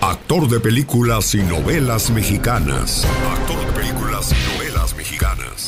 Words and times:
Actor 0.00 0.48
de 0.48 0.60
películas 0.60 1.34
y 1.34 1.38
novelas 1.38 2.10
mexicanas. 2.10 3.06
Actor 3.32 3.66
de 3.66 3.72
películas 3.72 4.30
y 4.32 4.56
novelas 4.56 4.94
mexicanas. 4.94 5.66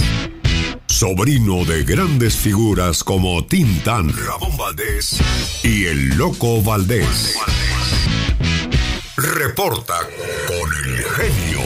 Sobrino 0.87 1.65
de 1.65 1.85
grandes 1.85 2.37
figuras 2.37 3.03
como 3.03 3.45
Tintán, 3.47 4.13
Ramón 4.17 4.57
Valdés 4.57 5.19
y 5.63 5.87
el 5.87 6.17
Loco 6.17 6.63
Valdés. 6.63 7.37
Reporta 9.17 9.99
con 10.47 10.71
el 10.85 11.05
genio. 11.05 11.58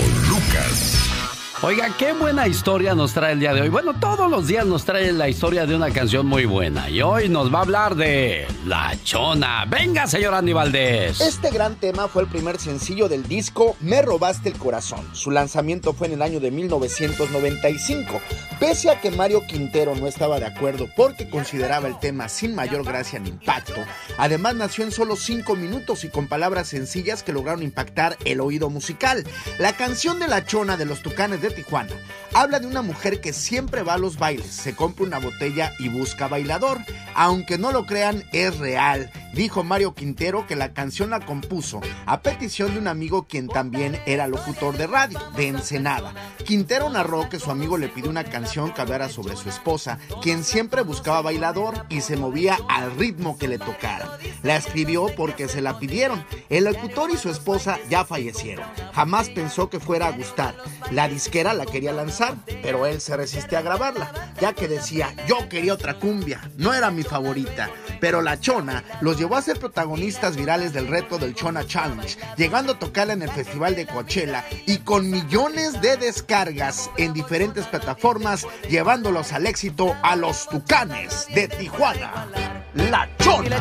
Oiga, 1.64 1.94
qué 1.96 2.12
buena 2.12 2.48
historia 2.48 2.92
nos 2.96 3.12
trae 3.12 3.34
el 3.34 3.38
día 3.38 3.54
de 3.54 3.60
hoy. 3.60 3.68
Bueno, 3.68 3.94
todos 3.94 4.28
los 4.28 4.48
días 4.48 4.66
nos 4.66 4.84
trae 4.84 5.12
la 5.12 5.28
historia 5.28 5.64
de 5.64 5.76
una 5.76 5.92
canción 5.92 6.26
muy 6.26 6.44
buena. 6.44 6.90
Y 6.90 7.02
hoy 7.02 7.28
nos 7.28 7.54
va 7.54 7.60
a 7.60 7.62
hablar 7.62 7.94
de 7.94 8.48
La 8.66 8.96
Chona. 9.04 9.64
Venga, 9.66 10.08
señor 10.08 10.34
Andy 10.34 10.52
Valdés. 10.52 11.20
Este 11.20 11.50
gran 11.50 11.76
tema 11.76 12.08
fue 12.08 12.22
el 12.22 12.28
primer 12.28 12.58
sencillo 12.58 13.08
del 13.08 13.22
disco 13.28 13.76
Me 13.78 14.02
Robaste 14.02 14.48
el 14.48 14.58
Corazón. 14.58 15.06
Su 15.12 15.30
lanzamiento 15.30 15.92
fue 15.92 16.08
en 16.08 16.14
el 16.14 16.22
año 16.22 16.40
de 16.40 16.50
1995. 16.50 18.20
Pese 18.58 18.90
a 18.90 19.00
que 19.00 19.12
Mario 19.12 19.42
Quintero 19.46 19.94
no 19.94 20.08
estaba 20.08 20.40
de 20.40 20.46
acuerdo 20.46 20.88
porque 20.96 21.30
consideraba 21.30 21.86
el 21.86 21.98
tema 22.00 22.28
sin 22.28 22.56
mayor 22.56 22.84
gracia 22.84 23.20
ni 23.20 23.28
impacto, 23.28 23.74
además 24.18 24.54
nació 24.54 24.84
en 24.84 24.92
solo 24.92 25.16
5 25.16 25.56
minutos 25.56 26.04
y 26.04 26.08
con 26.08 26.28
palabras 26.28 26.68
sencillas 26.68 27.22
que 27.22 27.32
lograron 27.32 27.62
impactar 27.62 28.16
el 28.24 28.40
oído 28.40 28.70
musical. 28.70 29.24
La 29.58 29.76
canción 29.76 30.20
de 30.20 30.28
La 30.28 30.44
Chona 30.44 30.76
de 30.76 30.86
los 30.86 31.02
Tucanes 31.02 31.42
de 31.42 31.51
Tijuana. 31.54 31.92
Habla 32.34 32.60
de 32.60 32.66
una 32.66 32.82
mujer 32.82 33.20
que 33.20 33.32
siempre 33.32 33.82
va 33.82 33.94
a 33.94 33.98
los 33.98 34.18
bailes, 34.18 34.46
se 34.46 34.74
compra 34.74 35.04
una 35.04 35.18
botella 35.18 35.72
y 35.78 35.88
busca 35.88 36.28
bailador. 36.28 36.78
Aunque 37.14 37.58
no 37.58 37.72
lo 37.72 37.84
crean, 37.84 38.24
es 38.32 38.58
real. 38.58 39.10
Dijo 39.34 39.64
Mario 39.64 39.94
Quintero 39.94 40.46
que 40.46 40.56
la 40.56 40.72
canción 40.72 41.10
la 41.10 41.20
compuso 41.20 41.80
a 42.06 42.20
petición 42.20 42.72
de 42.72 42.78
un 42.78 42.88
amigo 42.88 43.24
quien 43.24 43.48
también 43.48 43.98
era 44.06 44.28
locutor 44.28 44.76
de 44.76 44.86
radio, 44.86 45.18
de 45.36 45.48
Ensenada. 45.48 46.12
Quintero 46.44 46.90
narró 46.90 47.28
que 47.28 47.38
su 47.38 47.50
amigo 47.50 47.78
le 47.78 47.88
pidió 47.88 48.10
una 48.10 48.24
canción 48.24 48.72
que 48.72 48.80
hablara 48.80 49.08
sobre 49.08 49.36
su 49.36 49.48
esposa, 49.48 49.98
quien 50.22 50.44
siempre 50.44 50.82
buscaba 50.82 51.22
bailador 51.22 51.86
y 51.88 52.00
se 52.00 52.16
movía 52.16 52.58
al 52.68 52.94
ritmo 52.96 53.38
que 53.38 53.48
le 53.48 53.58
tocara. 53.58 54.18
La 54.42 54.56
escribió 54.56 55.06
porque 55.16 55.48
se 55.48 55.62
la 55.62 55.78
pidieron. 55.78 56.24
El 56.48 56.64
locutor 56.64 57.10
y 57.10 57.16
su 57.16 57.30
esposa 57.30 57.78
ya 57.88 58.04
fallecieron. 58.04 58.66
Jamás 58.94 59.30
pensó 59.30 59.70
que 59.70 59.80
fuera 59.80 60.08
a 60.08 60.12
gustar. 60.12 60.54
La 60.90 61.08
disquera 61.08 61.41
la 61.42 61.66
quería 61.66 61.92
lanzar, 61.92 62.36
pero 62.62 62.86
él 62.86 63.00
se 63.00 63.16
resistía 63.16 63.58
a 63.58 63.62
grabarla, 63.62 64.34
ya 64.40 64.52
que 64.52 64.68
decía, 64.68 65.12
yo 65.26 65.48
quería 65.48 65.74
otra 65.74 65.98
cumbia, 65.98 66.40
no 66.56 66.72
era 66.72 66.90
mi 66.90 67.02
favorita. 67.02 67.68
Pero 68.00 68.22
la 68.22 68.38
Chona 68.38 68.84
los 69.00 69.18
llevó 69.18 69.36
a 69.36 69.42
ser 69.42 69.58
protagonistas 69.58 70.36
virales 70.36 70.72
del 70.72 70.86
reto 70.86 71.18
del 71.18 71.34
Chona 71.34 71.66
Challenge, 71.66 72.16
llegando 72.36 72.72
a 72.72 72.78
tocarla 72.78 73.14
en 73.14 73.22
el 73.22 73.30
Festival 73.30 73.74
de 73.74 73.86
Coachella 73.86 74.44
y 74.66 74.78
con 74.78 75.10
millones 75.10 75.80
de 75.80 75.96
descargas 75.96 76.90
en 76.96 77.12
diferentes 77.12 77.66
plataformas, 77.66 78.46
llevándolos 78.68 79.32
al 79.32 79.46
éxito 79.46 79.96
a 80.02 80.14
los 80.14 80.48
Tucanes 80.48 81.26
de 81.34 81.48
Tijuana. 81.48 82.28
La 82.74 83.08
Chona. 83.18 83.60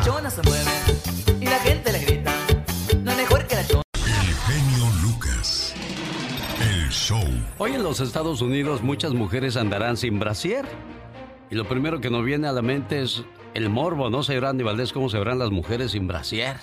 Show. 7.02 7.18
Hoy 7.58 7.72
en 7.72 7.82
los 7.82 8.00
Estados 8.00 8.40
Unidos 8.42 8.80
muchas 8.80 9.12
mujeres 9.12 9.56
andarán 9.56 9.96
sin 9.96 10.20
brasier. 10.20 10.64
Y 11.50 11.56
lo 11.56 11.64
primero 11.64 12.00
que 12.00 12.10
nos 12.10 12.24
viene 12.24 12.46
a 12.46 12.52
la 12.52 12.62
mente 12.62 13.02
es 13.02 13.24
el 13.54 13.68
morbo, 13.68 14.08
¿no, 14.08 14.22
señor 14.22 14.46
Andy 14.46 14.62
Valdés? 14.62 14.92
¿Cómo 14.92 15.08
se 15.08 15.18
verán 15.18 15.38
las 15.38 15.50
mujeres 15.50 15.90
sin 15.90 16.06
brasier? 16.06 16.56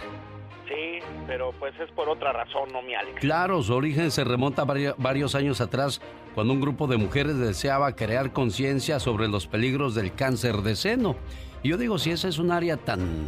Sí, 0.67 0.99
pero 1.27 1.51
pues 1.59 1.77
es 1.79 1.91
por 1.91 2.07
otra 2.07 2.31
razón, 2.31 2.71
no 2.71 2.81
mi 2.81 2.95
Alex. 2.95 3.19
Claro, 3.19 3.61
su 3.61 3.73
origen 3.75 4.11
se 4.11 4.23
remonta 4.23 4.63
varios 4.63 5.35
años 5.35 5.59
atrás, 5.59 6.01
cuando 6.33 6.53
un 6.53 6.61
grupo 6.61 6.87
de 6.87 6.97
mujeres 6.97 7.37
deseaba 7.37 7.95
crear 7.95 8.31
conciencia 8.31 8.99
sobre 8.99 9.27
los 9.27 9.45
peligros 9.45 9.93
del 9.93 10.13
cáncer 10.13 10.57
de 10.61 10.75
seno. 10.75 11.17
Y 11.63 11.69
yo 11.69 11.77
digo, 11.77 11.99
si 11.99 12.11
esa 12.11 12.29
es 12.29 12.39
un 12.39 12.51
área 12.51 12.77
tan, 12.77 13.27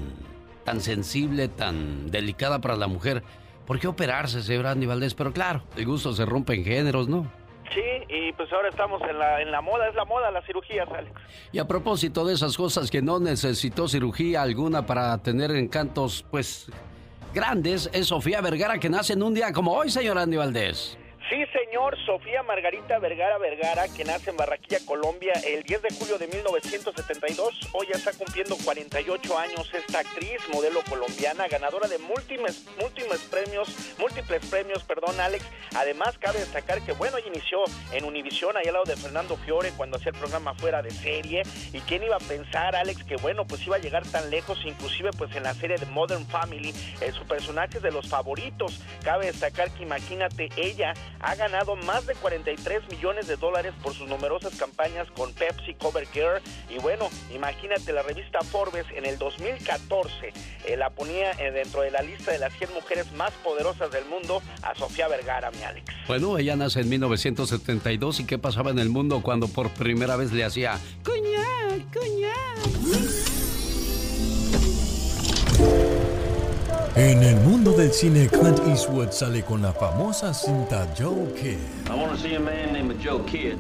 tan 0.64 0.80
sensible, 0.80 1.50
tan 1.50 2.10
delicada 2.10 2.62
para 2.62 2.78
la 2.78 2.88
mujer, 2.88 3.22
¿por 3.66 3.80
qué 3.80 3.88
operarse, 3.88 4.42
señor 4.42 4.68
Andy 4.68 4.86
Valdés? 4.86 5.14
Pero 5.14 5.34
claro, 5.34 5.64
el 5.76 5.86
gusto 5.86 6.14
se 6.14 6.26
rompe 6.26 6.54
en 6.54 6.64
géneros, 6.64 7.08
¿no? 7.08 7.32
Sí, 7.74 7.82
y 8.10 8.34
pues 8.34 8.52
ahora 8.52 8.68
estamos 8.68 9.02
en 9.10 9.18
la, 9.18 9.42
en 9.42 9.50
la 9.50 9.62
moda, 9.62 9.88
es 9.88 9.96
la 9.96 10.04
moda 10.04 10.30
las 10.30 10.46
cirugías, 10.46 10.90
Alex. 10.90 11.14
Y 11.54 11.60
a 11.60 11.68
propósito 11.68 12.26
de 12.26 12.34
esas 12.34 12.58
cosas 12.58 12.92
que 12.92 13.02
no 13.02 13.20
necesitó 13.20 13.88
cirugía 13.88 14.42
alguna 14.42 14.86
para 14.86 15.18
tener 15.20 15.52
encantos, 15.52 16.26
pues, 16.30 16.70
grandes, 17.34 17.90
es 17.94 18.08
Sofía 18.08 18.42
Vergara 18.42 18.78
que 18.78 18.90
nace 18.90 19.14
en 19.14 19.24
un 19.24 19.34
día 19.34 19.54
como 19.54 19.74
hoy, 19.74 19.90
señor 19.90 20.18
Andy 20.18 20.36
Valdés. 20.36 20.98
Sí, 21.32 21.46
señor, 21.54 21.98
Sofía 22.06 22.44
Margarita 22.44 23.00
Vergara 23.00 23.38
Vergara, 23.38 23.88
que 23.88 24.04
nace 24.04 24.32
en 24.32 24.36
Barranquilla, 24.36 24.80
Colombia, 24.86 25.32
el 25.48 25.64
10 25.64 25.82
de 25.82 25.90
julio 25.92 26.18
de 26.18 26.28
1972. 26.28 27.70
Hoy 27.72 27.88
ya 27.90 27.98
está 27.98 28.12
cumpliendo 28.12 28.58
48 28.66 29.38
años 29.38 29.74
esta 29.74 30.00
actriz, 30.00 30.42
modelo 30.52 30.82
colombiana, 30.90 31.48
ganadora 31.48 31.88
de 31.88 32.00
múltiples, 32.00 32.66
múltiples 32.78 33.22
premios, 33.32 33.70
múltiples 33.98 34.46
premios, 34.48 34.84
perdón, 34.84 35.22
Alex. 35.22 35.46
Además, 35.74 36.18
cabe 36.18 36.40
destacar 36.40 36.82
que, 36.82 36.92
bueno, 36.92 37.18
ella 37.18 37.30
inició 37.30 37.60
en 37.94 38.04
Univisión, 38.04 38.58
ahí 38.58 38.68
al 38.68 38.74
lado 38.74 38.86
de 38.86 38.98
Fernando 38.98 39.38
Fiore, 39.38 39.72
cuando 39.78 39.96
hacía 39.96 40.12
el 40.12 40.18
programa 40.18 40.54
fuera 40.56 40.82
de 40.82 40.92
serie. 40.92 41.44
¿Y 41.72 41.80
quién 41.80 42.04
iba 42.04 42.18
a 42.18 42.20
pensar, 42.20 42.76
Alex, 42.76 43.06
que, 43.06 43.16
bueno, 43.16 43.48
pues 43.48 43.66
iba 43.66 43.78
a 43.78 43.80
llegar 43.80 44.06
tan 44.06 44.30
lejos, 44.32 44.60
inclusive, 44.66 45.12
pues 45.18 45.34
en 45.34 45.44
la 45.44 45.54
serie 45.54 45.78
de 45.78 45.86
Modern 45.86 46.28
Family, 46.28 46.76
eh, 47.00 47.14
su 47.14 47.26
personaje 47.26 47.78
es 47.78 47.84
de 47.84 47.92
los 47.92 48.10
favoritos. 48.10 48.82
Cabe 49.02 49.28
destacar 49.28 49.72
que, 49.72 49.84
imagínate, 49.84 50.50
ella 50.58 50.94
ha 51.22 51.36
ganado 51.36 51.76
más 51.76 52.06
de 52.06 52.16
43 52.16 52.90
millones 52.90 53.28
de 53.28 53.36
dólares 53.36 53.74
por 53.82 53.94
sus 53.94 54.08
numerosas 54.08 54.56
campañas 54.56 55.08
con 55.12 55.34
Pepsi, 55.34 55.74
Cover 55.76 56.08
Care 56.08 56.42
y 56.70 56.80
bueno, 56.80 57.10
imagínate 57.34 57.94
la 57.94 58.02
revista 58.04 58.42
Forbes 58.42 58.86
en 58.96 59.06
el 59.06 59.18
2014 59.18 60.34
eh, 60.66 60.78
la 60.78 60.90
ponía 60.90 61.32
eh, 61.34 61.52
dentro 61.52 61.82
de 61.82 61.92
la 61.92 62.02
lista 62.02 62.32
de 62.32 62.40
las 62.40 62.54
100 62.58 62.74
mujeres 62.74 63.12
más 63.14 63.32
poderosas 63.44 63.92
del 63.92 64.06
mundo 64.06 64.42
a 64.62 64.76
Sofía 64.76 65.08
Vergara, 65.08 65.52
mi 65.52 65.64
Alex. 65.64 65.86
Bueno, 66.08 66.38
ella 66.38 66.56
nace 66.56 66.82
en 66.82 66.90
1972 66.90 68.20
y 68.20 68.26
qué 68.26 68.38
pasaba 68.38 68.72
en 68.72 68.80
el 68.80 68.90
mundo 68.90 69.22
cuando 69.22 69.48
por 69.48 69.70
primera 69.72 70.16
vez 70.16 70.32
le 70.32 70.44
hacía 70.44 70.80
coñac, 71.04 71.94
coñac. 71.94 73.41
En 76.96 77.24
el 77.24 77.38
mundo 77.38 77.72
del 77.72 77.94
cine, 77.94 78.28
Clint 78.28 78.60
Eastwood 78.68 79.12
sale 79.12 79.44
con 79.44 79.62
la 79.62 79.72
famosa 79.72 80.34
cinta 80.34 80.86
Joe 80.94 81.34
Kidd. 81.34 81.58
I 81.88 81.96
want 81.96 82.12
to 82.12 82.18
see 82.18 82.36
a 82.36 82.40
man 82.40 82.74
named 82.74 83.00
Joe 83.02 83.24
Kidd. 83.24 83.58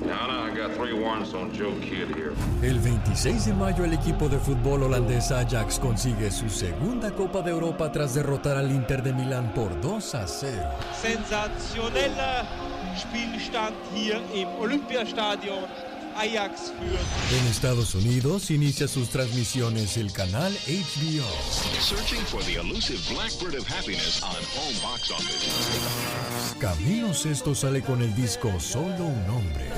Now, 0.00 0.28
now, 0.28 0.44
I 0.44 0.56
got 0.56 0.72
three 0.76 0.92
warrants 0.92 1.34
on 1.34 1.52
Joe 1.52 1.74
Kidd 1.80 2.14
here. 2.14 2.34
El 2.62 2.78
26 2.78 3.46
de 3.46 3.52
mayo 3.52 3.84
el 3.84 3.94
equipo 3.94 4.28
de 4.28 4.38
fútbol 4.38 4.84
holandés 4.84 5.32
Ajax 5.32 5.80
consigue 5.80 6.30
su 6.30 6.48
segunda 6.48 7.10
Copa 7.10 7.42
de 7.42 7.50
Europa 7.50 7.90
tras 7.90 8.14
derrotar 8.14 8.56
al 8.56 8.70
Inter 8.70 9.02
de 9.02 9.12
Milán 9.12 9.52
por 9.52 9.80
2 9.80 10.14
a 10.14 10.28
0. 10.28 10.52
Sensationeller 11.02 12.46
Spielstand 12.96 13.74
hier 13.92 14.20
im 14.32 14.48
Olympiastadion. 14.60 15.64
Ajax 16.18 16.72
führt. 16.78 17.40
En 17.40 17.46
Estados 17.48 17.94
Unidos 17.94 18.50
inicia 18.50 18.88
sus 18.88 19.08
transmisiones 19.10 19.96
el 19.96 20.12
canal 20.12 20.52
HBO. 20.52 21.28
Searching 21.80 22.24
for 22.26 22.42
the 22.44 22.54
elusive 22.54 22.98
Blackbird 23.12 23.54
of 23.58 23.66
Happiness 23.66 24.22
on 24.22 24.36
home 24.54 24.76
box 24.82 25.10
office. 25.10 26.56
Camilo 26.58 27.12
Sesto 27.12 27.54
sale 27.54 27.82
con 27.82 28.02
el 28.02 28.14
disco 28.14 28.58
Solo 28.60 29.06
un 29.06 29.30
hombre. 29.30 29.68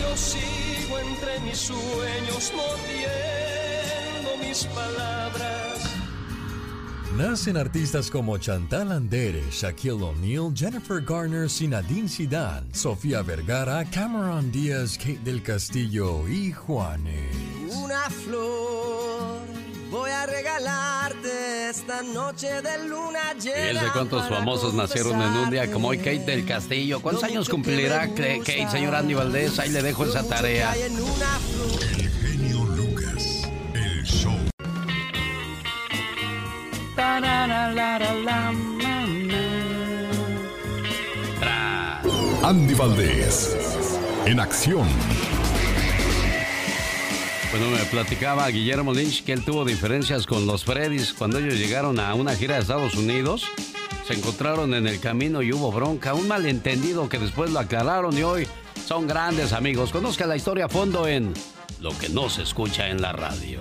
Yo 0.00 0.16
sigo 0.16 0.98
entre 0.98 1.40
mis 1.40 1.58
sueños 1.58 2.52
mordiendo 2.54 4.36
mis 4.46 4.64
palabras. 4.64 5.77
Nacen 7.16 7.56
artistas 7.56 8.10
como 8.10 8.36
Chantal 8.38 8.92
Andere, 8.92 9.42
Shaquille 9.50 10.02
O'Neal, 10.02 10.52
Jennifer 10.54 11.00
Garner, 11.00 11.48
Sinadine 11.48 12.08
Zidane, 12.08 12.66
Sofía 12.72 13.22
Vergara, 13.22 13.84
Cameron 13.86 14.52
Díaz, 14.52 14.98
Kate 14.98 15.20
del 15.24 15.42
Castillo 15.42 16.28
y 16.28 16.52
Juanes. 16.52 17.34
Una 17.74 18.10
flor 18.10 19.40
voy 19.90 20.10
a 20.10 20.26
regalarte 20.26 21.70
esta 21.70 22.02
noche 22.02 22.60
de 22.62 22.86
luna 22.86 23.32
llena. 23.34 23.84
de 23.84 23.90
cuántos 23.90 24.28
famosos 24.28 24.74
nacieron 24.74 25.20
en 25.20 25.32
un 25.32 25.50
día 25.50 25.70
como 25.70 25.88
hoy 25.88 25.98
Kate 25.98 26.20
del 26.20 26.44
Castillo. 26.44 27.00
¿Cuántos 27.00 27.24
años 27.24 27.48
cumplirá 27.48 28.08
Kate, 28.08 28.68
señor 28.70 28.94
Andy 28.94 29.14
Valdés? 29.14 29.58
Ahí 29.58 29.70
le 29.70 29.82
dejo 29.82 30.04
esa 30.04 30.22
tarea. 30.22 30.74
Andy 42.42 42.74
Valdés, 42.74 43.98
en 44.24 44.40
acción. 44.40 44.88
Bueno, 47.50 47.70
me 47.70 47.84
platicaba 47.86 48.48
Guillermo 48.48 48.92
Lynch 48.92 49.24
que 49.24 49.32
él 49.32 49.44
tuvo 49.44 49.64
diferencias 49.64 50.26
con 50.26 50.46
los 50.46 50.64
Freddys 50.64 51.12
cuando 51.12 51.38
ellos 51.38 51.54
llegaron 51.54 51.98
a 51.98 52.14
una 52.14 52.34
gira 52.34 52.54
de 52.54 52.60
Estados 52.60 52.94
Unidos. 52.94 53.46
Se 54.06 54.14
encontraron 54.14 54.74
en 54.74 54.86
el 54.86 55.00
camino 55.00 55.42
y 55.42 55.52
hubo 55.52 55.72
bronca, 55.72 56.14
un 56.14 56.28
malentendido 56.28 57.08
que 57.08 57.18
después 57.18 57.50
lo 57.50 57.58
aclararon 57.58 58.16
y 58.16 58.22
hoy 58.22 58.46
son 58.86 59.06
grandes 59.06 59.52
amigos. 59.52 59.90
Conozca 59.90 60.26
la 60.26 60.36
historia 60.36 60.66
a 60.66 60.68
fondo 60.68 61.08
en 61.08 61.34
Lo 61.80 61.96
que 61.98 62.08
no 62.08 62.30
se 62.30 62.42
escucha 62.42 62.88
en 62.88 63.02
la 63.02 63.12
radio. 63.12 63.60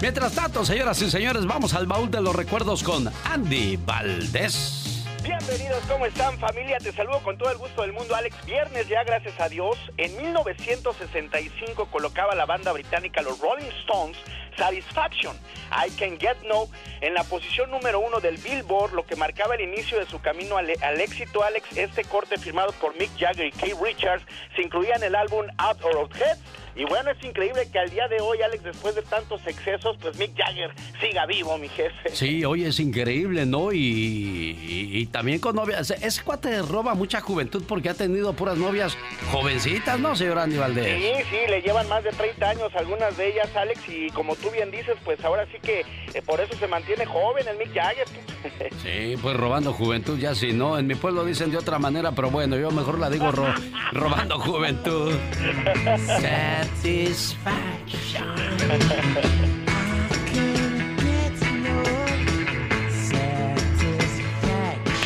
Mientras 0.00 0.34
tanto, 0.34 0.64
señoras 0.64 1.02
y 1.02 1.10
señores, 1.10 1.44
vamos 1.44 1.74
al 1.74 1.86
baúl 1.86 2.10
de 2.10 2.22
los 2.22 2.34
recuerdos 2.34 2.82
con 2.82 3.12
Andy 3.24 3.76
Valdés. 3.76 5.04
Bienvenidos, 5.22 5.82
¿cómo 5.86 6.06
están 6.06 6.38
familia? 6.38 6.78
Te 6.78 6.90
saludo 6.92 7.18
con 7.22 7.36
todo 7.36 7.50
el 7.50 7.58
gusto 7.58 7.82
del 7.82 7.92
mundo, 7.92 8.14
Alex. 8.14 8.34
Viernes 8.46 8.88
ya, 8.88 9.04
gracias 9.04 9.38
a 9.38 9.50
Dios. 9.50 9.76
En 9.98 10.16
1965 10.16 11.86
colocaba 11.90 12.34
la 12.34 12.46
banda 12.46 12.72
británica 12.72 13.20
los 13.20 13.38
Rolling 13.40 13.68
Stones 13.82 14.16
Satisfaction, 14.56 15.36
I 15.70 15.90
Can 15.90 16.18
Get 16.18 16.36
No, 16.46 16.68
en 17.00 17.14
la 17.14 17.24
posición 17.24 17.70
número 17.70 18.00
uno 18.00 18.20
del 18.20 18.36
Billboard, 18.38 18.92
lo 18.92 19.06
que 19.06 19.16
marcaba 19.16 19.54
el 19.54 19.62
inicio 19.62 19.98
de 19.98 20.06
su 20.06 20.20
camino 20.20 20.56
al, 20.56 20.70
al 20.82 21.00
éxito. 21.00 21.42
Alex, 21.42 21.76
este 21.76 22.04
corte 22.04 22.38
firmado 22.38 22.72
por 22.72 22.96
Mick 22.96 23.10
Jagger 23.18 23.46
y 23.46 23.52
Keith 23.52 23.76
Richards 23.82 24.24
se 24.56 24.62
incluía 24.62 24.94
en 24.96 25.04
el 25.04 25.14
álbum 25.14 25.46
Out 25.58 25.82
of 25.84 26.14
Heads 26.16 26.40
y 26.76 26.84
bueno, 26.84 27.10
es 27.10 27.22
increíble 27.24 27.68
que 27.70 27.78
al 27.78 27.90
día 27.90 28.06
de 28.08 28.20
hoy, 28.20 28.40
Alex, 28.42 28.62
después 28.62 28.94
de 28.94 29.02
tantos 29.02 29.44
excesos, 29.46 29.96
pues 30.00 30.16
Mick 30.16 30.36
Jagger 30.36 30.70
siga 31.00 31.26
vivo, 31.26 31.58
mi 31.58 31.68
jefe. 31.68 32.10
Sí, 32.14 32.44
hoy 32.44 32.64
es 32.64 32.78
increíble, 32.78 33.44
¿no? 33.44 33.72
Y, 33.72 35.08
también 35.12 35.40
con 35.40 35.56
novias. 35.56 35.90
Ese 35.90 36.22
cuate 36.22 36.62
roba 36.62 36.94
mucha 36.94 37.20
juventud 37.20 37.64
porque 37.66 37.88
ha 37.88 37.94
tenido 37.94 38.32
puras 38.34 38.56
novias 38.56 38.96
jovencitas, 39.32 39.98
¿no, 39.98 40.14
señor 40.14 40.38
Andy 40.38 40.56
Valdés? 40.56 41.02
Sí, 41.02 41.24
sí, 41.30 41.50
le 41.50 41.60
llevan 41.60 41.88
más 41.88 42.04
de 42.04 42.10
30 42.10 42.48
años 42.48 42.72
algunas 42.74 43.16
de 43.16 43.28
ellas, 43.28 43.54
Alex, 43.56 43.80
y 43.88 44.08
como 44.10 44.36
tú 44.40 44.50
bien 44.50 44.70
dices, 44.70 44.96
pues 45.04 45.22
ahora 45.24 45.46
sí 45.46 45.58
que 45.62 45.80
eh, 46.14 46.22
por 46.22 46.40
eso 46.40 46.54
se 46.56 46.66
mantiene 46.66 47.06
joven 47.06 47.46
el 47.48 47.58
Mick 47.58 47.74
Jagger. 47.74 48.06
sí, 48.82 49.16
pues 49.20 49.36
robando 49.36 49.72
juventud, 49.72 50.18
ya 50.18 50.34
sí, 50.34 50.52
¿no? 50.52 50.78
En 50.78 50.86
mi 50.86 50.94
pueblo 50.94 51.24
dicen 51.24 51.50
de 51.50 51.58
otra 51.58 51.78
manera, 51.78 52.12
pero 52.12 52.30
bueno, 52.30 52.56
yo 52.56 52.70
mejor 52.70 52.98
la 52.98 53.10
digo 53.10 53.30
robando 53.92 54.38
juventud. 54.38 55.12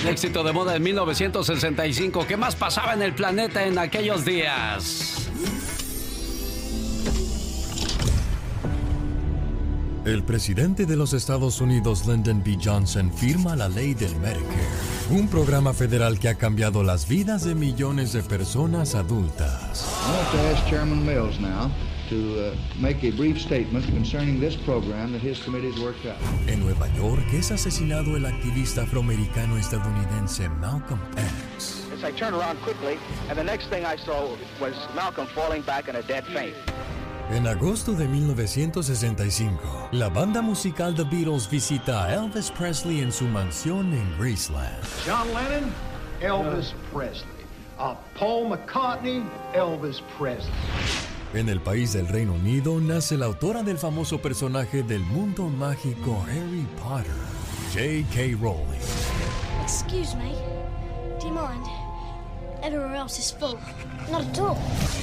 El 0.05 0.11
éxito 0.11 0.45
de 0.45 0.53
moda 0.53 0.77
en 0.77 0.83
1965. 0.83 2.27
¿Qué 2.27 2.37
más 2.37 2.55
pasaba 2.57 2.93
en 2.93 3.01
el 3.01 3.15
planeta 3.15 3.65
en 3.65 3.79
aquellos 3.79 4.25
días? 4.25 5.14
El 10.05 10.23
presidente 10.23 10.85
de 10.85 10.97
los 10.97 11.15
Estados 11.15 11.63
Unidos, 11.63 12.07
Lyndon 12.07 12.43
B. 12.45 12.59
Johnson, 12.63 13.11
firma 13.11 13.57
la 13.57 13.71
ley 13.71 13.95
del 13.95 14.15
Medicare, 14.17 14.69
un 15.09 15.29
programa 15.29 15.73
federal 15.73 16.19
que 16.19 16.29
ha 16.29 16.35
cambiado 16.35 16.83
las 16.83 17.09
vidas 17.09 17.45
de 17.45 17.55
millones 17.55 18.13
de 18.13 18.23
personas 18.23 18.95
adultas. 18.95 19.89
Chairman 20.69 21.07
Mills 21.07 21.41
now 21.41 21.71
to 22.11 22.17
uh, 22.17 22.55
make 22.79 23.03
a 23.03 23.13
brief 23.17 23.41
statement 23.41 23.87
concerning 23.87 24.39
this 24.39 24.57
program 24.57 25.11
that 25.13 25.23
his 25.23 25.43
committee 25.43 25.71
has 25.73 25.81
worked 25.81 26.05
out. 26.05 26.19
En 26.49 26.61
Nueva 26.61 26.87
York 26.99 27.25
es 27.33 27.51
asesinado 27.51 28.15
el 28.15 28.27
activista 28.27 28.83
afroamericano 28.83 29.57
estadounidense 29.57 30.51
Malcolm 30.61 31.01
X. 31.57 31.81
I 32.05 32.13
turned 32.13 32.37
around 32.37 32.59
quickly, 32.63 32.99
and 33.31 33.39
the 33.39 33.45
next 33.45 33.71
thing 33.71 33.87
I 33.87 33.97
saw 33.97 34.37
was 34.61 34.75
Malcolm 34.95 35.27
falling 35.29 35.63
back 35.63 35.89
in 35.89 35.97
a 35.97 36.03
dead 36.03 36.25
faint. 36.27 36.55
En 37.31 37.47
agosto 37.47 37.95
de 37.95 38.07
1965, 38.07 39.89
la 39.93 40.11
banda 40.11 40.43
musical 40.43 40.95
The 40.95 41.05
Beatles 41.05 41.49
visita 41.49 42.05
a 42.05 42.15
Elvis 42.15 42.51
Presley 42.51 43.01
en 43.01 43.11
su 43.11 43.25
mansión 43.25 43.95
en 43.95 44.19
Graceland. 44.19 44.85
John 45.07 45.29
Lennon, 45.29 45.73
Elvis 46.21 46.75
Presley. 46.93 47.25
Uh, 47.79 47.95
Paul 48.19 48.51
McCartney, 48.51 49.23
Elvis 49.55 50.03
Presley. 50.19 50.53
En 51.33 51.49
el 51.49 51.61
país 51.61 51.95
del 51.95 52.07
Reino 52.09 52.35
Unido 52.35 52.79
nace 52.79 53.17
la 53.17 53.25
autora 53.27 53.63
del 53.63 53.79
famoso 53.79 54.21
personaje 54.21 54.83
del 54.83 55.01
mundo 55.01 55.49
mágico 55.49 56.23
Harry 56.29 56.67
Potter, 56.77 57.11
J.K. 57.73 58.37
Rowling. 58.41 58.81
Excuse 59.63 60.15
me, 60.15 60.35
do 61.19 61.27
you 61.27 61.33
mind? 61.33 61.84
Everywhere 62.65 62.97
else 62.97 63.19
is 63.19 63.31
full. 63.31 63.59
Not 64.11 64.25
at 64.25 64.39
all. 64.39 64.57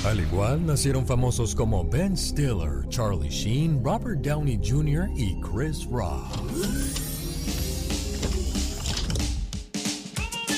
Al 0.03 0.19
igual 0.19 0.65
nacieron 0.65 1.05
famosos 1.05 1.53
como 1.53 1.83
Ben 1.83 2.17
Stiller, 2.17 2.89
Charlie 2.89 3.29
Sheen, 3.29 3.83
Robert 3.83 4.21
Downey 4.23 4.57
Jr. 4.57 5.07
y 5.15 5.39
Chris 5.41 5.85
Rock. 5.85 6.25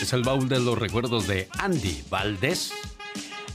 Es 0.01 0.13
el 0.13 0.23
baúl 0.23 0.47
de 0.47 0.61
los 0.61 0.77
recuerdos 0.77 1.27
de 1.27 1.50
Andy 1.59 2.05
Valdés. 2.09 2.72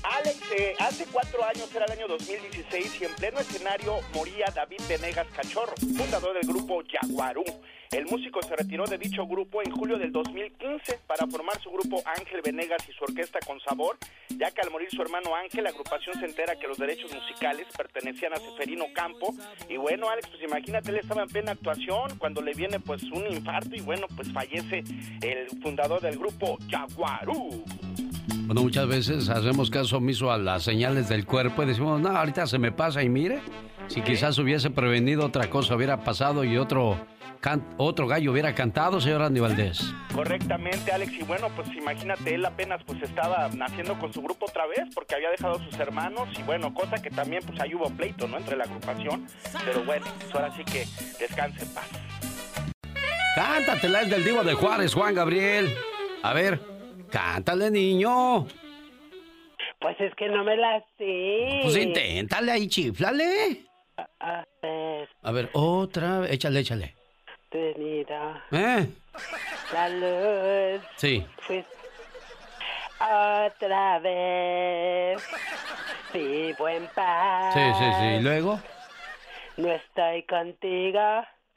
Alex, 0.03 0.37
eh, 0.55 0.75
hace 0.79 1.07
cuatro 1.07 1.43
años, 1.43 1.69
era 1.75 1.87
el 1.87 1.93
año 1.93 2.07
2016, 2.07 3.01
y 3.01 3.05
en 3.05 3.15
pleno 3.15 3.41
escenario 3.41 4.01
moría 4.13 4.53
David 4.55 4.81
Venegas 4.87 5.27
Cachorro, 5.35 5.73
fundador 5.97 6.35
del 6.35 6.47
grupo 6.47 6.83
Jaguarú. 6.87 7.45
El 7.91 8.05
músico 8.05 8.43
se 8.43 8.55
retiró 8.55 8.85
de 8.85 8.99
dicho 8.99 9.27
grupo 9.27 9.63
en 9.63 9.71
julio 9.71 9.97
del 9.97 10.13
2015 10.13 11.01
para 11.07 11.27
formar 11.27 11.59
su 11.63 11.71
grupo 11.71 12.03
Ángel 12.05 12.43
Venegas 12.45 12.87
y 12.87 12.93
su 12.93 13.03
orquesta 13.05 13.39
con 13.47 13.59
sabor, 13.61 13.97
ya 14.29 14.51
que 14.51 14.61
al 14.61 14.71
morir 14.71 14.89
su 14.91 15.01
hermano 15.01 15.35
Ángel, 15.35 15.65
la 15.65 15.71
agrupación 15.71 16.15
se 16.21 16.27
entera 16.27 16.57
que 16.57 16.69
los 16.69 16.77
derechos 16.77 17.11
musicales 17.15 17.67
pertenecían 17.75 18.35
a 18.35 18.37
Seferino 18.37 18.85
Campo. 18.95 19.35
Y 19.71 19.79
bueno, 19.79 20.11
Alex, 20.11 20.29
pues 20.29 20.43
imagínate, 20.43 20.91
él 20.91 20.99
estaba 20.99 21.23
en 21.23 21.29
plena 21.29 21.53
actuación 21.53 22.19
cuando 22.19 22.43
le 22.43 22.53
viene 22.53 22.79
pues 22.79 23.03
un 23.05 23.27
infarto 23.27 23.75
y 23.75 23.81
bueno, 23.81 24.07
pues 24.15 24.31
fallece 24.33 24.85
el 25.23 25.49
fundador 25.63 26.03
del 26.03 26.19
grupo 26.19 26.59
Jaguarú. 26.71 27.65
Bueno, 28.47 28.63
muchas 28.63 28.87
veces 28.87 29.31
hacemos 29.31 29.71
caso 29.71 29.97
omiso 29.97 30.31
a 30.31 30.37
las 30.37 30.63
señales 30.63 31.09
del 31.09 31.25
cuerpo 31.25 31.63
y 31.63 31.67
decimos, 31.67 32.03
no, 32.03 32.11
ahorita 32.11 32.47
se 32.47 32.59
me 32.59 32.71
pasa 32.71 33.03
y 33.03 33.09
mire, 33.09 33.41
si 33.87 34.03
quizás 34.03 34.39
hubiese 34.39 34.69
prevenido 34.69 35.25
otra 35.25 35.49
cosa, 35.49 35.75
hubiera 35.75 36.05
pasado 36.05 36.45
y 36.45 36.59
otro 36.59 36.99
otro 37.77 38.07
gallo 38.07 38.33
hubiera 38.33 38.55
cantado, 38.55 39.01
señor 39.01 39.23
Andy 39.23 39.41
Valdés. 39.41 39.95
Correctamente, 40.15 40.93
Alex. 40.93 41.13
Y 41.13 41.23
bueno, 41.23 41.49
pues 41.55 41.69
imagínate, 41.75 42.35
él 42.35 42.45
apenas 42.45 42.83
pues 42.85 43.03
estaba 43.03 43.49
naciendo 43.55 43.99
con 43.99 44.13
su 44.13 44.21
grupo 44.21 44.47
otra 44.47 44.67
vez 44.67 44.83
porque 44.95 45.15
había 45.15 45.31
dejado 45.31 45.55
a 45.55 45.65
sus 45.65 45.79
hermanos 45.79 46.29
y 46.39 46.43
bueno, 46.43 46.75
cosa 46.75 47.01
que 47.01 47.11
también 47.11 47.43
pues 47.47 47.61
ahí 47.61 47.75
hubo 47.75 47.91
pleito, 47.91 48.27
¿no? 48.27 48.39
Entre 48.39 48.57
la 48.57 48.65
agrupación. 48.65 49.27
Pero 49.65 49.85
bueno, 49.85 50.07
pues 50.19 50.35
ahora 50.35 50.53
sí 50.57 50.65
que 50.65 50.85
descanse 51.19 51.65
en 51.65 51.75
paz. 51.75 51.89
Cántatela, 53.35 54.03
es 54.03 54.11
del 54.11 54.25
divo 54.25 54.43
de 54.43 54.55
Juárez, 54.55 54.95
Juan 54.95 55.15
Gabriel. 55.15 55.73
A 56.23 56.33
ver, 56.33 56.61
cántale, 57.11 57.71
niño. 57.71 58.47
Pues 59.81 60.01
es 60.01 60.13
que 60.17 60.29
no 60.29 60.43
me 60.43 60.57
la 60.57 60.85
sé. 60.99 61.61
Pues 61.63 61.77
inténtale 61.77 62.51
ahí, 62.51 62.67
chiflale. 62.67 63.65
A, 64.21 64.45
ver. 64.61 65.09
A 65.23 65.33
ver, 65.33 65.51
otra 65.53 66.21
vez, 66.21 66.33
échale, 66.33 66.61
échale 66.61 66.98
tenida. 67.51 68.45
¿Eh? 68.51 68.87
La 69.73 69.89
luz. 69.89 70.83
Sí. 70.97 71.27
Otra 73.01 73.99
vez. 74.01 75.23
Vivo 76.13 76.69
en 76.69 76.87
paz. 76.89 77.55
Sí, 77.55 77.61
sí, 77.79 77.85
sí. 78.01 78.07
¿Y 78.07 78.21
luego? 78.21 78.61
No 79.57 79.73
estoy 79.73 80.23
contigo. 80.25 81.01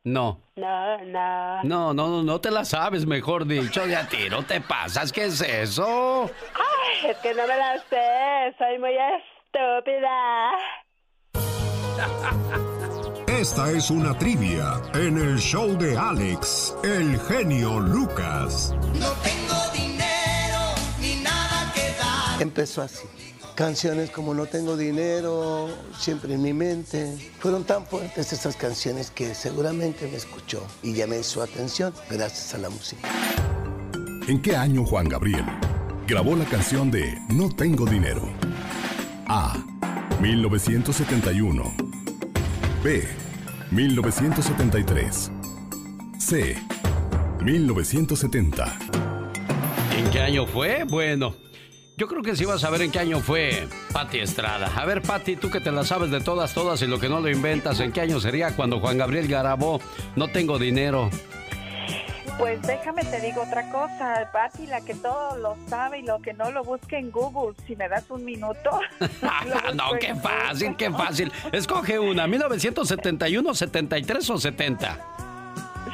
No. 0.03 0.39
No, 0.55 0.97
no. 1.05 1.63
No, 1.63 1.93
no, 1.93 2.07
no, 2.07 2.23
no 2.23 2.41
te 2.41 2.49
la 2.49 2.65
sabes, 2.65 3.05
mejor 3.05 3.45
dicho, 3.45 3.85
de 3.85 3.95
a 3.95 4.07
tiro 4.07 4.41
te 4.43 4.59
pasas. 4.59 5.11
¿Qué 5.11 5.25
es 5.25 5.41
eso? 5.41 6.29
Ay, 6.55 7.11
es 7.11 7.17
que 7.17 7.33
no 7.35 7.45
me 7.45 7.55
la 7.55 7.77
sé. 7.89 8.55
Soy 8.57 8.79
muy 8.79 8.97
estúpida. 8.97 10.51
Esta 13.41 13.71
es 13.71 13.89
una 13.89 14.15
trivia 14.15 14.79
en 14.93 15.17
el 15.17 15.39
show 15.39 15.75
de 15.75 15.97
Alex, 15.97 16.75
el 16.83 17.19
genio 17.21 17.79
Lucas. 17.79 18.75
No 18.99 19.09
tengo 19.13 19.71
dinero 19.73 20.59
ni 21.01 21.15
nada 21.23 21.73
que 21.73 21.81
dar. 21.99 22.39
Empezó 22.39 22.83
así. 22.83 23.07
Canciones 23.55 24.11
como 24.11 24.35
No 24.35 24.45
tengo 24.45 24.77
dinero, 24.77 25.69
siempre 25.97 26.35
en 26.35 26.43
mi 26.43 26.53
mente. 26.53 27.31
Fueron 27.39 27.63
tan 27.63 27.83
fuertes 27.87 28.31
esas 28.31 28.55
canciones 28.55 29.09
que 29.09 29.33
seguramente 29.33 30.07
me 30.07 30.17
escuchó 30.17 30.63
y 30.83 30.93
llamé 30.93 31.23
su 31.23 31.41
atención 31.41 31.95
gracias 32.11 32.53
a 32.53 32.59
la 32.59 32.69
música. 32.69 33.09
¿En 34.27 34.39
qué 34.43 34.55
año 34.55 34.85
Juan 34.85 35.09
Gabriel 35.09 35.45
grabó 36.05 36.35
la 36.35 36.45
canción 36.45 36.91
de 36.91 37.19
No 37.29 37.49
tengo 37.49 37.87
dinero? 37.87 38.21
A. 39.27 39.57
1971. 40.19 41.73
B. 42.83 43.20
1973. 43.71 45.31
C. 46.19 46.57
1970. 47.41 48.77
¿En 49.97 50.09
qué 50.09 50.19
año 50.19 50.45
fue? 50.45 50.83
Bueno, 50.83 51.33
yo 51.95 52.07
creo 52.09 52.21
que 52.21 52.35
sí 52.35 52.43
vas 52.43 52.65
a 52.65 52.69
ver 52.69 52.81
en 52.81 52.91
qué 52.91 52.99
año 52.99 53.21
fue 53.21 53.69
Patti 53.93 54.19
Estrada. 54.19 54.69
A 54.75 54.85
ver, 54.85 55.01
Patti, 55.01 55.37
tú 55.37 55.49
que 55.49 55.61
te 55.61 55.71
la 55.71 55.85
sabes 55.85 56.11
de 56.11 56.19
todas, 56.19 56.53
todas 56.53 56.81
y 56.81 56.87
lo 56.87 56.99
que 56.99 57.07
no 57.07 57.21
lo 57.21 57.29
inventas, 57.29 57.79
¿en 57.79 57.93
qué 57.93 58.01
año 58.01 58.19
sería 58.19 58.57
cuando 58.57 58.81
Juan 58.81 58.97
Gabriel 58.97 59.29
grabó 59.29 59.79
No 60.17 60.27
tengo 60.27 60.59
dinero? 60.59 61.09
Pues 62.37 62.61
déjame 62.63 63.03
te 63.03 63.19
digo 63.19 63.43
otra 63.43 63.69
cosa, 63.69 64.29
Patti, 64.31 64.67
la 64.67 64.81
que 64.81 64.95
todo 64.95 65.37
lo 65.37 65.55
sabe 65.67 65.99
y 65.99 66.01
lo 66.03 66.21
que 66.21 66.33
no 66.33 66.51
lo 66.51 66.63
busque 66.63 66.97
en 66.97 67.11
Google. 67.11 67.55
Si 67.67 67.75
me 67.75 67.87
das 67.87 68.09
un 68.09 68.25
minuto. 68.25 68.79
no, 69.75 69.91
qué 69.99 70.15
fácil, 70.15 70.75
qué 70.75 70.91
fácil. 70.91 71.31
Escoge 71.51 71.99
una, 71.99 72.27
1971, 72.27 73.53
73 73.53 74.29
o 74.29 74.37
70. 74.37 74.97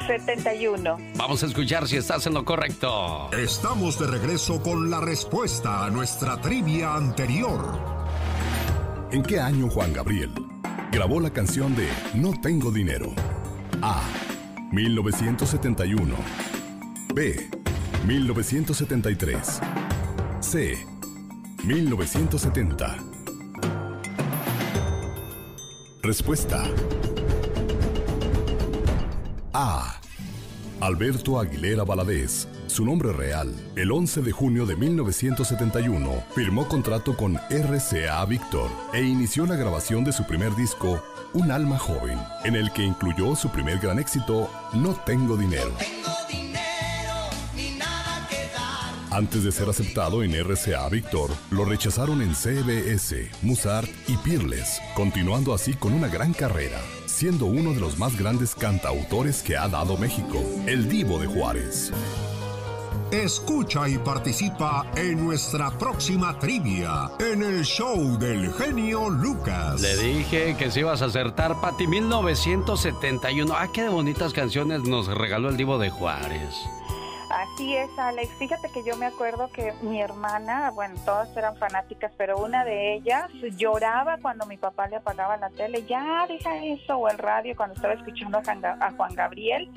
71. 0.08 0.98
Vamos 1.16 1.44
a 1.44 1.46
escuchar 1.48 1.88
si 1.88 1.98
estás 1.98 2.26
en 2.28 2.34
lo 2.34 2.46
correcto. 2.46 3.30
Estamos 3.34 4.00
de 4.00 4.08
regreso 4.08 4.62
con 4.62 4.90
la 4.90 5.02
respuesta 5.02 5.86
a 5.86 5.90
nuestra 5.90 6.40
trivia 6.40 6.96
anterior. 6.96 7.98
¿En 9.12 9.24
qué 9.24 9.40
año 9.40 9.70
Juan 9.70 9.94
Gabriel 9.94 10.32
grabó 10.92 11.20
la 11.20 11.32
canción 11.32 11.76
de 11.76 11.88
No 12.14 12.34
tengo 12.42 12.72
dinero? 12.72 13.14
A. 13.82 14.02
1971. 14.72 16.16
B. 17.14 17.50
1973. 18.06 19.62
C. 20.42 20.78
1970. 21.64 22.98
Respuesta. 26.02 26.64
A. 29.54 30.00
Alberto 30.80 31.40
Aguilera 31.40 31.84
Valadez, 31.84 32.48
su 32.68 32.86
nombre 32.86 33.12
real, 33.12 33.52
el 33.76 33.92
11 33.92 34.22
de 34.22 34.32
junio 34.32 34.66
de 34.68 34.76
1971, 34.76 36.24
firmó 36.36 36.68
contrato 36.68 37.18
con 37.18 37.40
RCA 37.50 38.24
Victor 38.26 38.70
e 38.94 39.02
inició 39.02 39.48
la 39.48 39.56
grabación 39.56 40.04
de 40.04 40.12
su 40.12 40.24
primer 40.26 40.56
disco, 40.56 41.02
Un 41.34 41.52
alma 41.52 41.78
joven, 41.78 42.20
en 42.44 42.56
el 42.56 42.72
que 42.72 42.84
incluyó 42.84 43.36
su 43.36 43.50
primer 43.50 43.80
gran 43.80 44.00
éxito, 44.00 44.50
No 44.74 44.94
tengo 45.06 45.38
dinero. 45.38 45.72
Antes 49.12 49.44
de 49.44 49.52
ser 49.52 49.68
aceptado 49.68 50.22
en 50.22 50.34
RCA 50.36 50.88
Victor, 50.90 51.32
lo 51.50 51.66
rechazaron 51.66 52.22
en 52.22 52.36
CBS, 52.36 53.32
Musart 53.42 53.90
y 54.08 54.16
Peerless, 54.18 54.80
continuando 54.96 55.54
así 55.56 55.74
con 55.74 55.94
una 55.94 56.08
gran 56.08 56.34
carrera, 56.34 56.80
siendo 57.08 57.46
uno 57.48 57.74
de 57.74 57.80
los 57.80 57.98
más 57.98 58.18
grandes 58.18 58.54
cantautores 58.54 59.42
que 59.42 59.58
ha 59.58 59.68
dado 59.68 59.98
México, 59.98 60.44
el 60.68 60.88
Divo 60.88 61.18
de 61.18 61.26
Juárez. 61.26 61.92
Escucha 63.12 63.88
y 63.88 63.98
participa 63.98 64.86
en 64.98 65.26
nuestra 65.26 65.72
próxima 65.72 66.38
trivia 66.40 67.10
en 67.20 67.42
el 67.42 67.64
show 67.64 68.18
del 68.20 68.52
genio 68.52 69.10
Lucas. 69.10 69.80
Le 69.80 69.96
dije 69.96 70.58
que 70.58 70.70
si 70.70 70.82
ibas 70.82 71.02
a 71.02 71.06
acertar, 71.06 71.62
Pati, 71.62 71.88
1971. 71.88 73.54
Ah, 73.56 73.70
qué 73.74 73.88
bonitas 73.88 74.34
canciones 74.34 74.84
nos 74.84 75.08
regaló 75.08 75.48
el 75.48 75.56
Divo 75.56 75.78
de 75.78 75.90
Juárez. 75.90 76.54
Así 77.30 77.78
es, 77.78 77.90
Alex. 77.98 78.30
Fíjate 78.40 78.70
que 78.74 78.84
yo 78.84 78.98
me 78.98 79.06
acuerdo 79.06 79.50
que 79.54 79.74
mi 79.84 80.02
hermana, 80.02 80.72
bueno, 80.72 80.96
todas 81.06 81.30
eran 81.38 81.56
fanáticas, 81.56 82.12
pero 82.18 82.38
una 82.38 82.66
de 82.66 82.96
ellas 82.96 83.32
lloraba 83.56 84.18
cuando 84.22 84.46
mi 84.48 84.58
papá 84.58 84.90
le 84.90 84.98
apagaba 84.98 85.38
la 85.38 85.50
tele. 85.52 85.86
Ya, 85.86 86.26
deja 86.28 86.62
eso, 86.66 86.98
o 86.98 87.08
el 87.08 87.18
radio 87.18 87.56
cuando 87.56 87.74
estaba 87.76 87.94
escuchando 87.94 88.40
a 88.40 88.44
Juan, 88.44 88.66
a 88.66 88.92
Juan 88.92 89.16
Gabriel. 89.16 89.72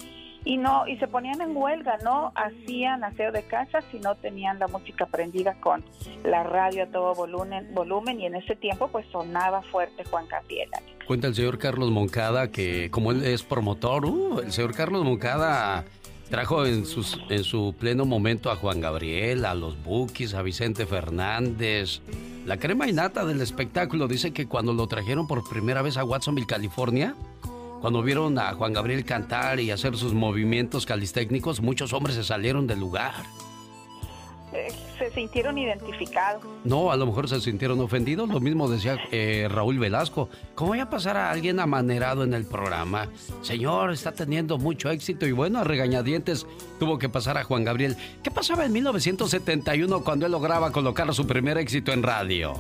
Y 0.44 0.56
no, 0.56 0.86
y 0.86 0.96
se 0.96 1.06
ponían 1.06 1.40
en 1.40 1.56
huelga, 1.56 1.98
no 2.02 2.32
hacían 2.34 3.04
aseo 3.04 3.30
de 3.30 3.42
casa 3.42 3.80
si 3.90 3.98
no 3.98 4.14
tenían 4.14 4.58
la 4.58 4.68
música 4.68 5.06
prendida 5.06 5.54
con 5.60 5.84
la 6.24 6.42
radio 6.42 6.84
a 6.84 6.86
todo 6.86 7.14
volumen, 7.14 7.74
volumen 7.74 8.20
y 8.20 8.26
en 8.26 8.36
ese 8.36 8.56
tiempo 8.56 8.88
pues 8.88 9.06
sonaba 9.12 9.62
fuerte 9.62 10.04
Juan 10.04 10.26
Gabriel. 10.28 10.70
Cuenta 11.06 11.26
el 11.26 11.34
señor 11.34 11.58
Carlos 11.58 11.90
Moncada 11.90 12.50
que 12.50 12.90
como 12.90 13.12
él 13.12 13.24
es 13.24 13.42
promotor, 13.42 14.06
uh, 14.06 14.40
el 14.40 14.52
señor 14.52 14.74
Carlos 14.74 15.04
Moncada 15.04 15.84
Trajo 16.30 16.64
en, 16.64 16.86
sus, 16.86 17.18
en 17.28 17.42
su 17.42 17.74
pleno 17.76 18.04
momento 18.04 18.52
a 18.52 18.56
Juan 18.56 18.80
Gabriel, 18.80 19.44
a 19.44 19.54
los 19.56 19.82
Bookies, 19.82 20.34
a 20.34 20.42
Vicente 20.42 20.86
Fernández. 20.86 22.02
La 22.46 22.56
crema 22.56 22.88
innata 22.88 23.24
del 23.24 23.40
espectáculo 23.40 24.06
dice 24.06 24.32
que 24.32 24.46
cuando 24.46 24.72
lo 24.72 24.86
trajeron 24.86 25.26
por 25.26 25.42
primera 25.48 25.82
vez 25.82 25.96
a 25.96 26.04
Watsonville, 26.04 26.46
California, 26.46 27.16
cuando 27.80 28.02
vieron 28.02 28.38
a 28.38 28.52
Juan 28.54 28.72
Gabriel 28.72 29.04
cantar 29.04 29.60
y 29.60 29.70
hacer 29.70 29.96
sus 29.96 30.12
movimientos 30.12 30.86
calistécnicos, 30.86 31.60
muchos 31.60 31.92
hombres 31.92 32.16
se 32.16 32.24
salieron 32.24 32.66
del 32.66 32.80
lugar. 32.80 33.14
Eh, 34.52 34.72
se 34.98 35.10
sintieron 35.12 35.56
identificados. 35.58 36.42
No, 36.64 36.90
a 36.90 36.96
lo 36.96 37.06
mejor 37.06 37.28
se 37.28 37.40
sintieron 37.40 37.80
ofendidos. 37.80 38.28
Lo 38.28 38.40
mismo 38.40 38.68
decía 38.68 38.98
eh, 39.12 39.48
Raúl 39.48 39.78
Velasco. 39.78 40.28
¿Cómo 40.56 40.70
voy 40.70 40.80
a 40.80 40.90
pasar 40.90 41.16
a 41.16 41.30
alguien 41.30 41.60
amanerado 41.60 42.24
en 42.24 42.34
el 42.34 42.44
programa? 42.44 43.08
Señor, 43.42 43.92
está 43.92 44.12
teniendo 44.12 44.58
mucho 44.58 44.90
éxito 44.90 45.26
y 45.26 45.32
bueno, 45.32 45.60
a 45.60 45.64
regañadientes 45.64 46.46
tuvo 46.80 46.98
que 46.98 47.08
pasar 47.08 47.38
a 47.38 47.44
Juan 47.44 47.64
Gabriel. 47.64 47.96
¿Qué 48.22 48.30
pasaba 48.30 48.64
en 48.64 48.72
1971 48.72 50.02
cuando 50.02 50.26
él 50.26 50.32
lograba 50.32 50.72
colocar 50.72 51.14
su 51.14 51.26
primer 51.26 51.56
éxito 51.56 51.92
en 51.92 52.02
radio? 52.02 52.54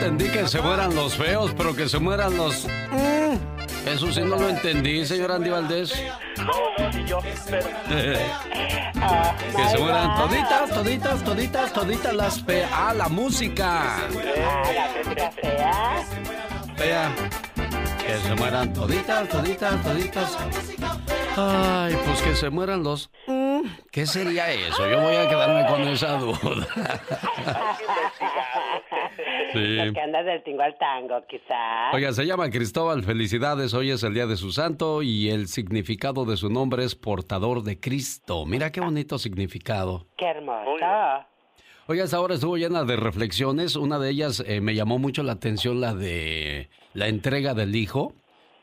Entendí 0.00 0.30
que 0.30 0.48
se 0.48 0.62
mueran 0.62 0.94
los 0.94 1.14
feos, 1.14 1.52
pero 1.54 1.76
que 1.76 1.86
se 1.86 1.98
mueran 1.98 2.34
los... 2.34 2.64
Mm, 2.64 3.86
eso 3.86 4.10
sí 4.10 4.22
no 4.22 4.36
lo 4.36 4.48
entendí, 4.48 5.04
señor 5.04 5.30
Andy 5.32 5.50
Valdés. 5.50 5.92
Que 9.56 9.68
se 9.68 9.78
mueran 9.78 10.14
toditas, 10.14 10.70
toditas, 10.70 11.24
toditas, 11.24 11.72
toditas 11.72 12.14
las 12.14 12.42
feas. 12.42 12.70
Ah, 12.72 12.94
la 12.94 13.08
música. 13.08 13.96
Ah, 13.96 14.08
la 14.74 14.88
música 14.98 15.30
fea. 15.32 16.04
Fea. 16.76 17.10
Que 18.06 18.28
se 18.28 18.34
mueran 18.34 18.72
toditas, 18.72 19.28
toditas, 19.28 19.82
toditas. 19.82 20.38
Ay, 21.36 21.96
pues 22.04 22.22
que 22.22 22.34
se 22.34 22.50
mueran 22.50 22.82
los... 22.82 23.10
Mm, 23.26 23.62
¿Qué 23.90 24.06
sería 24.06 24.50
eso? 24.50 24.88
Yo 24.88 25.00
voy 25.00 25.16
a 25.16 25.28
quedarme 25.28 25.66
con 25.66 25.82
esa 25.88 26.16
duda. 26.16 26.66
Sí. 29.52 29.78
Porque 29.78 30.00
andas 30.00 30.24
del 30.24 30.42
tingo 30.42 30.62
al 30.62 30.76
tango, 30.78 31.24
quizás. 31.28 31.92
Oiga, 31.92 32.12
se 32.12 32.24
llama 32.24 32.50
Cristóbal. 32.50 33.02
Felicidades. 33.02 33.74
Hoy 33.74 33.90
es 33.90 34.02
el 34.02 34.14
día 34.14 34.26
de 34.26 34.36
su 34.36 34.52
santo 34.52 35.02
y 35.02 35.30
el 35.30 35.48
significado 35.48 36.24
de 36.24 36.36
su 36.36 36.50
nombre 36.50 36.84
es 36.84 36.94
portador 36.94 37.62
de 37.62 37.80
Cristo. 37.80 38.46
Mira 38.46 38.70
qué 38.70 38.80
bonito 38.80 39.18
significado. 39.18 40.06
Qué 40.16 40.26
hermoso. 40.26 40.86
Oiga, 41.86 42.04
esta 42.04 42.20
hora 42.20 42.34
estuvo 42.34 42.56
llena 42.56 42.84
de 42.84 42.96
reflexiones. 42.96 43.74
Una 43.74 43.98
de 43.98 44.10
ellas 44.10 44.44
eh, 44.46 44.60
me 44.60 44.74
llamó 44.74 44.98
mucho 44.98 45.22
la 45.24 45.32
atención, 45.32 45.80
la 45.80 45.94
de 45.94 46.70
la 46.94 47.08
entrega 47.08 47.54
del 47.54 47.74
hijo, 47.74 48.12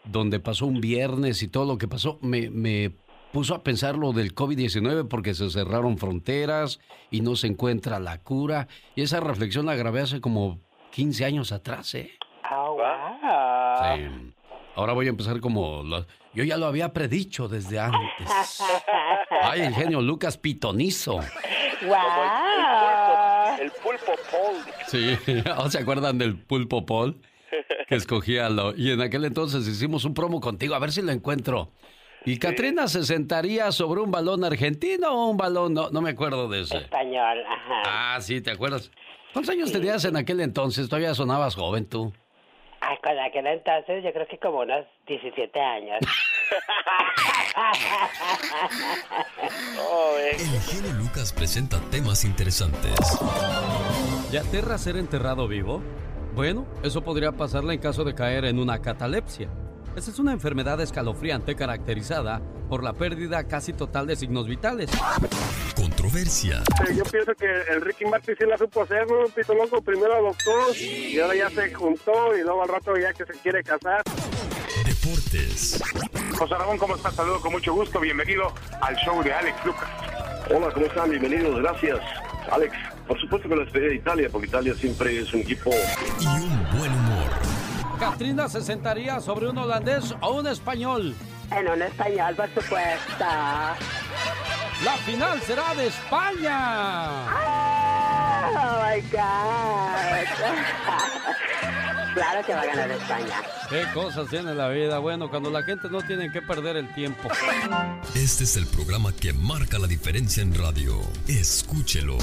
donde 0.06 0.40
pasó 0.40 0.66
un 0.66 0.80
viernes 0.80 1.44
y 1.44 1.50
todo 1.50 1.66
lo 1.66 1.78
que 1.78 1.90
pasó. 1.90 2.20
Me, 2.22 2.50
me 2.50 2.92
puso 3.34 3.54
a 3.54 3.64
pensar 3.64 3.98
lo 3.98 4.14
del 4.14 4.34
COVID-19 4.34 5.10
porque 5.10 5.34
se 5.34 5.50
cerraron 5.50 5.98
fronteras 5.98 6.80
y 7.12 7.20
no 7.22 7.36
se 7.36 7.48
encuentra 7.48 8.00
la 8.00 8.20
cura. 8.22 8.70
Y 8.96 9.02
esa 9.02 9.20
reflexión 9.20 9.66
la 9.66 9.76
grabé 9.76 10.02
hace 10.02 10.22
como 10.22 10.62
15 10.98 11.26
años 11.26 11.52
atrás, 11.52 11.94
¿eh? 11.94 12.10
Oh, 12.52 12.74
wow. 12.74 13.96
Sí. 13.96 14.34
Ahora 14.76 14.94
voy 14.94 15.06
a 15.06 15.10
empezar 15.10 15.40
como... 15.40 15.84
lo- 15.84 16.08
Yo 16.34 16.44
ya 16.44 16.58
lo 16.58 16.66
había 16.66 16.92
predicho 16.92 17.48
desde 17.48 17.80
antes. 17.80 18.02
Ay, 19.44 19.62
el 19.62 19.76
genio 19.76 20.02
Lucas 20.02 20.40
Pitonizo. 20.40 21.18
Wow. 21.18 21.94
Paul. 24.32 24.56
Sí, 24.88 25.16
¿o 25.58 25.70
se 25.70 25.78
acuerdan 25.78 26.18
del 26.18 26.36
Pulpo 26.36 26.84
Paul? 26.88 27.22
Que 27.88 27.94
escogía 27.96 28.50
lo... 28.50 28.76
Y 28.76 28.90
en 28.90 29.02
aquel 29.02 29.24
entonces 29.26 29.68
hicimos 29.68 30.04
un 30.04 30.16
promo 30.16 30.42
contigo, 30.42 30.74
a 30.74 30.80
ver 30.80 30.92
si 30.92 31.04
lo 31.04 31.12
encuentro. 31.12 31.74
¿Y 32.26 32.40
Katrina 32.40 32.88
se 32.88 33.04
sentaría 33.04 33.72
sobre 33.72 34.02
un 34.02 34.10
balón 34.10 34.44
argentino 34.44 35.10
o 35.12 35.30
un 35.30 35.38
balón? 35.38 35.76
No, 35.76 35.92
no 35.92 36.02
me 36.02 36.10
acuerdo 36.10 36.50
de 36.50 36.62
ese. 36.62 36.78
Español, 36.78 37.38
ajá. 37.48 38.16
Ah, 38.16 38.18
sí, 38.20 38.42
¿te 38.42 38.50
acuerdas? 38.50 38.92
¿Cuántos 39.34 39.54
años 39.54 39.72
tenías 39.72 40.06
en 40.06 40.18
aquel 40.18 40.40
entonces? 40.42 40.90
Todavía 40.90 41.14
sonabas 41.14 41.56
joven 41.56 41.88
tú. 41.88 42.14
Ay, 42.82 42.98
con 43.04 43.18
aquel 43.20 43.48
entonces 43.48 44.04
yo 44.04 44.14
creo 44.14 44.28
que 44.28 44.38
como 44.38 44.60
unos 44.60 44.86
17 45.08 45.60
años. 45.60 46.00
El 50.32 50.62
genio 50.62 50.94
Lucas 50.94 51.34
presenta 51.34 51.80
temas 51.92 52.24
interesantes. 52.24 52.96
¿Ya 54.32 54.42
aterra 54.42 54.78
ser 54.78 54.98
enterrado 54.98 55.48
vivo? 55.48 55.82
Bueno, 56.36 56.68
eso 56.84 57.02
podría 57.02 57.32
pasarle 57.32 57.74
en 57.74 57.80
caso 57.80 58.04
de 58.04 58.14
caer 58.14 58.46
en 58.46 58.60
una 58.60 58.82
catalepsia. 58.82 59.50
Esa 59.98 60.12
es 60.12 60.20
una 60.20 60.32
enfermedad 60.32 60.80
escalofriante 60.80 61.56
caracterizada 61.56 62.40
por 62.70 62.84
la 62.84 62.94
pérdida 62.94 63.48
casi 63.48 63.74
total 63.74 64.06
de 64.06 64.16
signos 64.16 64.48
vitales. 64.48 64.92
Controversia. 65.76 66.62
Yo 66.96 67.04
pienso 67.06 67.34
que 67.34 67.48
el 67.74 67.82
Ricky 67.82 68.06
Martin 68.06 68.36
sí 68.38 68.46
la 68.46 68.60
supo 68.60 68.84
hacer, 68.84 69.08
¿no? 69.10 69.26
Pito 69.36 69.56
Loco 69.56 69.82
primero 69.82 70.14
adoptó 70.14 70.52
y 70.80 71.20
ahora 71.20 71.34
ya 71.34 71.50
se 71.50 71.74
juntó 71.74 72.38
y 72.38 72.44
luego 72.44 72.62
al 72.62 72.70
rato 72.70 72.96
ya 72.96 73.12
que 73.12 73.26
se 73.26 73.34
quiere 73.40 73.64
casar. 73.64 74.04
Deportes. 74.86 75.82
José 76.38 76.54
Ramón, 76.54 76.78
¿cómo 76.78 76.96
estás? 76.96 77.16
Saludo 77.16 77.42
con 77.42 77.54
mucho 77.54 77.74
gusto. 77.74 78.00
Bienvenido 78.00 78.54
al 78.82 78.96
show 78.98 79.24
de 79.24 79.34
Alex 79.34 79.66
Lucas. 79.66 79.90
Hola, 80.54 80.72
¿cómo 80.76 80.86
están? 80.86 81.10
Bienvenidos, 81.10 81.60
gracias. 81.60 81.98
Alex, 82.52 82.72
por 83.08 83.20
supuesto 83.20 83.50
que 83.50 83.56
la 83.56 83.64
despedida 83.64 83.90
de 83.90 83.96
Italia, 83.96 84.30
porque 84.32 84.46
Italia 84.46 84.76
siempre 84.76 85.22
es 85.22 85.34
un 85.34 85.40
equipo... 85.40 85.72
Y 86.20 86.28
un 86.28 86.78
buen 86.78 86.94
humor. 86.94 87.57
¿Katrina 88.00 88.48
se 88.48 88.62
sentaría 88.62 89.20
sobre 89.20 89.48
un 89.48 89.58
holandés 89.58 90.14
o 90.22 90.34
un 90.34 90.46
español? 90.48 91.16
En 91.52 91.68
un 91.68 91.82
español, 91.82 92.36
por 92.36 92.48
supuesto. 92.50 93.26
La 94.84 94.94
final 95.06 95.42
será 95.42 95.74
de 95.74 95.88
España. 95.88 97.26
Oh 98.50 98.86
my 98.86 99.02
God. 99.12 99.18
claro 102.14 102.46
que 102.46 102.54
va 102.54 102.62
a 102.62 102.66
ganar 102.66 102.92
España. 102.92 103.42
Qué 103.70 103.84
cosas 103.94 104.30
tiene 104.30 104.54
la 104.54 104.70
vida. 104.70 105.00
Bueno, 105.00 105.30
cuando 105.30 105.50
la 105.50 105.64
gente 105.64 105.90
no 105.90 106.02
tiene 106.02 106.32
que 106.32 106.42
perder 106.42 106.78
el 106.78 106.94
tiempo. 106.94 107.30
Este 108.14 108.44
es 108.44 108.56
el 108.58 108.68
programa 108.68 109.12
que 109.14 109.34
marca 109.34 109.80
la 109.80 109.88
diferencia 109.88 110.44
en 110.44 110.54
radio. 110.54 111.02
Escúchelo. 111.28 112.18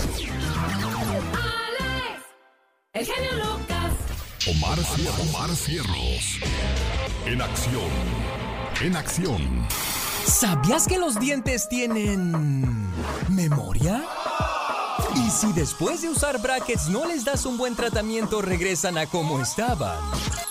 El 2.92 3.04
genio 3.04 3.32
Lucas. 3.32 3.92
Omar, 4.46 4.78
Omar 5.22 5.56
Cierros. 5.56 6.38
En 7.24 7.40
acción. 7.40 7.90
En 8.82 8.94
acción. 8.94 9.66
¿Sabías 10.26 10.86
que 10.86 10.98
los 10.98 11.18
dientes 11.18 11.66
tienen 11.66 12.92
memoria? 13.30 14.04
Y 15.16 15.30
si 15.30 15.50
después 15.54 16.02
de 16.02 16.10
usar 16.10 16.42
brackets 16.42 16.88
no 16.88 17.06
les 17.06 17.24
das 17.24 17.46
un 17.46 17.56
buen 17.56 17.74
tratamiento, 17.74 18.42
regresan 18.42 18.98
a 18.98 19.06
como 19.06 19.40
estaban. 19.40 19.98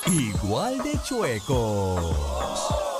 Igual 0.07 0.81
de 0.81 0.99
chuecos. 1.03 2.92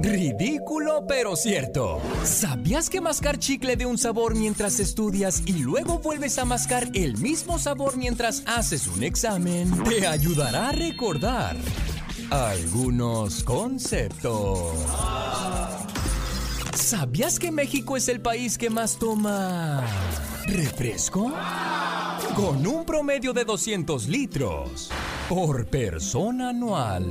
Ridículo, 0.00 1.04
pero 1.08 1.34
cierto. 1.34 2.00
¿Sabías 2.22 2.88
que 2.88 3.00
mascar 3.00 3.38
chicle 3.38 3.76
de 3.76 3.84
un 3.84 3.98
sabor 3.98 4.36
mientras 4.36 4.78
estudias 4.78 5.42
y 5.44 5.54
luego 5.54 5.98
vuelves 5.98 6.38
a 6.38 6.44
mascar 6.44 6.88
el 6.94 7.18
mismo 7.18 7.58
sabor 7.58 7.96
mientras 7.96 8.44
haces 8.46 8.86
un 8.86 9.02
examen 9.02 9.82
te 9.82 10.06
ayudará 10.06 10.68
a 10.68 10.72
recordar 10.72 11.56
algunos 12.30 13.42
conceptos? 13.42 14.72
¿Sabías 16.74 17.40
que 17.40 17.50
México 17.50 17.96
es 17.96 18.08
el 18.08 18.20
país 18.20 18.56
que 18.56 18.70
más 18.70 18.98
toma 18.98 19.84
refresco? 20.46 21.32
Con 22.36 22.64
un 22.66 22.86
promedio 22.86 23.32
de 23.32 23.44
200 23.44 24.06
litros 24.06 24.90
por 25.28 25.66
persona 25.66 26.50
anual. 26.50 27.04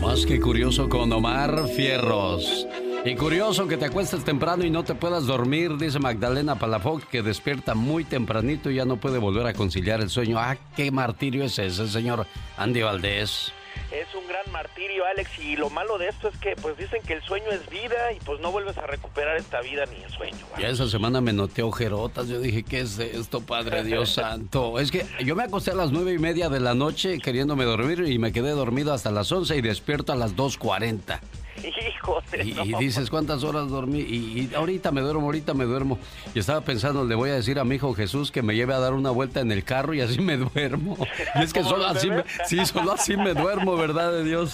Más 0.00 0.26
que 0.26 0.38
curioso 0.38 0.88
con 0.88 1.10
Omar 1.10 1.68
Fierros. 1.68 2.66
Y 3.06 3.14
curioso 3.16 3.66
que 3.66 3.76
te 3.76 3.86
acuestes 3.86 4.24
temprano 4.24 4.64
y 4.64 4.70
no 4.70 4.84
te 4.84 4.94
puedas 4.94 5.26
dormir, 5.26 5.76
dice 5.78 5.98
Magdalena 5.98 6.58
Palafox, 6.58 7.06
que 7.06 7.22
despierta 7.22 7.74
muy 7.74 8.04
tempranito 8.04 8.70
y 8.70 8.76
ya 8.76 8.84
no 8.84 8.98
puede 8.98 9.18
volver 9.18 9.46
a 9.46 9.54
conciliar 9.54 10.00
el 10.00 10.10
sueño. 10.10 10.38
Ah, 10.38 10.56
qué 10.76 10.90
martirio 10.90 11.44
es 11.44 11.58
ese, 11.58 11.88
señor 11.88 12.26
Andy 12.58 12.82
Valdés. 12.82 13.52
Es 13.94 14.12
un 14.12 14.26
gran 14.26 14.50
martirio, 14.50 15.04
Alex, 15.06 15.38
y 15.38 15.54
lo 15.54 15.70
malo 15.70 15.98
de 15.98 16.08
esto 16.08 16.26
es 16.26 16.36
que 16.38 16.56
pues 16.56 16.76
dicen 16.76 17.00
que 17.02 17.12
el 17.12 17.22
sueño 17.22 17.50
es 17.52 17.68
vida 17.70 18.12
y 18.12 18.18
pues 18.18 18.40
no 18.40 18.50
vuelves 18.50 18.76
a 18.76 18.88
recuperar 18.88 19.36
esta 19.36 19.60
vida 19.60 19.84
ni 19.86 20.02
el 20.02 20.10
sueño. 20.10 20.44
¿va? 20.52 20.58
Ya 20.58 20.68
esa 20.68 20.88
semana 20.88 21.20
me 21.20 21.32
noté 21.32 21.62
ojerotas. 21.62 22.26
Yo 22.26 22.40
dije, 22.40 22.64
¿qué 22.64 22.80
es 22.80 22.98
esto, 22.98 23.40
Padre 23.40 23.84
Dios 23.84 24.10
Santo? 24.14 24.80
Es 24.80 24.90
que 24.90 25.06
yo 25.24 25.36
me 25.36 25.44
acosté 25.44 25.70
a 25.70 25.74
las 25.74 25.92
nueve 25.92 26.12
y 26.12 26.18
media 26.18 26.48
de 26.48 26.58
la 26.58 26.74
noche 26.74 27.20
queriéndome 27.20 27.64
dormir 27.64 28.00
y 28.00 28.18
me 28.18 28.32
quedé 28.32 28.50
dormido 28.50 28.92
hasta 28.92 29.12
las 29.12 29.30
once 29.30 29.56
y 29.56 29.60
despierto 29.60 30.12
a 30.12 30.16
las 30.16 30.34
2.40. 30.34 31.20
Hijo 31.64 32.20
de 32.30 32.44
Y, 32.44 32.52
no. 32.54 32.80
y 32.80 32.84
dices, 32.84 33.10
¿cuántas 33.10 33.42
horas 33.44 33.68
dormí? 33.68 34.00
Y, 34.00 34.50
y 34.50 34.54
ahorita 34.54 34.90
me 34.90 35.00
duermo, 35.00 35.22
ahorita 35.26 35.54
me 35.54 35.64
duermo. 35.64 35.98
Y 36.34 36.38
estaba 36.38 36.60
pensando, 36.60 37.04
le 37.04 37.14
voy 37.14 37.30
a 37.30 37.34
decir 37.34 37.58
a 37.58 37.64
mi 37.64 37.76
hijo 37.76 37.94
Jesús 37.94 38.30
que 38.30 38.42
me 38.42 38.54
lleve 38.54 38.74
a 38.74 38.78
dar 38.78 38.92
una 38.92 39.10
vuelta 39.10 39.40
en 39.40 39.50
el 39.52 39.64
carro 39.64 39.94
y 39.94 40.00
así 40.00 40.20
me 40.20 40.36
duermo. 40.36 40.96
Y 41.36 41.42
es 41.42 41.52
que 41.52 41.60
¿Cómo 41.60 41.70
solo 41.70 41.86
así, 41.86 42.10
me, 42.10 42.24
sí, 42.46 42.64
solo 42.66 42.92
así 42.92 43.16
me 43.16 43.34
duermo, 43.34 43.76
¿verdad 43.76 44.12
de 44.12 44.24
Dios? 44.24 44.52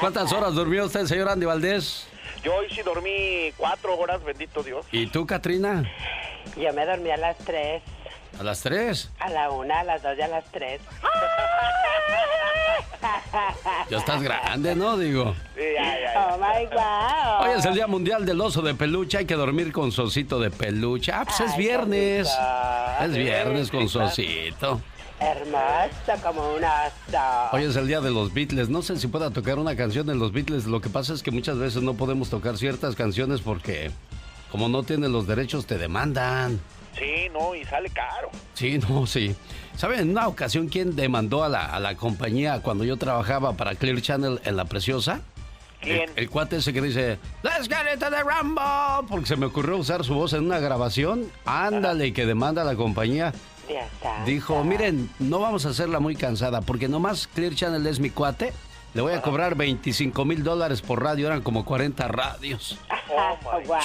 ¿Cuántas 0.00 0.32
horas 0.32 0.54
durmió 0.54 0.84
usted, 0.86 1.06
señor 1.06 1.28
Andy 1.28 1.46
Valdés? 1.46 2.06
Yo 2.42 2.54
hoy 2.54 2.66
sí 2.70 2.80
dormí 2.82 3.52
cuatro 3.56 3.98
horas, 3.98 4.22
bendito 4.24 4.62
Dios. 4.62 4.86
¿Y 4.92 5.06
tú, 5.08 5.26
Katrina? 5.26 5.84
Yo 6.56 6.72
me 6.72 6.86
dormí 6.86 7.10
a 7.10 7.16
las 7.16 7.36
3, 7.38 7.82
¿A 8.38 8.42
las 8.42 8.60
tres? 8.60 9.10
a 9.18 9.28
la 9.30 9.50
1, 9.50 9.74
a 9.74 9.84
las 9.84 10.02
2 10.02 10.18
y 10.18 10.22
a 10.22 10.28
las 10.28 10.44
3. 10.52 10.80
Ya 13.90 13.98
estás 13.98 14.22
grande, 14.22 14.74
¿no? 14.76 14.96
Digo. 14.98 15.34
Oh 16.16 16.36
my 16.38 16.66
God. 16.66 17.42
Hoy 17.48 17.58
es 17.58 17.64
el 17.64 17.74
Día 17.74 17.86
Mundial 17.86 18.24
del 18.26 18.40
Oso 18.40 18.62
de 18.62 18.74
Peluche. 18.74 19.18
Hay 19.18 19.24
que 19.24 19.34
dormir 19.34 19.72
con 19.72 19.90
Sosito 19.90 20.38
de 20.38 20.50
Peluche. 20.50 21.10
Ah, 21.12 21.24
pues 21.24 21.40
es 21.40 21.56
viernes. 21.56 22.28
bonito. 22.28 23.04
Es 23.04 23.16
viernes 23.16 23.70
con 23.70 23.82
Sí. 23.82 23.88
Sosito. 23.88 24.80
Hermoso 25.18 26.22
como 26.22 26.54
un 26.54 26.62
oso. 26.64 27.48
Hoy 27.52 27.64
es 27.64 27.76
el 27.76 27.86
día 27.86 28.00
de 28.00 28.10
los 28.10 28.32
Beatles. 28.32 28.68
No 28.68 28.82
sé 28.82 28.96
si 28.96 29.06
pueda 29.08 29.30
tocar 29.30 29.58
una 29.58 29.76
canción 29.76 30.06
de 30.06 30.14
los 30.14 30.32
Beatles. 30.32 30.66
Lo 30.66 30.80
que 30.80 30.88
pasa 30.90 31.12
es 31.14 31.22
que 31.22 31.30
muchas 31.30 31.58
veces 31.58 31.82
no 31.82 31.94
podemos 31.94 32.30
tocar 32.30 32.56
ciertas 32.58 32.94
canciones 32.96 33.40
porque, 33.40 33.90
como 34.52 34.68
no 34.68 34.82
tienes 34.82 35.10
los 35.10 35.26
derechos, 35.26 35.66
te 35.66 35.78
demandan. 35.78 36.60
Sí, 36.98 37.28
no, 37.32 37.54
y 37.54 37.64
sale 37.64 37.90
caro. 37.90 38.30
Sí, 38.54 38.78
no, 38.88 39.06
sí. 39.06 39.34
¿Saben? 39.76 40.00
En 40.00 40.10
una 40.10 40.28
ocasión, 40.28 40.68
¿quién 40.68 40.94
demandó 40.94 41.44
a 41.44 41.48
la, 41.48 41.66
a 41.66 41.80
la 41.80 41.96
compañía 41.96 42.60
cuando 42.60 42.84
yo 42.84 42.96
trabajaba 42.96 43.54
para 43.54 43.74
Clear 43.74 44.00
Channel 44.02 44.40
en 44.44 44.56
La 44.56 44.64
Preciosa? 44.66 45.20
¿Quién? 45.80 46.10
El, 46.10 46.24
el 46.24 46.30
cuate 46.30 46.56
ese 46.56 46.72
que 46.72 46.82
dice, 46.82 47.18
Let's 47.42 47.68
get 47.68 47.90
into 47.92 48.10
the 48.10 48.22
rumble, 48.22 49.08
porque 49.08 49.26
se 49.26 49.36
me 49.36 49.46
ocurrió 49.46 49.78
usar 49.78 50.04
su 50.04 50.14
voz 50.14 50.34
en 50.34 50.44
una 50.44 50.58
grabación. 50.58 51.30
Ándale, 51.46 52.08
y 52.08 52.12
que 52.12 52.26
demanda 52.26 52.62
a 52.62 52.64
la 52.66 52.74
compañía. 52.74 53.32
Ya 53.68 53.86
está. 53.86 54.24
Dijo, 54.24 54.62
miren, 54.64 55.08
no 55.18 55.38
vamos 55.38 55.64
a 55.64 55.70
hacerla 55.70 56.00
muy 56.00 56.16
cansada, 56.16 56.60
porque 56.60 56.88
nomás 56.88 57.28
Clear 57.28 57.54
Channel 57.54 57.86
es 57.86 58.00
mi 58.00 58.10
cuate. 58.10 58.52
Le 58.92 59.02
voy 59.02 59.12
a 59.12 59.22
cobrar 59.22 59.54
25 59.54 60.24
mil 60.24 60.42
dólares 60.42 60.82
por 60.82 61.00
radio, 61.02 61.28
eran 61.28 61.42
como 61.42 61.64
40 61.64 62.08
radios. 62.08 62.76
wow. 63.66 63.78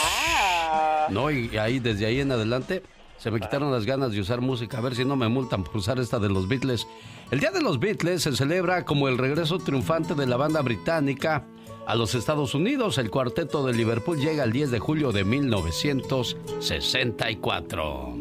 No, 1.10 1.30
y 1.30 1.56
ahí, 1.58 1.78
desde 1.80 2.08
ahí 2.08 2.20
en 2.20 2.32
adelante, 2.32 2.82
se 3.18 3.32
me 3.32 3.40
quitaron 3.40 3.72
las 3.72 3.86
ganas 3.86 4.12
de 4.12 4.20
usar 4.20 4.42
música. 4.42 4.78
A 4.78 4.82
ver 4.82 4.96
si 4.96 5.06
no 5.06 5.16
me 5.16 5.28
multan 5.28 5.64
por 5.64 5.78
usar 5.78 6.00
esta 6.00 6.20
de 6.20 6.30
los 6.30 6.48
Beatles. 6.48 6.88
El 7.32 7.40
Día 7.40 7.52
de 7.52 7.62
los 7.62 7.80
Beatles 7.80 8.24
se 8.24 8.36
celebra 8.36 8.86
como 8.86 9.08
el 9.08 9.18
regreso 9.18 9.58
triunfante 9.58 10.16
de 10.16 10.28
la 10.28 10.38
banda 10.38 10.62
británica 10.62 11.46
a 11.88 11.96
los 11.96 12.16
Estados 12.16 12.54
Unidos. 12.54 12.98
El 12.98 13.10
cuarteto 13.10 13.66
de 13.66 13.74
Liverpool 13.74 14.20
llega 14.20 14.44
el 14.44 14.52
10 14.52 14.72
de 14.72 14.80
julio 14.80 15.12
de 15.12 15.24
1964. 15.24 18.16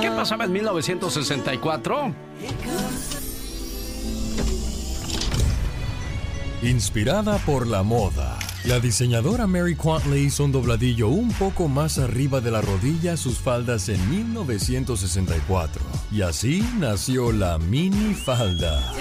¿Qué 0.00 0.10
pasaba 0.10 0.44
en 0.44 0.52
1964? 0.52 2.14
Inspirada 6.62 7.38
por 7.38 7.66
la 7.66 7.82
moda, 7.82 8.38
la 8.66 8.80
diseñadora 8.80 9.46
Mary 9.46 9.74
Quant 9.74 10.04
le 10.06 10.20
hizo 10.20 10.44
un 10.44 10.52
dobladillo 10.52 11.08
un 11.08 11.30
poco 11.32 11.68
más 11.68 11.98
arriba 11.98 12.40
de 12.40 12.50
la 12.50 12.60
rodilla 12.60 13.12
a 13.12 13.16
sus 13.16 13.38
faldas 13.38 13.88
en 13.88 14.10
1964. 14.10 15.82
Y 16.10 16.22
así 16.22 16.64
nació 16.78 17.32
la 17.32 17.58
mini 17.58 18.14
falda. 18.14 18.92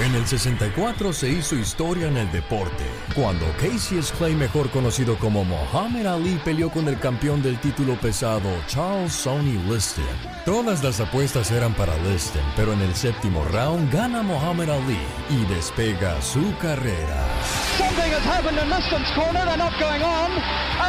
En 0.00 0.12
el 0.12 0.26
64 0.26 1.12
se 1.12 1.28
hizo 1.28 1.54
historia 1.54 2.08
en 2.08 2.16
el 2.16 2.30
deporte, 2.32 2.84
cuando 3.14 3.46
Cassius 3.60 4.10
Clay, 4.10 4.34
mejor 4.34 4.68
conocido 4.70 5.16
como 5.16 5.44
Muhammad 5.44 6.08
Ali, 6.08 6.34
peleó 6.44 6.68
con 6.68 6.88
el 6.88 6.98
campeón 6.98 7.44
del 7.44 7.60
título 7.60 7.94
pesado, 8.00 8.50
Charles 8.66 9.12
Sonny 9.12 9.56
Liston. 9.70 10.04
Todas 10.44 10.82
las 10.82 10.98
apuestas 10.98 11.52
eran 11.52 11.74
para 11.74 11.96
Liston, 11.98 12.42
pero 12.56 12.72
en 12.72 12.80
el 12.80 12.92
séptimo 12.96 13.44
round 13.52 13.92
gana 13.92 14.22
Muhammad 14.22 14.68
Ali 14.70 14.98
y 15.30 15.44
despega 15.46 16.20
su 16.20 16.42
carrera. 16.58 17.24
Something 17.78 18.10
has 18.10 18.26
happened 18.26 18.58
in 18.58 18.68
Liston's 18.68 19.10
corner, 19.14 19.44
they're 19.44 19.56
not 19.56 19.78
going 19.78 20.02
on, 20.02 20.32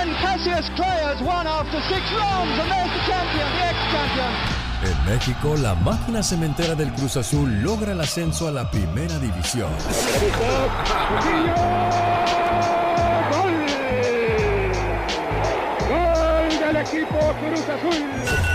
and 0.02 0.16
Cassius 0.18 0.68
Clay 0.76 1.14
won 1.22 1.46
after 1.46 1.80
six 1.94 2.02
rounds, 2.12 2.58
and 2.58 2.72
there's 2.72 2.90
the 2.90 3.06
champion, 3.06 3.48
the 3.54 3.66
ex-champion. 3.70 4.65
En 4.84 5.06
México, 5.06 5.56
la 5.58 5.74
máquina 5.76 6.22
cementera 6.22 6.76
del 6.76 6.92
Cruz 6.94 7.18
Azul 7.18 7.62
logra 7.62 7.94
el 7.94 8.02
ascenso 8.02 8.48
a 8.48 8.52
la 8.52 8.70
primera 8.70 9.18
división. 9.20 9.72
¡Gol! 13.32 13.54
¡Gol 15.90 16.60
del 16.60 16.76
equipo 16.78 17.18
Cruz 17.40 17.70
Azul! 17.70 18.46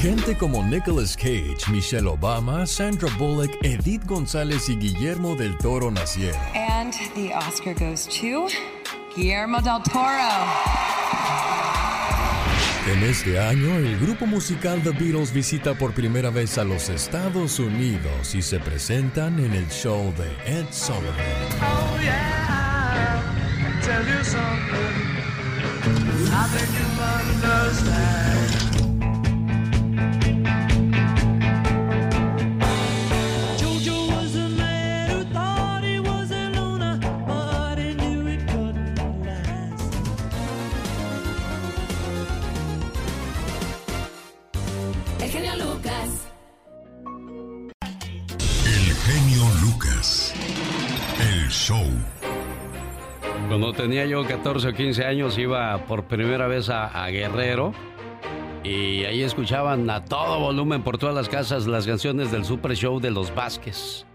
Gente 0.00 0.36
como 0.36 0.62
Nicolas 0.62 1.16
Cage, 1.16 1.56
Michelle 1.70 2.06
Obama, 2.06 2.66
Sandra 2.66 3.08
Bullock, 3.18 3.50
Edith 3.62 4.04
González 4.04 4.68
y 4.68 4.76
Guillermo 4.76 5.34
del 5.34 5.56
Toro 5.56 5.90
nacieron. 5.90 6.40
And 6.54 6.92
the 7.14 7.34
Oscar 7.34 7.74
goes 7.74 8.06
to 8.06 8.48
Guillermo 9.16 9.60
del 9.62 9.82
Toro. 9.82 10.95
En 12.86 13.02
este 13.02 13.40
año, 13.40 13.76
el 13.78 13.98
grupo 13.98 14.26
musical 14.26 14.80
The 14.80 14.90
Beatles 14.90 15.32
visita 15.32 15.74
por 15.74 15.92
primera 15.92 16.30
vez 16.30 16.56
a 16.56 16.62
los 16.62 16.88
Estados 16.88 17.58
Unidos 17.58 18.34
y 18.34 18.42
se 18.42 18.60
presentan 18.60 19.40
en 19.40 19.52
el 19.54 19.68
show 19.68 20.14
de 20.16 20.30
Ed 20.46 20.66
Sullivan. 20.70 21.14
Oh. 21.62 21.96
Cuando 53.66 53.82
tenía 53.82 54.06
yo 54.06 54.24
14 54.24 54.68
o 54.68 54.72
15 54.72 55.04
años 55.04 55.36
iba 55.38 55.76
por 55.86 56.04
primera 56.04 56.46
vez 56.46 56.70
a, 56.70 56.86
a 56.86 57.10
Guerrero 57.10 57.72
y 58.62 59.02
ahí 59.02 59.24
escuchaban 59.24 59.90
a 59.90 60.04
todo 60.04 60.38
volumen 60.38 60.84
por 60.84 60.98
todas 60.98 61.16
las 61.16 61.28
casas 61.28 61.66
las 61.66 61.84
canciones 61.84 62.30
del 62.30 62.44
Super 62.44 62.76
Show 62.76 63.00
de 63.00 63.10
los 63.10 63.34
Vázquez. 63.34 64.06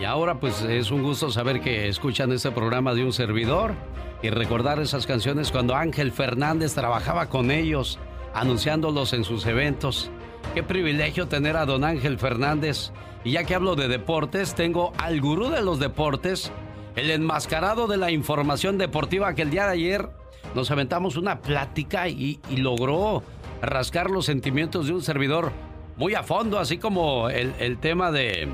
Y 0.00 0.04
ahora 0.04 0.40
pues 0.40 0.62
es 0.62 0.90
un 0.90 1.02
gusto 1.02 1.30
saber 1.30 1.60
que 1.60 1.86
escuchan 1.86 2.32
este 2.32 2.50
programa 2.50 2.94
de 2.94 3.04
un 3.04 3.12
servidor 3.12 3.74
y 4.22 4.30
recordar 4.30 4.80
esas 4.80 5.06
canciones 5.06 5.52
cuando 5.52 5.76
Ángel 5.76 6.10
Fernández 6.10 6.72
trabajaba 6.72 7.26
con 7.26 7.50
ellos, 7.50 7.98
anunciándolos 8.32 9.12
en 9.12 9.22
sus 9.22 9.44
eventos. 9.44 10.10
Qué 10.54 10.62
privilegio 10.62 11.28
tener 11.28 11.58
a 11.58 11.66
don 11.66 11.84
Ángel 11.84 12.18
Fernández. 12.18 12.90
Y 13.22 13.32
ya 13.32 13.44
que 13.44 13.54
hablo 13.54 13.76
de 13.76 13.86
deportes, 13.86 14.54
tengo 14.54 14.94
al 14.96 15.20
gurú 15.20 15.50
de 15.50 15.60
los 15.60 15.78
deportes, 15.78 16.50
el 16.98 17.10
enmascarado 17.12 17.86
de 17.86 17.96
la 17.96 18.10
información 18.10 18.76
deportiva 18.76 19.32
que 19.34 19.42
el 19.42 19.50
día 19.50 19.66
de 19.66 19.72
ayer 19.72 20.08
nos 20.54 20.70
aventamos 20.72 21.16
una 21.16 21.40
plática 21.40 22.08
y, 22.08 22.40
logró 22.56 23.22
rascar 23.62 24.10
los 24.10 24.26
sentimientos 24.26 24.88
de 24.88 24.94
un 24.94 25.02
servidor 25.02 25.52
muy 25.96 26.14
a 26.14 26.24
fondo, 26.24 26.58
así 26.58 26.78
como 26.78 27.28
el, 27.30 27.78
tema 27.78 28.10
de, 28.10 28.48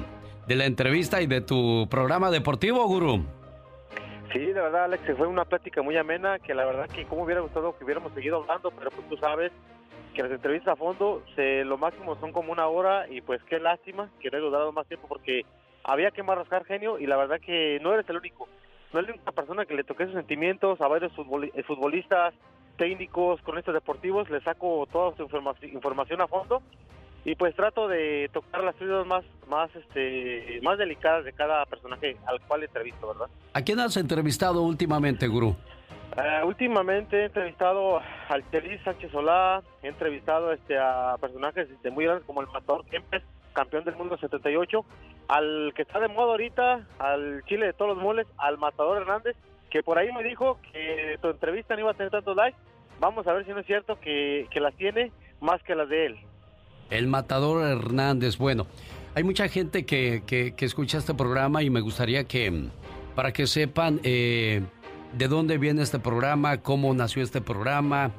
la 0.46 0.66
entrevista 0.66 1.22
y 1.22 1.26
de 1.26 1.40
tu 1.40 1.88
programa 1.90 2.30
deportivo, 2.30 2.87
gurú. 2.87 3.24
Sí, 4.33 4.40
de 4.40 4.52
verdad, 4.52 4.85
Alex, 4.85 5.04
fue 5.16 5.26
una 5.26 5.44
plática 5.44 5.80
muy 5.80 5.96
amena 5.96 6.38
que 6.38 6.54
la 6.54 6.66
verdad 6.66 6.88
que 6.88 7.04
como 7.04 7.22
hubiera 7.22 7.40
gustado 7.40 7.76
que 7.78 7.85
hubiéramos 7.85 8.12
seguido 8.12 8.42
hablando, 8.42 8.70
pero 8.72 8.90
pues 8.90 9.09
tú 9.09 9.16
sabes 9.16 9.52
que 10.14 10.22
las 10.22 10.33
entrevistas 10.33 10.72
a 10.72 10.76
fondo, 10.76 11.22
se, 11.35 11.64
lo 11.64 11.78
máximo 11.78 12.16
son 12.20 12.33
como 12.33 12.52
una 12.52 12.66
hora 12.66 13.09
y 13.09 13.20
pues 13.22 13.42
qué 13.44 13.59
lástima 13.59 14.11
que 14.20 14.30
no 14.30 14.37
haya 14.37 14.46
durado 14.46 14.72
más 14.72 14.87
tiempo 14.87 15.09
porque 15.09 15.44
había 15.85 16.11
que 16.11 16.23
más 16.23 16.37
rascar 16.37 16.64
genio 16.64 16.99
y 16.99 17.07
la 17.07 17.16
verdad 17.16 17.40
que 17.40 17.79
no 17.83 17.92
eres 17.92 18.09
el 18.09 18.16
único, 18.16 18.49
no 18.92 18.99
eres 18.99 19.11
la 19.11 19.14
única 19.16 19.33
persona 19.33 19.66
que 19.66 19.75
le 19.75 19.85
toqué 19.85 20.07
sus 20.07 20.14
sentimientos 20.14 20.81
a 20.81 20.88
varios 20.88 21.12
eh, 21.12 21.62
futbolistas, 21.62 22.35
técnicos, 22.77 23.40
con 23.42 23.57
estos 23.59 23.75
deportivos, 23.75 24.29
le 24.31 24.40
saco 24.40 24.87
toda 24.90 25.14
su 25.16 25.23
informa- 25.23 25.55
información 25.62 26.20
a 26.20 26.27
fondo 26.27 26.61
y 27.25 27.37
pues 27.37 27.55
trato 27.55 27.88
de 27.88 28.29
tocar 28.33 28.64
las 28.64 28.75
fibras 28.77 29.07
más 29.07 29.25
más 29.49 29.70
este 29.77 30.61
más 30.62 30.77
delicadas 30.79 31.25
de 31.25 31.33
cada 31.33 31.64
personaje 31.66 32.16
al 32.27 32.40
cual 32.42 32.64
entrevisto, 32.64 33.09
¿verdad? 33.09 33.29
¿A 33.53 33.62
quién 33.62 33.79
has 33.81 33.97
entrevistado 33.97 34.62
últimamente, 34.62 35.29
gurú? 35.29 35.55
Eh, 36.16 36.42
últimamente 36.44 37.16
he 37.23 37.25
entrevistado 37.27 38.01
al 38.29 38.51
Chelis 38.51 38.81
Sánchez 38.83 39.11
Solá, 39.11 39.62
he 39.83 39.88
entrevistado 39.88 40.53
este 40.53 40.79
a 40.79 41.16
personajes 41.20 41.68
este, 41.70 41.90
muy 41.90 42.05
grandes 42.05 42.25
como 42.27 42.40
el 42.40 42.47
Matador 42.49 42.85
Kempes, 42.87 43.23
campeón 43.55 43.85
del 43.85 43.97
mundo 43.97 44.19
78, 44.19 44.85
al 45.29 45.73
que 45.75 45.83
está 45.83 45.99
de 46.01 46.09
moda 46.09 46.33
ahorita, 46.33 46.87
al 46.99 47.43
Chile 47.47 47.67
de 47.67 47.73
todos 47.73 47.95
los 47.95 48.03
moles, 48.05 48.27
al 48.37 48.59
Matador 48.59 49.01
Hernández, 49.01 49.37
que 49.71 49.83
por 49.83 49.99
ahí 49.99 50.12
me 50.12 50.23
dijo 50.23 50.59
que 50.73 51.17
tu 51.23 51.29
entrevista 51.31 51.75
no 51.75 51.81
iba 51.81 51.90
a 51.93 51.95
tener 51.95 52.11
tantos 52.12 52.37
likes. 52.37 52.59
Vamos 53.01 53.27
a 53.27 53.33
ver 53.33 53.45
si 53.45 53.51
no 53.53 53.59
es 53.61 53.67
cierto 53.67 53.99
que, 54.01 54.47
que 54.51 54.61
las 54.61 54.75
tiene 54.77 55.11
más 55.40 55.62
que 55.62 55.75
las 55.75 55.88
de 55.88 56.07
él. 56.07 56.17
El 56.90 57.07
Matador 57.09 57.64
Hernández. 57.67 58.37
Bueno, 58.38 58.67
hay 59.14 59.25
mucha 59.25 59.49
gente 59.49 59.85
que, 59.87 60.23
que- 60.27 60.55
que 60.55 60.64
escucha 60.64 60.99
este 60.99 61.14
programa 61.14 61.62
y 61.62 61.71
me 61.71 61.81
gustaría 61.81 62.25
que, 62.25 62.69
para 63.17 63.33
que 63.33 63.47
sepan 63.47 64.01
eh, 64.05 64.62
de 65.14 65.29
dónde 65.29 65.59
viene 65.59 65.83
este 65.83 65.99
programa, 65.99 66.59
cómo 66.61 66.93
nació 66.95 67.23
este 67.23 67.40
programa, 67.40 68.11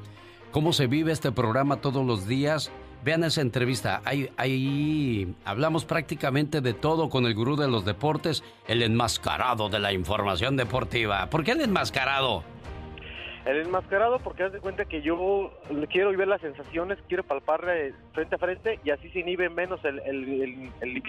cómo 0.50 0.72
se 0.72 0.86
vive 0.88 1.12
este 1.12 1.32
programa 1.32 1.76
todos 1.80 2.04
los 2.04 2.26
días. 2.26 2.70
Vean 3.06 3.22
esa 3.22 3.40
entrevista. 3.40 4.02
Ahí, 4.04 5.32
hablamos 5.44 5.84
prácticamente 5.84 6.60
de 6.60 6.74
todo 6.74 7.08
con 7.08 7.24
el 7.24 7.36
gurú 7.36 7.54
de 7.54 7.68
los 7.68 7.84
deportes, 7.84 8.42
el 8.66 8.82
enmascarado 8.82 9.68
de 9.68 9.78
la 9.78 9.92
información 9.92 10.56
deportiva. 10.56 11.30
¿Por 11.30 11.44
qué 11.44 11.52
el 11.52 11.60
enmascarado? 11.60 12.42
El 13.44 13.58
enmascarado 13.58 14.18
porque 14.18 14.42
haz 14.42 14.52
de 14.52 14.58
cuenta 14.58 14.86
que 14.86 15.02
yo 15.02 15.52
quiero 15.88 16.16
ver 16.16 16.26
las 16.26 16.40
sensaciones, 16.40 16.98
quiero 17.06 17.22
palpar 17.22 17.64
eh, 17.68 17.94
frente 18.12 18.34
a 18.34 18.38
frente 18.38 18.80
y 18.82 18.90
así 18.90 19.08
se 19.10 19.20
inhibe 19.20 19.50
menos 19.50 19.84
el, 19.84 20.00
el. 20.00 21.02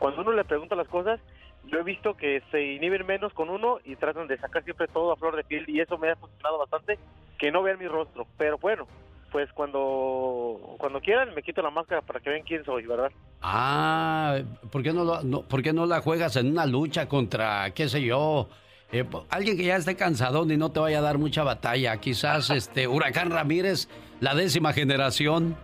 Cuando 0.00 0.22
uno 0.22 0.32
le 0.32 0.42
pregunta 0.42 0.74
las 0.74 0.88
cosas, 0.88 1.20
yo 1.66 1.78
he 1.78 1.84
visto 1.84 2.16
que 2.16 2.42
se 2.50 2.60
inhiben 2.60 3.06
menos 3.06 3.32
con 3.34 3.50
uno 3.50 3.78
y 3.84 3.94
tratan 3.94 4.26
de 4.26 4.36
sacar 4.36 4.64
siempre 4.64 4.88
todo 4.88 5.12
a 5.12 5.16
flor 5.16 5.36
de 5.36 5.44
piel 5.44 5.64
y 5.68 5.78
eso 5.80 5.96
me 5.96 6.10
ha 6.10 6.16
funcionado 6.16 6.58
bastante, 6.58 6.98
que 7.38 7.52
no 7.52 7.62
vean 7.62 7.78
mi 7.78 7.86
rostro. 7.86 8.26
Pero 8.36 8.58
bueno, 8.58 8.88
pues 9.30 9.48
cuando, 9.52 10.74
cuando 10.78 11.00
quieran 11.00 11.34
me 11.34 11.42
quito 11.42 11.62
la 11.62 11.70
máscara 11.70 12.02
para 12.02 12.20
que 12.20 12.30
vean 12.30 12.42
quién 12.46 12.64
soy, 12.64 12.86
¿verdad? 12.86 13.10
Ah, 13.42 14.38
¿por 14.70 14.82
qué 14.82 14.92
no, 14.92 15.04
lo- 15.04 15.22
no- 15.22 15.42
¿por 15.42 15.62
qué 15.62 15.72
no 15.72 15.86
la 15.86 16.00
juegas 16.00 16.36
en 16.36 16.50
una 16.50 16.66
lucha 16.66 17.06
contra, 17.08 17.70
qué 17.72 17.88
sé 17.88 18.02
yo, 18.02 18.48
eh, 18.92 19.04
alguien 19.30 19.56
que 19.56 19.64
ya 19.64 19.76
esté 19.76 19.96
cansado 19.96 20.44
y 20.50 20.56
no 20.56 20.70
te 20.72 20.80
vaya 20.80 20.98
a 20.98 21.02
dar 21.02 21.18
mucha 21.18 21.42
batalla? 21.42 21.96
Quizás 21.98 22.50
este 22.50 22.86
Huracán 22.88 23.30
Ramírez, 23.30 23.88
la 24.20 24.34
décima 24.34 24.72
generación. 24.72 25.56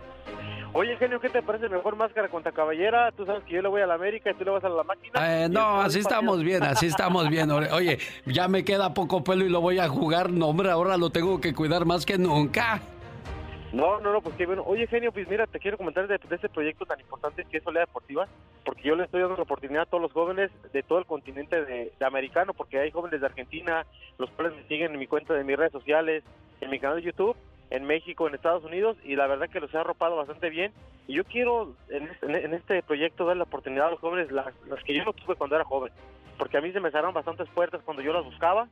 Oye, 0.73 0.95
genio, 0.97 1.19
¿qué 1.19 1.29
te 1.29 1.41
parece 1.41 1.69
mejor 1.69 1.95
máscara 1.95 2.27
contra 2.29 2.51
caballera? 2.51 3.11
Tú 3.13 3.25
sabes 3.25 3.43
que 3.45 3.53
yo 3.55 3.61
le 3.63 3.67
voy 3.69 3.81
a 3.81 3.87
la 3.87 3.95
América 3.95 4.29
y 4.29 4.33
tú 4.35 4.43
le 4.43 4.51
vas 4.51 4.63
a 4.63 4.69
la 4.69 4.83
máquina. 4.83 5.43
Eh, 5.45 5.49
no, 5.49 5.81
así 5.81 5.99
estamos 5.99 6.43
bien, 6.43 6.61
así 6.61 6.85
estamos 6.87 7.29
bien. 7.29 7.49
Oye, 7.49 7.67
Oye, 7.71 7.99
ya 8.27 8.47
me 8.47 8.63
queda 8.63 8.93
poco 8.93 9.23
pelo 9.23 9.43
y 9.45 9.49
lo 9.49 9.59
voy 9.59 9.79
a 9.79 9.87
jugar. 9.87 10.29
No, 10.29 10.47
hombre, 10.49 10.69
ahora 10.69 10.97
lo 10.97 11.09
tengo 11.09 11.41
que 11.41 11.53
cuidar 11.55 11.85
más 11.85 12.05
que 12.05 12.17
nunca. 12.19 12.81
No, 13.73 13.99
no, 13.99 14.13
no, 14.13 14.21
pues 14.21 14.35
qué 14.35 14.45
bueno. 14.45 14.63
Oye, 14.65 14.87
genio, 14.87 15.11
pues 15.11 15.27
mira, 15.27 15.45
te 15.45 15.59
quiero 15.59 15.77
comentar 15.77 16.07
de, 16.07 16.15
este 16.15 16.49
proyecto 16.49 16.85
tan 16.85 16.99
importante 16.99 17.45
que 17.45 17.57
es 17.57 17.67
Olea 17.67 17.85
Deportiva, 17.85 18.27
porque 18.63 18.83
yo 18.83 18.95
le 18.95 19.03
estoy 19.03 19.21
dando 19.21 19.35
la 19.35 19.43
oportunidad 19.43 19.83
a 19.83 19.85
todos 19.85 20.01
los 20.01 20.13
jóvenes 20.13 20.51
de 20.71 20.83
todo 20.83 20.99
el 20.99 21.05
continente 21.05 21.65
de 21.65 21.91
americano, 22.05 22.53
porque 22.53 22.79
hay 22.79 22.91
jóvenes 22.91 23.19
de 23.19 23.25
Argentina, 23.25 23.85
los 24.17 24.29
cuales 24.31 24.55
me 24.55 24.63
siguen 24.63 24.93
en 24.93 24.99
mi 24.99 25.07
cuenta 25.07 25.33
de 25.33 25.43
mis 25.43 25.57
redes 25.57 25.73
sociales, 25.73 26.23
en 26.61 26.69
mi 26.69 26.79
canal 26.79 26.97
de 26.97 27.03
YouTube, 27.03 27.35
en 27.69 27.85
México, 27.85 28.27
en 28.27 28.35
Estados 28.35 28.63
Unidos, 28.63 28.97
y 29.03 29.15
la 29.15 29.27
verdad 29.27 29.49
que 29.49 29.59
los 29.59 29.73
he 29.73 29.77
arropado 29.77 30.15
bastante 30.15 30.49
bien. 30.49 30.71
Y 31.07 31.15
yo 31.15 31.23
quiero 31.25 31.75
en 31.89 32.07
este, 32.07 32.45
en 32.45 32.53
este 32.53 32.83
proyecto 32.83 33.25
dar 33.25 33.37
la 33.37 33.43
oportunidad 33.43 33.87
a 33.87 33.91
los 33.91 33.99
jóvenes, 33.99 34.31
las, 34.31 34.47
las 34.67 34.83
que 34.83 34.93
yo 34.93 35.03
no 35.03 35.13
tuve 35.13 35.35
cuando 35.35 35.55
era 35.55 35.65
joven, 35.65 35.91
porque 36.37 36.57
a 36.57 36.61
mí 36.61 36.71
se 36.71 36.79
me 36.79 36.91
cerraron 36.91 37.13
bastantes 37.13 37.49
puertas 37.49 37.81
cuando 37.83 38.01
yo 38.01 38.13
las 38.13 38.23
buscaba, 38.23 38.67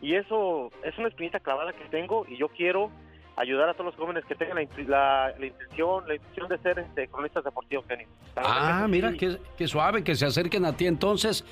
y 0.00 0.16
eso 0.16 0.70
es 0.82 0.98
una 0.98 1.08
espinita 1.08 1.38
clavada 1.38 1.72
que 1.72 1.84
tengo, 1.84 2.26
y 2.28 2.36
yo 2.36 2.48
quiero 2.48 2.90
ayudar 3.36 3.68
a 3.68 3.74
todos 3.74 3.86
los 3.86 3.96
jóvenes 3.96 4.24
que 4.26 4.34
tengan 4.34 4.56
la, 4.56 4.84
la, 4.86 5.34
la 5.38 5.46
intención, 5.46 6.06
la 6.06 6.14
intención 6.14 6.48
de 6.48 6.58
ser 6.58 6.78
este, 6.78 7.08
cronistas 7.08 7.44
deportivos, 7.44 7.84
genio. 7.86 8.06
Ah, 8.36 8.86
mira, 8.88 9.12
qué, 9.12 9.38
qué, 9.56 9.66
suave, 9.66 10.04
que 10.04 10.14
se 10.14 10.26
acerquen 10.26 10.64
a 10.64 10.76
ti. 10.76 10.86
Entonces, 10.86 11.44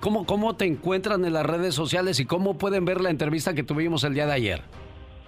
¿cómo, 0.00 0.26
¿cómo 0.26 0.56
te 0.56 0.64
encuentran 0.64 1.24
en 1.24 1.32
las 1.32 1.46
redes 1.46 1.74
sociales 1.74 2.20
y 2.20 2.26
cómo 2.26 2.56
pueden 2.58 2.84
ver 2.84 3.00
la 3.00 3.10
entrevista 3.10 3.54
que 3.54 3.62
tuvimos 3.62 4.04
el 4.04 4.14
día 4.14 4.26
de 4.26 4.32
ayer? 4.32 4.62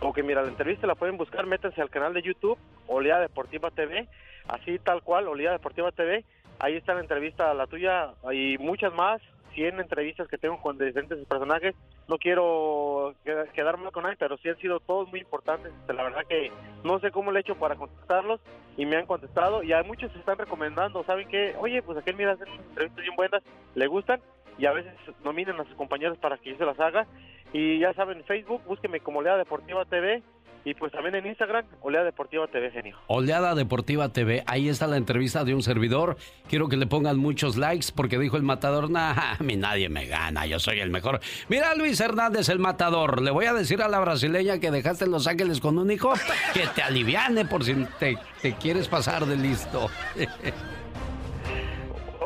Ok, 0.00 0.18
mira, 0.22 0.42
la 0.42 0.48
entrevista 0.48 0.86
la 0.86 0.94
pueden 0.94 1.16
buscar, 1.16 1.46
métanse 1.46 1.80
al 1.80 1.90
canal 1.90 2.12
de 2.12 2.22
YouTube, 2.22 2.58
Olea 2.86 3.18
Deportiva 3.18 3.70
TV, 3.70 4.06
así 4.46 4.78
tal 4.78 5.02
cual, 5.02 5.26
Olea 5.26 5.52
Deportiva 5.52 5.90
TV. 5.92 6.24
Ahí 6.58 6.74
está 6.74 6.94
la 6.94 7.00
entrevista, 7.00 7.52
la 7.54 7.66
tuya, 7.66 8.12
y 8.32 8.56
muchas 8.58 8.94
más, 8.94 9.20
100 9.56 9.80
entrevistas 9.80 10.28
que 10.28 10.36
tengo 10.36 10.60
con 10.60 10.78
diferentes 10.78 11.26
personajes. 11.26 11.74
No 12.08 12.18
quiero 12.18 13.14
quedarme 13.54 13.90
con 13.90 14.04
nadie, 14.04 14.16
pero 14.18 14.36
sí 14.36 14.50
han 14.50 14.58
sido 14.58 14.80
todos 14.80 15.08
muy 15.08 15.20
importantes. 15.20 15.72
La 15.88 16.04
verdad 16.04 16.26
que 16.28 16.52
no 16.84 17.00
sé 17.00 17.10
cómo 17.10 17.32
le 17.32 17.38
he 17.38 17.40
hecho 17.40 17.56
para 17.56 17.74
contestarlos 17.74 18.40
y 18.76 18.84
me 18.84 18.96
han 18.96 19.06
contestado. 19.06 19.62
Y 19.62 19.72
hay 19.72 19.84
muchos 19.84 20.12
se 20.12 20.18
están 20.18 20.38
recomendando, 20.38 21.02
¿saben 21.04 21.26
qué? 21.28 21.56
Oye, 21.58 21.82
pues 21.82 21.98
aquel 21.98 22.16
mira 22.16 22.32
hacer 22.32 22.46
entrevistas 22.48 23.02
bien 23.02 23.16
buenas, 23.16 23.42
le 23.74 23.86
gustan 23.86 24.20
y 24.58 24.66
a 24.66 24.72
veces 24.72 24.92
nominan 25.24 25.58
a 25.58 25.64
sus 25.64 25.74
compañeros 25.74 26.18
para 26.18 26.36
que 26.36 26.50
yo 26.50 26.56
se 26.58 26.66
las 26.66 26.78
haga. 26.78 27.06
Y 27.52 27.78
ya 27.78 27.94
saben, 27.94 28.22
Facebook, 28.24 28.62
búsqueme 28.66 29.00
como 29.00 29.22
Lea 29.22 29.36
Deportiva 29.36 29.84
TV 29.86 30.22
y 30.66 30.74
pues 30.74 30.90
también 30.90 31.14
en 31.14 31.26
Instagram, 31.26 31.64
Oleada 31.80 32.04
Deportiva 32.06 32.48
TV, 32.48 32.72
genio. 32.72 32.96
Oleada 33.06 33.54
Deportiva 33.54 34.08
TV, 34.08 34.42
ahí 34.48 34.68
está 34.68 34.88
la 34.88 34.96
entrevista 34.96 35.44
de 35.44 35.54
un 35.54 35.62
servidor. 35.62 36.16
Quiero 36.48 36.68
que 36.68 36.76
le 36.76 36.88
pongan 36.88 37.18
muchos 37.18 37.56
likes 37.56 37.86
porque 37.94 38.18
dijo 38.18 38.36
el 38.36 38.42
matador, 38.42 38.90
nah, 38.90 39.12
a 39.12 39.42
mí 39.44 39.54
nadie 39.54 39.88
me 39.88 40.06
gana, 40.06 40.44
yo 40.44 40.58
soy 40.58 40.80
el 40.80 40.90
mejor. 40.90 41.20
Mira 41.48 41.76
Luis 41.76 42.00
Hernández, 42.00 42.48
el 42.48 42.58
matador. 42.58 43.22
Le 43.22 43.30
voy 43.30 43.44
a 43.44 43.54
decir 43.54 43.80
a 43.80 43.86
la 43.86 44.00
brasileña 44.00 44.58
que 44.58 44.72
dejaste 44.72 45.04
en 45.04 45.12
Los 45.12 45.28
Ángeles 45.28 45.60
con 45.60 45.78
un 45.78 45.88
hijo 45.92 46.14
que 46.52 46.66
te 46.74 46.82
aliviane 46.82 47.44
por 47.44 47.62
si 47.62 47.86
te, 48.00 48.18
te 48.42 48.54
quieres 48.56 48.88
pasar 48.88 49.24
de 49.24 49.36
listo. 49.36 49.88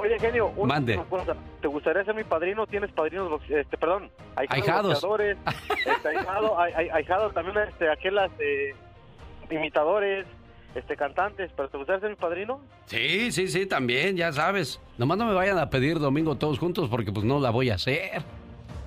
Oye, 0.01 0.19
genio, 0.19 0.51
una, 0.57 0.75
Mande. 0.75 0.99
¿te 1.61 1.69
gustaría 1.69 2.03
ser 2.05 2.15
mi 2.15 2.25
padrino? 2.25 2.67
¿Tienes 2.67 2.91
padrinos, 2.91 3.43
este, 3.51 3.77
perdón, 3.77 4.11
ahijados? 4.35 5.05
este, 5.87 6.09
ahijado, 6.09 6.59
ahijados 6.59 7.35
también, 7.35 7.59
este, 7.69 7.91
aquellas 7.91 8.31
eh, 8.39 8.75
imitadores, 9.51 10.27
este, 10.75 10.97
cantantes, 10.97 11.51
pero 11.55 11.69
¿te 11.69 11.77
gustaría 11.77 12.01
ser 12.01 12.11
mi 12.11 12.17
padrino? 12.17 12.63
Sí, 12.87 13.31
sí, 13.31 13.49
sí, 13.49 13.67
también, 13.67 14.17
ya 14.17 14.33
sabes. 14.33 14.81
Nomás 14.97 15.19
no 15.19 15.27
me 15.27 15.35
vayan 15.35 15.59
a 15.59 15.69
pedir 15.69 15.99
domingo 15.99 16.37
todos 16.37 16.59
juntos 16.59 16.89
porque 16.89 17.13
pues 17.13 17.27
no 17.27 17.39
la 17.39 17.51
voy 17.51 17.69
a 17.69 17.75
hacer. 17.75 18.23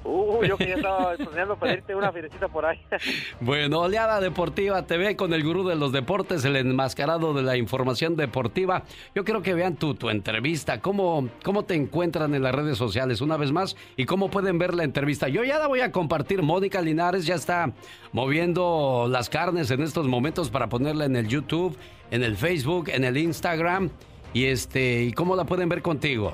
Uh, 0.04 0.44
yo 0.44 0.58
que 0.58 0.68
ya 0.68 0.76
estaba 0.76 1.16
planeando 1.16 1.56
pedirte 1.56 1.96
una 1.96 2.12
firecita 2.12 2.48
por 2.48 2.66
ahí. 2.66 2.80
bueno, 3.40 3.82
Oleada 3.82 4.20
Deportiva 4.20 4.86
TV 4.86 5.16
con 5.16 5.34
el 5.34 5.44
gurú 5.44 5.68
de 5.68 5.76
los 5.76 5.92
deportes, 5.92 6.44
el 6.46 6.56
enmascarado 6.56 7.34
de 7.34 7.42
la 7.42 7.58
información 7.58 8.16
deportiva. 8.16 8.84
Yo 9.16 9.24
quiero 9.24 9.42
que 9.42 9.54
vean 9.54 9.76
tu, 9.76 9.96
tu 9.96 10.10
entrevista, 10.10 10.82
cómo, 10.82 11.30
cómo 11.44 11.64
te 11.64 11.76
encuentran 11.76 12.36
en 12.36 12.44
las 12.44 12.54
redes 12.54 12.78
sociales 12.78 13.22
una 13.22 13.38
vez 13.38 13.52
más 13.52 13.76
y 13.96 14.06
cómo 14.06 14.30
pueden 14.30 14.58
ver 14.58 14.74
la 14.74 14.84
entrevista. 14.84 15.28
Yo 15.28 15.44
ya 15.44 15.60
la 15.60 15.68
voy 15.68 15.82
a 15.82 15.92
compartir. 15.92 16.42
Mónica 16.42 16.82
Linares 16.82 17.26
ya 17.26 17.36
está 17.36 17.72
moviendo 18.12 19.08
las 19.10 19.30
carnes 19.30 19.72
en 19.72 19.82
estos 19.82 20.08
momentos 20.08 20.50
para 20.50 20.68
ponerla 20.68 21.06
en 21.06 21.16
el 21.16 21.28
YouTube, 21.28 21.78
en 22.12 22.24
el 22.24 22.36
Facebook, 22.36 22.90
en 22.90 23.04
el 23.04 23.18
Instagram. 23.18 23.90
Y 24.34 24.46
este, 24.46 25.04
¿y 25.04 25.14
cómo 25.14 25.36
la 25.36 25.46
pueden 25.46 25.70
ver 25.70 25.82
contigo? 25.82 26.34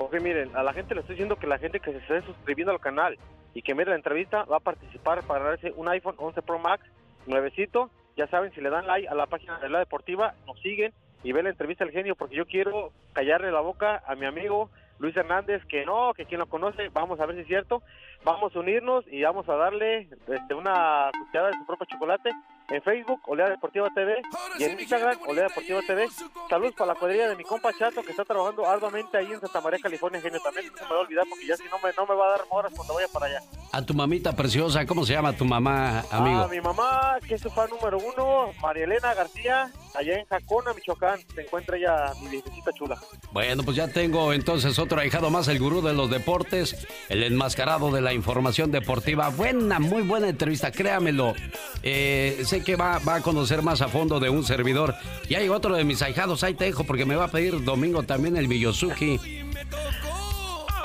Ok, 0.00 0.14
miren, 0.20 0.54
a 0.54 0.62
la 0.62 0.72
gente 0.72 0.94
le 0.94 1.00
estoy 1.00 1.16
diciendo 1.16 1.34
que 1.34 1.48
la 1.48 1.58
gente 1.58 1.80
que 1.80 1.90
se 1.90 1.98
esté 1.98 2.22
suscribiendo 2.22 2.70
al 2.70 2.78
canal 2.78 3.18
y 3.52 3.62
que 3.62 3.74
mire 3.74 3.90
la 3.90 3.96
entrevista 3.96 4.44
va 4.44 4.58
a 4.58 4.60
participar 4.60 5.24
para 5.24 5.44
darse 5.44 5.72
un 5.74 5.88
iPhone 5.88 6.14
11 6.18 6.40
Pro 6.42 6.60
Max 6.60 6.84
nuevecito. 7.26 7.90
Ya 8.16 8.28
saben, 8.28 8.52
si 8.52 8.60
le 8.60 8.70
dan 8.70 8.86
like 8.86 9.08
a 9.08 9.16
la 9.16 9.26
página 9.26 9.58
de 9.58 9.68
la 9.68 9.80
deportiva, 9.80 10.34
nos 10.46 10.60
siguen 10.60 10.92
y 11.24 11.32
ven 11.32 11.44
la 11.44 11.50
entrevista 11.50 11.84
del 11.84 11.92
genio, 11.92 12.14
porque 12.14 12.36
yo 12.36 12.46
quiero 12.46 12.92
callarle 13.12 13.50
la 13.50 13.58
boca 13.58 14.00
a 14.06 14.14
mi 14.14 14.24
amigo 14.24 14.70
Luis 15.00 15.16
Hernández, 15.16 15.64
que 15.66 15.84
no, 15.84 16.14
que 16.14 16.26
quien 16.26 16.38
lo 16.38 16.46
conoce, 16.46 16.90
vamos 16.90 17.18
a 17.18 17.26
ver 17.26 17.34
si 17.34 17.42
es 17.42 17.48
cierto, 17.48 17.82
vamos 18.24 18.54
a 18.54 18.60
unirnos 18.60 19.04
y 19.08 19.22
vamos 19.22 19.48
a 19.48 19.56
darle 19.56 20.08
este, 20.28 20.54
una 20.54 21.10
cucharada 21.18 21.50
de 21.50 21.58
su 21.58 21.66
propio 21.66 21.86
chocolate 21.86 22.30
en 22.70 22.82
Facebook, 22.82 23.20
Olea 23.26 23.48
Deportiva 23.48 23.88
TV, 23.94 24.20
y 24.58 24.64
en 24.64 24.78
Instagram, 24.78 25.18
Olea 25.26 25.44
Deportiva 25.44 25.80
TV. 25.86 26.08
Saludos 26.50 26.74
para 26.74 26.92
la 26.92 26.98
cuadrilla 26.98 27.28
de 27.28 27.36
mi 27.36 27.44
compa 27.44 27.72
Chato, 27.72 28.02
que 28.02 28.10
está 28.10 28.24
trabajando 28.24 28.66
arduamente 28.66 29.16
ahí 29.16 29.32
en 29.32 29.40
Santa 29.40 29.60
María, 29.60 29.78
California, 29.78 30.20
genio. 30.20 30.40
También 30.40 30.66
no 30.70 30.76
se 30.76 30.84
me 30.84 30.90
va 30.90 30.96
a 30.96 31.00
olvidar, 31.00 31.24
porque 31.28 31.46
ya 31.46 31.56
si 31.56 31.64
no 31.64 31.78
me, 31.78 31.92
no 31.96 32.06
me 32.06 32.14
va 32.14 32.26
a 32.26 32.30
dar 32.30 32.40
moras 32.50 32.72
cuando 32.74 32.94
vaya 32.94 33.08
para 33.12 33.26
allá. 33.26 33.40
A 33.72 33.82
tu 33.82 33.94
mamita 33.94 34.34
preciosa, 34.34 34.84
¿cómo 34.86 35.04
se 35.04 35.14
llama 35.14 35.32
tu 35.32 35.44
mamá, 35.44 36.04
amigo? 36.10 36.42
A 36.42 36.48
mi 36.48 36.60
mamá, 36.60 37.18
que 37.26 37.34
es 37.34 37.40
su 37.40 37.50
fan 37.50 37.70
número 37.70 37.98
uno, 37.98 38.52
María 38.60 38.84
Elena 38.84 39.14
García, 39.14 39.70
allá 39.94 40.18
en 40.18 40.26
Jacona, 40.26 40.72
Michoacán. 40.72 41.20
Se 41.34 41.42
encuentra 41.42 41.76
ella 41.76 42.12
mi 42.22 42.28
viejecita 42.28 42.72
chula. 42.72 42.98
Bueno, 43.32 43.62
pues 43.62 43.76
ya 43.76 43.88
tengo 43.88 44.32
entonces 44.32 44.78
otro 44.78 45.00
ahijado 45.00 45.30
más, 45.30 45.48
el 45.48 45.58
gurú 45.58 45.82
de 45.82 45.94
los 45.94 46.10
deportes, 46.10 46.86
el 47.08 47.22
enmascarado 47.22 47.90
de 47.90 48.00
la 48.00 48.12
información 48.12 48.70
deportiva. 48.70 49.28
Buena, 49.30 49.78
muy 49.78 50.02
buena 50.02 50.28
entrevista, 50.28 50.70
créamelo. 50.70 51.34
Eh, 51.82 52.44
que 52.64 52.76
va, 52.76 52.98
va, 52.98 53.16
a 53.16 53.20
conocer 53.20 53.62
más 53.62 53.82
a 53.82 53.88
fondo 53.88 54.20
de 54.20 54.30
un 54.30 54.44
servidor. 54.44 54.94
Y 55.28 55.34
hay 55.34 55.48
otro 55.48 55.74
de 55.74 55.84
mis 55.84 56.02
ahijados, 56.02 56.42
ahí 56.42 56.54
te 56.54 56.64
dejo, 56.64 56.84
porque 56.84 57.04
me 57.04 57.14
va 57.14 57.24
a 57.24 57.28
pedir 57.28 57.62
domingo 57.64 58.02
también 58.02 58.36
el 58.36 58.48
Miyosuki. 58.48 59.20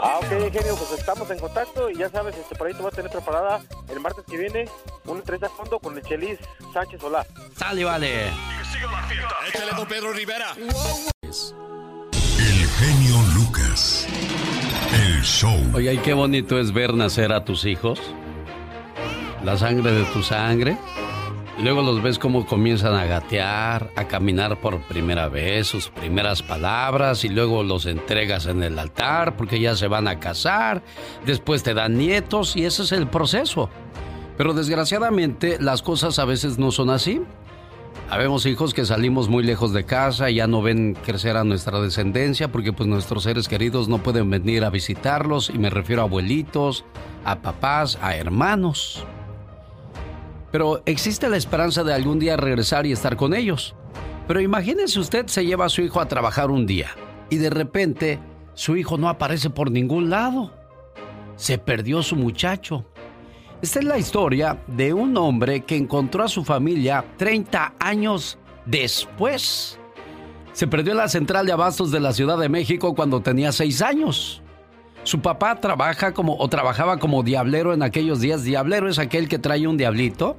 Ah, 0.05 0.19
ok, 0.19 0.27
genio, 0.51 0.75
pues 0.75 0.99
estamos 0.99 1.29
en 1.31 1.39
contacto 1.39 1.89
y 1.89 1.97
ya 1.97 2.09
sabes, 2.09 2.35
este, 2.35 2.55
por 2.55 2.67
ahí 2.67 2.73
te 2.73 2.81
voy 2.81 2.91
a 2.91 2.95
tener 2.95 3.09
preparada 3.09 3.61
el 3.89 4.01
martes 4.01 4.25
que 4.29 4.35
viene 4.37 4.67
una 5.05 5.19
entrevista 5.19 5.47
a 5.47 5.49
fondo 5.49 5.79
con 5.79 5.97
el 5.97 6.03
Chelis 6.03 6.39
Sánchez 6.73 6.99
Solá. 6.99 7.25
Sale, 7.57 7.85
vale. 7.85 8.27
Échale 9.47 9.71
con 9.77 9.87
Pedro 9.87 10.11
Rivera. 10.11 10.53
El 10.57 10.73
genio 12.67 13.15
Lucas. 13.33 14.05
El 14.93 15.21
show. 15.23 15.57
Oye, 15.73 15.97
qué 16.01 16.13
bonito 16.13 16.59
es 16.59 16.73
ver 16.73 16.93
nacer 16.93 17.31
a 17.31 17.45
tus 17.45 17.63
hijos 17.63 18.01
la 19.41 19.57
sangre 19.57 19.89
de 19.91 20.03
tu 20.05 20.21
sangre. 20.21 20.77
Luego 21.61 21.83
los 21.83 22.01
ves 22.01 22.17
cómo 22.17 22.47
comienzan 22.47 22.95
a 22.95 23.05
gatear, 23.05 23.91
a 23.95 24.07
caminar 24.07 24.59
por 24.59 24.81
primera 24.81 25.29
vez, 25.29 25.67
sus 25.67 25.89
primeras 25.89 26.41
palabras, 26.41 27.23
y 27.23 27.29
luego 27.29 27.61
los 27.61 27.85
entregas 27.85 28.47
en 28.47 28.63
el 28.63 28.79
altar 28.79 29.37
porque 29.37 29.59
ya 29.59 29.75
se 29.75 29.87
van 29.87 30.07
a 30.07 30.19
casar, 30.19 30.81
después 31.27 31.61
te 31.61 31.75
dan 31.75 31.95
nietos 31.95 32.55
y 32.55 32.65
ese 32.65 32.81
es 32.81 32.91
el 32.91 33.07
proceso. 33.07 33.69
Pero 34.35 34.53
desgraciadamente 34.53 35.57
las 35.59 35.83
cosas 35.83 36.17
a 36.17 36.25
veces 36.25 36.57
no 36.57 36.71
son 36.71 36.89
así. 36.89 37.21
Habemos 38.09 38.47
hijos 38.47 38.73
que 38.73 38.85
salimos 38.85 39.29
muy 39.29 39.43
lejos 39.43 39.73
de 39.73 39.85
casa 39.85 40.31
y 40.31 40.35
ya 40.35 40.47
no 40.47 40.63
ven 40.63 40.97
crecer 41.05 41.37
a 41.37 41.43
nuestra 41.43 41.79
descendencia 41.79 42.51
porque 42.51 42.73
pues 42.73 42.89
nuestros 42.89 43.23
seres 43.23 43.47
queridos 43.47 43.87
no 43.87 43.99
pueden 43.99 44.29
venir 44.29 44.63
a 44.65 44.71
visitarlos 44.71 45.51
y 45.51 45.59
me 45.59 45.69
refiero 45.69 46.01
a 46.01 46.05
abuelitos, 46.05 46.83
a 47.23 47.41
papás, 47.41 47.99
a 48.01 48.15
hermanos 48.15 49.05
pero 50.53 50.83
existe 50.85 51.27
la 51.29 51.37
esperanza 51.37 51.83
de 51.83 51.95
algún 51.95 52.19
día 52.19 52.37
regresar 52.37 52.85
y 52.85 52.91
estar 52.91 53.17
con 53.17 53.33
ellos. 53.33 53.73
Pero 54.27 54.39
imagínese 54.39 54.99
usted 54.99 55.25
se 55.25 55.43
lleva 55.43 55.65
a 55.65 55.69
su 55.69 55.81
hijo 55.81 55.99
a 55.99 56.07
trabajar 56.07 56.51
un 56.51 56.67
día 56.67 56.91
y 57.31 57.37
de 57.37 57.49
repente 57.49 58.19
su 58.53 58.75
hijo 58.75 58.99
no 58.99 59.09
aparece 59.09 59.49
por 59.49 59.71
ningún 59.71 60.11
lado. 60.11 60.53
Se 61.37 61.57
perdió 61.57 62.03
su 62.03 62.15
muchacho. 62.15 62.85
Esta 63.63 63.79
es 63.79 63.85
la 63.85 63.97
historia 63.97 64.61
de 64.67 64.93
un 64.93 65.17
hombre 65.17 65.61
que 65.61 65.75
encontró 65.75 66.23
a 66.23 66.27
su 66.27 66.43
familia 66.43 67.03
30 67.17 67.73
años 67.79 68.37
después. 68.67 69.79
Se 70.51 70.67
perdió 70.67 70.91
en 70.91 70.99
la 70.99 71.09
central 71.09 71.47
de 71.47 71.53
abastos 71.53 71.89
de 71.89 71.99
la 71.99 72.13
Ciudad 72.13 72.37
de 72.37 72.49
México 72.49 72.93
cuando 72.93 73.21
tenía 73.21 73.51
6 73.51 73.81
años. 73.81 74.42
Su 75.03 75.19
papá 75.19 75.59
trabaja 75.59 76.13
como 76.13 76.37
o 76.37 76.47
trabajaba 76.47 76.97
como 76.97 77.23
diablero 77.23 77.73
en 77.73 77.83
aquellos 77.83 78.21
días. 78.21 78.43
Diablero 78.43 78.87
es 78.89 78.99
aquel 78.99 79.27
que 79.27 79.37
trae 79.37 79.67
un 79.67 79.75
diablito 79.75 80.37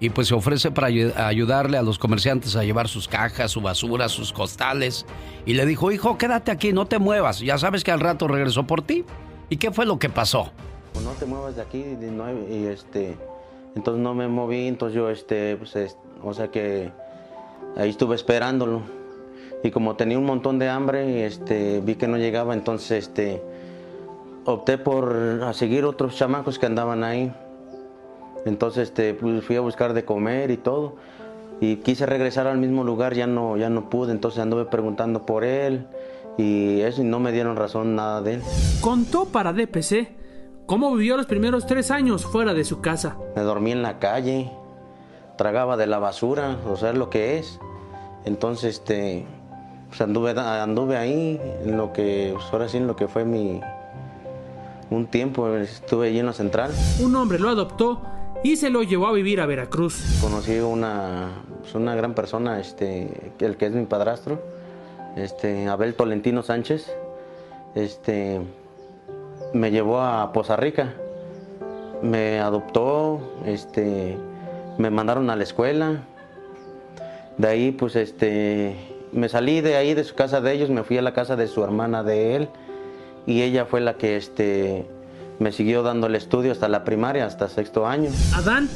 y 0.00 0.10
pues 0.10 0.28
se 0.28 0.34
ofrece 0.34 0.70
para 0.70 0.86
ayudarle 0.86 1.76
a 1.76 1.82
los 1.82 1.98
comerciantes 1.98 2.56
a 2.56 2.64
llevar 2.64 2.88
sus 2.88 3.08
cajas, 3.08 3.50
su 3.50 3.60
basura, 3.60 4.08
sus 4.08 4.32
costales. 4.32 5.04
Y 5.44 5.54
le 5.54 5.66
dijo, 5.66 5.92
hijo, 5.92 6.16
quédate 6.16 6.50
aquí, 6.50 6.72
no 6.72 6.86
te 6.86 6.98
muevas. 6.98 7.40
Ya 7.40 7.58
sabes 7.58 7.84
que 7.84 7.92
al 7.92 8.00
rato 8.00 8.26
regresó 8.26 8.66
por 8.66 8.82
ti. 8.82 9.04
¿Y 9.48 9.58
qué 9.58 9.70
fue 9.70 9.86
lo 9.86 9.98
que 9.98 10.08
pasó? 10.08 10.50
No 11.04 11.10
te 11.12 11.26
muevas 11.26 11.56
de 11.56 11.62
aquí, 11.62 11.84
y 12.50 12.64
este, 12.66 13.16
entonces 13.74 14.02
no 14.02 14.14
me 14.14 14.28
moví, 14.28 14.66
entonces 14.66 14.96
yo, 14.96 15.10
este, 15.10 15.56
pues, 15.56 15.96
o 16.22 16.32
sea 16.32 16.48
que 16.48 16.90
ahí 17.76 17.90
estuve 17.90 18.16
esperándolo. 18.16 18.80
Y 19.62 19.70
como 19.70 19.94
tenía 19.94 20.18
un 20.18 20.24
montón 20.24 20.58
de 20.58 20.68
hambre, 20.68 21.26
este, 21.26 21.80
vi 21.80 21.94
que 21.96 22.08
no 22.08 22.16
llegaba, 22.16 22.54
entonces, 22.54 23.06
este, 23.06 23.42
opté 24.46 24.78
por 24.78 25.42
a 25.44 25.52
seguir 25.52 25.84
otros 25.84 26.16
chamacos 26.16 26.58
que 26.58 26.66
andaban 26.66 27.04
ahí. 27.04 27.32
Entonces 28.46 28.88
este, 28.88 29.12
pues, 29.14 29.44
fui 29.44 29.56
a 29.56 29.60
buscar 29.60 29.92
de 29.92 30.04
comer 30.04 30.50
y 30.50 30.56
todo. 30.56 30.96
Y 31.60 31.76
quise 31.76 32.06
regresar 32.06 32.46
al 32.46 32.58
mismo 32.58 32.84
lugar, 32.84 33.14
ya 33.14 33.26
no, 33.26 33.56
ya 33.56 33.70
no 33.70 33.88
pude, 33.88 34.12
entonces 34.12 34.40
anduve 34.40 34.66
preguntando 34.66 35.24
por 35.24 35.42
él 35.42 35.86
y 36.36 36.82
eso 36.82 37.00
y 37.00 37.04
no 37.04 37.18
me 37.18 37.32
dieron 37.32 37.56
razón 37.56 37.96
nada 37.96 38.20
de 38.20 38.34
él. 38.34 38.42
Contó 38.82 39.24
para 39.24 39.54
DPC 39.54 40.10
cómo 40.66 40.94
vivió 40.94 41.16
los 41.16 41.26
primeros 41.26 41.66
tres 41.66 41.90
años 41.90 42.26
fuera 42.26 42.52
de 42.52 42.64
su 42.64 42.82
casa. 42.82 43.16
Me 43.34 43.42
dormí 43.42 43.72
en 43.72 43.80
la 43.80 43.98
calle, 43.98 44.50
tragaba 45.38 45.78
de 45.78 45.86
la 45.86 45.98
basura, 45.98 46.58
o 46.68 46.76
sea, 46.76 46.92
lo 46.92 47.08
que 47.08 47.38
es. 47.38 47.58
Entonces, 48.26 48.76
este, 48.80 49.24
pues 49.88 50.00
anduve, 50.02 50.38
anduve 50.38 50.98
ahí 50.98 51.40
en 51.64 51.78
lo 51.78 51.94
que, 51.94 52.32
pues 52.34 52.46
ahora 52.52 52.68
sí, 52.68 52.76
en 52.76 52.86
lo 52.86 52.96
que 52.96 53.08
fue 53.08 53.24
mi, 53.24 53.62
un 54.90 55.06
tiempo, 55.06 55.54
estuve 55.56 56.08
allí 56.08 56.18
en 56.18 56.26
la 56.26 56.32
central. 56.32 56.70
Un 57.00 57.14
hombre 57.16 57.38
lo 57.38 57.48
adoptó 57.48 58.02
y 58.42 58.56
se 58.56 58.70
lo 58.70 58.82
llevó 58.82 59.08
a 59.08 59.12
vivir 59.12 59.40
a 59.40 59.46
Veracruz. 59.46 60.18
Conocí 60.20 60.58
una, 60.58 61.30
pues 61.60 61.74
una 61.74 61.94
gran 61.94 62.14
persona, 62.14 62.60
este, 62.60 63.32
el 63.40 63.56
que 63.56 63.66
es 63.66 63.72
mi 63.72 63.86
padrastro, 63.86 64.40
este, 65.16 65.66
Abel 65.68 65.94
Tolentino 65.94 66.42
Sánchez, 66.42 66.92
este, 67.74 68.40
me 69.52 69.70
llevó 69.70 70.00
a 70.00 70.32
Poza 70.32 70.56
Rica, 70.56 70.94
me 72.02 72.38
adoptó, 72.38 73.20
este, 73.46 74.16
me 74.78 74.90
mandaron 74.90 75.30
a 75.30 75.36
la 75.36 75.42
escuela, 75.42 76.04
de 77.38 77.48
ahí 77.48 77.72
pues 77.72 77.96
este, 77.96 78.76
me 79.12 79.28
salí 79.28 79.60
de 79.60 79.76
ahí 79.76 79.94
de 79.94 80.04
su 80.04 80.14
casa 80.14 80.40
de 80.40 80.52
ellos, 80.52 80.70
me 80.70 80.84
fui 80.84 80.98
a 80.98 81.02
la 81.02 81.12
casa 81.12 81.36
de 81.36 81.48
su 81.48 81.64
hermana 81.64 82.02
de 82.02 82.36
él 82.36 82.48
y 83.26 83.42
ella 83.42 83.66
fue 83.66 83.80
la 83.80 83.96
que 83.96 84.16
este, 84.16 84.86
me 85.38 85.52
siguió 85.52 85.82
dando 85.82 86.06
el 86.06 86.14
estudio 86.14 86.52
hasta 86.52 86.68
la 86.68 86.84
primaria, 86.84 87.26
hasta 87.26 87.48
sexto 87.48 87.86
año. 87.86 88.10
Adán 88.34 88.68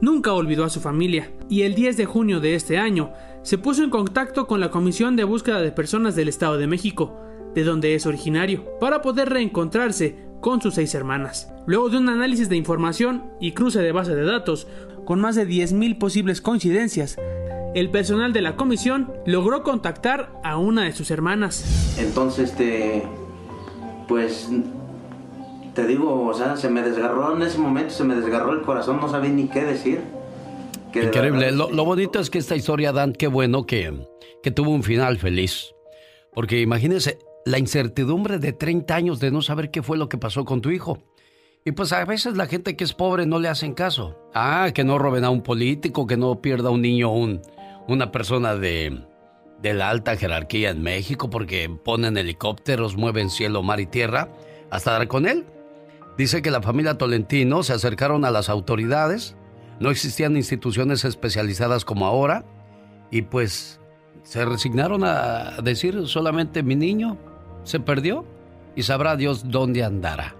nunca 0.00 0.32
olvidó 0.32 0.64
a 0.64 0.70
su 0.70 0.80
familia 0.80 1.30
y 1.48 1.62
el 1.62 1.74
10 1.74 1.96
de 1.96 2.06
junio 2.06 2.40
de 2.40 2.54
este 2.54 2.78
año 2.78 3.12
se 3.42 3.58
puso 3.58 3.82
en 3.82 3.90
contacto 3.90 4.46
con 4.46 4.60
la 4.60 4.70
Comisión 4.70 5.16
de 5.16 5.24
Búsqueda 5.24 5.60
de 5.60 5.72
Personas 5.72 6.16
del 6.16 6.28
Estado 6.28 6.58
de 6.58 6.66
México, 6.66 7.20
de 7.54 7.64
donde 7.64 7.94
es 7.94 8.06
originario, 8.06 8.64
para 8.78 9.00
poder 9.00 9.30
reencontrarse 9.30 10.26
con 10.40 10.60
sus 10.60 10.74
seis 10.74 10.94
hermanas. 10.94 11.52
Luego 11.66 11.88
de 11.88 11.98
un 11.98 12.08
análisis 12.08 12.48
de 12.48 12.56
información 12.56 13.24
y 13.40 13.52
cruce 13.52 13.80
de 13.80 13.92
base 13.92 14.14
de 14.14 14.24
datos, 14.24 14.66
con 15.04 15.20
más 15.20 15.36
de 15.36 15.48
10.000 15.48 15.98
posibles 15.98 16.40
coincidencias, 16.40 17.16
el 17.74 17.90
personal 17.90 18.32
de 18.32 18.42
la 18.42 18.56
comisión 18.56 19.12
logró 19.26 19.62
contactar 19.62 20.32
a 20.42 20.58
una 20.58 20.84
de 20.84 20.92
sus 20.92 21.10
hermanas. 21.10 21.96
Entonces, 21.98 22.50
este, 22.50 23.04
pues, 24.08 24.48
te 25.74 25.86
digo, 25.86 26.26
o 26.26 26.34
sea, 26.34 26.56
se 26.56 26.68
me 26.68 26.82
desgarró 26.82 27.36
en 27.36 27.42
ese 27.42 27.58
momento, 27.58 27.90
se 27.90 28.02
me 28.02 28.16
desgarró 28.16 28.52
el 28.52 28.62
corazón, 28.62 28.98
no 29.00 29.08
sabía 29.08 29.30
ni 29.30 29.46
qué 29.48 29.64
decir. 29.64 30.00
Increíble. 30.92 31.52
Lo, 31.52 31.70
lo, 31.70 31.84
bonito 31.84 32.18
es 32.18 32.30
que 32.30 32.38
esta 32.38 32.56
historia, 32.56 32.92
Dan, 32.92 33.12
qué 33.12 33.28
bueno 33.28 33.66
que, 33.66 33.92
que 34.42 34.50
tuvo 34.50 34.70
un 34.70 34.82
final 34.82 35.18
feliz. 35.18 35.74
Porque 36.34 36.60
imagínense 36.60 37.18
la 37.44 37.58
incertidumbre 37.58 38.38
de 38.38 38.52
30 38.52 38.94
años 38.94 39.20
de 39.20 39.30
no 39.30 39.42
saber 39.42 39.70
qué 39.70 39.82
fue 39.82 39.98
lo 39.98 40.08
que 40.08 40.18
pasó 40.18 40.44
con 40.44 40.60
tu 40.60 40.70
hijo. 40.70 40.98
Y 41.64 41.72
pues 41.72 41.92
a 41.92 42.04
veces 42.04 42.36
la 42.36 42.46
gente 42.46 42.76
que 42.76 42.84
es 42.84 42.94
pobre 42.94 43.26
no 43.26 43.38
le 43.38 43.48
hacen 43.48 43.74
caso. 43.74 44.18
Ah, 44.34 44.70
que 44.74 44.84
no 44.84 44.98
roben 44.98 45.24
a 45.24 45.30
un 45.30 45.42
político, 45.42 46.06
que 46.06 46.16
no 46.16 46.40
pierda 46.40 46.70
un 46.70 46.82
niño 46.82 47.12
un, 47.12 47.42
una 47.88 48.10
persona 48.10 48.54
de, 48.54 49.02
de 49.62 49.74
la 49.74 49.90
alta 49.90 50.16
jerarquía 50.16 50.70
en 50.70 50.82
México 50.82 51.30
porque 51.30 51.68
ponen 51.84 52.16
helicópteros, 52.16 52.96
mueven 52.96 53.30
cielo, 53.30 53.62
mar 53.62 53.80
y 53.80 53.86
tierra 53.86 54.28
hasta 54.70 54.92
dar 54.92 55.08
con 55.08 55.26
él. 55.26 55.46
Dice 56.16 56.42
que 56.42 56.50
la 56.50 56.62
familia 56.62 56.98
Tolentino 56.98 57.62
se 57.62 57.72
acercaron 57.72 58.24
a 58.24 58.30
las 58.30 58.48
autoridades, 58.48 59.36
no 59.80 59.90
existían 59.90 60.36
instituciones 60.36 61.04
especializadas 61.04 61.84
como 61.84 62.06
ahora 62.06 62.44
y 63.10 63.22
pues 63.22 63.80
se 64.22 64.44
resignaron 64.44 65.04
a 65.04 65.60
decir 65.62 66.06
solamente 66.06 66.62
mi 66.62 66.76
niño 66.76 67.16
se 67.62 67.80
perdió 67.80 68.24
y 68.74 68.82
sabrá 68.82 69.16
Dios 69.16 69.50
dónde 69.50 69.84
andará. 69.84 70.34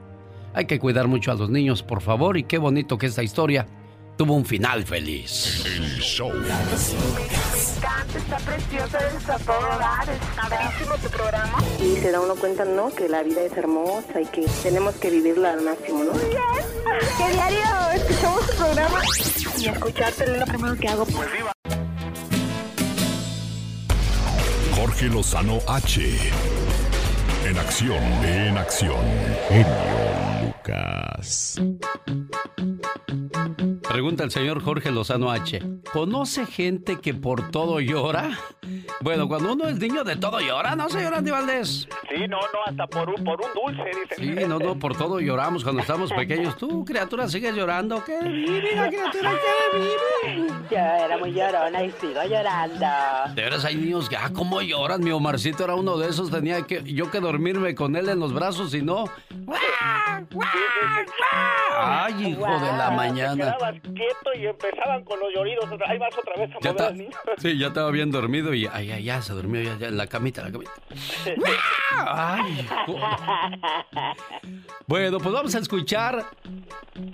Hay 0.54 0.66
que 0.66 0.78
cuidar 0.78 1.08
mucho 1.08 1.30
a 1.30 1.34
los 1.34 1.50
niños, 1.50 1.82
por 1.82 2.00
favor, 2.00 2.36
y 2.36 2.42
qué 2.42 2.58
bonito 2.58 2.98
que 2.98 3.06
esta 3.06 3.22
historia 3.22 3.66
tuvo 4.18 4.34
un 4.34 4.44
final 4.44 4.84
feliz. 4.84 5.64
El 5.64 6.00
show. 6.00 6.32
Está 6.34 8.36
precioso, 8.38 8.98
está 9.16 9.38
padrísimo 9.38 10.96
tu 11.00 11.08
programa. 11.08 11.62
Y 11.80 11.96
se 12.00 12.10
da 12.10 12.20
uno 12.20 12.34
cuenta, 12.34 12.64
¿no? 12.64 12.92
Que 12.92 13.08
la 13.08 13.22
vida 13.22 13.42
es 13.42 13.56
hermosa 13.56 14.20
y 14.20 14.26
que 14.26 14.44
tenemos 14.64 14.96
que 14.96 15.10
vivirla 15.10 15.52
al 15.52 15.62
máximo, 15.62 16.02
¿no? 16.02 16.12
Muy 16.12 16.24
bien. 16.24 16.42
Que 17.16 17.32
diario 17.32 17.60
escuchamos 17.94 18.44
tu 18.50 18.56
programa 18.56 19.00
y 19.56 19.68
escucharte 19.68 20.24
es 20.24 20.38
lo 20.40 20.46
primero 20.46 20.76
que 20.76 20.88
hago. 20.88 21.06
Pues 21.06 21.32
viva. 21.32 21.52
Jorge 24.74 25.06
Lozano 25.06 25.60
H. 25.68 26.18
En 27.44 27.56
acción, 27.56 28.02
en 28.24 28.58
acción. 28.58 28.98
Genio 29.48 30.42
Lucas. 30.42 31.54
Pregunta 33.88 34.22
el 34.22 34.30
señor 34.30 34.62
Jorge 34.62 34.90
Lozano 34.90 35.30
H. 35.30 35.62
¿Conoce 35.92 36.44
gente 36.44 37.00
que 37.00 37.14
por 37.14 37.50
todo 37.50 37.80
llora? 37.80 38.38
Bueno, 39.00 39.28
cuando 39.28 39.54
uno 39.54 39.66
es 39.66 39.78
niño 39.78 40.04
de 40.04 40.16
todo 40.16 40.40
llora, 40.40 40.76
¿no, 40.76 40.90
señor 40.90 41.14
Andy 41.14 41.30
Valdés? 41.30 41.88
Sí, 42.08 42.28
no, 42.28 42.38
no, 42.38 42.58
hasta 42.66 42.86
por 42.86 43.08
un, 43.08 43.24
por 43.24 43.40
un 43.40 43.48
dulce, 43.54 43.90
dicen. 44.00 44.38
Sí, 44.38 44.46
no, 44.46 44.58
no, 44.58 44.78
por 44.78 44.96
todo 44.96 45.20
lloramos 45.20 45.64
cuando 45.64 45.80
estamos 45.80 46.12
pequeños. 46.12 46.56
Tú, 46.56 46.84
criatura, 46.84 47.28
sigues 47.28 47.54
llorando. 47.54 48.04
¿Qué 48.04 48.20
vive 48.20 48.76
la 48.76 48.88
criatura? 48.88 49.32
¿Qué 49.32 49.78
vive? 49.78 50.48
Yo 50.70 50.76
era 50.76 51.18
muy 51.18 51.32
llorona 51.32 51.84
y 51.84 51.90
sigo 51.92 52.22
llorando. 52.24 53.34
De 53.34 53.42
veras 53.42 53.64
hay 53.64 53.76
niños 53.76 54.08
que, 54.08 54.16
ah, 54.16 54.30
¿cómo 54.34 54.60
lloran? 54.60 55.02
Mi 55.02 55.12
Omarcito 55.12 55.64
era 55.64 55.74
uno 55.74 55.96
de 55.96 56.10
esos. 56.10 56.30
Tenía 56.30 56.66
que 56.66 56.82
yo 56.84 57.10
que 57.10 57.20
dormirme 57.20 57.74
con 57.74 57.96
él 57.96 58.08
en 58.10 58.20
los 58.20 58.34
brazos 58.34 58.74
y 58.74 58.82
no. 58.82 59.04
Ay, 61.80 62.32
hijo 62.32 62.60
de 62.60 62.72
la 62.76 62.90
mañana. 62.90 63.56
Quieto 63.80 64.30
y 64.34 64.46
empezaban 64.46 65.04
con 65.04 65.18
los 65.20 65.32
lloridos. 65.34 65.64
Ahí 65.86 65.98
vas 65.98 66.16
otra 66.16 66.34
vez 66.36 66.50
a 66.54 66.58
Ya 66.60 66.72
mover 66.72 66.86
al 66.86 66.98
niño. 66.98 67.16
sí, 67.38 67.58
ya 67.58 67.68
estaba 67.68 67.90
bien 67.90 68.10
dormido 68.10 68.54
y 68.54 68.66
ay, 68.66 68.90
ay, 68.90 69.04
ya 69.04 69.22
se 69.22 69.32
durmió 69.32 69.62
ya, 69.62 69.76
ya 69.78 69.88
en 69.88 69.96
la 69.96 70.06
camita, 70.06 70.42
la 70.42 70.52
camita. 70.52 70.72
Ay. 71.90 72.66
Bueno, 74.86 75.18
pues 75.18 75.32
vamos 75.34 75.54
a 75.54 75.58
escuchar 75.58 76.24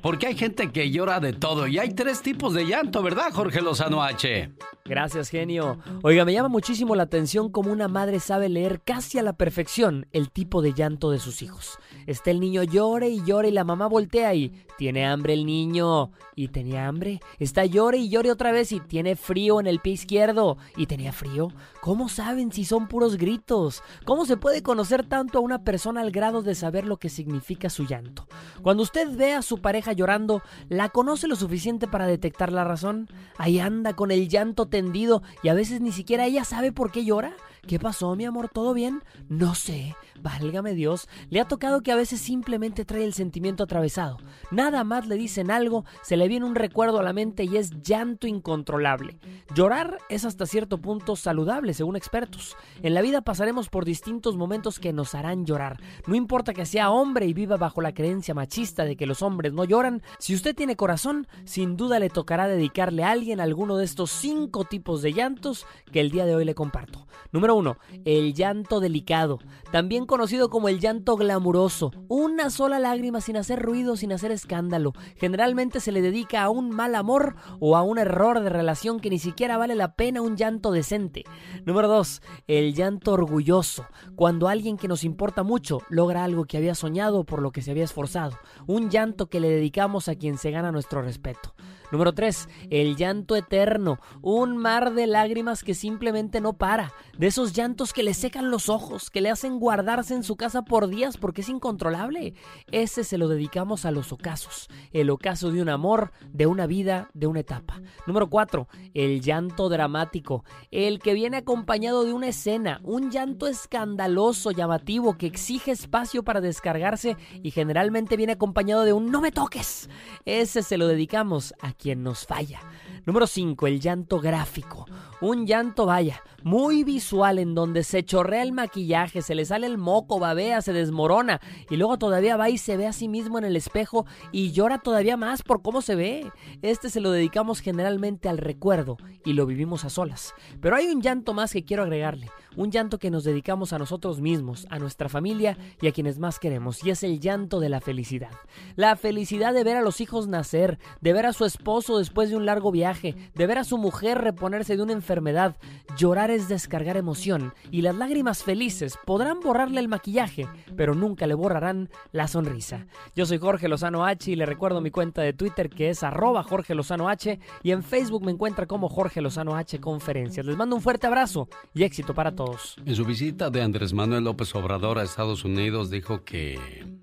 porque 0.02 0.26
hay 0.28 0.36
gente 0.36 0.70
que 0.70 0.90
llora 0.90 1.20
de 1.20 1.32
todo 1.32 1.66
y 1.66 1.78
hay 1.78 1.94
tres 1.94 2.22
tipos 2.22 2.54
de 2.54 2.66
llanto, 2.66 3.02
¿verdad, 3.02 3.32
Jorge 3.32 3.60
Lozano 3.60 4.02
H? 4.02 4.50
Gracias, 4.84 5.28
genio. 5.28 5.78
Oiga, 6.02 6.24
me 6.24 6.32
llama 6.32 6.48
muchísimo 6.48 6.94
la 6.94 7.04
atención 7.04 7.50
cómo 7.50 7.72
una 7.72 7.88
madre 7.88 8.20
sabe 8.20 8.48
leer 8.48 8.82
casi 8.82 9.18
a 9.18 9.22
la 9.22 9.32
perfección 9.32 10.06
el 10.12 10.30
tipo 10.30 10.62
de 10.62 10.74
llanto 10.74 11.10
de 11.10 11.18
sus 11.18 11.42
hijos. 11.42 11.78
Está 12.06 12.30
el 12.30 12.40
niño 12.40 12.62
llore 12.62 13.08
y 13.08 13.24
llore 13.24 13.48
y 13.48 13.52
la 13.52 13.64
mamá 13.64 13.86
voltea 13.86 14.34
y 14.34 14.52
tiene 14.76 15.06
hambre 15.06 15.32
el 15.32 15.46
niño 15.46 16.12
y 16.34 16.48
tenía 16.54 16.86
hambre. 16.86 17.20
Está 17.38 17.66
llore 17.66 17.98
y 17.98 18.08
llore 18.08 18.30
otra 18.30 18.50
vez 18.50 18.72
y 18.72 18.80
tiene 18.80 19.16
frío 19.16 19.60
en 19.60 19.66
el 19.66 19.80
pie 19.80 19.92
izquierdo 19.92 20.56
y 20.76 20.86
tenía 20.86 21.12
frío. 21.12 21.48
¿Cómo 21.84 22.08
saben 22.08 22.50
si 22.50 22.64
son 22.64 22.88
puros 22.88 23.18
gritos? 23.18 23.82
¿Cómo 24.06 24.24
se 24.24 24.38
puede 24.38 24.62
conocer 24.62 25.04
tanto 25.04 25.36
a 25.36 25.42
una 25.42 25.64
persona 25.64 26.00
al 26.00 26.12
grado 26.12 26.40
de 26.40 26.54
saber 26.54 26.86
lo 26.86 26.96
que 26.96 27.10
significa 27.10 27.68
su 27.68 27.84
llanto? 27.84 28.26
Cuando 28.62 28.82
usted 28.82 29.14
ve 29.14 29.34
a 29.34 29.42
su 29.42 29.58
pareja 29.58 29.92
llorando, 29.92 30.40
¿la 30.70 30.88
conoce 30.88 31.28
lo 31.28 31.36
suficiente 31.36 31.86
para 31.86 32.06
detectar 32.06 32.52
la 32.52 32.64
razón? 32.64 33.10
Ahí 33.36 33.58
anda 33.58 33.92
con 33.92 34.10
el 34.10 34.30
llanto 34.30 34.64
tendido 34.64 35.22
y 35.42 35.48
a 35.48 35.54
veces 35.54 35.82
ni 35.82 35.92
siquiera 35.92 36.24
ella 36.24 36.44
sabe 36.44 36.72
por 36.72 36.90
qué 36.90 37.04
llora. 37.04 37.34
¿Qué 37.66 37.78
pasó, 37.78 38.16
mi 38.16 38.24
amor? 38.24 38.48
¿Todo 38.48 38.72
bien? 38.72 39.02
No 39.28 39.54
sé. 39.54 39.94
Válgame 40.24 40.74
Dios, 40.74 41.08
le 41.28 41.40
ha 41.40 41.44
tocado 41.44 41.82
que 41.82 41.92
a 41.92 41.96
veces 41.96 42.20
simplemente 42.20 42.84
trae 42.84 43.04
el 43.04 43.12
sentimiento 43.12 43.64
atravesado. 43.64 44.16
Nada 44.50 44.82
más 44.82 45.06
le 45.06 45.16
dicen 45.16 45.50
algo, 45.50 45.84
se 46.02 46.16
le 46.16 46.28
viene 46.28 46.46
un 46.46 46.54
recuerdo 46.54 46.98
a 46.98 47.02
la 47.02 47.12
mente 47.12 47.44
y 47.44 47.58
es 47.58 47.82
llanto 47.82 48.26
incontrolable. 48.26 49.18
Llorar 49.54 49.98
es 50.08 50.24
hasta 50.24 50.46
cierto 50.46 50.78
punto 50.78 51.16
saludable, 51.16 51.73
según 51.74 51.96
expertos. 51.96 52.56
En 52.82 52.94
la 52.94 53.02
vida 53.02 53.22
pasaremos 53.22 53.68
por 53.68 53.84
distintos 53.84 54.36
momentos 54.36 54.78
que 54.78 54.92
nos 54.92 55.14
harán 55.14 55.44
llorar. 55.44 55.80
No 56.06 56.14
importa 56.14 56.54
que 56.54 56.66
sea 56.66 56.90
hombre 56.90 57.26
y 57.26 57.34
viva 57.34 57.56
bajo 57.56 57.80
la 57.80 57.94
creencia 57.94 58.34
machista 58.34 58.84
de 58.84 58.96
que 58.96 59.06
los 59.06 59.22
hombres 59.22 59.52
no 59.52 59.64
lloran, 59.64 60.02
si 60.18 60.34
usted 60.34 60.54
tiene 60.54 60.76
corazón, 60.76 61.26
sin 61.44 61.76
duda 61.76 61.98
le 61.98 62.10
tocará 62.10 62.48
dedicarle 62.48 63.04
a 63.04 63.10
alguien 63.10 63.40
alguno 63.40 63.76
de 63.76 63.84
estos 63.84 64.10
cinco 64.10 64.64
tipos 64.64 65.02
de 65.02 65.12
llantos 65.12 65.66
que 65.92 66.00
el 66.00 66.10
día 66.10 66.26
de 66.26 66.34
hoy 66.34 66.44
le 66.44 66.54
comparto. 66.54 67.06
Número 67.32 67.54
uno, 67.54 67.78
el 68.04 68.34
llanto 68.34 68.80
delicado, 68.80 69.38
también 69.72 70.06
conocido 70.06 70.50
como 70.50 70.68
el 70.68 70.80
llanto 70.80 71.16
glamuroso. 71.16 71.90
Una 72.08 72.50
sola 72.50 72.78
lágrima 72.78 73.20
sin 73.20 73.36
hacer 73.36 73.60
ruido, 73.60 73.96
sin 73.96 74.12
hacer 74.12 74.30
escándalo. 74.30 74.92
Generalmente 75.16 75.80
se 75.80 75.92
le 75.92 76.02
dedica 76.02 76.42
a 76.42 76.50
un 76.50 76.70
mal 76.70 76.94
amor 76.94 77.36
o 77.60 77.76
a 77.76 77.82
un 77.82 77.98
error 77.98 78.40
de 78.40 78.50
relación 78.50 79.00
que 79.00 79.10
ni 79.10 79.18
siquiera 79.18 79.56
vale 79.56 79.74
la 79.74 79.94
pena 79.94 80.22
un 80.22 80.36
llanto 80.36 80.70
decente. 80.70 81.24
Número 81.64 81.88
2. 81.88 82.20
El 82.46 82.74
llanto 82.74 83.12
orgulloso. 83.12 83.86
Cuando 84.16 84.48
alguien 84.48 84.76
que 84.76 84.88
nos 84.88 85.02
importa 85.02 85.42
mucho 85.42 85.80
logra 85.88 86.22
algo 86.22 86.44
que 86.44 86.58
había 86.58 86.74
soñado 86.74 87.24
por 87.24 87.40
lo 87.40 87.52
que 87.52 87.62
se 87.62 87.70
había 87.70 87.84
esforzado. 87.84 88.38
Un 88.66 88.90
llanto 88.90 89.26
que 89.26 89.40
le 89.40 89.48
dedicamos 89.48 90.08
a 90.08 90.14
quien 90.14 90.36
se 90.36 90.50
gana 90.50 90.72
nuestro 90.72 91.00
respeto. 91.00 91.54
Número 91.94 92.12
3. 92.12 92.48
El 92.70 92.96
llanto 92.96 93.36
eterno. 93.36 94.00
Un 94.20 94.56
mar 94.56 94.94
de 94.94 95.06
lágrimas 95.06 95.62
que 95.62 95.74
simplemente 95.74 96.40
no 96.40 96.54
para. 96.54 96.92
De 97.16 97.28
esos 97.28 97.52
llantos 97.52 97.92
que 97.92 98.02
le 98.02 98.14
secan 98.14 98.50
los 98.50 98.68
ojos, 98.68 99.10
que 99.10 99.20
le 99.20 99.30
hacen 99.30 99.60
guardarse 99.60 100.12
en 100.12 100.24
su 100.24 100.34
casa 100.34 100.62
por 100.62 100.88
días 100.88 101.16
porque 101.16 101.42
es 101.42 101.48
incontrolable. 101.48 102.34
Ese 102.72 103.04
se 103.04 103.16
lo 103.16 103.28
dedicamos 103.28 103.84
a 103.84 103.92
los 103.92 104.10
ocasos. 104.10 104.66
El 104.92 105.08
ocaso 105.08 105.52
de 105.52 105.62
un 105.62 105.68
amor, 105.68 106.10
de 106.32 106.48
una 106.48 106.66
vida, 106.66 107.10
de 107.14 107.28
una 107.28 107.38
etapa. 107.38 107.80
Número 108.08 108.28
4. 108.28 108.66
El 108.92 109.20
llanto 109.20 109.68
dramático. 109.68 110.44
El 110.72 110.98
que 110.98 111.14
viene 111.14 111.36
acompañado 111.36 112.02
de 112.02 112.12
una 112.12 112.26
escena. 112.26 112.80
Un 112.82 113.12
llanto 113.12 113.46
escandaloso, 113.46 114.50
llamativo, 114.50 115.16
que 115.16 115.26
exige 115.26 115.70
espacio 115.70 116.24
para 116.24 116.40
descargarse 116.40 117.16
y 117.40 117.52
generalmente 117.52 118.16
viene 118.16 118.32
acompañado 118.32 118.82
de 118.82 118.92
un 118.92 119.12
no 119.12 119.20
me 119.20 119.30
toques. 119.30 119.88
Ese 120.24 120.64
se 120.64 120.76
lo 120.76 120.88
dedicamos 120.88 121.54
a 121.60 121.72
quien 121.84 122.02
nos 122.02 122.24
falla. 122.24 122.60
Número 123.06 123.26
5. 123.26 123.66
El 123.66 123.80
llanto 123.80 124.18
gráfico. 124.18 124.86
Un 125.20 125.46
llanto, 125.46 125.86
vaya, 125.86 126.22
muy 126.42 126.84
visual 126.84 127.38
en 127.38 127.54
donde 127.54 127.82
se 127.84 128.04
chorrea 128.04 128.42
el 128.42 128.52
maquillaje, 128.52 129.22
se 129.22 129.34
le 129.34 129.44
sale 129.44 129.66
el 129.66 129.78
moco, 129.78 130.18
babea, 130.18 130.60
se 130.60 130.72
desmorona 130.74 131.40
y 131.70 131.76
luego 131.76 131.98
todavía 131.98 132.36
va 132.36 132.50
y 132.50 132.58
se 132.58 132.76
ve 132.76 132.86
a 132.86 132.92
sí 132.92 133.08
mismo 133.08 133.38
en 133.38 133.44
el 133.44 133.56
espejo 133.56 134.04
y 134.32 134.52
llora 134.52 134.78
todavía 134.78 135.16
más 135.16 135.42
por 135.42 135.62
cómo 135.62 135.80
se 135.80 135.94
ve. 135.94 136.30
Este 136.60 136.90
se 136.90 137.00
lo 137.00 137.10
dedicamos 137.10 137.60
generalmente 137.60 138.28
al 138.28 138.38
recuerdo 138.38 138.98
y 139.24 139.32
lo 139.32 139.46
vivimos 139.46 139.84
a 139.84 139.90
solas. 139.90 140.34
Pero 140.60 140.76
hay 140.76 140.88
un 140.88 141.00
llanto 141.00 141.32
más 141.32 141.52
que 141.52 141.64
quiero 141.64 141.84
agregarle, 141.84 142.30
un 142.56 142.70
llanto 142.70 142.98
que 142.98 143.10
nos 143.10 143.24
dedicamos 143.24 143.72
a 143.72 143.78
nosotros 143.78 144.20
mismos, 144.20 144.66
a 144.68 144.78
nuestra 144.78 145.08
familia 145.08 145.56
y 145.80 145.86
a 145.86 145.92
quienes 145.92 146.18
más 146.18 146.38
queremos 146.38 146.84
y 146.84 146.90
es 146.90 147.02
el 147.02 147.20
llanto 147.20 147.60
de 147.60 147.70
la 147.70 147.80
felicidad. 147.80 148.32
La 148.76 148.96
felicidad 148.96 149.54
de 149.54 149.64
ver 149.64 149.78
a 149.78 149.82
los 149.82 150.02
hijos 150.02 150.28
nacer, 150.28 150.78
de 151.00 151.12
ver 151.14 151.24
a 151.24 151.32
su 151.32 151.46
esposo 151.46 151.96
después 151.96 152.28
de 152.28 152.36
un 152.36 152.44
largo 152.44 152.70
viaje, 152.70 152.93
de 153.02 153.46
ver 153.46 153.58
a 153.58 153.64
su 153.64 153.78
mujer 153.78 154.18
reponerse 154.18 154.76
de 154.76 154.82
una 154.82 154.92
enfermedad. 154.92 155.56
Llorar 155.96 156.30
es 156.30 156.48
descargar 156.48 156.96
emoción 156.96 157.54
y 157.70 157.82
las 157.82 157.94
lágrimas 157.94 158.42
felices 158.42 158.98
podrán 159.04 159.40
borrarle 159.40 159.80
el 159.80 159.88
maquillaje, 159.88 160.48
pero 160.76 160.94
nunca 160.94 161.26
le 161.26 161.34
borrarán 161.34 161.90
la 162.12 162.28
sonrisa. 162.28 162.86
Yo 163.14 163.26
soy 163.26 163.38
Jorge 163.38 163.68
Lozano 163.68 164.04
H 164.04 164.30
y 164.30 164.36
le 164.36 164.46
recuerdo 164.46 164.80
mi 164.80 164.90
cuenta 164.90 165.22
de 165.22 165.32
Twitter 165.32 165.70
que 165.70 165.90
es 165.90 166.02
arroba 166.02 166.42
Jorge 166.42 166.74
Lozano 166.74 167.08
H 167.08 167.38
y 167.62 167.70
en 167.70 167.82
Facebook 167.82 168.24
me 168.24 168.32
encuentra 168.32 168.66
como 168.66 168.88
Jorge 168.88 169.20
Lozano 169.20 169.56
H 169.56 169.80
Conferencias. 169.80 170.46
Les 170.46 170.56
mando 170.56 170.76
un 170.76 170.82
fuerte 170.82 171.06
abrazo 171.06 171.48
y 171.74 171.82
éxito 171.84 172.14
para 172.14 172.34
todos. 172.34 172.76
En 172.84 172.94
su 172.94 173.04
visita 173.04 173.50
de 173.50 173.62
Andrés 173.62 173.92
Manuel 173.92 174.24
López 174.24 174.54
Obrador 174.54 174.98
a 174.98 175.02
Estados 175.02 175.44
Unidos 175.44 175.90
dijo 175.90 176.24
que 176.24 176.58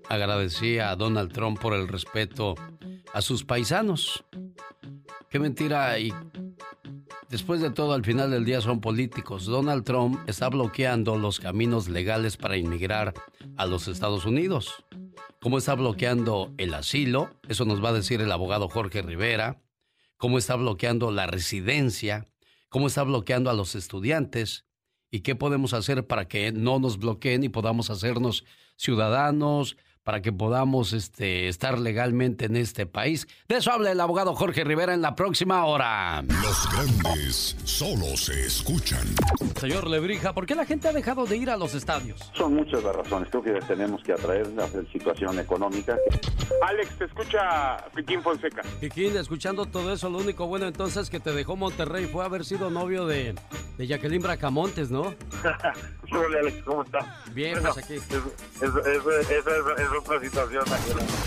agradecía 0.08 0.90
a 0.90 0.96
Donald 0.96 1.32
Trump 1.32 1.58
por 1.58 1.74
el 1.74 1.88
respeto 1.88 2.54
a 3.12 3.22
sus 3.22 3.44
paisanos. 3.44 4.24
Qué 5.28 5.38
mentira 5.38 5.81
y 5.98 6.12
Después 7.32 7.62
de 7.62 7.70
todo, 7.70 7.94
al 7.94 8.04
final 8.04 8.30
del 8.30 8.44
día 8.44 8.60
son 8.60 8.82
políticos. 8.82 9.46
Donald 9.46 9.84
Trump 9.84 10.20
está 10.28 10.50
bloqueando 10.50 11.16
los 11.16 11.40
caminos 11.40 11.88
legales 11.88 12.36
para 12.36 12.58
inmigrar 12.58 13.14
a 13.56 13.64
los 13.64 13.88
Estados 13.88 14.26
Unidos. 14.26 14.84
¿Cómo 15.40 15.56
está 15.56 15.74
bloqueando 15.74 16.52
el 16.58 16.74
asilo? 16.74 17.30
Eso 17.48 17.64
nos 17.64 17.82
va 17.82 17.88
a 17.88 17.94
decir 17.94 18.20
el 18.20 18.30
abogado 18.32 18.68
Jorge 18.68 19.00
Rivera. 19.00 19.62
¿Cómo 20.18 20.36
está 20.36 20.56
bloqueando 20.56 21.10
la 21.10 21.26
residencia? 21.26 22.26
¿Cómo 22.68 22.88
está 22.88 23.02
bloqueando 23.02 23.48
a 23.48 23.54
los 23.54 23.76
estudiantes? 23.76 24.66
¿Y 25.10 25.20
qué 25.20 25.34
podemos 25.34 25.72
hacer 25.72 26.06
para 26.06 26.28
que 26.28 26.52
no 26.52 26.80
nos 26.80 26.98
bloqueen 26.98 27.44
y 27.44 27.48
podamos 27.48 27.88
hacernos 27.88 28.44
ciudadanos, 28.76 29.78
para 30.04 30.20
que 30.20 30.32
podamos 30.32 30.92
este, 30.92 31.48
estar 31.48 31.78
legalmente 31.78 32.46
en 32.46 32.56
este 32.56 32.86
país. 32.86 33.28
De 33.48 33.56
eso 33.56 33.70
habla 33.70 33.92
el 33.92 34.00
abogado 34.00 34.34
Jorge 34.34 34.64
Rivera 34.64 34.94
en 34.94 35.02
la 35.02 35.14
próxima 35.14 35.64
hora. 35.64 36.22
Los 36.22 36.68
grandes 36.72 37.56
solo 37.64 38.16
se 38.16 38.46
escuchan. 38.46 39.06
Señor 39.60 39.88
Lebrija, 39.88 40.32
¿por 40.32 40.46
qué 40.46 40.54
la 40.54 40.66
gente 40.66 40.88
ha 40.88 40.92
dejado 40.92 41.26
de 41.26 41.36
ir 41.36 41.50
a 41.50 41.56
los 41.56 41.74
estadios? 41.74 42.30
Son 42.34 42.54
muchas 42.54 42.82
las 42.82 42.96
razones. 42.96 43.28
Creo 43.30 43.42
que 43.42 43.52
tenemos 43.66 44.02
que 44.02 44.12
atraer 44.12 44.48
la 44.48 44.68
situación 44.92 45.38
económica. 45.38 45.96
Alex, 46.62 46.98
te 46.98 47.04
escucha 47.04 47.76
Piquín 47.94 48.22
Fonseca. 48.22 48.62
Piquín, 48.80 49.16
escuchando 49.16 49.66
todo 49.66 49.92
eso, 49.92 50.10
lo 50.10 50.18
único 50.18 50.46
bueno 50.46 50.66
entonces 50.66 51.10
que 51.10 51.20
te 51.20 51.32
dejó 51.32 51.56
Monterrey 51.56 52.06
fue 52.06 52.24
haber 52.24 52.44
sido 52.44 52.70
novio 52.70 53.06
de, 53.06 53.34
de 53.78 53.86
Jacqueline 53.86 54.22
Bracamontes, 54.22 54.90
¿no? 54.90 55.14
Hola, 56.12 56.40
Alex, 56.40 56.62
¿cómo 56.64 56.82
está? 56.82 57.22
Bien, 57.32 57.58
pues 57.62 57.78
aquí. 57.78 57.94
es 57.94 59.91
otra 59.96 60.20
situación. 60.20 60.64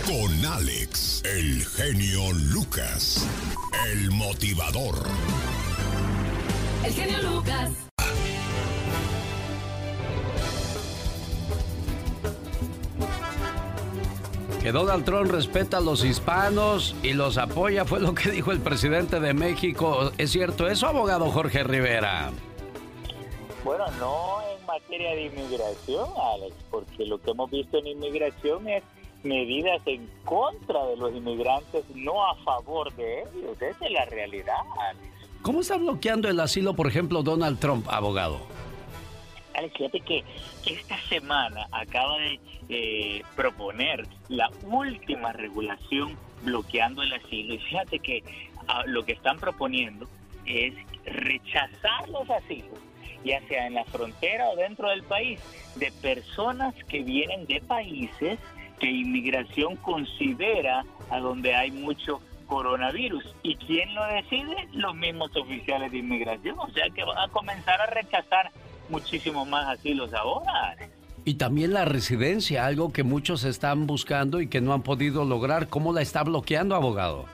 Con 0.06 0.46
Alex, 0.46 1.24
el 1.24 1.66
genio 1.66 2.32
Lucas, 2.34 3.28
el 3.92 4.12
motivador. 4.12 4.96
El 6.84 6.94
genio 6.94 7.22
Lucas. 7.24 7.72
Que 14.62 14.72
Donald 14.72 15.06
Trump 15.06 15.30
respeta 15.30 15.78
a 15.78 15.82
los 15.82 16.04
hispanos 16.04 16.96
y 17.04 17.14
los 17.14 17.38
apoya, 17.38 17.86
fue 17.86 18.00
lo 18.00 18.16
que 18.16 18.32
dijo 18.32 18.52
el 18.52 18.60
presidente 18.60 19.20
de 19.20 19.34
México. 19.36 20.12
¿Es 20.18 20.32
cierto 20.32 20.68
eso, 20.68 20.88
abogado 20.88 21.30
Jorge 21.30 21.64
Rivera? 21.64 22.32
Bueno, 23.64 23.86
no 24.00 24.55
materia 24.76 25.16
de 25.16 25.24
inmigración, 25.24 26.10
Alex, 26.34 26.56
porque 26.70 27.06
lo 27.06 27.18
que 27.20 27.32
hemos 27.32 27.50
visto 27.50 27.78
en 27.78 27.88
inmigración 27.88 28.68
es 28.68 28.84
medidas 29.24 29.82
en 29.86 30.08
contra 30.26 30.86
de 30.86 30.98
los 30.98 31.14
inmigrantes, 31.16 31.84
no 31.96 32.26
a 32.26 32.36
favor 32.44 32.94
de 32.96 33.22
ellos. 33.22 33.62
Esa 33.62 33.86
es 33.86 33.92
la 33.92 34.06
realidad, 34.06 34.58
Alex. 34.90 35.08
¿Cómo 35.42 35.62
está 35.62 35.78
bloqueando 35.78 36.28
el 36.28 36.40
asilo, 36.40 36.74
por 36.74 36.88
ejemplo, 36.88 37.24
Donald 37.24 37.60
Trump, 37.60 37.88
abogado? 37.90 38.40
Alex, 39.54 39.78
fíjate 39.78 40.00
que 40.02 40.24
esta 40.66 40.98
semana 41.08 41.68
acaba 41.72 42.18
de 42.18 42.40
eh, 42.68 43.24
proponer 43.36 44.06
la 44.28 44.50
última 44.64 45.32
regulación 45.32 46.18
bloqueando 46.44 47.02
el 47.02 47.14
asilo 47.14 47.54
y 47.54 47.60
fíjate 47.60 48.00
que 48.00 48.24
ah, 48.68 48.84
lo 48.86 49.06
que 49.06 49.14
están 49.14 49.38
proponiendo 49.38 50.08
es 50.46 50.74
rechazar 51.06 52.10
los 52.10 52.30
asilos 52.30 52.80
ya 53.26 53.46
sea 53.48 53.68
en 53.68 53.74
la 53.74 53.84
frontera 53.86 54.50
o 54.50 54.56
dentro 54.56 54.90
del 54.90 55.04
país, 55.04 55.42
de 55.76 55.92
personas 55.92 56.74
que 56.88 57.04
vienen 57.04 57.46
de 57.48 57.60
países 57.62 58.40
que 58.80 58.88
inmigración 58.88 59.76
considera 59.78 60.86
a 61.10 61.20
donde 61.20 61.56
hay 61.56 61.72
mucho 61.72 62.22
coronavirus. 62.48 63.24
¿Y 63.44 63.56
quién 63.56 63.94
lo 63.96 64.06
decide? 64.06 64.68
Los 64.74 64.96
mismos 64.96 65.36
oficiales 65.36 65.92
de 65.92 65.98
inmigración. 65.98 66.58
O 66.60 66.70
sea 66.70 66.90
que 66.94 67.04
van 67.04 67.18
a 67.18 67.28
comenzar 67.30 67.82
a 67.82 67.88
rechazar 67.88 68.52
muchísimo 68.90 69.46
más 69.46 69.68
asilos 69.68 70.14
ahora. 70.14 70.76
Y 71.24 71.36
también 71.36 71.74
la 71.74 71.86
residencia, 71.86 72.66
algo 72.66 72.94
que 72.94 73.04
muchos 73.04 73.44
están 73.46 73.88
buscando 73.88 74.42
y 74.42 74.48
que 74.48 74.62
no 74.62 74.74
han 74.74 74.84
podido 74.84 75.26
lograr. 75.26 75.68
¿Cómo 75.70 75.92
la 75.92 76.02
está 76.02 76.24
bloqueando, 76.24 76.76
abogado? 76.76 77.26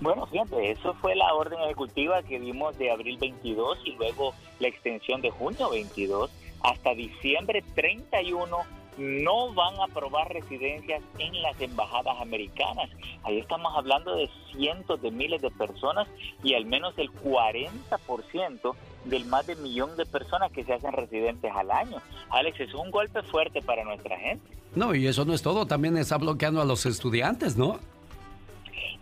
Bueno, 0.00 0.26
fíjate, 0.26 0.70
eso 0.70 0.94
fue 0.94 1.14
la 1.14 1.32
orden 1.34 1.60
ejecutiva 1.60 2.22
que 2.22 2.38
vimos 2.38 2.76
de 2.78 2.90
abril 2.90 3.18
22 3.18 3.78
y 3.84 3.92
luego 3.92 4.34
la 4.58 4.68
extensión 4.68 5.22
de 5.22 5.30
junio 5.30 5.70
22 5.70 6.30
hasta 6.62 6.94
diciembre 6.94 7.62
31 7.74 8.58
no 8.98 9.52
van 9.54 9.74
a 9.80 9.84
aprobar 9.84 10.32
residencias 10.32 11.02
en 11.18 11.42
las 11.42 11.60
embajadas 11.60 12.20
americanas. 12.20 12.90
Ahí 13.24 13.38
estamos 13.38 13.72
hablando 13.76 14.14
de 14.14 14.30
cientos 14.52 15.00
de 15.02 15.10
miles 15.10 15.42
de 15.42 15.50
personas 15.50 16.08
y 16.42 16.54
al 16.54 16.64
menos 16.66 16.94
el 16.96 17.10
40% 17.10 18.74
del 19.04 19.24
más 19.26 19.46
de 19.46 19.56
millón 19.56 19.96
de 19.96 20.06
personas 20.06 20.52
que 20.52 20.64
se 20.64 20.72
hacen 20.72 20.92
residentes 20.92 21.50
al 21.54 21.70
año. 21.70 21.98
Alex, 22.30 22.60
es 22.60 22.74
un 22.74 22.90
golpe 22.90 23.22
fuerte 23.22 23.60
para 23.62 23.84
nuestra 23.84 24.18
gente. 24.18 24.46
No, 24.74 24.94
y 24.94 25.06
eso 25.06 25.24
no 25.24 25.34
es 25.34 25.42
todo, 25.42 25.66
también 25.66 25.96
está 25.96 26.18
bloqueando 26.18 26.60
a 26.60 26.64
los 26.64 26.86
estudiantes, 26.86 27.56
¿no? 27.56 27.78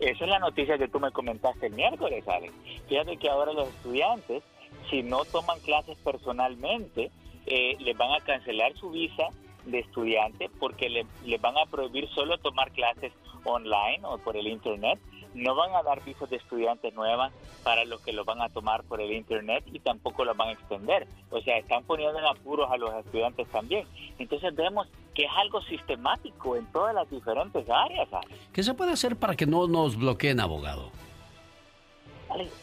Esa 0.03 0.25
es 0.25 0.29
la 0.29 0.39
noticia 0.39 0.77
que 0.77 0.89
tú 0.89 0.99
me 0.99 1.11
comentaste 1.11 1.67
el 1.67 1.73
miércoles, 1.73 2.27
Alex. 2.27 2.53
Fíjate 2.89 3.15
que 3.15 3.29
ahora 3.29 3.53
los 3.53 3.69
estudiantes, 3.69 4.43
si 4.89 5.01
no 5.01 5.23
toman 5.23 5.61
clases 5.61 5.97
personalmente, 6.03 7.09
eh, 7.45 7.77
les 7.79 7.97
van 7.97 8.11
a 8.11 8.19
cancelar 8.19 8.73
su 8.75 8.91
visa 8.91 9.27
de 9.65 9.79
estudiante 9.79 10.49
porque 10.59 10.89
le, 10.89 11.05
les 11.25 11.39
van 11.39 11.57
a 11.57 11.65
prohibir 11.67 12.09
solo 12.09 12.37
tomar 12.37 12.71
clases 12.71 13.13
online 13.45 14.01
o 14.03 14.17
por 14.17 14.35
el 14.35 14.47
internet. 14.47 14.99
No 15.33 15.55
van 15.55 15.73
a 15.75 15.83
dar 15.83 16.03
visas 16.03 16.29
de 16.29 16.37
estudiantes 16.37 16.93
nuevas 16.93 17.31
para 17.63 17.85
los 17.85 18.01
que 18.01 18.13
lo 18.13 18.25
van 18.25 18.41
a 18.41 18.49
tomar 18.49 18.83
por 18.83 19.01
el 19.01 19.11
internet 19.11 19.63
y 19.71 19.79
tampoco 19.79 20.25
los 20.25 20.37
van 20.37 20.49
a 20.49 20.51
extender. 20.53 21.07
O 21.31 21.41
sea, 21.41 21.57
están 21.57 21.83
poniendo 21.83 22.19
en 22.19 22.25
apuros 22.25 22.69
a 22.71 22.77
los 22.77 22.93
estudiantes 22.93 23.47
también. 23.49 23.87
Entonces 24.19 24.53
vemos 24.55 24.87
que 25.15 25.25
es 25.25 25.31
algo 25.37 25.61
sistemático 25.63 26.55
en 26.55 26.65
todas 26.71 26.93
las 26.93 27.09
diferentes 27.09 27.67
áreas. 27.69 28.07
¿Qué 28.51 28.63
se 28.63 28.73
puede 28.73 28.91
hacer 28.91 29.15
para 29.15 29.35
que 29.35 29.45
no 29.45 29.67
nos 29.67 29.97
bloqueen, 29.97 30.39
abogado? 30.39 30.91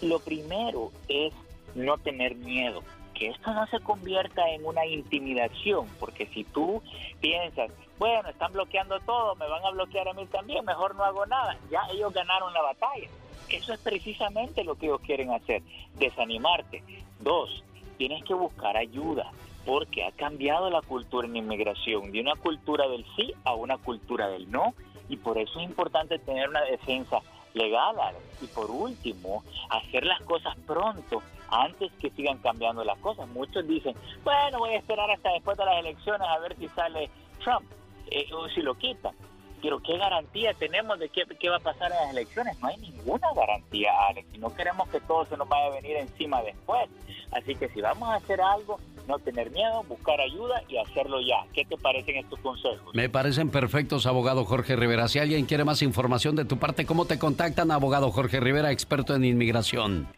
Lo 0.01 0.19
primero 0.19 0.91
es 1.09 1.33
no 1.75 1.97
tener 1.99 2.35
miedo 2.35 2.83
que 3.21 3.29
esto 3.29 3.53
no 3.53 3.67
se 3.67 3.79
convierta 3.81 4.49
en 4.49 4.65
una 4.65 4.87
intimidación, 4.87 5.87
porque 6.01 6.25
si 6.29 6.43
tú 6.43 6.83
piensas, 7.21 7.71
bueno, 7.99 8.31
están 8.31 8.51
bloqueando 8.51 8.99
todo, 9.01 9.35
me 9.37 9.47
van 9.47 9.63
a 9.63 9.71
bloquear 9.73 10.09
a 10.09 10.15
mí 10.15 10.25
también, 10.27 10.65
mejor 10.65 10.95
no 10.95 11.05
hago 11.05 11.27
nada, 11.27 11.59
ya 11.71 11.83
ellos 11.93 12.15
ganaron 12.15 12.51
la 12.55 12.63
batalla. 12.63 13.09
eso 13.51 13.75
es 13.75 13.81
precisamente 13.81 14.65
lo 14.65 14.75
que 14.77 14.87
ellos 14.87 15.03
quieren 15.03 15.33
hacer, 15.33 15.63
desanimarte. 15.99 16.83
Dos, 17.21 17.63
tienes 17.99 18.25
que 18.25 18.33
buscar 18.33 18.79
ayuda 18.79 19.31
porque 19.67 20.03
ha 20.03 20.13
cambiado 20.13 20.71
la 20.71 20.81
cultura 20.81 21.29
en 21.29 21.37
inmigración 21.37 22.13
de 22.13 22.23
una 22.23 22.37
cultura 22.37 22.89
del 22.89 23.05
sí 23.17 23.35
a 23.45 23.55
una 23.55 23.77
cultura 23.77 24.29
del 24.29 24.51
no 24.51 24.73
y 25.11 25.19
por 25.19 25.37
eso 25.37 25.61
es 25.61 25.67
importante 25.67 26.19
tener 26.19 26.49
una 26.49 26.63
defensa 26.63 27.21
legal. 27.53 27.97
Y 28.41 28.47
por 28.47 28.71
último, 28.71 29.45
hacer 29.69 30.07
las 30.07 30.23
cosas 30.23 30.57
pronto 30.67 31.23
antes 31.51 31.91
que 32.01 32.11
sigan 32.11 32.39
cambiando 32.39 32.85
las 32.85 32.99
cosas. 32.99 33.29
Muchos 33.29 33.67
dicen, 33.67 33.95
bueno, 34.25 34.59
voy 34.59 34.71
a 34.71 34.79
esperar 34.79 35.11
hasta 35.11 35.33
después 35.33 35.57
de 35.59 35.65
las 35.65 35.79
elecciones 35.79 36.27
a 36.29 36.39
ver 36.39 36.57
si 36.57 36.69
sale 36.69 37.11
Trump 37.43 37.67
eh, 38.11 38.27
o 38.33 38.49
si 38.49 38.63
lo 38.63 38.75
quitan. 38.75 39.15
Pero 39.63 39.81
¿qué 39.83 39.99
garantía 39.99 40.55
tenemos 40.55 40.99
de 40.99 41.11
qué, 41.11 41.25
qué, 41.39 41.49
va 41.51 41.57
a 41.57 41.61
pasar 41.61 41.93
en 41.93 41.99
las 41.99 42.11
elecciones? 42.11 42.59
No 42.61 42.69
hay 42.69 42.79
ninguna 42.79 43.29
garantía, 43.35 43.91
Alex. 44.09 44.27
Y 44.35 44.39
no 44.39 44.55
queremos 44.55 44.89
que 44.89 45.01
todo 45.01 45.27
se 45.27 45.37
nos 45.37 45.49
vaya 45.49 45.67
a 45.67 45.71
venir 45.71 45.97
encima 45.97 46.43
después. 46.43 46.89
Así 47.33 47.55
que 47.55 47.69
si 47.69 47.81
vamos 47.81 48.09
a 48.09 48.15
hacer 48.15 48.41
algo, 48.41 48.81
no 49.07 49.19
tener 49.19 49.51
miedo, 49.51 49.83
buscar 49.89 50.21
ayuda 50.21 50.63
y 50.69 50.79
hacerlo 50.79 51.21
ya. 51.21 51.45
¿Qué 51.53 51.65
te 51.65 51.77
parecen 51.77 52.17
estos 52.17 52.39
consejos? 52.41 52.95
Me 52.95 53.09
parecen 53.09 53.51
perfectos, 53.51 54.07
abogado 54.07 54.45
Jorge 54.45 54.77
Rivera. 54.77 55.09
Si 55.09 55.19
alguien 55.19 55.47
quiere 55.47 55.65
más 55.65 55.83
información 55.83 56.37
de 56.37 56.45
tu 56.45 56.59
parte, 56.59 56.87
¿cómo 56.87 57.05
te 57.05 57.19
contactan, 57.19 57.71
abogado 57.71 58.11
Jorge 58.11 58.41
Rivera, 58.41 58.71
experto 58.71 59.15
en 59.15 59.25
inmigración? 59.25 60.09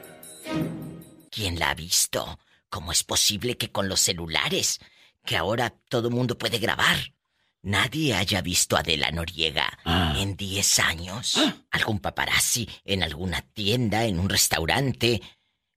¿Quién 1.31 1.59
la 1.59 1.71
ha 1.71 1.75
visto? 1.75 2.39
¿Cómo 2.69 2.91
es 2.91 3.03
posible 3.03 3.57
que 3.57 3.71
con 3.71 3.87
los 3.87 3.99
celulares, 4.01 4.79
que 5.25 5.37
ahora 5.37 5.73
todo 5.89 6.09
mundo 6.09 6.37
puede 6.37 6.57
grabar, 6.57 7.13
nadie 7.61 8.15
haya 8.15 8.41
visto 8.41 8.75
a 8.75 8.79
Adela 8.79 9.11
Noriega 9.11 9.77
Ah. 9.85 10.15
en 10.17 10.35
10 10.35 10.79
años? 10.79 11.39
¿Algún 11.71 11.99
paparazzi 11.99 12.67
en 12.83 13.03
alguna 13.03 13.41
tienda, 13.41 14.05
en 14.05 14.19
un 14.19 14.27
restaurante, 14.29 15.21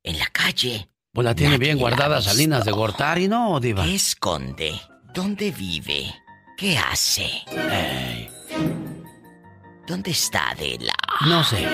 en 0.03 0.19
la 0.19 0.27
calle? 0.27 0.89
Pues 1.13 1.25
la 1.25 1.35
tiene 1.35 1.53
Nadie 1.53 1.67
bien 1.67 1.79
guardada. 1.79 2.21
Salinas 2.23 2.65
de 2.65 2.73
Gortari, 2.73 3.29
¿no, 3.29 3.61
diva? 3.61 3.85
¿Qué 3.85 3.95
esconde? 3.95 4.81
¿Dónde 5.15 5.51
vive? 5.51 6.15
¿Qué 6.57 6.77
hace? 6.79 7.31
¿Dónde 9.89 10.11
está 10.11 10.51
Adela? 10.51 10.93
No 11.27 11.43
sé. 11.43 11.67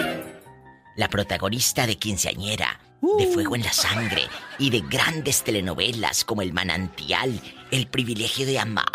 La 0.95 1.09
protagonista 1.09 1.85
de 1.85 1.99
Quinceañera, 1.99 2.79
de 3.19 3.27
Fuego 3.27 3.57
en 3.57 3.65
la 3.65 3.73
Sangre 3.73 4.29
y 4.57 4.71
de 4.71 4.83
grandes 4.83 5.43
telenovelas 5.43 6.25
como 6.25 6.41
El 6.41 6.53
Manantial, 6.53 7.41
El 7.73 7.89
Privilegio 7.89 8.47
de 8.47 8.61
Amar. 8.61 8.87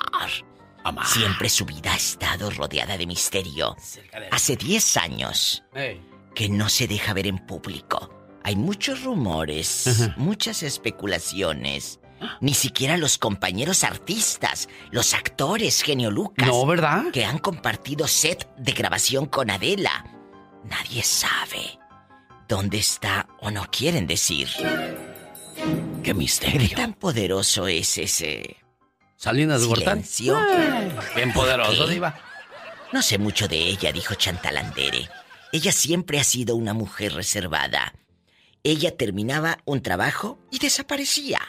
Siempre 1.04 1.50
su 1.50 1.66
vida 1.66 1.92
ha 1.92 1.98
estado 1.98 2.50
rodeada 2.50 2.98
de 2.98 3.06
misterio. 3.06 3.76
Hace 4.32 4.56
10 4.56 4.96
años 4.96 5.64
que 6.34 6.48
no 6.48 6.70
se 6.70 6.88
deja 6.88 7.14
ver 7.14 7.28
en 7.28 7.46
público. 7.46 8.16
Hay 8.46 8.56
muchos 8.56 9.04
rumores, 9.04 10.12
muchas 10.16 10.64
especulaciones. 10.64 11.99
Ni 12.42 12.54
siquiera 12.54 12.98
los 12.98 13.18
compañeros 13.18 13.84
artistas, 13.84 14.68
los 14.92 15.14
actores, 15.14 15.82
genio 15.82 16.12
Lucas. 16.12 16.48
No, 16.48 16.66
¿verdad? 16.66 17.06
Que 17.12 17.26
han 17.26 17.38
compartido 17.40 18.08
set 18.08 18.48
de 18.58 18.72
grabación 18.74 19.26
con 19.26 19.50
Adela. 19.50 20.06
Nadie 20.66 21.04
sabe 21.04 21.80
dónde 22.48 22.78
está 22.80 23.28
o 23.40 23.52
no 23.52 23.66
quieren 23.72 24.08
decir. 24.08 24.50
¡Qué 24.58 26.02
¿Qué 26.04 26.14
misterio! 26.14 26.76
tan 26.76 26.94
poderoso 26.94 27.68
es 27.68 27.98
ese 27.98 28.58
Salinas 29.18 29.62
de 29.62 29.68
Gortari. 29.68 30.04
silencio? 30.04 30.40
Bien 31.16 31.34
¿Por 31.34 31.44
poderoso, 31.46 31.86
qué? 31.88 31.94
diva. 31.94 32.20
No 32.94 33.02
sé 33.02 33.18
mucho 33.18 33.48
de 33.48 33.58
ella, 33.58 33.92
dijo 33.92 34.16
Chantal 34.16 34.58
Andere. 34.58 35.10
Ella 35.52 35.72
siempre 35.72 36.20
ha 36.20 36.24
sido 36.24 36.56
una 36.56 36.74
mujer 36.74 37.14
reservada. 37.14 37.94
Ella 38.64 38.96
terminaba 38.96 39.60
un 39.66 39.82
trabajo 39.82 40.40
y 40.52 40.60
desaparecía. 40.60 41.40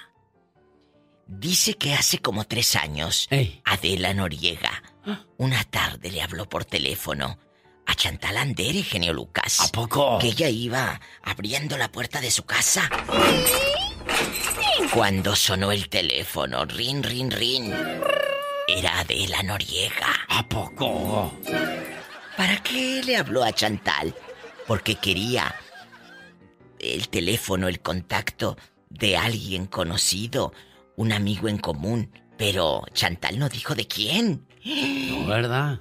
Dice 1.32 1.74
que 1.74 1.94
hace 1.94 2.18
como 2.18 2.44
tres 2.44 2.74
años, 2.74 3.28
Adela 3.64 4.12
Noriega, 4.12 4.82
una 5.36 5.62
tarde 5.62 6.10
le 6.10 6.22
habló 6.22 6.48
por 6.48 6.64
teléfono 6.64 7.38
a 7.86 7.94
Chantal 7.94 8.36
Andere, 8.36 8.82
genio 8.82 9.12
Lucas. 9.12 9.60
¿A 9.60 9.68
poco? 9.68 10.18
Que 10.18 10.28
ella 10.28 10.48
iba 10.48 11.00
abriendo 11.22 11.78
la 11.78 11.90
puerta 11.90 12.20
de 12.20 12.32
su 12.32 12.42
casa. 12.42 12.90
Cuando 14.92 15.36
sonó 15.36 15.70
el 15.70 15.88
teléfono, 15.88 16.64
rin, 16.64 17.02
rin, 17.04 17.30
rin, 17.30 17.72
era 18.66 18.98
Adela 18.98 19.42
Noriega. 19.44 20.12
¿A 20.28 20.48
poco? 20.48 21.32
¿Para 22.36 22.60
qué 22.62 23.02
le 23.04 23.16
habló 23.16 23.44
a 23.44 23.52
Chantal? 23.52 24.14
Porque 24.66 24.96
quería 24.96 25.54
el 26.80 27.08
teléfono, 27.08 27.68
el 27.68 27.80
contacto 27.80 28.56
de 28.88 29.16
alguien 29.16 29.66
conocido, 29.66 30.52
un 31.00 31.12
amigo 31.12 31.48
en 31.48 31.56
común. 31.56 32.12
Pero 32.36 32.84
Chantal 32.92 33.38
no 33.38 33.48
dijo 33.48 33.74
de 33.74 33.86
quién. 33.86 34.46
No, 34.64 35.26
¿verdad? 35.26 35.80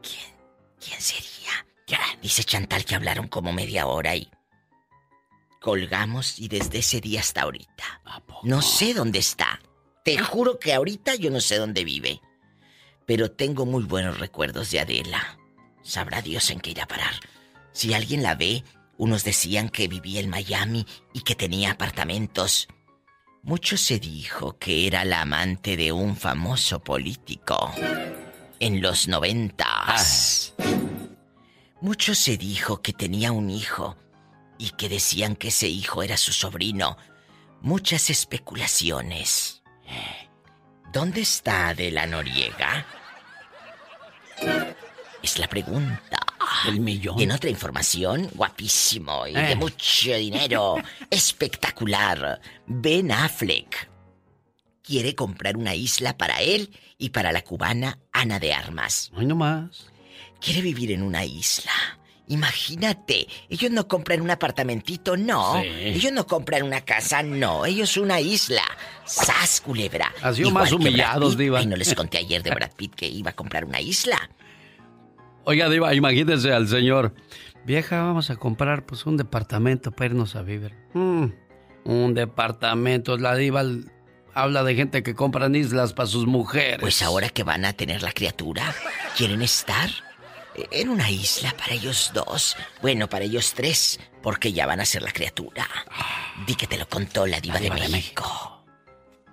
¿Quién 0.00 1.00
sería? 1.00 1.66
Ya, 1.86 2.00
dice 2.22 2.42
Chantal 2.42 2.84
que 2.84 2.94
hablaron 2.94 3.28
como 3.28 3.52
media 3.52 3.86
hora 3.86 4.16
y 4.16 4.30
colgamos 5.60 6.38
y 6.38 6.48
desde 6.48 6.78
ese 6.78 7.00
día 7.00 7.20
hasta 7.20 7.42
ahorita. 7.42 8.02
No 8.42 8.62
sé 8.62 8.94
dónde 8.94 9.18
está. 9.18 9.60
Te 10.02 10.18
juro 10.18 10.58
que 10.58 10.72
ahorita 10.72 11.14
yo 11.14 11.30
no 11.30 11.40
sé 11.40 11.56
dónde 11.56 11.84
vive. 11.84 12.20
Pero 13.06 13.30
tengo 13.30 13.66
muy 13.66 13.84
buenos 13.84 14.18
recuerdos 14.18 14.70
de 14.70 14.80
Adela. 14.80 15.38
Sabrá 15.82 16.22
Dios 16.22 16.50
en 16.50 16.60
qué 16.60 16.70
irá 16.70 16.84
a 16.84 16.88
parar. 16.88 17.14
Si 17.72 17.92
alguien 17.92 18.22
la 18.22 18.34
ve, 18.34 18.64
unos 18.96 19.24
decían 19.24 19.68
que 19.68 19.88
vivía 19.88 20.20
en 20.20 20.30
Miami 20.30 20.86
y 21.12 21.20
que 21.20 21.34
tenía 21.34 21.72
apartamentos. 21.72 22.68
Mucho 23.44 23.76
se 23.76 23.98
dijo 23.98 24.56
que 24.56 24.86
era 24.86 25.04
la 25.04 25.22
amante 25.22 25.76
de 25.76 25.90
un 25.90 26.16
famoso 26.16 26.78
político. 26.78 27.74
En 28.60 28.80
los 28.80 29.08
noventas. 29.08 30.54
Mucho 31.80 32.14
se 32.14 32.36
dijo 32.36 32.80
que 32.80 32.92
tenía 32.92 33.32
un 33.32 33.50
hijo 33.50 33.96
y 34.58 34.70
que 34.70 34.88
decían 34.88 35.34
que 35.34 35.48
ese 35.48 35.66
hijo 35.66 36.04
era 36.04 36.16
su 36.16 36.32
sobrino. 36.32 36.96
Muchas 37.60 38.10
especulaciones. 38.10 39.64
¿Dónde 40.92 41.22
está 41.22 41.70
Adela 41.70 42.06
Noriega? 42.06 42.86
Es 45.20 45.38
la 45.40 45.48
pregunta. 45.48 46.31
El 46.68 46.80
millón. 46.80 47.18
Y 47.18 47.24
en 47.24 47.32
otra 47.32 47.50
información, 47.50 48.28
guapísimo 48.34 49.26
y 49.26 49.32
de 49.32 49.52
Eh. 49.52 49.56
mucho 49.56 50.14
dinero, 50.16 50.76
espectacular, 51.10 52.40
Ben 52.66 53.10
Affleck 53.12 53.88
quiere 54.82 55.14
comprar 55.14 55.56
una 55.56 55.74
isla 55.74 56.16
para 56.16 56.40
él 56.40 56.70
y 56.98 57.10
para 57.10 57.32
la 57.32 57.42
cubana 57.42 57.98
Ana 58.12 58.38
de 58.38 58.52
Armas. 58.52 59.10
Ay, 59.16 59.26
no 59.26 59.36
más. 59.36 59.86
Quiere 60.40 60.60
vivir 60.60 60.90
en 60.92 61.02
una 61.02 61.24
isla. 61.24 61.70
Imagínate, 62.28 63.26
ellos 63.48 63.70
no 63.70 63.86
compran 63.86 64.20
un 64.22 64.30
apartamentito, 64.30 65.16
no. 65.16 65.60
Sí. 65.60 65.68
Ellos 65.68 66.12
no 66.12 66.26
compran 66.26 66.62
una 66.62 66.80
casa, 66.80 67.22
no. 67.22 67.66
Ellos 67.66 67.96
una 67.96 68.20
isla. 68.20 68.62
¡Sas, 69.04 69.60
culebra! 69.60 70.12
Han 70.22 70.34
sido 70.34 70.50
más 70.50 70.72
humillados. 70.72 71.36
Diva. 71.36 71.58
Ay, 71.60 71.66
no 71.66 71.76
les 71.76 71.94
conté 71.94 72.18
ayer 72.18 72.42
de 72.42 72.50
Brad 72.54 72.72
Pitt 72.76 72.94
que 72.94 73.06
iba 73.06 73.30
a 73.30 73.34
comprar 73.34 73.64
una 73.64 73.80
isla. 73.80 74.30
Oiga, 75.44 75.68
Diva, 75.68 75.94
imagínese 75.94 76.52
al 76.52 76.68
señor. 76.68 77.14
Vieja, 77.64 78.02
vamos 78.02 78.30
a 78.30 78.36
comprar 78.36 78.84
pues 78.86 79.06
un 79.06 79.16
departamento 79.16 79.92
para 79.92 80.06
irnos 80.06 80.36
a 80.36 80.42
vivir. 80.42 80.74
Mm, 80.94 81.26
un 81.84 82.14
departamento. 82.14 83.16
La 83.16 83.34
Diva 83.34 83.64
habla 84.34 84.64
de 84.64 84.74
gente 84.74 85.02
que 85.02 85.14
compran 85.14 85.54
islas 85.54 85.92
para 85.92 86.06
sus 86.06 86.26
mujeres. 86.26 86.80
Pues 86.80 87.02
ahora 87.02 87.28
que 87.28 87.42
van 87.42 87.64
a 87.64 87.72
tener 87.72 88.02
la 88.02 88.12
criatura, 88.12 88.74
¿quieren 89.16 89.42
estar? 89.42 89.90
En 90.54 90.90
una 90.90 91.10
isla 91.10 91.54
para 91.56 91.72
ellos 91.72 92.10
dos. 92.12 92.56
Bueno, 92.82 93.08
para 93.08 93.24
ellos 93.24 93.54
tres, 93.54 93.98
porque 94.22 94.52
ya 94.52 94.66
van 94.66 94.80
a 94.80 94.84
ser 94.84 95.02
la 95.02 95.10
criatura. 95.10 95.66
Di 96.46 96.54
que 96.54 96.66
te 96.66 96.78
lo 96.78 96.88
contó 96.88 97.26
la 97.26 97.40
diva, 97.40 97.58
de, 97.58 97.70
México. 97.70 98.61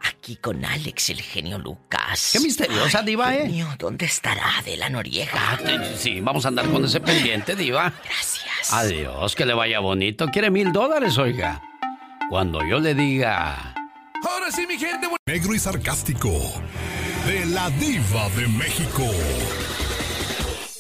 Aquí 0.02 0.38
con 0.38 0.64
Alex, 0.64 1.10
el 1.10 1.22
genio 1.22 1.58
Lucas. 1.58 2.32
Qué 2.34 2.40
misteriosa, 2.40 3.02
Diva, 3.02 3.36
¿eh? 3.36 3.44
Genio, 3.44 3.68
¿dónde 3.78 4.06
estará 4.06 4.60
Adela 4.60 4.90
Noriega? 4.90 5.32
Ah, 5.34 5.58
sí, 5.96 6.22
vamos 6.22 6.46
a 6.46 6.50
andar 6.50 6.70
con 6.70 6.86
ese 6.86 7.00
pendiente, 7.00 7.56
Diva. 7.56 7.94
Gracias. 8.04 8.74
Adiós, 8.74 9.36
que 9.36 9.46
le 9.46 9.54
vaya 9.54 9.80
bonito. 9.80 10.28
¿Quiere 10.28 10.50
mil 10.50 10.72
dólares, 10.72 11.18
oiga? 11.18 11.62
Cuando 12.30 12.64
yo 12.66 12.80
le 12.80 12.94
diga. 12.94 13.74
Ahora 14.28 14.52
sí, 14.52 14.68
mi 14.68 14.78
gente. 14.78 15.08
Negro 15.26 15.54
y 15.54 15.60
sarcástico. 15.60 16.30
De 17.26 17.46
la 17.48 17.70
Diva 17.72 18.30
de 18.30 18.48
México. 18.48 19.04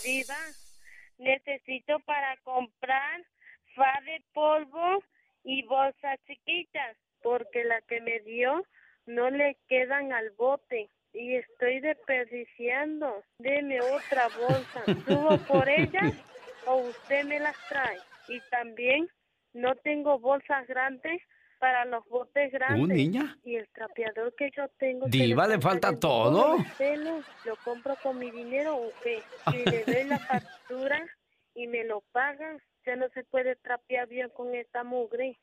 Diva, 0.03 0.37
necesito 1.17 1.99
para 2.05 2.37
comprar 2.43 3.23
fa 3.75 3.99
de 4.05 4.21
polvo 4.33 5.03
y 5.43 5.63
bolsas 5.63 6.19
chiquitas, 6.27 6.97
porque 7.23 7.63
la 7.63 7.81
que 7.87 8.01
me 8.01 8.19
dio 8.19 8.63
no 9.09 9.29
le 9.31 9.57
quedan 9.67 10.13
al 10.13 10.29
bote 10.31 10.87
y 11.13 11.35
estoy 11.35 11.79
desperdiciando. 11.79 13.23
Deme 13.39 13.81
otra 13.81 14.27
bolsa. 14.27 14.83
¿Subo 15.07 15.37
por 15.47 15.67
ellas 15.67 16.13
o 16.67 16.75
usted 16.77 17.25
me 17.25 17.39
las 17.39 17.55
trae? 17.67 17.97
Y 18.27 18.39
también 18.51 19.09
no 19.53 19.75
tengo 19.75 20.19
bolsas 20.19 20.67
grandes 20.67 21.21
para 21.57 21.85
los 21.85 22.05
botes 22.05 22.51
grandes. 22.51 22.83
¿Uh, 22.83 22.87
niña? 22.87 23.35
Y 23.43 23.55
el 23.55 23.67
trapeador 23.69 24.33
que 24.35 24.51
yo 24.55 24.67
tengo. 24.77 25.07
Diva, 25.07 25.47
le 25.47 25.59
falta 25.59 25.97
todo. 25.97 26.57
¿Lo 27.45 27.55
compro 27.65 27.95
con 28.03 28.19
mi 28.19 28.29
dinero 28.29 28.77
o 28.77 28.91
qué? 29.03 29.23
Y 29.53 29.69
le 29.69 29.83
doy 29.85 30.03
la 30.03 30.19
factura 30.27 31.03
y 31.55 31.65
me 31.65 31.83
lo 31.83 32.01
pagan. 32.11 32.61
Ya 32.85 32.95
no 32.95 33.07
se 33.13 33.23
puede 33.25 33.55
trapear 33.57 34.07
bien 34.07 34.29
con 34.35 34.55
esta 34.55 34.83
mugre. 34.83 35.37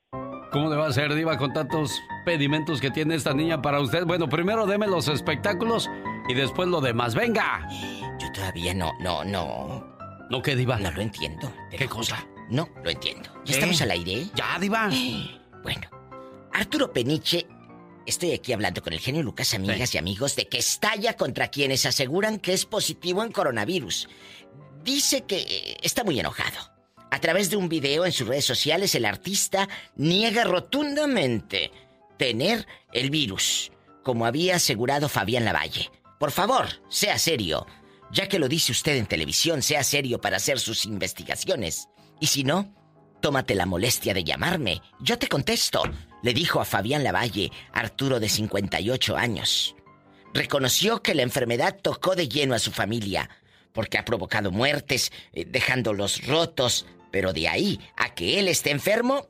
¿Cómo 0.53 0.71
le 0.71 0.77
va 0.77 0.87
a 0.87 0.89
hacer, 0.89 1.15
Diva, 1.15 1.37
con 1.37 1.53
tantos 1.53 2.01
pedimentos 2.25 2.81
que 2.81 2.91
tiene 2.91 3.15
esta 3.15 3.35
niña 3.35 3.61
para 3.61 3.81
usted? 3.81 4.05
Bueno, 4.05 4.29
primero 4.29 4.67
deme 4.67 4.87
los 4.87 5.09
espectáculos 5.09 5.91
y 6.29 6.35
después 6.35 6.69
lo 6.69 6.81
demás. 6.81 7.15
¡Venga! 7.15 7.69
Yo 8.19 8.33
todavía 8.33 8.73
no, 8.75 8.93
no, 9.01 9.25
no. 9.25 9.97
¿No 10.31 10.43
qué, 10.43 10.57
Diva? 10.57 10.79
No 10.79 10.91
lo 10.91 11.03
entiendo. 11.03 11.53
¿Qué 11.71 11.87
cosa? 11.87 12.27
No, 12.49 12.69
lo 12.83 12.91
entiendo. 12.91 13.29
¿Ya 13.45 13.55
estamos 13.55 13.81
al 13.83 13.91
aire? 13.91 14.27
Ya, 14.35 14.59
Diva. 14.59 14.89
Bueno, 15.63 15.89
Arturo 16.53 16.93
Peniche, 16.93 17.45
estoy 18.07 18.31
aquí 18.31 18.53
hablando 18.53 18.81
con 18.81 18.93
el 18.93 19.01
genio 19.01 19.25
Lucas, 19.25 19.53
amigas 19.53 19.93
y 19.97 19.99
amigos, 19.99 20.37
de 20.37 20.47
que 20.47 20.59
estalla 20.59 21.17
contra 21.17 21.49
quienes 21.49 21.85
aseguran 21.87 22.39
que 22.39 22.53
es 22.53 22.67
positivo 22.67 23.25
en 23.25 23.33
coronavirus. 23.33 24.09
Dice 24.85 25.23
que 25.23 25.39
eh, 25.39 25.77
está 25.83 26.05
muy 26.05 26.21
enojado. 26.21 26.76
A 27.11 27.21
través 27.21 27.51
de 27.51 27.57
un 27.57 27.69
video 27.69 28.05
en 28.05 28.13
sus 28.13 28.27
redes 28.27 28.45
sociales, 28.45 28.95
el 28.95 29.05
artista 29.05 29.69
niega 29.97 30.45
rotundamente 30.45 31.71
tener 32.19 32.67
el 32.93 33.11
virus, 33.11 33.71
como 34.03 34.27
había 34.27 34.57
asegurado 34.57 35.09
Fabián 35.09 35.45
Lavalle. 35.45 35.91
Por 36.19 36.31
favor, 36.31 36.67
sea 36.89 37.19
serio. 37.19 37.67
Ya 38.13 38.29
que 38.29 38.39
lo 38.39 38.49
dice 38.49 38.73
usted 38.73 38.97
en 38.97 39.07
televisión, 39.07 39.63
sea 39.63 39.83
serio 39.85 40.21
para 40.21 40.37
hacer 40.37 40.59
sus 40.59 40.85
investigaciones. 40.85 41.89
Y 42.21 42.27
si 42.29 42.45
no, 42.45 42.75
tómate 43.21 43.55
la 43.55 43.67
molestia 43.67 44.15
de 44.15 44.25
llamarme. 44.25 44.81
Yo 45.01 45.19
te 45.19 45.29
contesto, 45.29 45.83
le 46.23 46.33
dijo 46.33 46.61
a 46.61 46.65
Fabián 46.65 47.05
Lavalle, 47.05 47.51
Arturo 47.73 48.21
de 48.21 48.29
58 48.29 49.17
años. 49.17 49.75
Reconoció 50.33 51.03
que 51.03 51.15
la 51.15 51.23
enfermedad 51.23 51.79
tocó 51.81 52.15
de 52.15 52.29
lleno 52.29 52.55
a 52.55 52.59
su 52.59 52.71
familia, 52.71 53.31
porque 53.73 53.99
ha 53.99 54.05
provocado 54.05 54.51
muertes, 54.51 55.13
eh, 55.33 55.45
dejándolos 55.47 56.27
rotos, 56.27 56.87
pero 57.17 57.33
de 57.33 57.49
ahí 57.49 57.81
a 57.97 58.15
que 58.15 58.39
él 58.39 58.47
esté 58.47 58.71
enfermo, 58.71 59.27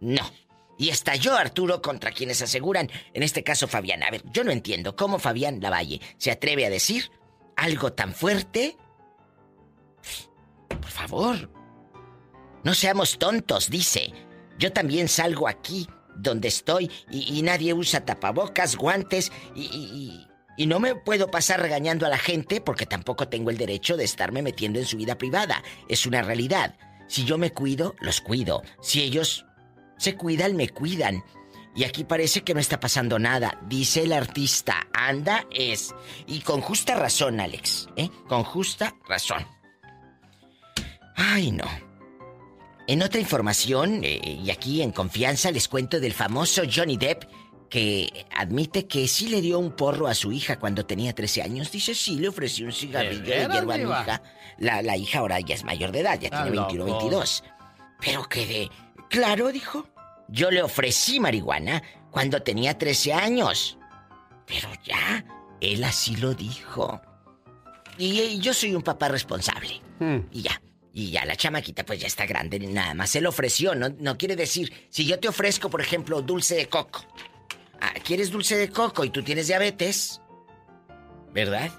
no. 0.00 0.28
Y 0.76 0.88
estalló 0.88 1.36
Arturo 1.36 1.80
contra 1.80 2.10
quienes 2.10 2.42
aseguran, 2.42 2.90
en 3.12 3.22
este 3.22 3.44
caso 3.44 3.68
Fabián. 3.68 4.02
A 4.02 4.10
ver, 4.10 4.24
yo 4.32 4.42
no 4.42 4.50
entiendo 4.50 4.96
cómo 4.96 5.20
Fabián 5.20 5.60
Lavalle 5.60 6.00
se 6.18 6.32
atreve 6.32 6.66
a 6.66 6.70
decir 6.70 7.12
algo 7.54 7.92
tan 7.92 8.12
fuerte. 8.12 8.76
Por 10.66 10.90
favor, 10.90 11.48
no 12.64 12.74
seamos 12.74 13.20
tontos, 13.20 13.70
dice. 13.70 14.12
Yo 14.58 14.72
también 14.72 15.06
salgo 15.06 15.46
aquí, 15.46 15.86
donde 16.16 16.48
estoy, 16.48 16.90
y, 17.08 17.40
nadie 17.42 17.72
usa 17.72 18.04
tapabocas, 18.04 18.74
guantes, 18.74 19.30
y- 19.54 20.26
y 20.56 20.66
no 20.66 20.80
me 20.80 20.94
puedo 20.94 21.30
pasar 21.30 21.60
regañando 21.60 22.06
a 22.06 22.08
la 22.08 22.18
gente 22.18 22.60
porque 22.60 22.86
tampoco 22.86 23.28
tengo 23.28 23.50
el 23.50 23.58
derecho 23.58 23.96
de 23.96 24.04
estarme 24.04 24.42
metiendo 24.42 24.78
en 24.78 24.86
su 24.86 24.96
vida 24.96 25.18
privada. 25.18 25.62
Es 25.88 26.06
una 26.06 26.22
realidad. 26.22 26.76
Si 27.08 27.24
yo 27.24 27.38
me 27.38 27.52
cuido, 27.52 27.94
los 28.00 28.20
cuido. 28.20 28.62
Si 28.80 29.02
ellos 29.02 29.46
se 29.98 30.16
cuidan, 30.16 30.56
me 30.56 30.68
cuidan. 30.68 31.24
Y 31.76 31.84
aquí 31.84 32.04
parece 32.04 32.42
que 32.42 32.54
no 32.54 32.60
está 32.60 32.78
pasando 32.78 33.18
nada, 33.18 33.58
dice 33.66 34.02
el 34.02 34.12
artista. 34.12 34.86
Anda 34.92 35.44
es. 35.50 35.92
Y 36.26 36.40
con 36.40 36.60
justa 36.60 36.94
razón, 36.94 37.40
Alex. 37.40 37.88
¿eh? 37.96 38.10
Con 38.28 38.44
justa 38.44 38.94
razón. 39.08 39.44
Ay, 41.16 41.50
no. 41.50 41.66
En 42.86 43.02
otra 43.02 43.20
información, 43.20 44.04
eh, 44.04 44.40
y 44.44 44.50
aquí 44.50 44.82
en 44.82 44.92
confianza, 44.92 45.50
les 45.50 45.68
cuento 45.68 46.00
del 46.00 46.12
famoso 46.12 46.62
Johnny 46.72 46.96
Depp, 46.96 47.24
que 47.74 48.24
admite 48.30 48.86
que 48.86 49.08
sí 49.08 49.26
le 49.26 49.40
dio 49.40 49.58
un 49.58 49.72
porro 49.72 50.06
a 50.06 50.14
su 50.14 50.30
hija 50.30 50.60
cuando 50.60 50.86
tenía 50.86 51.12
13 51.12 51.42
años. 51.42 51.72
Dice, 51.72 51.92
sí, 51.92 52.20
le 52.20 52.28
ofreció 52.28 52.66
un 52.66 52.72
cigarrillo 52.72 53.24
de, 53.24 53.48
hierba 53.48 53.74
a 53.74 53.78
mi 53.78 53.82
hija. 53.82 54.22
La, 54.58 54.80
la 54.80 54.96
hija 54.96 55.18
ahora 55.18 55.40
ya 55.40 55.56
es 55.56 55.64
mayor 55.64 55.90
de 55.90 55.98
edad, 55.98 56.20
ya 56.20 56.30
tiene 56.30 56.56
21, 56.56 56.86
loco. 56.86 56.98
22. 57.00 57.42
Pero 58.00 58.28
quedé... 58.28 58.70
Claro, 59.10 59.50
dijo. 59.50 59.88
Yo 60.28 60.52
le 60.52 60.62
ofrecí 60.62 61.18
marihuana 61.18 61.82
cuando 62.12 62.40
tenía 62.44 62.78
13 62.78 63.12
años. 63.12 63.76
Pero 64.46 64.68
ya, 64.84 65.24
él 65.60 65.82
así 65.82 66.14
lo 66.14 66.32
dijo. 66.32 67.02
Y, 67.98 68.38
yo 68.38 68.54
soy 68.54 68.76
un 68.76 68.82
papá 68.82 69.08
responsable. 69.08 69.82
Y 70.30 70.42
ya. 70.42 70.62
Y 70.92 71.10
ya 71.10 71.24
la 71.24 71.34
chamaquita 71.34 71.84
pues 71.84 71.98
ya 71.98 72.06
está 72.06 72.24
grande, 72.24 72.60
nada 72.60 72.94
más. 72.94 73.16
Él 73.16 73.26
ofreció, 73.26 73.74
no, 73.74 73.88
no 73.88 74.16
quiere 74.16 74.36
decir, 74.36 74.72
si 74.90 75.06
yo 75.06 75.18
te 75.18 75.26
ofrezco, 75.26 75.68
por 75.70 75.80
ejemplo, 75.80 76.22
dulce 76.22 76.54
de 76.54 76.68
coco. 76.68 77.04
¿Quieres 78.04 78.30
dulce 78.30 78.56
de 78.56 78.68
coco 78.68 79.04
y 79.04 79.10
tú 79.10 79.22
tienes 79.22 79.46
diabetes? 79.46 80.20
¿Verdad? 81.32 81.70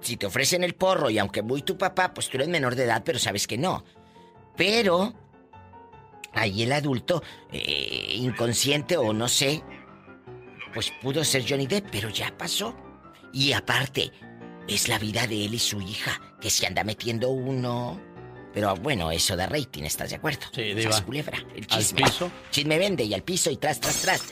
Si 0.00 0.16
te 0.16 0.26
ofrecen 0.26 0.62
el 0.62 0.74
porro 0.74 1.10
y 1.10 1.18
aunque 1.18 1.42
muy 1.42 1.62
tu 1.62 1.76
papá, 1.76 2.14
pues 2.14 2.28
tú 2.28 2.36
eres 2.36 2.48
menor 2.48 2.74
de 2.74 2.84
edad, 2.84 3.02
pero 3.04 3.18
sabes 3.18 3.46
que 3.46 3.58
no. 3.58 3.84
Pero 4.56 5.12
ahí 6.32 6.62
el 6.62 6.72
adulto, 6.72 7.22
eh, 7.52 8.12
inconsciente 8.14 8.96
o 8.96 9.12
no 9.12 9.28
sé, 9.28 9.62
pues 10.72 10.92
pudo 11.02 11.24
ser 11.24 11.44
Johnny 11.48 11.66
Depp, 11.66 11.88
pero 11.90 12.08
ya 12.08 12.36
pasó. 12.36 12.76
Y 13.32 13.52
aparte, 13.52 14.12
es 14.68 14.88
la 14.88 14.98
vida 14.98 15.26
de 15.26 15.46
él 15.46 15.54
y 15.54 15.58
su 15.58 15.80
hija, 15.80 16.20
que 16.40 16.50
se 16.50 16.66
anda 16.66 16.84
metiendo 16.84 17.30
uno. 17.30 18.00
Pero 18.54 18.74
bueno, 18.76 19.10
eso 19.10 19.36
da 19.36 19.46
rating, 19.46 19.84
¿estás 19.84 20.10
de 20.10 20.16
acuerdo? 20.16 20.40
Sí, 20.52 20.72
Sas 20.72 20.76
Diva. 20.76 21.00
culebra, 21.04 21.38
el 21.54 21.66
¿Al 21.70 21.78
chisme. 21.78 22.02
piso? 22.02 22.30
Chisme 22.50 22.78
vende 22.78 23.04
y 23.04 23.14
al 23.14 23.22
piso 23.22 23.50
y 23.50 23.56
tras, 23.56 23.78
tras, 23.80 23.96
tras. 24.02 24.22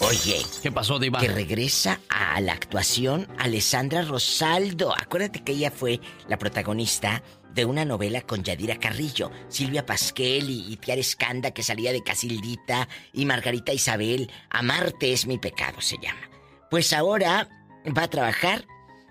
Oye. 0.00 0.42
¿Qué 0.62 0.70
pasó, 0.72 0.98
Diva? 0.98 1.20
Que 1.20 1.28
regresa 1.28 2.00
a 2.08 2.40
la 2.40 2.52
actuación 2.52 3.26
Alessandra 3.38 4.02
Rosaldo. 4.02 4.94
Acuérdate 4.96 5.42
que 5.42 5.52
ella 5.52 5.70
fue 5.70 6.00
la 6.28 6.38
protagonista 6.38 7.22
de 7.52 7.64
una 7.64 7.84
novela 7.84 8.22
con 8.22 8.42
Yadira 8.42 8.76
Carrillo, 8.78 9.30
Silvia 9.48 9.84
Pasquel 9.86 10.50
y, 10.50 10.72
y 10.72 10.76
Tiara 10.76 11.00
Escanda 11.00 11.52
que 11.52 11.62
salía 11.62 11.92
de 11.92 12.02
Casildita 12.02 12.88
y 13.12 13.26
Margarita 13.26 13.72
Isabel. 13.72 14.30
Amarte 14.50 15.12
es 15.12 15.26
mi 15.26 15.38
pecado 15.38 15.80
se 15.80 15.96
llama. 15.98 16.28
Pues 16.70 16.92
ahora 16.92 17.48
va 17.96 18.04
a 18.04 18.10
trabajar 18.10 18.66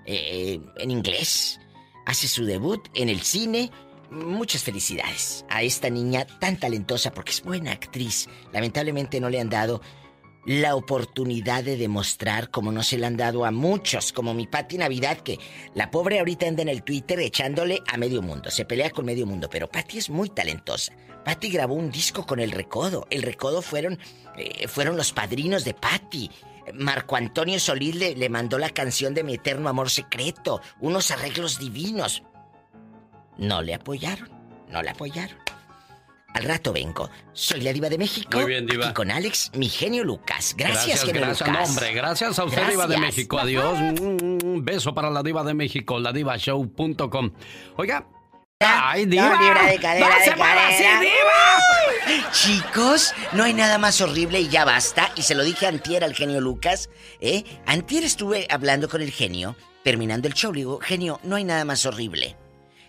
eh, 0.06 0.60
en 0.78 0.92
inglés. 0.92 1.60
Hace 2.06 2.28
su 2.28 2.44
debut 2.46 2.86
en 2.96 3.08
el 3.08 3.22
cine. 3.22 3.72
Muchas 4.14 4.64
felicidades 4.64 5.44
a 5.50 5.64
esta 5.64 5.90
niña 5.90 6.28
tan 6.40 6.60
talentosa 6.60 7.12
porque 7.12 7.32
es 7.32 7.42
buena 7.42 7.72
actriz. 7.72 8.28
Lamentablemente 8.52 9.20
no 9.20 9.28
le 9.28 9.40
han 9.40 9.50
dado 9.50 9.82
la 10.46 10.76
oportunidad 10.76 11.64
de 11.64 11.78
demostrar 11.78 12.52
como 12.52 12.72
no 12.72 12.84
se 12.84 13.00
le 13.00 13.08
han 13.08 13.18
dado 13.18 13.44
a 13.44 13.50
muchos, 13.50 14.14
como 14.14 14.36
mi 14.36 14.46
Patti 14.46 14.78
Navidad, 14.78 15.18
que 15.18 15.40
la 15.74 15.90
pobre 15.90 16.20
ahorita 16.20 16.48
anda 16.48 16.62
en 16.62 16.70
el 16.70 16.84
Twitter 16.84 17.20
echándole 17.22 17.82
a 17.88 17.98
medio 17.98 18.22
mundo, 18.22 18.52
se 18.52 18.66
pelea 18.66 18.92
con 18.92 19.06
medio 19.06 19.26
mundo, 19.26 19.50
pero 19.50 19.68
Patti 19.68 19.98
es 19.98 20.12
muy 20.12 20.30
talentosa. 20.30 20.94
Patti 21.26 21.50
grabó 21.50 21.74
un 21.74 21.90
disco 21.90 22.24
con 22.26 22.40
El 22.40 22.52
Recodo, 22.52 23.08
El 23.10 23.24
Recodo 23.24 23.64
fueron, 23.64 23.98
eh, 24.38 24.68
fueron 24.68 24.96
los 24.96 25.12
padrinos 25.12 25.64
de 25.64 25.74
Patti. 25.74 26.30
Marco 26.76 27.16
Antonio 27.16 27.60
Solís 27.60 27.96
le, 27.96 28.16
le 28.16 28.30
mandó 28.30 28.60
la 28.60 28.70
canción 28.70 29.16
de 29.16 29.24
Mi 29.24 29.36
Eterno 29.36 29.70
Amor 29.70 29.90
Secreto, 29.90 30.62
unos 30.82 31.10
arreglos 31.10 31.58
divinos. 31.58 32.22
No 33.38 33.62
le 33.62 33.74
apoyaron, 33.74 34.30
no 34.70 34.82
le 34.82 34.90
apoyaron. 34.90 35.38
Al 36.34 36.46
rato 36.46 36.74
vengo. 36.74 37.10
Soy 37.34 37.62
la 37.62 37.72
diva 37.72 37.90
de 37.90 37.98
México. 37.98 38.38
Muy 38.38 38.48
bien, 38.48 38.66
diva. 38.66 38.88
Y 38.90 38.94
con 38.94 39.12
Alex, 39.12 39.52
mi 39.54 39.70
genio 39.70 40.04
Lucas. 40.04 40.56
Gracias, 40.58 41.04
genio 41.04 41.22
gracias. 41.22 41.48
Lucas. 41.48 41.70
Hombre, 41.70 41.94
gracias 41.94 42.40
a 42.40 42.46
usted, 42.46 42.68
Diva 42.70 42.88
de 42.88 42.96
Gracias. 42.96 43.00
México. 43.00 43.40
Adiós. 43.40 43.78
Un 43.80 44.62
beso 44.64 44.96
para 44.96 45.12
la 45.12 45.22
Diva 45.22 45.44
de 45.44 45.54
México, 45.54 46.00
ladivashow.com. 46.00 47.32
Oiga. 47.78 48.08
¡Ay, 48.60 49.06
Diva! 49.06 49.30
No, 49.30 49.44
Diva 49.44 49.66
de 49.66 49.78
cadera, 49.78 50.08
¡No 50.08 50.16
se 50.16 50.24
de 50.24 50.32
así, 50.32 50.84
cadera. 50.84 51.02
Diva! 51.02 52.32
Chicos, 52.32 53.14
no 53.34 53.44
hay 53.44 53.54
nada 53.54 53.78
más 53.78 54.02
horrible 54.02 54.42
y 54.42 54.50
ya 54.50 54.66
basta. 54.66 55.12
Y 55.16 55.22
se 55.22 55.36
lo 55.36 55.44
dije 55.44 55.68
antier 55.68 56.04
al 56.04 56.16
genio 56.16 56.42
Lucas. 56.42 56.90
¿eh? 57.20 57.44
Antier 57.68 58.04
estuve 58.04 58.48
hablando 58.50 58.90
con 58.90 59.02
el 59.02 59.12
genio, 59.12 59.56
terminando 59.84 60.28
el 60.28 60.34
show. 60.34 60.52
Le 60.52 60.62
digo, 60.62 60.80
genio, 60.82 61.20
no 61.24 61.36
hay 61.36 61.44
nada 61.44 61.64
más 61.64 61.86
horrible 61.86 62.38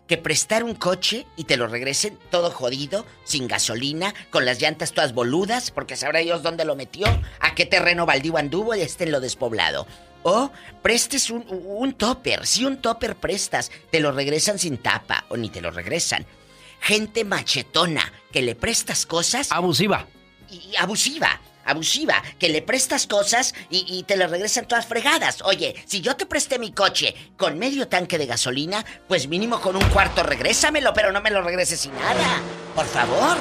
que 0.06 0.18
prestar 0.18 0.64
un 0.64 0.74
coche 0.74 1.26
y 1.36 1.44
te 1.44 1.56
lo 1.56 1.66
regresen 1.66 2.18
todo 2.30 2.50
jodido, 2.50 3.06
sin 3.24 3.48
gasolina, 3.48 4.14
con 4.30 4.44
las 4.44 4.60
llantas 4.60 4.92
todas 4.92 5.14
boludas, 5.14 5.70
porque 5.70 5.96
sabrá 5.96 6.20
Dios 6.20 6.42
dónde 6.42 6.64
lo 6.64 6.76
metió, 6.76 7.06
a 7.40 7.54
qué 7.54 7.66
terreno 7.66 8.06
baldío 8.06 8.36
anduvo 8.36 8.74
y 8.74 8.82
esté 8.82 9.04
en 9.04 9.12
lo 9.12 9.20
despoblado. 9.20 9.86
O 10.22 10.50
prestes 10.82 11.30
un, 11.30 11.44
un 11.48 11.92
topper. 11.94 12.46
Si 12.46 12.64
un 12.64 12.80
topper 12.80 13.16
prestas, 13.16 13.70
te 13.90 14.00
lo 14.00 14.12
regresan 14.12 14.58
sin 14.58 14.78
tapa 14.78 15.24
o 15.28 15.36
ni 15.36 15.50
te 15.50 15.60
lo 15.60 15.70
regresan. 15.70 16.26
Gente 16.80 17.24
machetona 17.24 18.12
que 18.32 18.42
le 18.42 18.54
prestas 18.54 19.06
cosas. 19.06 19.52
Abusiva. 19.52 20.06
Y 20.50 20.76
abusiva. 20.76 21.40
Abusiva, 21.64 22.22
que 22.38 22.48
le 22.48 22.62
prestas 22.62 23.06
cosas 23.06 23.54
y, 23.70 23.84
y 23.88 24.02
te 24.04 24.16
las 24.16 24.30
regresan 24.30 24.66
todas 24.66 24.86
fregadas. 24.86 25.42
Oye, 25.42 25.74
si 25.86 26.00
yo 26.00 26.16
te 26.16 26.26
presté 26.26 26.58
mi 26.58 26.72
coche 26.72 27.14
con 27.36 27.58
medio 27.58 27.88
tanque 27.88 28.18
de 28.18 28.26
gasolina, 28.26 28.84
pues 29.08 29.28
mínimo 29.28 29.60
con 29.60 29.76
un 29.76 29.84
cuarto 29.90 30.22
regrésamelo, 30.22 30.92
pero 30.94 31.12
no 31.12 31.20
me 31.20 31.30
lo 31.30 31.42
regreses 31.42 31.80
sin 31.80 31.92
nada. 31.94 32.40
Por 32.74 32.86
favor. 32.86 33.38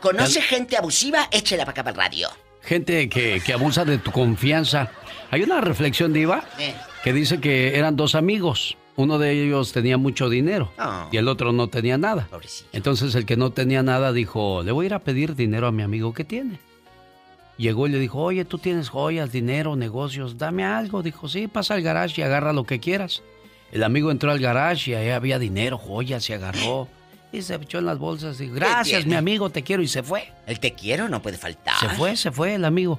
¿Conoce 0.00 0.40
gente 0.40 0.76
abusiva? 0.76 1.28
Échela 1.30 1.64
para 1.64 1.72
acá 1.72 1.84
para 1.84 1.92
el 1.94 2.10
radio. 2.10 2.28
Gente 2.62 3.08
que, 3.08 3.40
que 3.44 3.52
abusa 3.52 3.84
de 3.84 3.98
tu 3.98 4.10
confianza. 4.12 4.90
Hay 5.30 5.42
una 5.42 5.60
reflexión, 5.60 6.12
Diva, 6.12 6.44
Eh. 6.58 6.74
que 7.04 7.12
dice 7.12 7.40
que 7.40 7.76
eran 7.78 7.96
dos 7.96 8.14
amigos. 8.14 8.76
Uno 8.96 9.18
de 9.18 9.30
ellos 9.32 9.72
tenía 9.72 9.96
mucho 9.96 10.28
dinero 10.28 10.72
Ah. 10.76 11.08
y 11.12 11.16
el 11.16 11.28
otro 11.28 11.52
no 11.52 11.68
tenía 11.68 11.96
nada. 11.96 12.28
Entonces 12.72 13.14
el 13.14 13.24
que 13.24 13.36
no 13.36 13.50
tenía 13.50 13.82
nada 13.82 14.12
dijo, 14.12 14.62
le 14.62 14.72
voy 14.72 14.84
a 14.84 14.88
ir 14.88 14.94
a 14.94 14.98
pedir 14.98 15.36
dinero 15.36 15.66
a 15.68 15.72
mi 15.72 15.82
amigo 15.82 16.12
que 16.12 16.24
tiene. 16.24 16.58
Llegó 17.60 17.86
y 17.86 17.90
le 17.90 17.98
dijo, 17.98 18.18
oye, 18.22 18.46
tú 18.46 18.56
tienes 18.56 18.88
joyas, 18.88 19.32
dinero, 19.32 19.76
negocios, 19.76 20.38
dame 20.38 20.64
algo. 20.64 21.02
Dijo, 21.02 21.28
sí, 21.28 21.46
pasa 21.46 21.74
al 21.74 21.82
garage 21.82 22.18
y 22.18 22.24
agarra 22.24 22.54
lo 22.54 22.64
que 22.64 22.80
quieras. 22.80 23.22
El 23.70 23.82
amigo 23.82 24.10
entró 24.10 24.30
al 24.30 24.38
garage 24.38 24.92
y 24.92 24.94
ahí 24.94 25.10
había 25.10 25.38
dinero, 25.38 25.76
joyas, 25.76 26.26
y 26.30 26.32
agarró. 26.32 26.88
Y 27.32 27.42
se 27.42 27.56
echó 27.56 27.80
en 27.80 27.84
las 27.84 27.98
bolsas 27.98 28.40
y 28.40 28.44
dijo, 28.44 28.54
gracias, 28.54 29.04
mi 29.04 29.14
amigo, 29.14 29.50
te 29.50 29.62
quiero. 29.62 29.82
Y 29.82 29.88
se 29.88 30.02
fue. 30.02 30.32
El 30.46 30.58
te 30.58 30.72
quiero 30.72 31.10
no 31.10 31.20
puede 31.20 31.36
faltar. 31.36 31.76
Se 31.78 31.90
fue, 31.90 32.16
se 32.16 32.30
fue 32.30 32.54
el 32.54 32.64
amigo. 32.64 32.98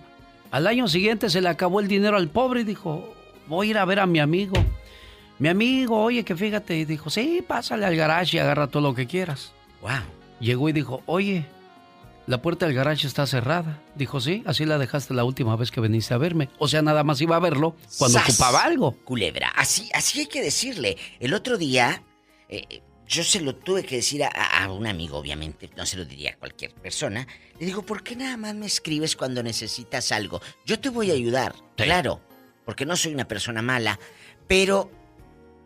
Al 0.51 0.67
año 0.67 0.87
siguiente 0.87 1.31
se 1.31 1.41
le 1.41 1.49
acabó 1.49 1.79
el 1.79 1.87
dinero 1.87 2.15
al 2.15 2.27
pobre 2.27 2.61
y 2.61 2.63
dijo, 2.63 3.15
voy 3.47 3.69
a 3.69 3.71
ir 3.71 3.77
a 3.79 3.85
ver 3.85 3.99
a 3.99 4.05
mi 4.05 4.19
amigo. 4.19 4.63
Mi 5.39 5.47
amigo, 5.49 5.99
oye, 5.99 6.23
que 6.23 6.35
fíjate. 6.35 6.77
Y 6.77 6.85
dijo, 6.85 7.09
sí, 7.09 7.43
pásale 7.47 7.83
al 7.83 7.95
garage 7.95 8.37
y 8.37 8.39
agarra 8.39 8.67
todo 8.67 8.83
lo 8.83 8.93
que 8.93 9.07
quieras. 9.07 9.53
Wow. 9.81 10.03
Llegó 10.39 10.69
y 10.69 10.73
dijo, 10.73 11.01
oye, 11.07 11.47
la 12.31 12.41
puerta 12.41 12.65
del 12.65 12.73
garage 12.73 13.07
está 13.07 13.27
cerrada. 13.27 13.83
Dijo, 13.95 14.21
sí, 14.21 14.41
así 14.45 14.65
la 14.65 14.77
dejaste 14.77 15.13
la 15.13 15.25
última 15.25 15.57
vez 15.57 15.69
que 15.69 15.81
viniste 15.81 16.13
a 16.13 16.17
verme. 16.17 16.47
O 16.59 16.69
sea, 16.69 16.81
nada 16.81 17.03
más 17.03 17.19
iba 17.19 17.35
a 17.35 17.39
verlo 17.39 17.75
cuando 17.97 18.19
¡Sas! 18.19 18.29
ocupaba 18.29 18.63
algo. 18.63 18.93
Culebra, 19.03 19.49
así, 19.49 19.89
así 19.93 20.21
hay 20.21 20.27
que 20.27 20.41
decirle. 20.41 20.97
El 21.19 21.33
otro 21.33 21.57
día, 21.57 22.03
eh, 22.47 22.81
yo 23.05 23.25
se 23.25 23.41
lo 23.41 23.53
tuve 23.53 23.83
que 23.83 23.97
decir 23.97 24.23
a, 24.23 24.29
a 24.29 24.71
un 24.71 24.87
amigo, 24.87 25.17
obviamente, 25.17 25.69
no 25.75 25.85
se 25.85 25.97
lo 25.97 26.05
diría 26.05 26.31
a 26.31 26.37
cualquier 26.37 26.73
persona. 26.73 27.27
Le 27.59 27.65
digo, 27.65 27.83
¿por 27.83 28.01
qué 28.01 28.15
nada 28.15 28.37
más 28.37 28.55
me 28.55 28.65
escribes 28.65 29.17
cuando 29.17 29.43
necesitas 29.43 30.13
algo? 30.13 30.41
Yo 30.65 30.79
te 30.79 30.87
voy 30.87 31.11
a 31.11 31.15
ayudar, 31.15 31.53
claro, 31.75 32.21
porque 32.63 32.85
no 32.85 32.95
soy 32.95 33.13
una 33.13 33.27
persona 33.27 33.61
mala, 33.61 33.99
pero 34.47 34.89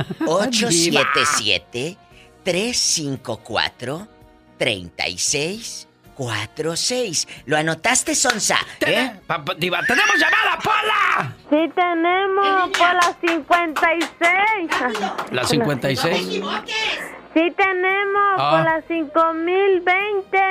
877 6.15 6.15
354 6.15 6.17
3646. 6.55 7.27
¿Lo 7.45 7.57
anotaste, 7.57 8.15
Sonsa? 8.15 8.57
¿Eh? 8.81 9.11
Diva, 9.57 9.81
¡tenemos 9.85 10.15
llamada, 10.17 10.57
Pola! 10.63 11.35
Sí 11.49 11.69
tenemos 11.75 12.69
por 12.69 12.93
las 12.93 13.17
56. 13.21 14.69
La 15.31 15.43
56. 15.43 16.41
Sí 17.35 17.51
tenemos 17.57 18.21
Ah. 18.37 18.51
por 18.51 18.63
las 18.63 18.85
5020. 18.85 20.41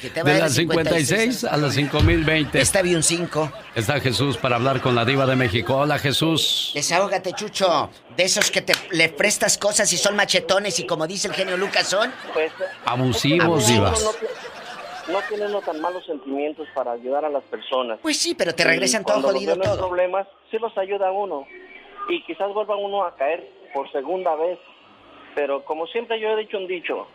que 0.00 0.08
te 0.10 0.22
va 0.22 0.30
De 0.30 0.38
las 0.38 0.54
56 0.54 1.44
a 1.44 1.56
las 1.56 1.74
5020. 1.74 2.60
Está 2.60 2.80
bien 2.82 3.02
5. 3.02 3.50
Está 3.74 4.00
Jesús 4.00 4.36
para 4.38 4.56
hablar 4.56 4.80
con 4.80 4.94
la 4.94 5.04
diva 5.04 5.26
de 5.26 5.34
México. 5.36 5.76
Hola, 5.76 5.98
Jesús. 5.98 6.70
Desahógate, 6.74 7.32
Chucho. 7.32 7.90
De 8.16 8.22
esos 8.24 8.50
que 8.50 8.62
te 8.62 8.72
le 8.92 9.08
prestas 9.08 9.58
cosas 9.58 9.92
y 9.92 9.96
son 9.96 10.14
machetones 10.16 10.78
y 10.80 10.86
como 10.86 11.06
dice 11.06 11.26
el 11.28 11.34
genio 11.34 11.56
Lucas 11.56 11.88
son... 11.88 12.12
Pues, 12.32 12.52
Abusivos, 12.84 13.66
diva. 13.66 13.90
No, 13.90 15.12
no 15.14 15.20
tienen 15.28 15.48
uno 15.48 15.60
tan 15.60 15.80
malos 15.80 16.06
sentimientos 16.06 16.68
para 16.74 16.92
ayudar 16.92 17.24
a 17.24 17.28
las 17.28 17.42
personas. 17.44 17.98
Pues 18.00 18.16
sí, 18.16 18.34
pero 18.34 18.54
te 18.54 18.62
regresan 18.64 19.02
Y 19.02 19.04
todo 19.06 19.20
los 19.20 19.32
jodido 19.32 19.54
en 19.54 19.60
todo. 19.60 19.76
problemas, 19.88 20.26
sí 20.50 20.58
los 20.58 20.76
ayuda 20.78 21.08
a 21.08 21.12
uno. 21.12 21.46
Y 22.08 22.22
quizás 22.24 22.52
vuelva 22.54 22.76
uno 22.76 23.04
a 23.04 23.14
caer 23.16 23.44
por 23.74 23.90
segunda 23.92 24.34
vez. 24.36 24.58
Pero 25.34 25.64
como 25.64 25.86
siempre 25.86 26.20
yo 26.20 26.30
he 26.30 26.36
dicho 26.36 26.58
un 26.58 26.66
dicho, 26.66 27.06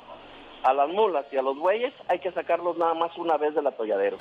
a 0.67 0.73
las 0.73 0.89
mulas 0.89 1.25
y 1.31 1.37
a 1.37 1.41
los 1.41 1.57
bueyes 1.57 1.93
hay 2.09 2.19
que 2.19 2.29
sacarlos 2.33 2.77
nada 2.77 2.93
más 2.93 3.17
una 3.17 3.37
vez 3.37 3.55
del 3.55 3.65
atolladero. 3.65 4.17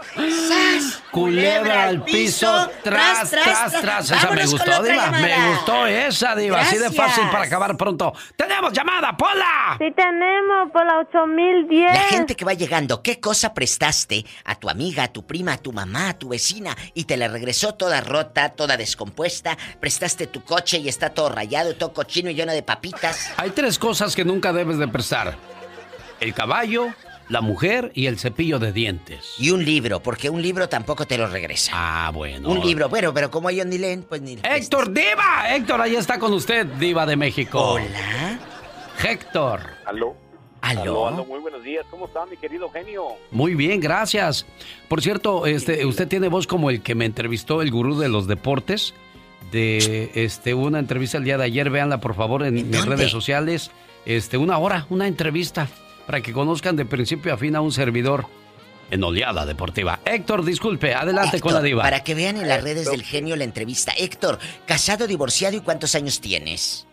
Culebra 1.10 1.88
al 1.88 2.04
piso, 2.04 2.46
tras, 2.84 3.32
tras, 3.32 3.80
tras. 3.80 4.10
Esa 4.12 4.30
me 4.30 4.46
gustó, 4.46 4.82
diva. 4.84 5.06
llamada. 5.06 5.20
Me 5.22 5.50
gustó 5.50 5.86
esa, 5.88 6.36
diva. 6.36 6.60
Así 6.60 6.78
de 6.78 6.90
fácil 6.90 7.24
para 7.32 7.44
acabar 7.44 7.76
pronto. 7.76 8.12
¡Tenemos 8.36 8.72
llamada, 8.72 9.16
Pola! 9.16 9.76
Sí 9.78 9.92
tenemos 9.96 10.70
por 10.70 10.86
la 10.86 10.98
8010. 10.98 11.92
La 11.92 12.00
gente 12.02 12.36
que 12.36 12.44
va 12.44 12.54
llegando, 12.54 13.02
¿qué 13.02 13.18
cosa 13.18 13.52
prestaste 13.52 14.24
a 14.44 14.54
tu 14.54 14.70
amiga, 14.70 15.02
a 15.04 15.08
tu 15.08 15.26
prima, 15.26 15.54
a 15.54 15.58
tu 15.58 15.72
mamá, 15.72 16.10
a 16.10 16.18
tu 16.18 16.28
vecina 16.28 16.76
y 16.94 17.04
te 17.04 17.16
la 17.16 17.26
regresó 17.26 17.74
toda 17.74 18.00
rota, 18.00 18.50
toda 18.50 18.76
descompuesta? 18.76 19.58
Prestaste 19.80 20.28
tu 20.28 20.44
coche 20.44 20.78
y 20.78 20.88
está 20.88 21.10
todo 21.10 21.28
rayado, 21.28 21.74
todo 21.74 21.92
cochino 21.92 22.30
y 22.30 22.34
lleno 22.34 22.52
de 22.52 22.62
papitas. 22.62 23.34
Hay 23.36 23.50
tres 23.50 23.80
cosas 23.80 24.14
que 24.14 24.24
nunca 24.24 24.52
debes 24.52 24.78
de 24.78 24.86
prestar. 24.86 25.55
El 26.20 26.32
caballo, 26.34 26.88
la 27.28 27.40
mujer 27.40 27.90
y 27.94 28.06
el 28.06 28.18
cepillo 28.18 28.58
de 28.58 28.72
dientes. 28.72 29.34
Y 29.38 29.50
un 29.50 29.64
libro, 29.64 30.00
porque 30.00 30.30
un 30.30 30.40
libro 30.40 30.68
tampoco 30.68 31.06
te 31.06 31.18
lo 31.18 31.26
regresa. 31.26 31.72
Ah, 31.74 32.10
bueno. 32.12 32.48
Un 32.48 32.60
libro, 32.60 32.88
bueno, 32.88 33.12
pero 33.12 33.30
como 33.30 33.50
ellos 33.50 33.66
ni 33.66 33.78
leen, 33.78 34.02
pues 34.02 34.22
ni... 34.22 34.38
Héctor 34.42 34.92
Diva, 34.92 35.54
Héctor, 35.54 35.80
ahí 35.80 35.96
está 35.96 36.18
con 36.18 36.32
usted, 36.32 36.66
Diva 36.66 37.04
de 37.04 37.16
México. 37.16 37.60
Hola. 37.60 38.38
Héctor. 39.02 39.60
Aló. 39.84 40.16
Aló. 40.62 41.06
aló, 41.06 41.24
muy 41.24 41.38
buenos 41.38 41.62
días. 41.62 41.84
¿Cómo 41.90 42.06
está 42.06 42.26
mi 42.26 42.36
querido 42.36 42.68
genio? 42.70 43.04
Muy 43.30 43.54
bien, 43.54 43.78
gracias. 43.78 44.46
Por 44.88 45.00
cierto, 45.00 45.46
este, 45.46 45.84
usted 45.86 46.08
tiene 46.08 46.28
voz 46.28 46.46
como 46.46 46.70
el 46.70 46.82
que 46.82 46.94
me 46.94 47.04
entrevistó 47.04 47.62
el 47.62 47.70
gurú 47.70 47.98
de 47.98 48.08
los 48.08 48.26
deportes. 48.26 48.94
De 49.52 50.10
este, 50.14 50.54
una 50.54 50.80
entrevista 50.80 51.18
el 51.18 51.24
día 51.24 51.38
de 51.38 51.44
ayer, 51.44 51.70
véanla 51.70 52.00
por 52.00 52.14
favor 52.14 52.44
en 52.44 52.68
mis 52.68 52.84
redes 52.84 53.12
sociales. 53.12 53.70
Este, 54.06 54.38
una 54.38 54.58
hora, 54.58 54.86
una 54.90 55.06
entrevista, 55.06 55.68
para 56.06 56.20
que 56.20 56.32
conozcan 56.32 56.76
de 56.76 56.86
principio 56.86 57.34
a 57.34 57.36
fin 57.36 57.56
a 57.56 57.60
un 57.60 57.72
servidor 57.72 58.26
en 58.90 59.02
Oleada 59.02 59.44
Deportiva. 59.44 60.00
Héctor, 60.04 60.44
disculpe, 60.44 60.94
adelante 60.94 61.40
con 61.40 61.52
la 61.52 61.60
diva. 61.60 61.82
Para 61.82 62.04
que 62.04 62.14
vean 62.14 62.36
en 62.36 62.48
las 62.48 62.62
redes 62.62 62.90
del 62.90 63.02
genio 63.02 63.36
la 63.36 63.44
entrevista. 63.44 63.92
Héctor, 63.96 64.38
casado, 64.66 65.06
divorciado 65.06 65.56
y 65.56 65.60
cuántos 65.60 65.94
años 65.94 66.20
tienes? 66.20 66.85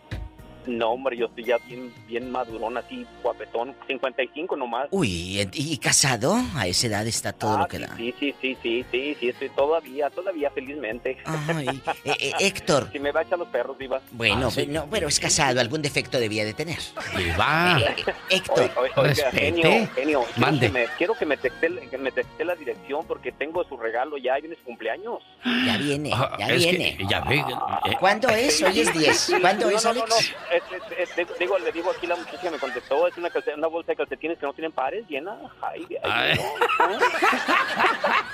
No, 0.66 0.90
hombre, 0.92 1.16
yo 1.16 1.26
estoy 1.26 1.44
ya 1.44 1.58
bien, 1.58 1.92
bien 2.06 2.30
madurón, 2.30 2.76
así, 2.76 3.06
guapetón, 3.22 3.74
55 3.86 4.56
nomás. 4.56 4.88
Uy, 4.90 5.40
¿y 5.40 5.48
y 5.74 5.78
casado? 5.78 6.36
A 6.54 6.66
esa 6.66 6.86
edad 6.86 7.06
está 7.06 7.32
todo 7.32 7.56
Ah, 7.56 7.60
lo 7.60 7.66
que 7.68 7.76
sí, 7.78 7.82
da. 7.82 7.96
Sí, 7.96 8.14
sí, 8.20 8.34
sí, 8.40 8.56
sí, 8.62 8.84
sí, 8.90 9.16
sí, 9.20 9.28
estoy 9.28 9.48
todavía, 9.50 10.10
todavía 10.10 10.50
felizmente. 10.50 11.18
Ay, 11.24 11.68
eh, 12.04 12.14
eh, 12.18 12.32
Héctor. 12.40 12.88
Si 12.92 12.98
me 12.98 13.12
va 13.12 13.20
a 13.20 13.22
echar 13.24 13.38
los 13.38 13.48
perros, 13.48 13.78
diva. 13.78 14.00
Bueno, 14.12 14.50
pe- 14.50 14.66
no, 14.66 14.86
pero 14.90 15.08
es 15.08 15.18
casado, 15.20 15.60
algún 15.60 15.82
defecto 15.82 16.18
debía 16.18 16.44
de 16.44 16.54
tener. 16.54 16.78
Diva. 17.16 17.78
Eh, 17.84 17.94
eh, 18.06 18.12
Héctor. 18.30 18.70
Oiga, 18.96 19.30
genio, 19.32 19.88
genio, 19.94 20.24
quiero 20.24 20.24
Mande. 20.36 20.66
que 20.66 20.72
me, 20.72 20.86
quiero 20.98 21.14
que 21.14 21.26
me 21.26 21.36
texte, 21.36 21.68
que 21.90 21.98
me 21.98 22.10
texte 22.12 22.44
la 22.44 22.54
dirección 22.54 23.04
porque 23.06 23.32
tengo 23.32 23.64
su 23.64 23.76
regalo 23.76 24.16
ya, 24.16 24.36
viene 24.38 24.56
su 24.56 24.62
cumpleaños. 24.64 25.22
Ya 25.66 25.76
viene, 25.76 26.10
Ah, 26.12 26.36
ya 26.38 26.46
es 26.48 26.64
que 26.66 26.70
viene. 26.76 26.98
ya 27.08 27.20
ve, 27.22 27.36
eh, 27.38 27.96
¿Cuándo 28.00 28.28
es? 28.28 28.62
Hoy 28.62 28.80
es 28.80 28.92
10. 28.92 29.32
¿Cuándo 29.40 29.70
no, 29.70 29.76
es, 29.76 29.84
no, 29.84 29.92
no, 29.94 30.02
Alex? 30.04 30.34
no, 30.50 30.53
es- 30.56 30.98
es- 30.98 31.18
es- 31.18 31.38
digo, 31.38 31.58
le 31.58 31.72
digo 31.72 31.90
aquí 31.90 32.06
la 32.06 32.16
muchacha 32.16 32.40
que 32.40 32.50
me 32.50 32.58
contestó, 32.58 33.06
es 33.08 33.16
una, 33.16 33.28
una 33.56 33.66
bolsa 33.66 33.92
de 33.92 33.96
calcetines 33.96 34.38
que 34.38 34.46
no 34.46 34.52
tienen 34.52 34.72
pares, 34.72 35.04
llena. 35.08 35.36
Ay, 35.62 35.86
ay, 36.02 36.38
no. 36.78 36.98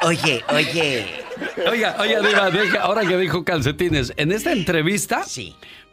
Oye, 0.08 0.42
oye. 0.52 1.06
Oiga, 1.70 1.96
oiga, 1.98 2.20
Diva, 2.20 2.50
deja- 2.50 2.82
ahora 2.82 3.02
que 3.06 3.16
dijo 3.18 3.44
calcetines, 3.44 4.12
en 4.16 4.32
esta 4.32 4.52
entrevista 4.52 5.24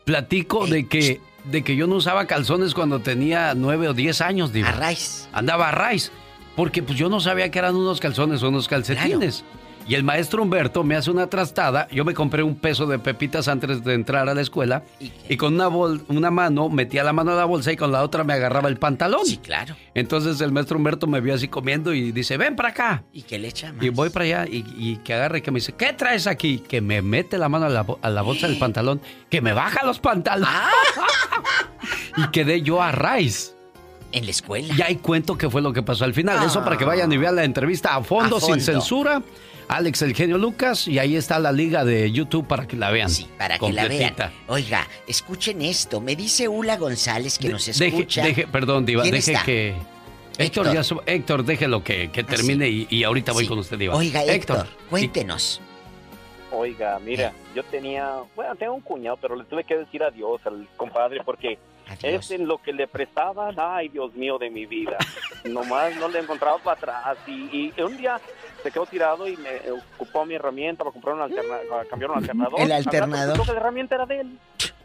platico 0.06 0.66
de 0.66 0.88
que, 0.88 1.20
de 1.46 1.64
que 1.64 1.76
yo 1.76 1.88
no 1.88 1.96
usaba 1.96 2.26
calzones 2.26 2.74
cuando 2.74 3.00
tenía 3.02 3.54
nueve 3.56 3.88
o 3.90 3.94
diez 3.94 4.22
años, 4.22 4.54
Diva. 4.54 4.70
A 4.70 4.72
raíz. 4.74 5.28
Andaba 5.34 5.70
a 5.70 5.72
raíz, 5.72 6.12
porque 6.56 6.82
pues 6.82 6.98
yo 6.98 7.10
no 7.10 7.20
sabía 7.20 7.52
que 7.52 7.60
eran 7.60 7.76
unos 7.76 8.00
calzones 8.00 8.42
o 8.44 8.50
unos 8.50 8.68
calcetines. 8.68 9.44
Y 9.88 9.96
el 9.96 10.04
maestro 10.04 10.44
Humberto 10.44 10.84
me 10.84 10.96
hace 10.98 11.10
una 11.10 11.28
trastada. 11.28 11.88
Yo 11.92 12.04
me 12.04 12.14
compré 12.14 12.44
un 12.44 12.56
peso 12.56 12.86
de 12.88 13.00
pepitas 13.00 13.48
antes 13.48 13.84
de 13.86 13.94
entrar 13.94 14.28
a 14.28 14.34
la 14.34 14.42
escuela. 14.42 14.84
Y, 15.30 15.38
con 15.38 15.54
una, 15.56 15.68
bol- 15.70 16.04
una 16.10 16.30
mano 16.30 16.68
metía 16.68 17.06
la 17.06 17.14
mano 17.14 17.32
a 17.32 17.36
la 17.36 17.46
bolsa 17.46 17.72
y 17.72 17.78
con 17.78 17.92
la 17.94 18.04
otra 18.04 18.26
me 18.26 18.34
agarraba 18.34 18.68
el 18.68 18.76
pantalón. 18.78 19.26
Sí, 19.26 19.38
claro. 19.38 19.76
Entonces 19.94 20.42
el 20.42 20.52
maestro 20.52 20.78
Humberto 20.78 21.08
me 21.08 21.22
vio 21.22 21.34
así 21.34 21.48
comiendo 21.48 21.94
y 21.94 22.12
dice, 22.12 22.36
ven 22.36 22.56
para 22.58 22.70
acá. 22.70 23.04
¿Y 23.14 23.22
qué 23.22 23.40
le 23.40 23.48
echa 23.48 23.72
más? 23.72 23.82
Y 23.82 23.88
voy 23.90 24.10
para 24.10 24.26
allá 24.26 24.46
y, 24.46 24.66
y 24.78 24.98
que 24.98 25.14
agarre 25.14 25.38
y 25.40 25.42
que 25.42 25.52
me 25.52 25.60
dice, 25.60 25.72
¿qué 25.72 25.94
traes 25.94 26.28
aquí? 26.28 26.60
Que 26.60 26.82
me 26.82 27.02
mete 27.02 27.38
la 27.38 27.48
mano 27.48 27.68
a 27.68 27.70
la, 27.70 27.84
bo- 27.84 28.00
a 28.02 28.10
la 28.10 28.22
bolsa 28.24 28.48
del 28.50 28.58
pantalón, 28.60 29.00
que 29.30 29.42
me 29.42 29.54
baja 29.54 29.86
los 29.86 30.00
pantalones. 30.00 30.50
y 32.18 32.28
quedé 32.32 32.62
yo 32.62 32.82
a 32.82 32.92
raíz. 32.92 33.54
En 34.12 34.24
la 34.26 34.32
escuela. 34.32 34.74
Y 34.76 34.82
ahí 34.82 34.96
cuento 34.98 35.38
qué 35.38 35.50
fue 35.50 35.62
lo 35.62 35.74
que 35.74 35.84
pasó 35.84 36.06
al 36.06 36.14
final. 36.14 36.42
Eso 36.46 36.64
para 36.64 36.78
que 36.78 36.86
vayan 36.86 37.12
y 37.12 37.18
vean 37.18 37.36
la 37.36 37.44
entrevista 37.44 37.96
a 37.96 38.04
fondo, 38.04 38.38
A 38.38 38.42
sin 38.42 38.62
censura. 38.62 39.22
Alex 39.70 40.02
el 40.02 40.16
genio 40.16 40.38
Lucas 40.38 40.88
y 40.88 40.98
ahí 40.98 41.16
está 41.18 41.40
la 41.40 41.52
liga 41.52 41.84
de 41.84 42.10
YouTube 42.12 42.48
para 42.48 42.66
que 42.68 42.78
la 42.78 42.90
vean. 42.90 43.10
Sí, 43.10 43.28
Para 43.38 43.60
que 43.60 43.74
la 43.74 43.88
vean. 43.88 44.14
Oiga, 44.48 44.88
escuchen 45.08 45.62
esto. 45.62 46.00
Me 46.00 46.16
dice 46.16 46.48
Ula 46.48 46.78
González 46.78 47.38
que 47.38 47.50
nos 47.50 47.66
Deje, 47.66 47.88
escucha. 47.88 48.24
deje- 48.24 48.48
perdón, 48.48 48.86
Diva, 48.86 49.02
¿Quién 49.04 49.16
deje 49.16 49.34
está? 49.34 49.44
que. 49.46 49.70
Héctor, 50.40 50.68
Héctor. 50.68 50.74
ya 50.74 50.84
su- 50.84 51.02
Héctor, 51.06 51.44
déjelo 51.44 51.84
que, 51.84 52.10
que 52.12 52.24
termine 52.24 52.70
y, 52.70 52.88
y 52.90 53.04
ahorita 53.04 53.32
voy 53.34 53.44
Sí. 53.44 53.50
con 53.50 53.60
usted, 53.60 53.78
Diva. 53.78 53.96
Oiga, 53.96 54.24
Héctor, 54.24 54.68
cuéntenos. 54.90 55.60
Oiga, 56.52 56.98
mira, 57.00 57.34
yo 57.54 57.64
tenía, 57.64 58.20
bueno, 58.36 58.56
tengo 58.56 58.74
un 58.74 58.82
cuñado, 58.82 59.18
pero 59.18 59.36
le 59.36 59.44
tuve 59.44 59.66
que 59.66 59.76
decir 59.76 60.02
adiós 60.02 60.40
al 60.46 60.66
compadre 60.78 61.22
porque 61.26 61.58
es 62.02 62.32
en 62.32 62.48
lo 62.48 62.58
que 62.62 62.72
le 62.72 62.88
prestaban, 62.88 63.54
ay, 63.58 63.90
Dios 63.90 64.14
mío 64.14 64.38
de 64.38 64.50
mi 64.50 64.66
vida. 64.66 64.98
Nomás 65.44 65.94
no 65.98 66.08
le 66.08 66.20
encontraba 66.20 66.58
para 66.60 66.78
atrás 67.00 67.18
y, 67.28 67.74
y 67.76 67.82
un 67.82 67.98
día 67.98 68.20
se 68.64 68.72
quedó 68.72 68.86
tirado 68.86 69.28
y 69.28 69.38
me 69.38 69.72
ocupó 69.72 70.26
mi 70.26 70.36
herramienta 70.36 70.84
para 70.84 70.94
comprar 70.94 71.16
un 71.16 71.22
alterna 71.22 71.58
para 71.70 71.86
cambiar 71.86 72.12
un 72.12 72.18
alternador. 72.18 72.60
El 72.60 72.72
alternador. 72.72 73.48
la 73.48 73.54
herramienta 73.54 73.96
era 73.96 74.06
de 74.06 74.22
él. 74.22 74.40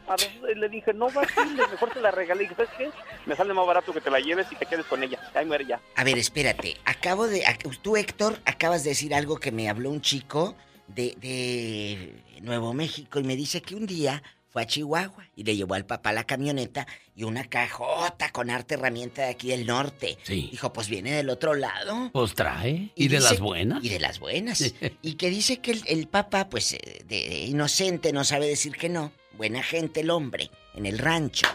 A 0.08 0.16
le 0.54 0.68
dije, 0.68 0.92
no 0.92 1.10
vaciles, 1.10 1.70
mejor 1.70 1.90
te 1.90 2.00
la 2.00 2.10
regalé. 2.10 2.42
Y 2.42 2.48
dije, 2.48 2.56
¿sabes 2.56 2.70
qué? 2.76 2.90
Me 3.24 3.36
sale 3.36 3.54
más 3.54 3.66
barato 3.66 3.92
que 3.92 4.00
te 4.00 4.10
la 4.10 4.18
lleves 4.18 4.46
y 4.50 4.56
te 4.56 4.66
quedes 4.66 4.84
con 4.86 5.02
ella. 5.02 5.18
Ahí 5.34 5.46
muere 5.46 5.64
ya. 5.64 5.80
A 5.94 6.04
ver, 6.04 6.18
espérate. 6.18 6.76
Acabo 6.84 7.28
de. 7.28 7.44
Tú, 7.82 7.96
Héctor, 7.96 8.38
acabas 8.44 8.82
de 8.82 8.90
decir 8.90 9.14
algo 9.14 9.38
que 9.38 9.52
me 9.52 9.68
habló 9.68 9.90
un 9.90 10.00
chico 10.00 10.56
de, 10.88 11.16
de 11.20 12.40
Nuevo 12.42 12.74
México 12.74 13.20
y 13.20 13.22
me 13.22 13.36
dice 13.36 13.62
que 13.62 13.76
un 13.76 13.86
día 13.86 14.22
fue 14.53 14.62
a 14.62 14.66
Chihuahua 14.66 15.26
y 15.34 15.44
le 15.44 15.57
llevó 15.57 15.74
al 15.74 15.86
papá 15.86 16.12
la 16.12 16.24
camioneta 16.24 16.86
y 17.16 17.24
una 17.24 17.44
cajota 17.44 18.30
con 18.30 18.50
arte 18.50 18.74
herramienta 18.74 19.22
de 19.22 19.28
aquí 19.30 19.48
del 19.48 19.66
norte. 19.66 20.18
Sí. 20.24 20.48
Dijo, 20.50 20.72
pues 20.72 20.88
viene 20.88 21.12
del 21.12 21.30
otro 21.30 21.55
lado. 21.55 22.11
Pues 22.12 22.34
trae. 22.34 22.90
¿Y, 22.94 23.09
de 23.09 23.16
dice- 23.16 23.30
las 23.30 23.40
buenas? 23.40 23.82
Y 23.82 23.88
de 23.88 23.98
las 24.00 24.18
buenas. 24.18 24.74
y 25.03 25.14
que 25.14 25.30
dice 25.30 25.61
que 25.61 25.70
el, 25.72 25.82
el 25.86 26.07
papá, 26.07 26.48
pues, 26.50 26.74
eh, 26.74 27.05
de, 27.09 27.28
de 27.28 27.38
inocente, 27.46 28.12
no 28.12 28.24
sabe 28.24 28.46
decir 28.46 28.72
que 28.76 28.88
no. 28.90 29.11
Buena 29.38 29.62
gente 29.62 30.00
el 30.00 30.11
hombre, 30.11 30.50
en 30.74 30.84
el 30.86 30.98
rancho. 30.98 31.46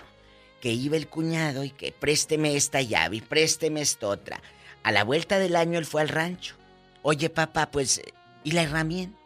Que 0.59 0.73
iba 0.73 0.97
el 0.97 1.07
cuñado 1.07 1.63
y 1.63 1.69
que 1.69 1.91
présteme 1.91 2.55
esta 2.55 2.81
llave 2.81 3.17
y 3.17 3.21
présteme 3.21 3.81
esta 3.81 4.07
otra. 4.07 4.41
A 4.81 4.91
la 4.91 5.03
vuelta 5.03 5.37
del 5.37 5.55
año 5.55 5.77
él 5.77 5.85
fue 5.85 6.01
al 6.01 6.09
rancho. 6.09 6.55
Oye, 7.03 7.29
papá, 7.29 7.69
pues, 7.69 8.01
¿y 8.43 8.51
la 8.53 8.63
herramienta? 8.63 9.17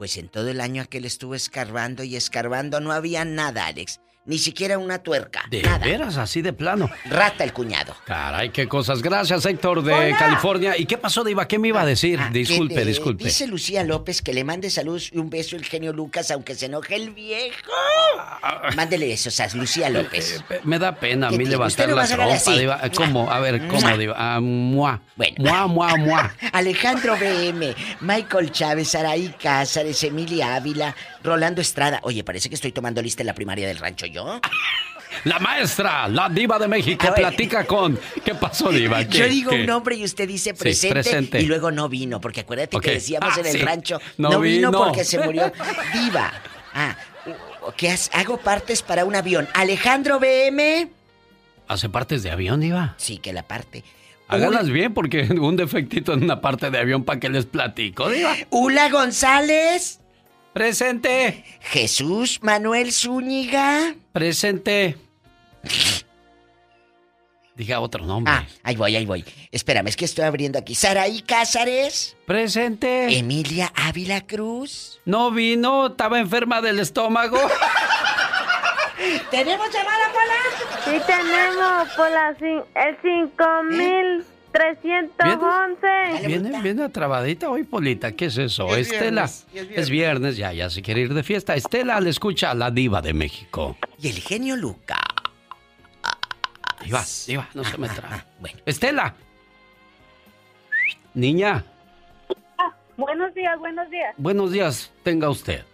Pues 0.00 0.16
en 0.16 0.30
todo 0.30 0.48
el 0.48 0.62
año 0.62 0.80
aquel 0.80 1.04
estuvo 1.04 1.34
escarbando 1.34 2.02
y 2.04 2.16
escarbando, 2.16 2.80
no 2.80 2.90
había 2.90 3.26
nada, 3.26 3.66
Alex. 3.66 4.00
Ni 4.26 4.38
siquiera 4.38 4.78
una 4.78 4.98
tuerca. 5.02 5.42
¿De 5.50 5.62
nada. 5.62 5.78
veras 5.78 6.16
así 6.18 6.42
de 6.42 6.52
plano? 6.52 6.90
Rata 7.06 7.42
el 7.42 7.52
cuñado. 7.52 7.96
Caray, 8.04 8.50
qué 8.50 8.68
cosas. 8.68 9.00
Gracias, 9.02 9.44
Héctor 9.46 9.82
de 9.82 9.92
Hola. 9.94 10.16
California. 10.18 10.76
¿Y 10.76 10.84
qué 10.84 10.98
pasó, 10.98 11.24
Diva? 11.24 11.48
¿Qué 11.48 11.58
me 11.58 11.68
iba 11.68 11.80
a 11.80 11.86
decir? 11.86 12.20
Ah, 12.20 12.28
disculpe, 12.30 12.82
eh, 12.82 12.84
disculpe. 12.84 13.24
Dice 13.24 13.46
Lucía 13.46 13.82
López 13.82 14.20
que 14.20 14.34
le 14.34 14.44
mande 14.44 14.68
saludos 14.70 15.10
y 15.12 15.18
un 15.18 15.30
beso 15.30 15.56
el 15.56 15.64
genio 15.64 15.92
Lucas, 15.94 16.30
aunque 16.30 16.54
se 16.54 16.66
enoje 16.66 16.96
el 16.96 17.10
viejo. 17.10 17.72
Mándele 18.76 19.06
besos 19.08 19.40
a 19.40 19.48
Lucía 19.56 19.88
López. 19.88 20.44
Eh, 20.50 20.60
Me 20.64 20.78
da 20.78 20.94
pena 20.94 21.28
a 21.28 21.30
¿Qué 21.30 21.38
mí 21.38 21.46
levantar 21.46 21.88
la 21.88 22.02
a 22.02 22.06
sacar 22.06 22.26
tropa, 22.26 22.34
así. 22.36 22.58
Diva. 22.58 22.80
¿Cómo? 22.94 23.30
A 23.32 23.40
ver, 23.40 23.66
¿cómo. 23.68 23.96
Diva? 23.96 24.14
Ah, 24.16 24.38
mua. 24.40 25.00
Bueno. 25.16 25.36
Mua, 25.38 25.66
mua, 25.66 25.96
mua. 25.96 26.34
Alejandro 26.52 27.16
BM, 27.16 27.74
Michael 28.00 28.52
Chávez, 28.52 28.94
Araí 28.94 29.34
Cázares, 29.42 30.04
Emilia 30.04 30.54
Ávila, 30.56 30.94
Rolando 31.24 31.60
Estrada. 31.62 32.00
Oye, 32.02 32.22
parece 32.22 32.48
que 32.50 32.54
estoy 32.54 32.72
tomando 32.72 33.00
lista 33.00 33.22
en 33.22 33.26
la 33.28 33.34
primaria 33.34 33.66
del 33.66 33.78
rancho 33.78 34.06
yo. 34.10 34.40
La 35.24 35.38
maestra, 35.40 36.06
la 36.08 36.28
diva 36.28 36.58
de 36.58 36.68
México, 36.68 37.06
A 37.06 37.10
ver. 37.10 37.20
platica 37.20 37.64
con... 37.66 37.98
¿Qué 38.24 38.34
pasó, 38.34 38.70
Diva? 38.70 39.04
¿Qué- 39.08 39.18
Yo 39.18 39.28
digo 39.28 39.50
qué? 39.50 39.60
un 39.60 39.66
nombre 39.66 39.96
y 39.96 40.04
usted 40.04 40.26
dice 40.28 40.54
Sí, 40.54 40.88
presente, 40.88 41.40
y 41.42 41.46
luego 41.46 41.70
no 41.72 41.88
vino, 41.88 42.20
porque 42.20 42.40
acuérdate 42.40 42.78
que 42.80 42.92
decíamos 42.92 43.30
Ah, 43.36 43.40
en 43.40 43.46
el 43.46 43.52
sí. 43.52 43.58
rancho, 43.58 44.00
No 44.18 44.30
no, 44.30 44.40
vino, 44.40 44.70
vino. 44.70 44.84
porque 44.84 45.04
se 45.04 45.18
murió. 45.18 45.52
Diva. 45.92 46.32
Ah, 46.74 46.96
has- 47.88 48.10
hago 48.14 48.36
partes 48.38 48.82
para 48.82 49.04
un 49.04 49.14
avión. 49.16 49.48
Alejandro 49.54 50.20
BM. 50.20 50.88
¿Hace 51.68 51.88
partes 51.88 52.22
de 52.22 52.30
avión, 52.30 52.60
Diva? 52.60 52.94
Sí, 52.96 53.18
que 53.18 53.32
la 53.32 53.42
parte. 53.42 53.84
Háganlas 54.28 54.70
bien 54.70 54.94
porque 54.94 55.22
un 55.40 55.56
defectito 55.56 56.12
en 56.12 56.22
una 56.24 56.40
parte 56.40 56.70
de 56.70 56.78
avión 56.78 57.04
para 57.04 57.18
que 57.20 57.28
les 57.28 57.46
platico, 57.46 58.08
Diva. 58.08 58.34
Ula 58.50 58.88
González. 58.90 59.99
Presente. 60.52 61.44
Jesús 61.60 62.40
Manuel 62.42 62.92
Zúñiga. 62.92 63.94
Presente. 64.12 64.96
Diga 67.54 67.80
otro 67.80 68.04
nombre. 68.06 68.32
Ah, 68.32 68.44
ahí 68.62 68.74
voy, 68.76 68.96
ahí 68.96 69.04
voy. 69.06 69.24
Espérame, 69.52 69.88
es 69.88 69.96
que 69.96 70.06
estoy 70.06 70.24
abriendo 70.24 70.58
aquí. 70.58 70.74
Saraí 70.74 71.20
Cázares. 71.22 72.16
Presente. 72.26 73.16
Emilia 73.18 73.70
Ávila 73.76 74.26
Cruz. 74.26 75.00
No 75.04 75.30
vino, 75.30 75.88
estaba 75.88 76.18
enferma 76.18 76.60
del 76.62 76.78
estómago. 76.80 77.38
¿Tenemos 79.30 79.66
llamada, 79.72 80.12
Pola? 80.12 80.34
Sí 80.84 81.00
tenemos 81.06 81.88
por 81.96 82.10
la 82.10 82.34
cin- 82.38 82.64
el 84.52 84.76
5311. 84.82 86.26
Viene, 86.26 86.62
viene 86.62 86.82
atrabadita 86.84 87.50
hoy, 87.50 87.64
Polita. 87.64 88.12
¿Qué 88.12 88.26
es 88.26 88.38
eso? 88.38 88.66
Y 88.76 88.80
es 88.80 88.90
Estela. 88.92 89.22
viernes, 89.22 89.46
es 89.46 89.52
viernes. 89.52 89.78
Es 89.78 89.90
viernes, 89.90 90.36
ya, 90.36 90.52
ya 90.52 90.70
se 90.70 90.82
quiere 90.82 91.02
ir 91.02 91.14
de 91.14 91.22
fiesta. 91.22 91.54
Estela 91.54 92.00
le 92.00 92.10
escucha 92.10 92.50
a 92.50 92.54
la 92.54 92.70
diva 92.70 93.00
de 93.00 93.12
México. 93.14 93.76
Y 94.00 94.08
el 94.08 94.18
genio 94.20 94.56
Luca. 94.56 94.98
Diva, 96.84 97.04
diva, 97.26 97.48
no 97.54 97.62
se 97.64 97.78
me 97.78 97.88
trae. 97.88 98.24
Estela. 98.66 99.14
Niña, 101.14 101.64
Buenos 102.96 103.32
días, 103.34 103.58
buenos 103.58 103.88
días. 103.90 104.14
buenos 104.18 104.52
días, 104.52 104.92
tenga 105.02 105.30
usted. 105.30 105.64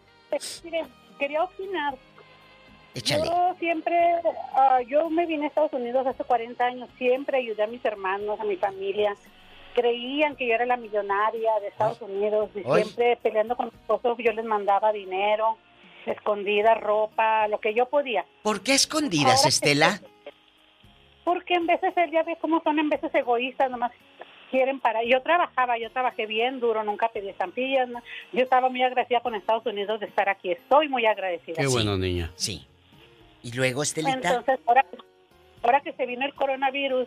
Mire, 0.62 0.85
quería 1.18 1.43
opinar. 1.43 1.97
Échale. 2.97 3.26
Yo 3.26 3.55
siempre, 3.59 3.94
ah, 4.55 4.80
yo 4.88 5.11
me 5.11 5.26
vine 5.26 5.44
a 5.44 5.49
Estados 5.49 5.72
Unidos 5.74 6.07
hace 6.07 6.24
40 6.24 6.64
años, 6.64 6.88
siempre 6.97 7.36
ayudé 7.36 7.62
a 7.62 7.66
mis 7.66 7.84
hermanos, 7.84 8.40
a 8.40 8.44
mi 8.44 8.57
familia. 8.57 9.14
Creían 9.74 10.34
que 10.34 10.49
yo 10.49 10.55
era 10.55 10.64
la 10.64 10.78
millonaria 10.78 11.51
de 11.61 11.68
Estados 11.68 12.01
Unidos 12.01 12.49
y 12.55 12.61
Ay. 12.61 12.84
siempre 12.84 13.18
peleando 13.22 13.55
con 13.55 13.66
mi 13.66 13.72
esposo 13.78 14.16
yo 14.18 14.32
les 14.32 14.47
mandaba 14.47 14.92
dinero, 14.92 15.59
escondida, 16.07 16.74
ropa, 16.74 17.47
lo 17.49 17.61
que 17.61 17.74
yo 17.74 17.84
podía. 17.84 18.24
¿Por 18.42 18.62
qué 18.62 18.72
escondidas, 18.72 19.40
Ahora 19.40 19.49
Estela? 19.51 20.01
Porque 21.22 21.53
en 21.53 21.66
veces 21.66 21.92
él 21.97 22.11
ya 22.12 22.22
ve 22.22 22.38
cómo 22.40 22.62
son 22.62 22.78
en 22.78 22.88
veces 22.88 23.14
egoístas, 23.14 23.70
nomás 23.70 23.92
quieren 24.51 24.80
parar. 24.80 25.05
Yo 25.05 25.20
trabajaba, 25.20 25.76
yo 25.76 25.90
trabajé 25.90 26.24
bien 26.24 26.61
duro, 26.61 26.82
nunca 26.82 27.09
pedí 27.09 27.28
estampillas. 27.28 27.88
no. 27.90 28.01
Yo 28.32 28.44
estaba 28.44 28.70
muy 28.70 28.82
agradecida 28.82 29.20
con 29.20 29.34
Estados 29.34 29.66
Unidos 29.66 30.01
de 30.01 30.07
estar 30.07 30.30
aquí. 30.30 30.53
Estoy 30.53 30.88
muy 30.88 31.05
agradecida. 31.05 31.57
Qué 31.57 31.66
bueno, 31.66 31.99
niña. 31.99 32.30
Sí. 32.36 32.66
Y 33.43 33.53
luego, 33.53 33.82
Estelita. 33.82 34.12
Entonces, 34.14 34.59
ahora, 34.66 34.84
ahora 35.62 35.80
que 35.80 35.93
se 35.93 36.07
vino 36.07 36.24
el 36.24 36.34
coronavirus, 36.34 37.07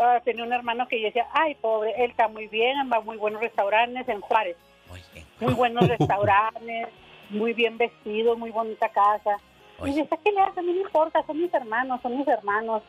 ah, 0.00 0.20
tenía 0.24 0.44
un 0.44 0.52
hermano 0.52 0.88
que 0.88 1.00
yo 1.00 1.06
decía, 1.06 1.26
ay, 1.32 1.54
pobre, 1.56 1.92
él 1.96 2.10
está 2.10 2.28
muy 2.28 2.48
bien, 2.48 2.90
va 2.92 2.98
a 2.98 3.00
muy 3.00 3.16
buenos 3.16 3.40
restaurantes 3.40 4.08
en 4.08 4.20
Juárez. 4.20 4.56
Muy 5.40 5.54
buenos 5.54 5.88
restaurantes, 5.98 6.88
muy 7.30 7.52
bien 7.52 7.78
vestido, 7.78 8.36
muy 8.36 8.50
bonita 8.50 8.88
casa. 8.90 9.38
Y 9.84 9.92
dice, 9.92 10.08
¿qué 10.22 10.30
le 10.30 10.40
hace? 10.40 10.60
A 10.60 10.62
mí 10.62 10.72
no 10.72 10.82
importa, 10.82 11.24
son 11.26 11.40
mis 11.40 11.52
hermanos, 11.52 12.00
son 12.02 12.16
mis 12.16 12.28
hermanos. 12.28 12.82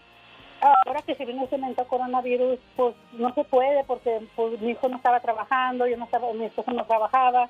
Ahora 0.85 1.01
que 1.01 1.15
se 1.15 1.25
vino 1.25 1.43
ese 1.43 1.55
evento 1.55 1.85
coronavirus, 1.87 2.59
pues 2.75 2.95
no 3.13 3.33
se 3.33 3.43
puede 3.43 3.83
porque 3.83 4.21
pues, 4.35 4.59
mi 4.61 4.71
hijo 4.71 4.87
no 4.87 4.97
estaba 4.97 5.19
trabajando, 5.19 5.87
yo 5.87 5.97
no 5.97 6.05
estaba, 6.05 6.31
mi 6.33 6.45
esposo 6.45 6.71
no 6.71 6.85
trabajaba. 6.85 7.49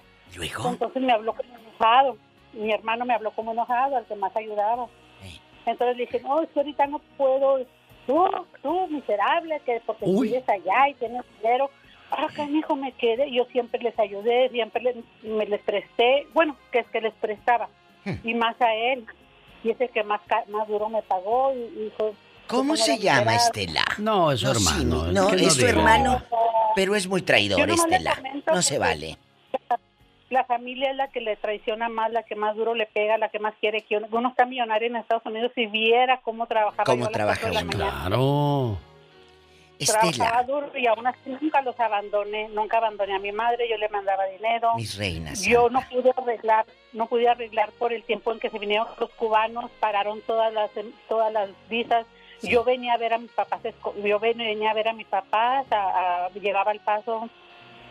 Entonces 0.69 1.01
me 1.01 1.13
habló 1.13 1.33
como 1.33 1.49
enojado. 1.57 2.17
Mi 2.53 2.71
hermano 2.71 3.05
me 3.05 3.13
habló 3.13 3.31
como 3.31 3.51
enojado, 3.51 3.97
al 3.97 4.05
que 4.05 4.15
más 4.15 4.35
ayudaba. 4.35 4.87
Entonces 5.65 5.97
le 5.97 6.05
dije, 6.05 6.19
no, 6.21 6.41
es 6.41 6.49
que 6.49 6.59
ahorita 6.59 6.85
no 6.87 6.99
puedo. 7.17 7.59
Tú, 8.07 8.23
tú, 8.61 8.87
miserable, 8.87 9.59
que 9.65 9.81
porque 9.85 10.05
Uy. 10.05 10.27
vives 10.27 10.47
allá 10.47 10.89
y 10.89 10.93
tienes 10.93 11.23
dinero, 11.41 11.71
acá 12.11 12.45
mi 12.45 12.59
hijo 12.59 12.75
me 12.75 12.91
quede, 12.91 13.31
yo 13.31 13.45
siempre 13.45 13.81
les 13.81 13.97
ayudé, 13.97 14.49
siempre 14.49 14.83
les, 14.83 14.95
me 15.23 15.45
les 15.47 15.59
presté, 15.63 16.27
bueno, 16.33 16.55
que 16.71 16.79
es 16.79 16.87
que 16.89 17.01
les 17.01 17.13
prestaba, 17.15 17.67
y 18.23 18.35
más 18.35 18.61
a 18.61 18.75
él, 18.75 19.05
y 19.63 19.71
es 19.71 19.81
el 19.81 19.89
que 19.89 20.03
más, 20.03 20.21
ca- 20.27 20.43
más 20.49 20.67
duro 20.67 20.87
me 20.87 21.01
pagó, 21.01 21.51
y, 21.55 21.57
y 21.87 21.93
fue- 21.97 22.13
¿Cómo 22.45 22.75
fue 22.75 22.77
se 22.77 22.99
llama 22.99 23.21
era- 23.33 23.35
Estela? 23.37 23.83
No, 23.97 24.31
es 24.31 24.41
su 24.41 24.53
sí, 24.53 24.81
hermano. 24.83 25.11
no, 25.11 25.27
que 25.29 25.35
es 25.43 25.53
su 25.55 25.65
hermano, 25.65 26.21
pero 26.75 26.95
es 26.95 27.07
muy 27.07 27.23
traidor, 27.23 27.67
Estela. 27.71 28.21
No 28.53 28.61
se 28.61 28.77
vale. 28.77 29.17
La 30.35 30.43
familia 30.43 30.91
es 30.91 30.97
la 30.97 31.07
que 31.07 31.21
le 31.21 31.37
traiciona 31.37 31.87
más, 31.87 32.11
la 32.11 32.23
que 32.23 32.35
más 32.35 32.57
duro 32.57 32.75
le 32.75 32.87
pega, 32.87 33.17
la 33.17 33.29
que 33.29 33.39
más 33.39 33.53
quiere 33.61 33.83
que 33.83 33.95
uno, 33.95 34.07
uno 34.11 34.27
está 34.27 34.45
millonario 34.45 34.89
en 34.89 34.97
Estados 34.97 35.25
Unidos 35.25 35.53
si 35.55 35.65
viera 35.65 36.19
cómo 36.21 36.45
trabajaba 36.45 36.83
¿Cómo 36.83 37.07
trabaja 37.07 37.47
uno? 37.49 37.69
Claro. 37.71 38.77
Trabajaba 39.79 40.09
Estela, 40.09 40.43
duro 40.43 40.77
y 40.77 40.87
aún 40.87 41.07
así 41.07 41.37
nunca 41.41 41.61
los 41.61 41.79
abandoné, 41.79 42.49
nunca 42.49 42.79
abandoné 42.79 43.15
a 43.15 43.19
mi 43.19 43.31
madre, 43.31 43.69
yo 43.69 43.77
le 43.77 43.87
mandaba 43.87 44.25
dinero. 44.25 44.75
mis 44.75 44.97
reinas. 44.97 45.41
Yo 45.41 45.69
no 45.69 45.79
pude 45.89 46.11
arreglar, 46.17 46.65
no 46.91 47.05
pude 47.07 47.29
arreglar 47.29 47.71
por 47.79 47.93
el 47.93 48.03
tiempo 48.03 48.33
en 48.33 48.39
que 48.41 48.49
se 48.49 48.59
vinieron 48.59 48.87
los 48.99 49.09
cubanos, 49.11 49.71
pararon 49.79 50.19
todas 50.27 50.51
las 50.53 50.69
todas 51.07 51.31
las 51.31 51.49
visas. 51.69 52.05
Yo 52.41 52.65
venía 52.65 52.93
a 52.93 52.97
ver 52.97 53.13
a 53.13 53.17
mis 53.19 53.31
papás, 53.31 53.61
yo 54.03 54.19
venía 54.19 54.71
a 54.71 54.73
ver 54.73 54.89
a 54.89 54.93
mis 54.93 55.07
papás, 55.07 55.65
a, 55.71 56.25
a- 56.25 56.29
llegaba 56.31 56.71
al 56.71 56.81
paso 56.81 57.29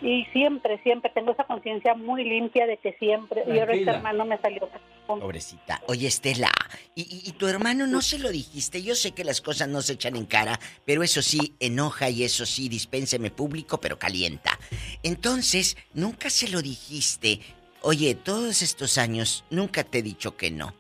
y 0.05 0.24
siempre, 0.32 0.78
siempre 0.82 1.11
tengo 1.14 1.32
esa 1.32 1.44
conciencia 1.44 1.94
muy 1.94 2.22
limpia 2.24 2.66
de 2.66 2.76
que 2.76 2.92
siempre, 2.98 3.42
y 3.46 3.59
ahora 3.59 3.74
este 3.74 3.90
hermano 3.90 4.24
me 4.26 4.38
salió 4.38 4.68
Pobrecita. 5.07 5.82
Oye, 5.86 6.07
Estela, 6.09 6.50
¿y, 6.94 7.02
y- 7.02 7.28
y 7.28 7.32
tu 7.32 7.46
hermano 7.48 7.86
no 7.86 8.00
se 8.02 8.18
lo 8.18 8.30
dijiste? 8.30 8.82
Yo 8.82 8.94
sé 8.94 9.12
que 9.12 9.24
las 9.24 9.40
cosas 9.40 9.68
no 9.68 9.82
se 9.82 9.94
echan 9.94 10.16
en 10.16 10.24
cara, 10.26 10.59
pero 10.86 11.02
eso 11.02 11.20
sí, 11.22 11.55
enoja 11.61 12.09
y 12.11 12.22
eso 12.24 12.46
sí, 12.46 12.68
dispénseme 12.68 13.30
público, 13.30 13.80
pero 13.80 13.98
calienta. 13.98 14.59
Entonces, 15.02 15.76
nunca 15.92 16.30
se 16.30 16.48
lo 16.48 16.62
dijiste. 16.62 17.40
Oye, 17.82 18.14
todos 18.14 18.62
estos 18.62 18.96
años, 18.96 19.44
nunca 19.50 19.84
te 19.84 19.98
he 19.98 20.02
dicho 20.02 20.36
que 20.38 20.50
no. 20.50 20.72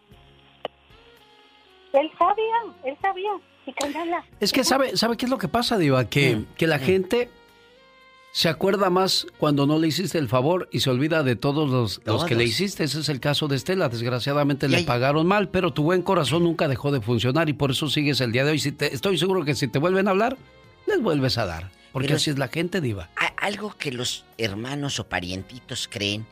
Él 1.92 2.10
sabía, 2.18 2.56
él 2.84 2.96
sabía, 3.00 3.30
y 3.66 3.72
cállala. 3.74 4.24
Es 4.40 4.52
que 4.52 4.64
sabe, 4.64 4.96
¿sabe 4.96 5.16
qué 5.16 5.26
es 5.26 5.30
lo 5.30 5.38
que 5.38 5.48
pasa, 5.48 5.76
Diva? 5.78 6.08
Que, 6.08 6.36
Mm, 6.36 6.46
que 6.56 6.66
la 6.66 6.78
gente 6.78 7.28
se 8.36 8.48
acuerda 8.48 8.90
más 8.90 9.28
cuando 9.38 9.64
no 9.64 9.78
le 9.78 9.86
hiciste 9.86 10.18
el 10.18 10.28
favor 10.28 10.68
y 10.72 10.80
se 10.80 10.90
olvida 10.90 11.22
de 11.22 11.36
todos 11.36 11.70
los, 11.70 12.00
los 12.04 12.24
que 12.24 12.34
le 12.34 12.42
hiciste. 12.42 12.82
Ese 12.82 12.98
es 12.98 13.08
el 13.08 13.20
caso 13.20 13.46
de 13.46 13.54
Estela. 13.54 13.88
Desgraciadamente 13.88 14.66
Y 14.66 14.70
le 14.70 14.76
hay- 14.78 14.84
pagaron 14.84 15.24
mal, 15.28 15.50
pero 15.50 15.72
tu 15.72 15.84
buen 15.84 16.02
corazón 16.02 16.42
nunca 16.42 16.66
dejó 16.66 16.90
de 16.90 17.00
funcionar 17.00 17.48
y 17.48 17.52
por 17.52 17.70
eso 17.70 17.88
sigues 17.88 18.20
el 18.20 18.32
día 18.32 18.44
de 18.44 18.50
hoy. 18.50 18.58
Si 18.58 18.72
te- 18.72 18.92
estoy 18.92 19.18
seguro 19.18 19.44
que 19.44 19.54
si 19.54 19.68
te 19.68 19.78
vuelven 19.78 20.08
a 20.08 20.10
hablar, 20.10 20.36
les 20.88 21.00
vuelves 21.00 21.38
a 21.38 21.46
dar. 21.46 21.70
Porque 21.92 22.08
Pero- 22.08 22.16
así 22.16 22.30
es 22.30 22.38
la 22.38 22.48
gente, 22.48 22.80
Diva. 22.80 23.08
Algo 23.40 23.76
que 23.78 23.92
los 23.92 24.24
hermanos 24.36 24.98
o 24.98 25.04
parientitos 25.06 25.88
creen 25.88 26.26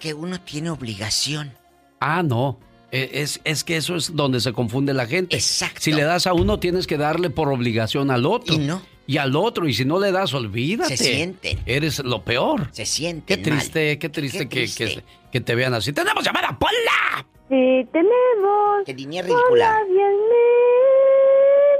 que 0.00 0.14
uno 0.14 0.40
tiene 0.40 0.70
obligación. 0.70 1.52
Ah, 2.00 2.22
no. 2.22 2.58
E- 2.92 3.10
Es, 3.12 3.40
es 3.44 3.62
que 3.62 3.76
eso 3.76 3.96
es 3.96 4.16
donde 4.16 4.40
se 4.40 4.54
confunde 4.54 4.94
la 4.94 5.04
gente. 5.06 5.36
Exacto. 5.36 5.80
Si 5.82 5.92
le 5.92 6.04
das 6.04 6.26
a 6.26 6.32
uno, 6.32 6.58
tienes 6.60 6.86
que 6.86 6.96
darle 6.96 7.28
por 7.28 7.48
obligación 7.52 8.10
al 8.10 8.24
otro. 8.24 8.54
Y 8.54 8.58
no. 8.58 8.80
Y 9.06 9.18
al 9.18 9.36
otro. 9.36 9.68
Y 9.68 9.72
si 9.72 9.84
no 9.84 9.98
le 9.98 10.12
das, 10.12 10.34
olvídate. 10.34 10.96
Se 10.96 11.04
sienten. 11.04 11.58
Eres 11.66 12.00
lo 12.00 12.22
peor. 12.22 12.68
Se 12.72 12.84
sienten 12.84 13.24
Qué 13.24 13.42
triste, 13.42 13.98
qué 13.98 14.08
triste, 14.08 14.40
Qué 14.40 14.48
que, 14.48 14.60
triste. 14.62 14.84
Que, 14.86 15.02
que 15.32 15.40
te 15.40 15.54
vean 15.54 15.74
así. 15.74 15.92
¡Tenemos 15.92 16.24
llamada, 16.24 16.56
Pola! 16.58 17.26
Sí, 17.48 17.86
tenemos. 17.92 18.84
Que 18.84 18.94
línea 18.94 19.22
ridícula. 19.22 19.78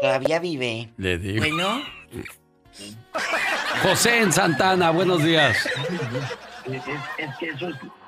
Todavía 0.00 0.38
vive. 0.38 0.90
Le 0.96 1.18
digo. 1.18 1.38
Bueno, 1.40 1.82
José 3.82 4.20
en 4.20 4.32
Santana, 4.32 4.90
buenos 4.90 5.24
días. 5.24 5.56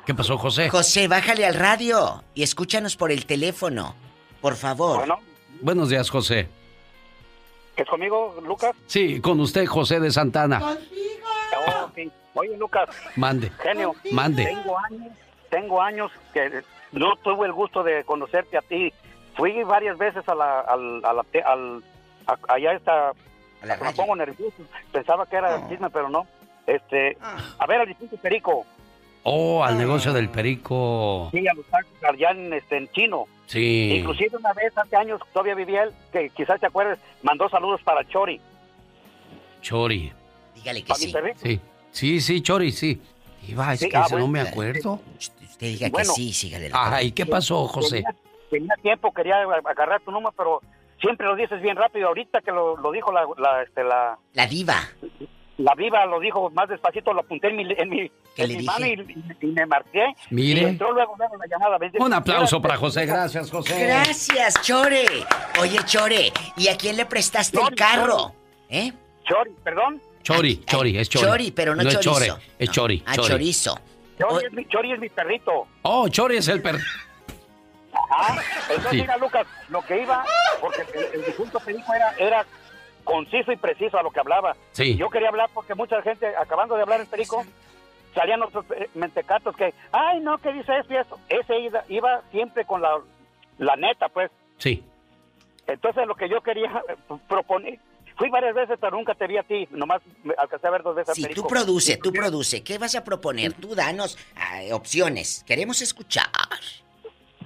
¿Qué 0.07 0.15
pasó, 0.15 0.39
José? 0.39 0.69
José, 0.69 1.09
bájale 1.09 1.45
al 1.45 1.55
radio 1.55 2.23
y 2.35 2.43
escúchanos 2.43 2.97
por 2.97 3.11
el 3.11 3.27
teléfono. 3.27 3.95
Por 4.41 4.57
favor. 4.57 4.99
Bueno, 4.99 5.19
Buenos 5.61 5.89
días, 5.89 6.09
José. 6.09 6.49
¿Es 7.83 7.89
conmigo, 7.89 8.35
Lucas? 8.47 8.73
Sí, 8.87 9.21
con 9.21 9.41
usted, 9.41 9.67
José 9.67 10.01
de 10.01 10.11
Santana. 10.11 10.61
Oh, 10.65 11.91
sí. 11.95 12.11
Oye, 12.35 12.57
Lucas, 12.57 12.89
Mande. 13.17 13.51
genio. 13.63 13.95
Mande. 14.13 14.45
Tengo 14.45 14.79
años, 14.79 15.13
tengo 15.51 15.83
años 15.83 16.13
que 16.33 16.63
no 16.93 17.17
tuve 17.17 17.47
el 17.47 17.53
gusto 17.53 17.83
de 17.83 18.05
conocerte 18.05 18.57
a 18.59 18.63
ti. 18.63 18.93
Fui 19.37 19.63
varias 19.65 19.97
veces 19.99 20.29
a 20.29 20.35
la, 20.35 20.61
al, 20.61 21.05
a 21.05 21.13
la 21.13 21.25
al, 21.47 21.83
a- 22.27 22.55
allá 22.55 22.73
está, 22.73 23.13
me 23.63 23.93
pongo 23.95 24.15
nervioso. 24.17 24.55
Pensaba 24.93 25.27
que 25.27 25.37
era 25.37 25.69
chisme, 25.69 25.91
pero 25.91 26.09
no. 26.09 26.27
Este, 26.67 27.17
a 27.59 27.67
ver 27.67 27.81
al 27.81 27.89
distinto 27.89 28.17
Perico. 28.19 28.67
Oh, 29.25 29.65
al 29.65 29.77
negocio 29.77 30.13
del 30.13 30.29
perico. 30.31 31.29
Sí, 31.33 31.47
a 31.49 31.53
los 31.55 31.67
tacos 31.67 31.91
allá 32.09 32.31
en, 32.31 32.53
este, 32.53 32.77
en 32.77 32.89
chino. 32.93 33.27
Sí. 33.49 33.95
Inclusive 34.01 34.37
una 34.37 34.53
vez, 34.53 34.77
hace 34.77 34.95
años, 34.95 35.21
todavía 35.33 35.55
vivía 35.55 35.85
él, 35.85 35.91
que 36.13 36.29
quizás 36.31 36.61
te 36.61 36.67
acuerdes, 36.67 36.99
mandó 37.23 37.49
saludos 37.49 37.81
para 37.83 38.07
Chori. 38.07 38.41
Chori. 39.63 40.13
Dígale 40.55 40.83
que 40.83 40.95
sí. 40.95 41.13
Sí. 41.37 41.61
Sí, 41.91 42.21
sí, 42.21 42.41
Chori, 42.43 42.71
sí. 42.71 43.01
Iba, 43.49 43.73
es 43.73 43.81
Sí, 43.81 43.89
que 43.89 43.97
ah, 43.97 44.05
ese 44.07 44.17
no 44.17 44.29
me 44.29 44.41
acuerdo. 44.41 45.01
Usted 45.17 45.67
diga 45.67 45.89
Bueno. 45.89 46.09
que 46.09 46.15
sí, 46.15 46.33
sígale. 46.35 46.69
la 46.69 46.97
Ay, 46.97 47.13
¿qué 47.13 47.25
pasó, 47.25 47.67
José? 47.67 48.03
Tenía, 48.03 48.15
tenía 48.51 48.75
tiempo, 48.83 49.13
quería 49.13 49.41
agarrar 49.43 50.01
tu 50.03 50.11
número, 50.11 50.33
pero 50.37 50.61
siempre 51.01 51.27
lo 51.27 51.35
dices 51.35 51.61
bien 51.63 51.77
rápido. 51.77 52.09
Ahorita 52.09 52.43
que 52.43 52.53
lo, 52.53 52.77
lo 52.77 52.93
dijo 52.93 53.11
la, 53.13 53.27
la, 53.39 53.63
este, 53.63 53.83
la, 53.83 54.19
La 54.35 54.47
diva. 54.47 54.77
La 55.59 55.75
viva, 55.75 56.07
lo 56.07 56.19
dijo 56.21 56.51
más 56.51 56.69
despacito, 56.69 57.13
lo 57.13 57.21
apunté 57.21 57.49
en 57.49 57.57
mi, 57.57 57.63
en 57.77 57.89
mi, 57.91 58.09
¿Qué 58.35 58.43
en 58.45 58.49
le 58.49 58.55
mi 58.55 58.61
dije? 58.61 58.67
mano 58.67 58.87
y, 58.87 59.25
y 59.41 59.47
me 59.49 59.67
marqué. 59.67 60.05
Mire. 60.31 60.63
Y 60.63 60.65
entró 60.65 60.93
luego, 60.93 61.15
luego 61.19 61.37
la 61.37 61.47
llamada. 61.47 61.79
Un 61.99 62.13
aplauso 62.15 62.63
para 62.63 62.77
José, 62.77 63.07
gracias, 63.07 63.51
José. 63.51 63.85
Gracias, 63.87 64.61
Chore. 64.63 65.05
Oye, 65.61 65.79
Chore, 65.85 66.33
¿y 66.57 66.69
a 66.69 66.77
quién 66.77 66.97
le 66.97 67.07
prestaste 67.07 67.57
el 67.59 67.65
Chori, 67.65 67.77
carro? 67.77 68.33
¿Eh? 68.71 68.93
Chori, 69.25 69.51
perdón. 69.65 70.01
Chori, 70.23 70.65
Chori, 70.65 70.99
es 70.99 71.09
Chori. 71.09 71.27
Chori, 71.27 71.51
pero 71.53 71.75
no 71.75 71.83
es 71.83 71.89
chorizo. 71.99 72.13
Chore, 72.13 72.43
es 72.59 72.69
No. 72.69 72.73
Chori. 72.75 73.03
Ah, 73.07 73.15
Chori. 73.15 73.29
chorizo. 73.29 73.81
Chori, 74.19 74.47
es 74.47 74.53
mi, 74.53 74.65
Chori 74.67 74.93
es 74.93 74.99
mi 75.01 75.09
perrito. 75.09 75.67
Oh, 75.83 76.09
Chori 76.09 76.37
es 76.37 76.49
el 76.49 76.63
perro. 76.63 76.79
Ajá. 78.11 78.41
Entonces, 78.69 78.91
Sí. 78.93 78.97
mira, 79.01 79.17
Lucas, 79.17 79.47
lo 79.71 79.83
que 79.83 80.03
iba, 80.03 80.25
porque 80.61 80.83
el, 80.95 81.21
el 81.21 81.27
difunto 81.27 81.59
Perico 81.61 81.93
era, 81.95 82.15
era 82.19 82.47
conciso 83.09 83.51
y 83.51 83.57
preciso 83.57 83.99
a 83.99 84.03
lo 84.03 84.11
que 84.11 84.21
hablaba. 84.21 84.55
Sí. 84.73 84.95
Yo 84.97 85.09
quería 85.09 85.31
hablar 85.31 85.49
porque 85.55 85.75
mucha 85.75 86.03
gente, 86.03 86.27
acabando 86.37 86.77
de 86.77 86.83
hablar 86.83 87.01
en 87.01 87.07
Perico, 87.07 87.43
salían 88.15 88.43
otros 88.43 88.67
eh, 88.77 88.91
mentecatos 88.95 89.57
que, 89.57 89.73
ay, 89.93 90.21
no, 90.21 90.37
que 90.37 90.53
dice 90.53 90.79
esto 90.79 90.93
y 90.93 90.97
esto. 90.99 91.19
Ese 91.31 91.59
iba, 91.59 91.85
iba 91.89 92.23
siempre 92.31 92.67
con 92.67 92.83
la, 92.83 92.99
la 93.57 93.77
neta, 93.77 94.11
pues. 94.11 94.31
Sí. 94.59 94.85
Entonces, 95.67 96.07
lo 96.07 96.17
que 96.17 96.29
yo 96.29 96.43
quería 96.43 96.83
eh, 96.87 96.97
proponer, 97.27 97.79
fui 98.19 98.29
varias 98.29 98.55
veces, 98.55 98.77
pero 98.79 98.95
nunca 98.95 99.15
te 99.15 99.27
vi 99.27 99.39
a 99.39 99.43
ti, 99.43 99.67
nomás 99.71 100.03
me 100.23 100.35
alcancé 100.37 100.67
a 100.67 100.71
ver 100.71 100.83
dos 100.83 100.95
veces 100.95 101.09
a 101.09 101.15
Sí, 101.15 101.23
Perico. 101.23 101.41
tú 101.41 101.49
produce, 101.49 101.97
tú 101.97 102.13
produce. 102.13 102.63
¿Qué 102.63 102.77
vas 102.77 102.95
a 102.95 103.03
proponer? 103.03 103.55
Tú 103.55 103.75
danos 103.75 104.19
ah, 104.37 104.61
opciones. 104.73 105.45
Queremos 105.47 105.81
escuchar. 105.81 106.27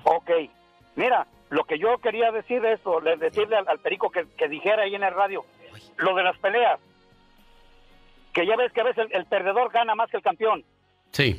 Ok, 0.03 0.29
mira, 0.97 1.25
lo 1.53 1.65
que 1.65 1.79
yo 1.79 1.99
quería 1.99 2.33
decir 2.33 2.65
es 2.65 2.81
le- 3.03 3.17
decirle 3.19 3.57
al, 3.57 3.69
al 3.69 3.79
Perico 3.79 4.11
que, 4.11 4.27
que 4.39 4.49
dijera 4.49 4.85
ahí 4.85 4.95
en 4.95 5.03
el 5.03 5.13
radio, 5.13 5.45
lo 5.99 6.15
de 6.15 6.23
las 6.23 6.39
peleas, 6.39 6.81
que 8.33 8.47
ya 8.47 8.57
ves 8.57 8.73
que 8.73 8.81
a 8.81 8.85
veces 8.85 9.05
el, 9.11 9.15
el 9.15 9.27
perdedor 9.27 9.71
gana 9.71 9.95
más 9.95 10.11
que 10.11 10.17
el 10.17 10.23
campeón. 10.23 10.65
Sí. 11.11 11.39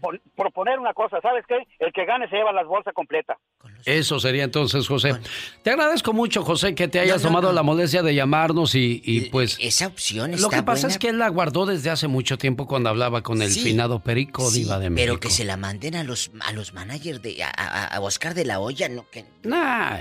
Pon- 0.00 0.20
proponer 0.36 0.78
una 0.78 0.92
cosa, 0.94 1.20
¿sabes 1.20 1.44
qué? 1.48 1.56
El 1.78 1.92
que 1.92 2.04
gane 2.04 2.28
se 2.28 2.36
lleva 2.36 2.52
las 2.52 2.66
bolsas 2.66 2.92
completa. 2.94 3.36
Eso 3.84 4.18
sería 4.20 4.44
entonces, 4.44 4.86
José. 4.86 5.14
Te 5.62 5.70
agradezco 5.70 6.12
mucho, 6.12 6.42
José, 6.42 6.74
que 6.74 6.88
te 6.88 7.00
hayas 7.00 7.22
tomado 7.22 7.52
la 7.52 7.62
molestia 7.62 8.02
de 8.02 8.14
llamarnos 8.14 8.74
y, 8.74 9.00
y, 9.04 9.22
pues... 9.30 9.56
Esa 9.60 9.86
opción 9.86 10.34
está 10.34 10.42
Lo 10.46 10.50
que 10.50 10.62
pasa 10.62 10.82
buena. 10.82 10.88
es 10.94 10.98
que 10.98 11.08
él 11.08 11.18
la 11.18 11.28
guardó 11.28 11.64
desde 11.66 11.90
hace 11.90 12.08
mucho 12.08 12.38
tiempo 12.38 12.66
cuando 12.66 12.88
hablaba 12.90 13.22
con 13.22 13.40
el 13.42 13.50
Sí. 13.50 13.60
finado 13.60 14.00
Perico 14.00 14.48
Sí, 14.50 14.60
Diva 14.64 14.78
de 14.78 14.90
México. 14.90 15.12
pero 15.12 15.20
que 15.20 15.30
se 15.30 15.44
la 15.44 15.56
manden 15.56 15.94
a 15.94 16.04
los 16.04 16.30
a 16.40 16.52
los 16.52 16.74
managers 16.74 17.22
de 17.22 17.42
a, 17.42 17.50
a- 17.50 17.84
a 17.86 18.00
Oscar 18.00 18.34
de 18.34 18.44
la 18.44 18.60
Hoya, 18.60 18.88
no 18.88 19.06
que 19.10 19.24
Nah, 19.44 19.96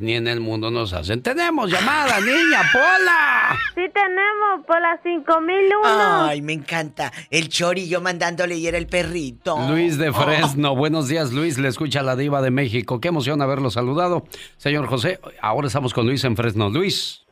ni 0.00 0.14
en 0.14 0.26
el 0.26 0.40
mundo 0.40 0.70
nos 0.70 0.92
hacen. 0.92 1.22
¡Tenemos 1.22 1.70
llamada, 1.70 2.18
niña! 2.20 2.62
¡Pola! 2.72 3.58
Sí 3.74 3.82
tenemos 3.92 4.66
por 4.66 4.80
las 4.80 5.00
5001. 5.02 6.24
Ay, 6.26 6.42
me 6.42 6.52
encanta. 6.54 7.12
El 7.30 7.48
Chori 7.48 7.88
yo 7.88 8.00
mandándole 8.00 8.56
y 8.56 8.66
era 8.66 8.78
el 8.78 8.86
perrito. 8.86 9.19
Luis 9.68 9.98
de 9.98 10.10
Oh. 10.10 10.14
Fresno. 10.14 10.74
Buenos 10.76 11.08
días, 11.08 11.32
Luis. 11.32 11.58
Le 11.58 11.68
escucha 11.68 12.02
la 12.02 12.16
Diva 12.16 12.40
de 12.42 12.50
México. 12.50 13.00
Qué 13.00 13.08
emoción 13.08 13.42
haberlo 13.42 13.70
saludado. 13.70 14.24
Señor 14.56 14.86
José, 14.86 15.20
ahora 15.40 15.66
estamos 15.66 15.92
con 15.94 16.06
Luis 16.06 16.24
en 16.24 16.36
Fresno. 16.36 16.68
Luis. 16.70 17.24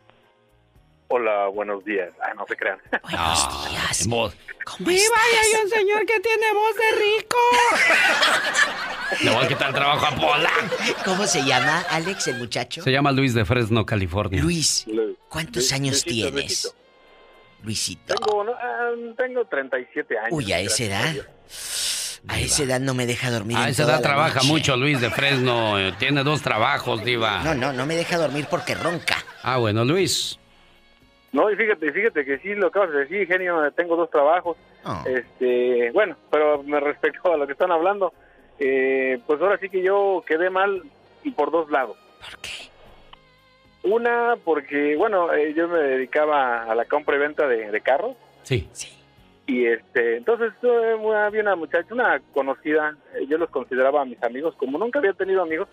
Hola, 1.10 1.48
buenos 1.48 1.84
días. 1.84 2.10
Ah, 2.22 2.34
no 2.34 2.44
se 2.46 2.54
crean. 2.54 2.78
Buenos 3.02 3.70
días. 3.70 4.06
¿Cómo 4.06 4.30
¡Viva! 4.80 4.98
Y 5.00 5.36
hay 5.36 5.64
un 5.64 5.70
señor 5.70 6.04
que 6.04 6.20
tiene 6.20 6.52
voz 6.52 6.74
de 6.76 7.18
rico. 7.18 7.36
Le 9.24 9.30
voy 9.34 9.44
a 9.44 9.48
quitar 9.48 9.68
el 9.68 9.74
trabajo 9.74 10.04
a 10.04 10.10
Pola. 10.14 10.50
¿Cómo 11.06 11.26
se 11.26 11.42
llama, 11.46 11.80
Alex, 11.88 12.28
el 12.28 12.38
muchacho? 12.38 12.82
Se 12.82 12.92
llama 12.92 13.10
Luis 13.12 13.32
de 13.32 13.46
Fresno, 13.46 13.86
California. 13.86 14.42
Luis, 14.42 14.84
¿cuántos 15.30 15.72
años 15.72 16.04
tienes? 16.04 16.74
Luisito? 17.62 18.14
Tengo, 18.14 18.44
no, 18.44 18.52
ah, 18.52 18.90
tengo 19.16 19.46
37 19.46 20.18
años. 20.18 20.28
Uy, 20.32 20.52
a 20.52 20.60
esa 20.60 20.84
edad. 20.84 21.14
A 22.28 22.40
esa 22.40 22.64
edad 22.64 22.80
no 22.80 22.94
me 22.94 23.06
deja 23.06 23.30
dormir. 23.30 23.56
A 23.56 23.64
en 23.64 23.68
esa 23.70 23.84
toda 23.84 23.94
edad 23.94 24.02
la 24.02 24.08
trabaja 24.08 24.34
noche. 24.36 24.48
mucho 24.48 24.76
Luis 24.76 25.00
de 25.00 25.10
Fresno. 25.10 25.78
eh, 25.78 25.94
Tiene 25.98 26.22
dos 26.24 26.42
trabajos, 26.42 27.04
Diva. 27.04 27.42
No, 27.44 27.54
no, 27.54 27.72
no 27.72 27.86
me 27.86 27.94
deja 27.96 28.16
dormir 28.18 28.46
porque 28.50 28.74
ronca. 28.74 29.16
Ah, 29.42 29.56
bueno, 29.58 29.84
Luis. 29.84 30.38
No, 31.32 31.50
y 31.50 31.56
fíjate, 31.56 31.92
fíjate 31.92 32.24
que 32.24 32.38
sí, 32.38 32.54
lo 32.54 32.68
acabas 32.68 32.90
de 32.90 32.98
decir, 33.00 33.26
genio, 33.26 33.70
tengo 33.72 33.96
dos 33.96 34.10
trabajos. 34.10 34.56
Oh. 34.84 35.04
Este, 35.06 35.90
bueno, 35.92 36.16
pero 36.30 36.62
me 36.62 36.80
respecto 36.80 37.32
a 37.32 37.36
lo 37.36 37.46
que 37.46 37.52
están 37.52 37.70
hablando, 37.70 38.12
eh, 38.58 39.18
pues 39.26 39.40
ahora 39.40 39.58
sí 39.60 39.68
que 39.68 39.82
yo 39.82 40.24
quedé 40.26 40.48
mal 40.50 40.82
y 41.22 41.30
por 41.30 41.50
dos 41.50 41.70
lados. 41.70 41.96
¿Por 42.20 42.38
qué? 42.40 42.50
Una, 43.84 44.34
porque, 44.44 44.96
bueno, 44.96 45.32
eh, 45.32 45.54
yo 45.56 45.68
me 45.68 45.78
dedicaba 45.78 46.64
a 46.64 46.74
la 46.74 46.84
compra 46.86 47.16
y 47.16 47.18
venta 47.20 47.46
de, 47.46 47.70
de 47.70 47.80
carros. 47.80 48.16
Sí. 48.42 48.68
Y 49.48 49.64
este, 49.66 50.18
entonces 50.18 50.52
eh, 50.62 50.96
había 51.16 51.40
una 51.40 51.56
muchacha, 51.56 51.94
una 51.94 52.20
conocida, 52.34 52.94
eh, 53.14 53.26
yo 53.26 53.38
los 53.38 53.48
consideraba 53.48 54.04
mis 54.04 54.22
amigos, 54.22 54.54
como 54.56 54.76
nunca 54.78 54.98
había 54.98 55.14
tenido 55.14 55.42
amigos, 55.42 55.68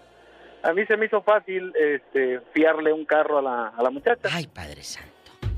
a 0.64 0.72
mí 0.72 0.86
se 0.86 0.96
me 0.96 1.08
hizo 1.08 1.22
fácil 1.22 1.74
este, 1.76 2.40
fiarle 2.54 2.94
un 2.94 3.04
carro 3.04 3.40
a 3.40 3.42
la, 3.42 3.68
a 3.68 3.84
la 3.84 3.90
muchacha. 3.90 4.30
Ay, 4.32 4.48
Padre 4.48 4.82
Santo. 4.82 5.12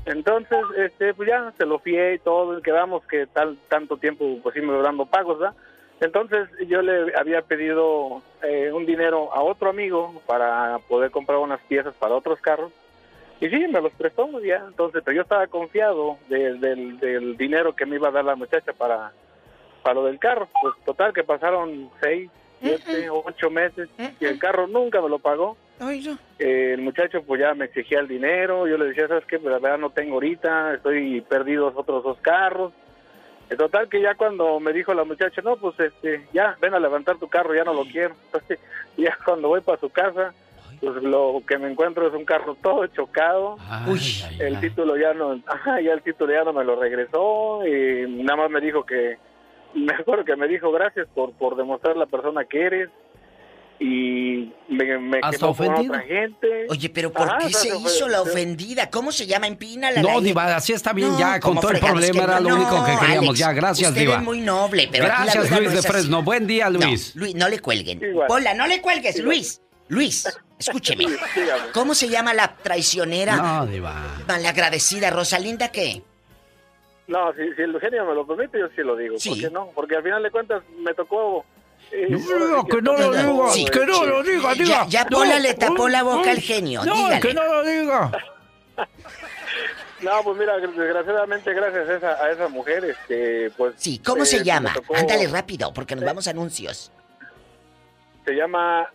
Entonces, 0.04 0.58
este, 0.76 1.14
pues 1.14 1.28
ya 1.28 1.52
se 1.56 1.64
lo 1.64 1.78
fié 1.78 2.14
y 2.14 2.18
todo, 2.18 2.60
quedamos 2.60 3.04
que 3.06 3.28
tal 3.28 3.56
tanto 3.68 3.98
tiempo 3.98 4.40
pues 4.42 4.56
iba 4.56 4.76
dando 4.82 5.06
pagos, 5.06 5.38
¿verdad? 5.38 5.56
Entonces 6.00 6.48
yo 6.66 6.82
le 6.82 7.16
había 7.16 7.42
pedido 7.42 8.20
eh, 8.42 8.72
un 8.72 8.84
dinero 8.84 9.32
a 9.32 9.42
otro 9.42 9.70
amigo 9.70 10.20
para 10.26 10.80
poder 10.88 11.12
comprar 11.12 11.38
unas 11.38 11.60
piezas 11.68 11.94
para 11.94 12.14
otros 12.14 12.40
carros. 12.40 12.72
Y 13.40 13.48
sí, 13.48 13.68
me 13.68 13.80
los 13.80 13.92
prestó 13.92 14.28
ya. 14.42 14.64
Entonces, 14.66 15.02
pero 15.04 15.14
yo 15.16 15.22
estaba 15.22 15.46
confiado 15.46 16.18
de- 16.28 16.54
del, 16.54 16.98
del 16.98 17.36
dinero 17.36 17.74
que 17.74 17.86
me 17.86 17.96
iba 17.96 18.08
a 18.08 18.12
dar 18.12 18.24
la 18.24 18.34
muchacha 18.36 18.72
para, 18.72 19.12
para 19.82 19.94
lo 19.94 20.04
del 20.06 20.18
carro. 20.18 20.48
Pues 20.60 20.74
total, 20.84 21.12
que 21.12 21.22
pasaron 21.24 21.90
seis, 22.00 22.30
siete, 22.60 23.08
ocho 23.10 23.50
meses 23.50 23.88
y 24.20 24.24
el 24.24 24.38
carro 24.38 24.66
nunca 24.66 25.00
me 25.00 25.08
lo 25.08 25.18
pagó. 25.20 25.56
Eh, 26.40 26.72
el 26.74 26.80
muchacho 26.82 27.22
pues 27.22 27.40
ya 27.40 27.54
me 27.54 27.66
exigía 27.66 28.00
el 28.00 28.08
dinero, 28.08 28.66
yo 28.66 28.76
le 28.76 28.86
decía, 28.86 29.06
¿sabes 29.08 29.24
qué? 29.26 29.38
Pues 29.38 29.52
la 29.52 29.58
verdad 29.60 29.78
no 29.78 29.90
tengo 29.90 30.14
ahorita, 30.14 30.74
estoy 30.74 31.20
perdido 31.20 31.72
otros 31.74 32.02
dos 32.02 32.18
carros. 32.20 32.72
En 33.50 33.56
total 33.56 33.88
que 33.88 34.00
ya 34.00 34.14
cuando 34.14 34.60
me 34.60 34.72
dijo 34.72 34.92
la 34.92 35.04
muchacha, 35.04 35.40
no, 35.42 35.56
pues 35.56 35.78
este, 35.80 36.26
ya, 36.32 36.56
ven 36.60 36.74
a 36.74 36.80
levantar 36.80 37.16
tu 37.18 37.28
carro, 37.28 37.54
ya 37.54 37.64
no 37.64 37.72
lo 37.72 37.84
quiero. 37.84 38.14
Entonces, 38.26 38.58
ya 38.96 39.16
cuando 39.24 39.48
voy 39.48 39.60
para 39.62 39.78
su 39.80 39.88
casa, 39.90 40.34
pues 40.80 41.02
lo 41.02 41.42
que 41.46 41.58
me 41.58 41.70
encuentro 41.70 42.06
es 42.08 42.14
un 42.14 42.24
carro 42.24 42.56
todo 42.62 42.86
chocado. 42.88 43.56
el 44.38 44.60
título 44.60 44.96
ya 44.96 45.12
no, 45.14 45.32
ajá, 45.46 45.80
ya 45.80 45.92
el 45.92 46.02
título 46.02 46.32
ya 46.32 46.44
no 46.44 46.52
me 46.52 46.64
lo 46.64 46.76
regresó 46.80 47.66
y 47.66 48.22
nada 48.22 48.36
más 48.36 48.50
me 48.50 48.60
dijo 48.60 48.84
que, 48.86 49.18
me 49.74 49.92
acuerdo 49.94 50.24
que 50.24 50.36
me 50.36 50.46
dijo 50.48 50.70
gracias 50.72 51.06
por, 51.14 51.32
por 51.32 51.56
demostrar 51.56 51.96
la 51.96 52.06
persona 52.06 52.44
que 52.44 52.62
eres 52.62 52.90
y 53.80 54.52
me, 54.68 54.98
me 54.98 55.18
¿Hasta 55.22 55.38
quedó 55.38 55.54
con 55.54 55.68
otra 55.72 56.00
gente. 56.00 56.66
Oye, 56.68 56.88
pero 56.88 57.12
¿por 57.12 57.28
Ajá, 57.28 57.38
qué 57.38 57.50
se 57.52 57.68
hizo 57.76 58.08
la 58.08 58.22
ofendida? 58.22 58.90
¿Cómo 58.90 59.12
se 59.12 59.24
llama? 59.24 59.46
Empínala. 59.46 60.02
No, 60.02 60.14
la- 60.14 60.20
Diva, 60.20 60.56
así 60.56 60.72
está 60.72 60.92
bien 60.92 61.12
No, 61.12 61.18
ya. 61.20 61.38
Con 61.38 61.50
¿cómo 61.52 61.60
todo 61.60 61.70
el 61.70 61.78
problema 61.78 62.24
era 62.24 62.40
no? 62.40 62.48
lo 62.48 62.56
único 62.56 62.84
que 62.84 62.90
queríamos. 62.98 63.28
Alex, 63.28 63.38
ya, 63.38 63.52
gracias, 63.52 63.88
usted 63.90 64.00
Diva. 64.00 64.16
es 64.16 64.22
muy 64.22 64.40
noble, 64.40 64.88
pero 64.90 65.04
aquí 65.04 65.12
la 65.12 65.22
Gracias, 65.32 65.50
Luis 65.50 65.62
no 65.62 65.70
de 65.70 65.78
así. 65.78 65.88
Fresno. 65.88 66.22
Buen 66.24 66.46
día, 66.48 66.68
No, 66.70 66.80
Luis. 66.80 67.14
Luis, 67.14 67.34
no 67.36 67.48
le 67.48 67.60
cuelguen. 67.60 68.02
Igual. 68.02 68.26
Pola, 68.26 68.52
no 68.54 68.66
le 68.66 68.80
cuelgues, 68.82 69.22
Luis. 69.22 69.62
Luis, 69.86 70.26
escúcheme. 70.58 71.04
¿Cómo 71.72 71.94
se 71.94 72.08
llama 72.08 72.34
la 72.34 72.54
traicionera? 72.56 73.36
No, 73.36 73.66
Diva. 73.66 73.94
Malagradecida, 74.26 75.10
Rosalinda, 75.10 75.68
¿qué? 75.70 76.02
No, 77.06 77.32
si, 77.32 77.54
si 77.54 77.62
el 77.62 77.78
genio 77.80 78.04
me 78.04 78.14
lo 78.14 78.26
permite, 78.26 78.58
yo 78.58 78.66
sí 78.76 78.82
lo 78.82 78.94
digo. 78.96 79.18
Sí. 79.18 79.30
¿Por 79.30 79.38
qué 79.40 79.50
no? 79.50 79.70
Porque 79.74 79.96
al 79.96 80.02
final 80.02 80.22
de 80.22 80.30
cuentas 80.30 80.62
me 80.78 80.92
tocó... 80.94 81.44
eh, 81.90 82.06
No, 82.10 82.64
que 82.66 82.82
no 82.82 82.92
lo 82.96 83.10
diga, 83.12 83.50
Sí. 83.52 83.64
que 83.64 83.86
no 83.86 84.04
lo 84.04 84.22
diga, 84.22 84.52
Ya, 84.54 84.62
diga. 84.62 84.86
ya 84.88 85.04
No, 85.04 85.18
Pola 85.18 85.38
le 85.38 85.54
tapó 85.54 85.88
la 85.88 86.02
boca 86.02 86.30
al 86.30 86.40
genio. 86.40 86.84
No, 86.84 86.94
dígale. 86.94 87.20
que 87.20 87.32
no 87.34 87.44
lo 87.44 87.64
diga. 87.64 88.10
No, 90.00 90.12
pues 90.22 90.38
mira, 90.38 90.56
desgraciadamente 90.58 91.52
gracias 91.52 91.88
a 91.88 91.96
esa, 91.96 92.08
a 92.24 92.30
esa 92.30 92.48
mujer, 92.48 92.84
este, 92.84 93.50
pues... 93.56 93.74
Sí, 93.78 93.98
¿cómo 93.98 94.22
eh, 94.22 94.26
se 94.26 94.38
me 94.38 94.44
llama? 94.44 94.72
tocó- 94.72 94.94
Ándale 94.94 95.26
rápido, 95.26 95.72
porque 95.74 95.96
nos 95.96 96.04
vamos 96.04 96.28
a 96.28 96.30
anuncios. 96.30 96.92
Se 98.24 98.32
llama... 98.32 98.88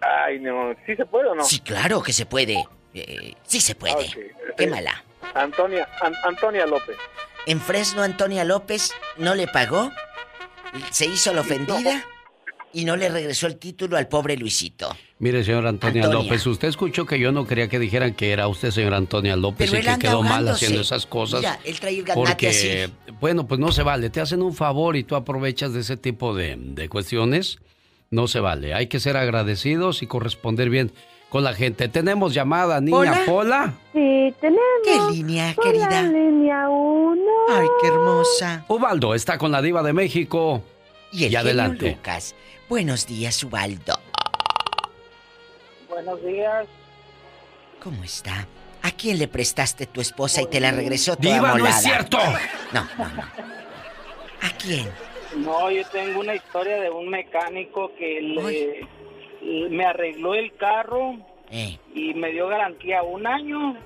Ay, 0.00 0.38
no, 0.40 0.74
¿sí 0.86 0.94
se 0.96 1.04
puede 1.06 1.28
o 1.28 1.34
no? 1.34 1.44
Sí, 1.44 1.60
claro 1.60 2.02
que 2.02 2.12
se 2.12 2.26
puede. 2.26 2.64
Eh, 2.94 3.34
sí 3.44 3.60
se 3.60 3.74
puede. 3.74 3.94
Ok, 3.94 4.16
Qué 4.56 4.66
mala. 4.66 5.04
Antonia, 5.34 5.88
An- 6.00 6.14
Antonia 6.24 6.66
López. 6.66 6.96
En 7.46 7.60
Fresno, 7.60 8.02
Antonia 8.02 8.44
López 8.44 8.92
no 9.16 9.34
le 9.34 9.46
pagó, 9.46 9.90
se 10.90 11.06
hizo 11.06 11.32
la 11.32 11.40
ofendida 11.42 12.04
y 12.72 12.84
no 12.84 12.96
le 12.96 13.08
regresó 13.08 13.46
el 13.46 13.56
título 13.56 13.96
al 13.96 14.08
pobre 14.08 14.36
Luisito. 14.36 14.94
Mire, 15.18 15.42
señora 15.42 15.68
Antonia, 15.70 16.04
Antonia. 16.04 16.24
López, 16.24 16.46
usted 16.46 16.68
escuchó 16.68 17.06
que 17.06 17.18
yo 17.18 17.32
no 17.32 17.46
quería 17.46 17.68
que 17.68 17.78
dijeran 17.78 18.14
que 18.14 18.30
era 18.32 18.46
usted, 18.48 18.70
señora 18.70 18.98
Antonia 18.98 19.34
López, 19.36 19.70
Pero 19.70 19.82
y 19.82 19.94
que 19.94 19.98
quedó 19.98 20.22
mal 20.22 20.46
haciendo 20.48 20.80
esas 20.80 21.06
cosas. 21.06 21.40
Mira, 21.40 21.58
él 21.64 21.80
trae 21.80 21.98
el 21.98 22.04
porque, 22.14 22.48
así. 22.48 22.92
bueno, 23.20 23.46
pues 23.46 23.58
no 23.58 23.72
se 23.72 23.82
vale. 23.82 24.10
Te 24.10 24.20
hacen 24.20 24.42
un 24.42 24.54
favor 24.54 24.96
y 24.96 25.04
tú 25.04 25.16
aprovechas 25.16 25.72
de 25.72 25.80
ese 25.80 25.96
tipo 25.96 26.34
de, 26.34 26.56
de 26.58 26.88
cuestiones. 26.88 27.58
No 28.10 28.26
se 28.26 28.40
vale. 28.40 28.74
Hay 28.74 28.86
que 28.86 29.00
ser 29.00 29.16
agradecidos 29.16 30.02
y 30.02 30.06
corresponder 30.06 30.70
bien 30.70 30.92
con 31.28 31.44
la 31.44 31.52
gente. 31.52 31.88
Tenemos 31.88 32.32
llamada, 32.32 32.80
niña 32.80 32.96
¿Hola? 32.96 33.22
Pola. 33.26 33.74
Sí, 33.92 34.34
tenemos. 34.40 34.62
¿Qué 34.82 35.14
línea, 35.14 35.54
Hola, 35.56 35.70
querida? 35.70 36.02
línea 36.02 36.68
1. 36.70 37.22
Ay, 37.50 37.66
qué 37.82 37.88
hermosa. 37.88 38.64
Ubaldo 38.68 39.14
está 39.14 39.36
con 39.36 39.52
la 39.52 39.60
diva 39.60 39.82
de 39.82 39.92
México. 39.92 40.62
Y 41.12 41.24
el 41.24 41.30
genio 41.30 41.40
adelante. 41.40 41.90
Lucas. 41.96 42.34
Buenos 42.68 43.06
días, 43.06 43.42
Ubaldo. 43.44 43.98
Buenos 45.88 46.22
días. 46.24 46.66
¿Cómo 47.82 48.04
está? 48.04 48.46
¿A 48.82 48.90
quién 48.92 49.18
le 49.18 49.28
prestaste 49.28 49.86
tu 49.86 50.00
esposa 50.00 50.40
y 50.42 50.46
te 50.46 50.60
la 50.60 50.70
regresó 50.70 51.16
toda 51.16 51.34
Diva, 51.34 51.58
no 51.58 51.66
es 51.66 51.82
cierto. 51.82 52.18
No, 52.72 52.84
no, 52.96 53.08
no. 53.08 53.22
¿A 53.22 54.50
quién? 54.58 54.88
No, 55.36 55.70
yo 55.70 55.82
tengo 55.92 56.20
una 56.20 56.34
historia 56.34 56.80
de 56.80 56.90
un 56.90 57.08
mecánico 57.08 57.92
que 57.98 58.20
le, 58.20 59.68
me 59.70 59.84
arregló 59.84 60.34
el 60.34 60.54
carro 60.56 61.16
Eh. 61.50 61.78
y 61.94 62.14
me 62.14 62.30
dio 62.32 62.48
garantía 62.48 63.02
un 63.02 63.26
año. 63.26 63.76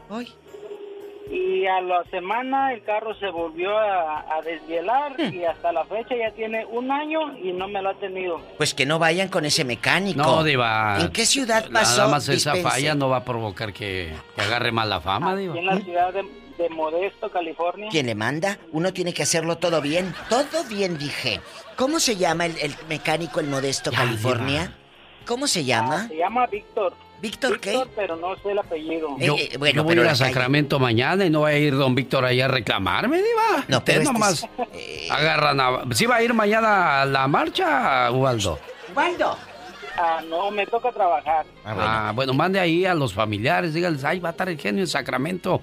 Y 1.30 1.66
a 1.66 1.80
la 1.80 2.02
semana 2.10 2.74
el 2.74 2.82
carro 2.82 3.14
se 3.14 3.30
volvió 3.30 3.78
a, 3.78 4.20
a 4.36 4.42
desvielar 4.42 5.12
Hmm. 5.16 5.32
y 5.32 5.44
hasta 5.44 5.72
la 5.72 5.84
fecha 5.84 6.14
ya 6.16 6.30
tiene 6.32 6.66
un 6.66 6.90
año 6.90 7.38
y 7.38 7.52
no 7.52 7.68
me 7.68 7.80
lo 7.80 7.90
ha 7.90 7.94
tenido. 7.94 8.40
Pues 8.58 8.74
que 8.74 8.84
no 8.84 8.98
vayan 8.98 9.28
con 9.28 9.44
ese 9.44 9.64
mecánico. 9.64 10.20
No, 10.20 10.42
Diva. 10.44 10.98
¿En 11.00 11.10
qué 11.12 11.24
ciudad 11.24 11.64
pasó? 11.72 11.98
Nada 11.98 12.10
más 12.10 12.28
esa 12.28 12.52
Dispense. 12.52 12.62
falla 12.76 12.94
no 12.94 13.08
va 13.08 13.18
a 13.18 13.24
provocar 13.24 13.72
que, 13.72 14.12
que 14.34 14.40
agarre 14.42 14.72
mala 14.72 15.00
fama, 15.00 15.34
Diva. 15.36 15.52
Aquí 15.54 15.60
en 15.60 15.66
la 15.66 15.80
ciudad 15.80 16.12
de, 16.12 16.24
de 16.58 16.68
Modesto, 16.70 17.30
California. 17.30 17.88
¿Quién 17.90 18.06
le 18.06 18.14
manda? 18.14 18.58
Uno 18.72 18.92
tiene 18.92 19.12
que 19.12 19.22
hacerlo 19.22 19.58
todo 19.58 19.80
bien. 19.80 20.14
Todo 20.28 20.64
bien, 20.68 20.98
dije. 20.98 21.40
¿Cómo 21.76 22.00
se 22.00 22.16
llama 22.16 22.46
el, 22.46 22.56
el 22.58 22.74
mecánico 22.88 23.40
el 23.40 23.46
Modesto, 23.48 23.90
California? 23.92 24.76
¿Cómo 25.26 25.46
se 25.46 25.64
llama? 25.64 26.08
Se 26.08 26.16
llama 26.16 26.46
Víctor. 26.46 26.94
¿Víctor 27.20 27.60
qué? 27.60 27.70
Víctor, 27.70 27.88
pero 27.94 28.16
no 28.16 28.34
sé 28.42 28.50
el 28.50 28.58
apellido. 28.58 29.16
Yo, 29.18 29.36
Eh, 29.36 29.50
eh, 29.52 29.56
bueno, 29.56 29.76
yo 29.76 29.84
voy 29.84 29.94
pero 29.94 30.02
a 30.02 30.04
ir 30.06 30.10
a 30.10 30.12
calle. 30.18 30.24
Sacramento 30.32 30.80
mañana 30.80 31.24
y 31.24 31.30
no 31.30 31.42
va 31.42 31.48
a 31.48 31.56
ir 31.56 31.76
don 31.76 31.94
Víctor 31.94 32.24
ahí 32.24 32.40
a 32.40 32.48
reclamarme, 32.48 33.18
Diva. 33.18 33.64
No, 33.68 33.84
pero 33.84 34.00
Ustedes 34.00 34.00
este 34.00 34.12
nomás 34.12 34.48
agarran 35.10 35.60
a... 35.60 35.84
¿Sí 35.94 36.06
va 36.06 36.16
a 36.16 36.22
ir 36.22 36.34
mañana 36.34 37.02
a 37.02 37.06
la 37.06 37.28
marcha, 37.28 38.10
Ubaldo? 38.10 38.58
Ubaldo. 38.92 39.36
Ah, 39.96 40.20
no, 40.28 40.50
me 40.50 40.66
toca 40.66 40.90
trabajar. 40.90 41.46
Ah, 41.64 42.12
bueno. 42.14 42.32
mande 42.34 42.58
ahí 42.58 42.84
a 42.86 42.94
los 42.94 43.12
familiares, 43.14 43.74
díganles, 43.74 44.02
ay, 44.04 44.18
va 44.18 44.30
a 44.30 44.32
estar 44.32 44.48
el 44.48 44.58
genio 44.58 44.82
en 44.82 44.88
Sacramento. 44.88 45.60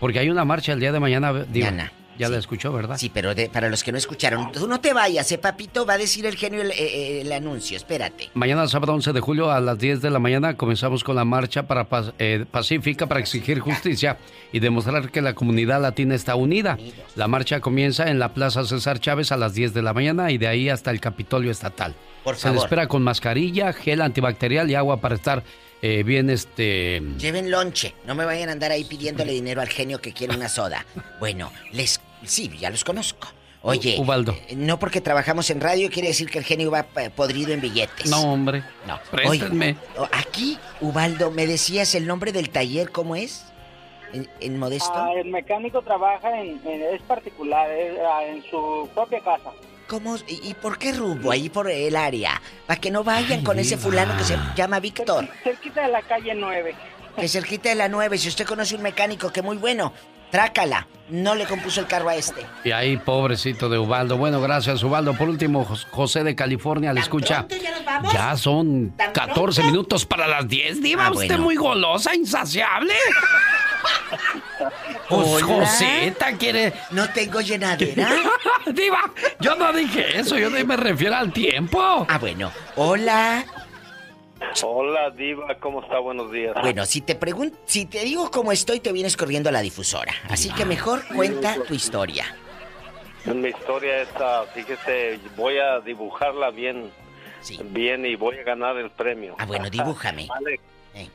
Porque 0.00 0.18
hay 0.18 0.30
una 0.30 0.44
marcha 0.44 0.72
el 0.72 0.80
día 0.80 0.92
de 0.92 1.00
mañana, 1.00 1.32
Diva. 1.32 1.70
Mañana. 1.70 1.92
Ya 2.18 2.28
la 2.28 2.36
escuchó, 2.36 2.70
¿verdad? 2.70 2.98
Sí, 2.98 3.08
pero 3.08 3.34
de- 3.34 3.48
para 3.48 3.70
los 3.70 3.82
que 3.82 3.92
no 3.92 3.96
escucharon, 3.98 4.52
tú 4.52 4.68
no 4.68 4.78
te 4.78 4.92
vayas, 4.92 5.32
eh, 5.32 5.38
papito, 5.38 5.86
va 5.86 5.94
a 5.94 5.98
decir 5.98 6.26
el 6.26 6.36
genio 6.36 6.60
el, 6.60 6.70
eh, 6.72 6.74
eh, 6.78 7.20
el 7.22 7.32
anuncio, 7.32 7.78
espérate. 7.78 8.28
Mañana, 8.34 8.68
sábado 8.68 8.92
11 8.92 9.14
de 9.14 9.20
julio, 9.20 9.50
a 9.50 9.58
las 9.58 9.78
10 9.78 10.02
de 10.02 10.10
la 10.10 10.18
mañana, 10.18 10.54
comenzamos 10.54 11.02
con 11.02 11.16
la 11.16 11.24
marcha 11.24 11.62
para 11.66 11.86
eh, 12.18 12.44
pacífica 12.50 13.06
para 13.06 13.20
exigir 13.20 13.60
justicia 13.60 14.18
y 14.52 14.60
demostrar 14.60 15.10
que 15.10 15.22
la 15.22 15.32
comunidad 15.32 15.80
latina 15.80 16.14
está 16.14 16.34
unida. 16.34 16.76
La 17.16 17.26
marcha 17.26 17.60
comienza 17.60 18.10
en 18.10 18.18
la 18.18 18.34
Plaza 18.34 18.66
César 18.66 19.00
Chávez 19.00 19.32
a 19.32 19.38
las 19.38 19.54
10 19.54 19.72
de 19.72 19.80
la 19.80 19.94
mañana 19.94 20.30
y 20.30 20.36
de 20.36 20.46
ahí 20.48 20.68
hasta 20.68 20.90
el 20.90 21.00
Capitolio 21.00 21.50
Estatal. 21.50 21.94
Por 22.22 22.36
Se 22.36 22.48
le 22.48 22.54
favor. 22.54 22.66
espera 22.66 22.86
con 22.86 23.02
mascarilla, 23.02 23.72
gel 23.72 24.02
antibacterial 24.02 24.70
y 24.70 24.74
agua 24.74 25.00
para 25.00 25.14
estar 25.14 25.42
eh, 25.82 26.02
bien, 26.02 26.30
este... 26.30 27.00
Lleven 27.18 27.50
lonche, 27.50 27.94
no 28.06 28.14
me 28.14 28.24
vayan 28.24 28.48
a 28.48 28.52
andar 28.52 28.70
ahí 28.72 28.84
pidiéndole 28.84 29.32
dinero 29.32 29.60
al 29.60 29.68
genio 29.68 30.00
que 30.00 30.12
quiere 30.12 30.34
una 30.34 30.48
soda. 30.48 30.84
Bueno, 31.18 31.52
les... 31.72 32.00
Sí, 32.24 32.50
ya 32.58 32.70
los 32.70 32.84
conozco. 32.84 33.28
Oye, 33.62 33.96
Ubaldo. 33.98 34.34
eh, 34.48 34.56
no 34.56 34.78
porque 34.78 35.00
trabajamos 35.02 35.50
en 35.50 35.60
radio 35.60 35.90
quiere 35.90 36.08
decir 36.08 36.30
que 36.30 36.38
el 36.38 36.44
genio 36.44 36.70
va 36.70 36.86
eh, 36.96 37.10
podrido 37.10 37.52
en 37.52 37.60
billetes. 37.60 38.08
No, 38.10 38.32
hombre. 38.32 38.62
No. 38.86 38.98
Préstenme. 39.10 39.76
Oye, 39.98 40.08
aquí, 40.12 40.58
Ubaldo, 40.80 41.30
¿me 41.30 41.46
decías 41.46 41.94
el 41.94 42.06
nombre 42.06 42.32
del 42.32 42.48
taller 42.50 42.90
cómo 42.90 43.16
es? 43.16 43.44
en, 44.12 44.28
en 44.40 44.58
Modesto? 44.58 44.92
Ah, 44.94 45.12
el 45.14 45.28
mecánico 45.30 45.82
trabaja 45.82 46.40
en, 46.40 46.60
en- 46.66 46.94
es 46.94 47.02
particular, 47.02 47.70
es, 47.70 47.98
ah, 48.00 48.24
en 48.24 48.42
su 48.50 48.88
propia 48.94 49.20
casa. 49.20 49.50
¿Cómo? 49.90 50.16
¿Y, 50.28 50.50
y 50.50 50.54
por 50.54 50.78
qué 50.78 50.92
rumbo? 50.92 51.32
Ahí 51.32 51.48
por 51.48 51.68
el 51.68 51.96
área. 51.96 52.40
Para 52.64 52.80
que 52.80 52.92
no 52.92 53.02
vayan 53.02 53.42
con 53.42 53.58
ese 53.58 53.76
fulano 53.76 54.16
que 54.16 54.22
se 54.22 54.38
llama 54.54 54.78
Víctor. 54.78 55.26
Cerquita 55.42 55.82
de 55.82 55.88
la 55.88 56.00
calle 56.02 56.32
9. 56.32 56.74
Que 57.18 57.26
cerquita 57.26 57.70
de 57.70 57.74
la 57.74 57.88
9. 57.88 58.16
Si 58.16 58.28
usted 58.28 58.46
conoce 58.46 58.76
un 58.76 58.82
mecánico 58.82 59.32
que 59.32 59.42
muy 59.42 59.56
bueno, 59.56 59.92
trácala. 60.30 60.86
No 61.08 61.34
le 61.34 61.44
compuso 61.44 61.80
el 61.80 61.88
carro 61.88 62.08
a 62.08 62.14
este. 62.14 62.46
Y 62.62 62.70
ahí, 62.70 62.96
pobrecito 62.98 63.68
de 63.68 63.78
Ubaldo. 63.78 64.16
Bueno, 64.16 64.40
gracias, 64.40 64.80
Ubaldo. 64.84 65.14
Por 65.14 65.28
último, 65.28 65.64
Jos- 65.64 65.88
José 65.90 66.22
de 66.22 66.36
California 66.36 66.92
le 66.92 67.00
escucha. 67.00 67.46
Ya 68.12 68.36
son 68.36 68.94
14 69.12 69.64
minutos 69.64 70.06
para 70.06 70.28
las 70.28 70.46
10. 70.46 70.80
Diva, 70.82 71.06
Ah, 71.06 71.10
usted 71.10 71.26
bueno. 71.30 71.42
muy 71.42 71.56
golosa, 71.56 72.14
insaciable. 72.14 72.94
Pues 75.08 75.42
Hola. 75.42 75.66
Joseta 75.66 76.36
quiere. 76.38 76.72
No 76.90 77.08
tengo 77.12 77.40
llenadera. 77.40 78.10
Diva, 78.66 79.10
yo 79.40 79.54
no 79.56 79.72
dije 79.72 80.18
eso, 80.20 80.38
yo 80.38 80.50
me 80.50 80.76
refiero 80.76 81.16
al 81.16 81.32
tiempo. 81.32 82.06
Ah, 82.08 82.18
bueno. 82.18 82.52
Hola. 82.76 83.44
Hola, 84.62 85.10
Diva, 85.10 85.54
¿cómo 85.60 85.82
está? 85.82 85.98
Buenos 85.98 86.30
días. 86.32 86.54
Bueno, 86.60 86.86
si 86.86 87.00
te 87.02 87.14
pregunto, 87.14 87.58
si 87.66 87.86
te 87.86 88.00
digo 88.04 88.30
cómo 88.30 88.52
estoy, 88.52 88.80
te 88.80 88.92
vienes 88.92 89.16
corriendo 89.16 89.48
a 89.48 89.52
la 89.52 89.60
difusora. 89.60 90.14
Así 90.28 90.50
que 90.50 90.64
mejor 90.64 91.02
cuenta 91.14 91.56
tu 91.66 91.74
historia. 91.74 92.24
Mi 93.26 93.48
historia 93.50 94.00
esta, 94.02 94.44
fíjese, 94.54 95.20
voy 95.36 95.58
a 95.58 95.80
dibujarla 95.80 96.50
bien. 96.50 96.90
Bien 97.70 98.04
y 98.04 98.16
voy 98.16 98.38
a 98.38 98.42
ganar 98.42 98.76
el 98.76 98.90
premio. 98.90 99.34
Ah, 99.38 99.46
bueno, 99.46 99.68
dibújame. 99.70 100.28
Alex. 100.36 100.62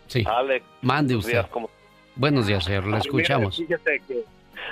Sí. 0.08 0.24
Alex. 0.26 0.66
Mande 0.82 1.16
usted. 1.16 1.32
días, 1.34 1.48
¿cómo- 1.50 1.70
Buenos 2.16 2.48
días, 2.48 2.64
señor, 2.64 2.84
le 2.84 2.92
Mire, 2.92 3.00
escuchamos. 3.00 3.62
que 4.08 4.24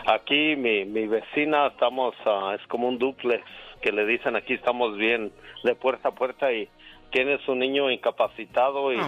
aquí 0.06 0.56
mi, 0.56 0.86
mi 0.86 1.08
vecina 1.08 1.68
estamos, 1.68 2.16
ah, 2.26 2.56
es 2.60 2.66
como 2.68 2.88
un 2.88 2.98
duplex 2.98 3.44
que 3.82 3.92
le 3.92 4.06
dicen 4.06 4.36
aquí 4.38 4.54
estamos 4.54 4.96
bien 4.98 5.32
de 5.64 5.76
puerta 5.76 6.10
a 6.10 6.12
puerta 6.12 6.54
y 6.54 6.70
tiene 7.12 7.38
su 7.46 7.54
niño 7.54 7.92
incapacitado 7.92 8.94
y, 8.94 9.00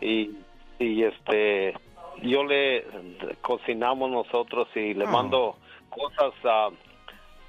y, 0.00 0.30
y, 0.78 1.02
este 1.02 1.74
yo 2.22 2.44
le 2.44 2.84
cocinamos 3.40 4.10
nosotros 4.10 4.68
y 4.76 4.94
le 4.94 5.06
mando 5.06 5.56
cosas 5.90 6.32
a 6.44 6.68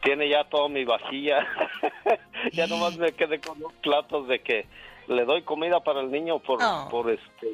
tiene 0.04 0.28
ya 0.30 0.44
toda 0.46 0.68
mi 0.70 0.84
vajilla. 0.86 1.48
Ya 2.54 2.66
nomás 2.66 2.98
me 2.98 3.12
quedé 3.12 3.40
con 3.40 3.60
dos 3.60 3.72
platos 3.84 4.28
de 4.28 4.40
que 4.42 4.66
le 5.08 5.26
doy 5.26 5.42
comida 5.44 5.80
para 5.82 6.02
el 6.02 6.12
niño 6.12 6.40
por 6.40 6.60
por 6.90 7.10
este 7.12 7.48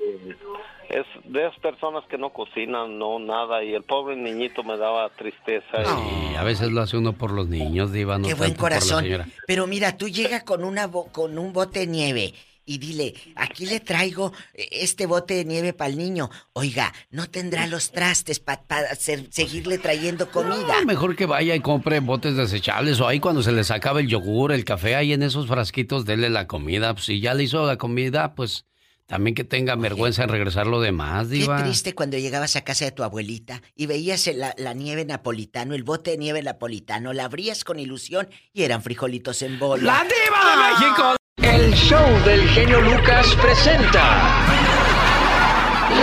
es 0.89 1.05
de 1.25 1.45
esas 1.47 1.59
personas 1.59 2.03
que 2.09 2.17
no 2.17 2.29
cocinan 2.31 2.97
no 2.97 3.19
nada 3.19 3.63
y 3.63 3.73
el 3.73 3.83
pobre 3.83 4.15
niñito 4.15 4.63
me 4.63 4.77
daba 4.77 5.09
tristeza 5.09 5.81
y 5.83 6.33
Y 6.33 6.35
a 6.35 6.43
veces 6.43 6.71
lo 6.71 6.81
hace 6.81 6.97
uno 6.97 7.13
por 7.13 7.31
los 7.31 7.47
niños, 7.47 7.91
Diva, 7.91 8.17
no 8.17 8.27
Qué 8.27 8.35
buen 8.35 8.53
corazón. 8.53 9.05
Pero 9.47 9.65
mira, 9.67 9.97
tú 9.97 10.07
llega 10.07 10.43
con 10.45 10.63
una 10.63 10.85
bo- 10.87 11.07
con 11.11 11.37
un 11.39 11.51
bote 11.51 11.79
de 11.79 11.87
nieve 11.87 12.33
y 12.67 12.77
dile, 12.77 13.15
aquí 13.35 13.65
le 13.65 13.79
traigo 13.79 14.31
eh, 14.53 14.67
este 14.71 15.07
bote 15.07 15.33
de 15.33 15.45
nieve 15.45 15.73
para 15.73 15.89
el 15.89 15.97
niño. 15.97 16.29
Oiga, 16.53 16.93
no 17.09 17.27
tendrá 17.27 17.65
los 17.65 17.91
trastes 17.91 18.39
para 18.39 18.93
seguirle 18.95 19.77
trayendo 19.79 20.29
comida. 20.29 20.83
Mejor 20.85 21.15
que 21.15 21.25
vaya 21.25 21.55
y 21.55 21.61
compre 21.61 21.99
botes 22.01 22.35
desechables 22.35 22.99
o 22.99 23.07
ahí 23.07 23.19
cuando 23.19 23.41
se 23.41 23.51
les 23.51 23.71
acaba 23.71 24.01
el 24.01 24.07
yogur, 24.07 24.51
el 24.51 24.65
café, 24.65 24.95
ahí 24.95 25.13
en 25.13 25.23
esos 25.23 25.47
frasquitos, 25.47 26.05
dele 26.05 26.29
la 26.29 26.45
comida. 26.45 26.93
Pues, 26.93 27.05
si 27.05 27.19
ya 27.21 27.33
le 27.33 27.43
hizo 27.43 27.65
la 27.65 27.77
comida, 27.77 28.35
pues 28.35 28.65
también 29.05 29.35
que 29.35 29.45
tenga 29.45 29.75
vergüenza 29.77 30.23
en 30.23 30.29
regresar 30.29 30.67
lo 30.67 30.81
demás, 30.81 31.29
Qué 31.29 31.35
Diva. 31.35 31.63
triste 31.63 31.95
cuando 31.95 32.17
llegabas 32.17 32.57
a 32.57 32.65
casa 32.65 32.83
de 32.83 32.91
tu 32.91 33.03
abuelita 33.03 33.61
y 33.73 33.85
veías 33.85 34.27
el- 34.27 34.39
la, 34.39 34.53
la 34.57 34.73
nieve 34.73 35.05
napolitano, 35.05 35.73
el 35.75 35.83
bote 35.83 36.11
de 36.11 36.17
nieve 36.17 36.43
napolitano, 36.43 37.13
la 37.13 37.23
abrías 37.23 37.63
con 37.63 37.79
ilusión 37.79 38.27
y 38.51 38.63
eran 38.63 38.83
frijolitos 38.83 39.41
en 39.43 39.57
bola. 39.59 39.83
¡La 39.83 40.03
diva 40.03 40.51
de 40.51 40.85
México! 40.85 41.15
El 41.37 41.71
show 41.73 42.05
del 42.25 42.47
genio 42.49 42.81
Lucas 42.81 43.27
presenta 43.39 44.43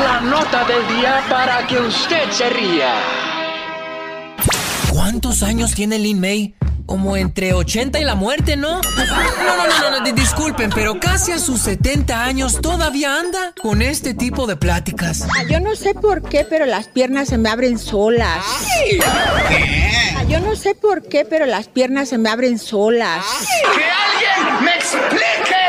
la 0.04 0.20
nota 0.20 0.64
del 0.64 0.86
día 0.96 1.24
para 1.28 1.66
que 1.66 1.78
usted 1.78 2.30
se 2.30 2.50
ría. 2.50 2.94
¿Cuántos 4.92 5.42
años 5.42 5.74
tiene 5.74 5.98
Lin 5.98 6.20
May? 6.20 6.54
Como 6.86 7.16
entre 7.16 7.54
80 7.54 7.98
y 7.98 8.04
la 8.04 8.14
muerte, 8.14 8.56
¿no? 8.56 8.80
No, 8.82 9.06
no, 9.06 9.66
no, 9.66 9.78
no, 9.90 9.98
no, 9.98 10.04
di- 10.04 10.12
disculpen, 10.12 10.70
pero 10.74 11.00
casi 11.00 11.32
a 11.32 11.38
sus 11.38 11.60
70 11.62 12.22
años 12.24 12.60
todavía 12.60 13.18
anda 13.18 13.54
con 13.62 13.80
este 13.80 14.12
tipo 14.14 14.46
de 14.46 14.56
pláticas. 14.56 15.22
Ah, 15.38 15.44
Yo 15.48 15.60
no 15.60 15.74
sé 15.76 15.94
por 15.94 16.22
qué, 16.28 16.44
pero 16.48 16.66
las 16.66 16.86
piernas 16.88 17.28
se 17.28 17.38
me 17.38 17.48
abren 17.48 17.78
solas. 17.78 18.44
Ah, 19.06 20.24
Yo 20.28 20.40
no 20.40 20.54
sé 20.56 20.74
por 20.74 21.02
qué, 21.08 21.24
pero 21.24 21.46
las 21.46 21.68
piernas 21.68 22.10
se 22.10 22.18
me 22.18 22.28
abren 22.28 22.58
solas. 22.58 23.24
¡Que 23.74 23.84
alguien 23.84 24.64
me 24.64 24.74
explique! 24.74 25.63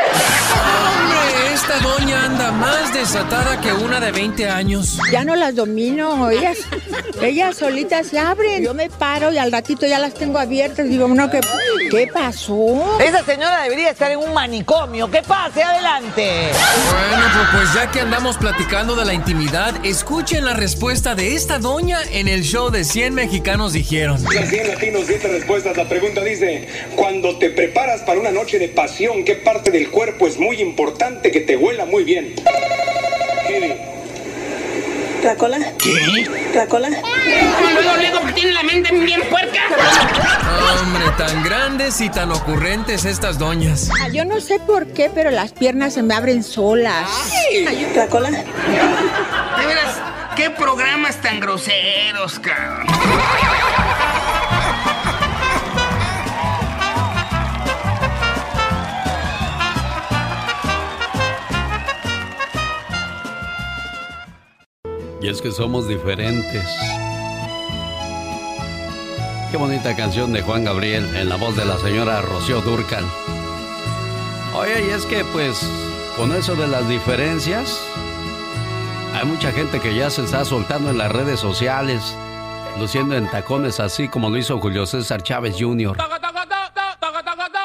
Esta 1.68 1.80
doña 1.80 2.26
anda 2.26 2.52
más 2.52 2.94
desatada 2.94 3.60
que 3.60 3.72
una 3.72 3.98
de 3.98 4.12
20 4.12 4.48
años. 4.48 5.00
Ya 5.10 5.24
no 5.24 5.34
las 5.34 5.52
domino, 5.56 6.30
ellas, 6.30 6.58
ellas 7.20 7.56
solitas 7.56 8.06
se 8.06 8.20
abren. 8.20 8.62
Yo 8.62 8.72
me 8.72 8.88
paro 8.88 9.32
y 9.32 9.38
al 9.38 9.50
ratito 9.50 9.84
ya 9.84 9.98
las 9.98 10.14
tengo 10.14 10.38
abiertas. 10.38 10.88
Digo, 10.88 11.08
no, 11.08 11.28
¿qué, 11.28 11.40
¿qué 11.90 12.06
pasó? 12.06 13.00
Esa 13.00 13.24
señora 13.24 13.62
debería 13.64 13.90
estar 13.90 14.12
en 14.12 14.20
un 14.20 14.32
manicomio. 14.32 15.10
¿Qué 15.10 15.22
pase? 15.22 15.64
Adelante. 15.64 16.52
Bueno, 17.10 17.26
pues, 17.34 17.48
pues 17.52 17.74
ya 17.74 17.90
que 17.90 17.98
andamos 17.98 18.36
platicando 18.36 18.94
de 18.94 19.04
la 19.04 19.14
intimidad, 19.14 19.74
escuchen 19.84 20.44
la 20.44 20.54
respuesta 20.54 21.16
de 21.16 21.34
esta 21.34 21.58
doña 21.58 21.98
en 22.12 22.28
el 22.28 22.44
show 22.44 22.70
de 22.70 22.84
100 22.84 23.12
mexicanos 23.12 23.72
dijeron. 23.72 24.20
100 24.20 24.68
latinos, 24.68 25.08
10 25.08 25.20
respuestas. 25.32 25.76
La 25.76 25.88
pregunta 25.88 26.22
dice, 26.22 26.68
cuando 26.94 27.38
te 27.38 27.50
preparas 27.50 28.02
para 28.02 28.20
una 28.20 28.30
noche 28.30 28.60
de 28.60 28.68
pasión, 28.68 29.24
¿qué 29.24 29.34
parte 29.34 29.72
del 29.72 29.90
cuerpo 29.90 30.28
es 30.28 30.38
muy 30.38 30.60
importante 30.60 31.32
que 31.32 31.40
te 31.40 31.55
huela 31.56 31.84
muy 31.86 32.04
bien? 32.04 32.34
¿La 35.22 35.34
cola? 35.34 35.58
¿Qué? 35.82 36.28
¿La 36.54 36.66
cola? 36.66 36.88
Luego, 36.88 37.96
luego, 37.96 38.20
tiene 38.34 38.52
la 38.52 38.62
mente 38.62 38.94
bien 38.94 39.20
puerca. 39.28 39.60
Hombre, 40.80 41.04
tan 41.18 41.42
grandes 41.42 42.00
y 42.00 42.08
tan 42.10 42.30
ocurrentes 42.30 43.04
estas 43.04 43.38
doñas. 43.38 43.88
Ah, 44.04 44.08
Yo 44.08 44.24
no 44.24 44.40
sé 44.40 44.60
por 44.60 44.86
qué, 44.92 45.10
pero 45.12 45.30
las 45.30 45.52
piernas 45.52 45.94
se 45.94 46.02
me 46.02 46.14
abren 46.14 46.44
solas. 46.44 47.08
¿La 47.94 48.06
cola? 48.06 48.30
De 48.30 49.66
veras, 49.66 49.96
qué 50.36 50.50
programas 50.50 51.16
tan 51.20 51.40
groseros, 51.40 52.38
cabrón. 52.38 52.86
Y 65.26 65.28
es 65.28 65.42
que 65.42 65.50
somos 65.50 65.88
diferentes. 65.88 66.64
Qué 69.50 69.56
bonita 69.56 69.96
canción 69.96 70.32
de 70.32 70.40
Juan 70.40 70.62
Gabriel 70.62 71.16
en 71.16 71.28
la 71.28 71.34
voz 71.34 71.56
de 71.56 71.64
la 71.64 71.76
señora 71.78 72.22
Rocío 72.22 72.60
Durcal. 72.60 73.04
Oye, 74.54 74.86
y 74.86 74.90
es 74.90 75.04
que 75.04 75.24
pues 75.32 75.68
con 76.16 76.32
eso 76.32 76.54
de 76.54 76.68
las 76.68 76.88
diferencias, 76.88 77.76
hay 79.14 79.26
mucha 79.26 79.50
gente 79.50 79.80
que 79.80 79.96
ya 79.96 80.10
se 80.10 80.22
está 80.22 80.44
soltando 80.44 80.90
en 80.90 80.98
las 80.98 81.10
redes 81.10 81.40
sociales, 81.40 82.16
luciendo 82.78 83.16
en 83.16 83.28
tacones 83.28 83.80
así 83.80 84.06
como 84.06 84.30
lo 84.30 84.38
hizo 84.38 84.60
Julio 84.60 84.86
César 84.86 85.24
Chávez 85.24 85.56
Jr. 85.58 85.96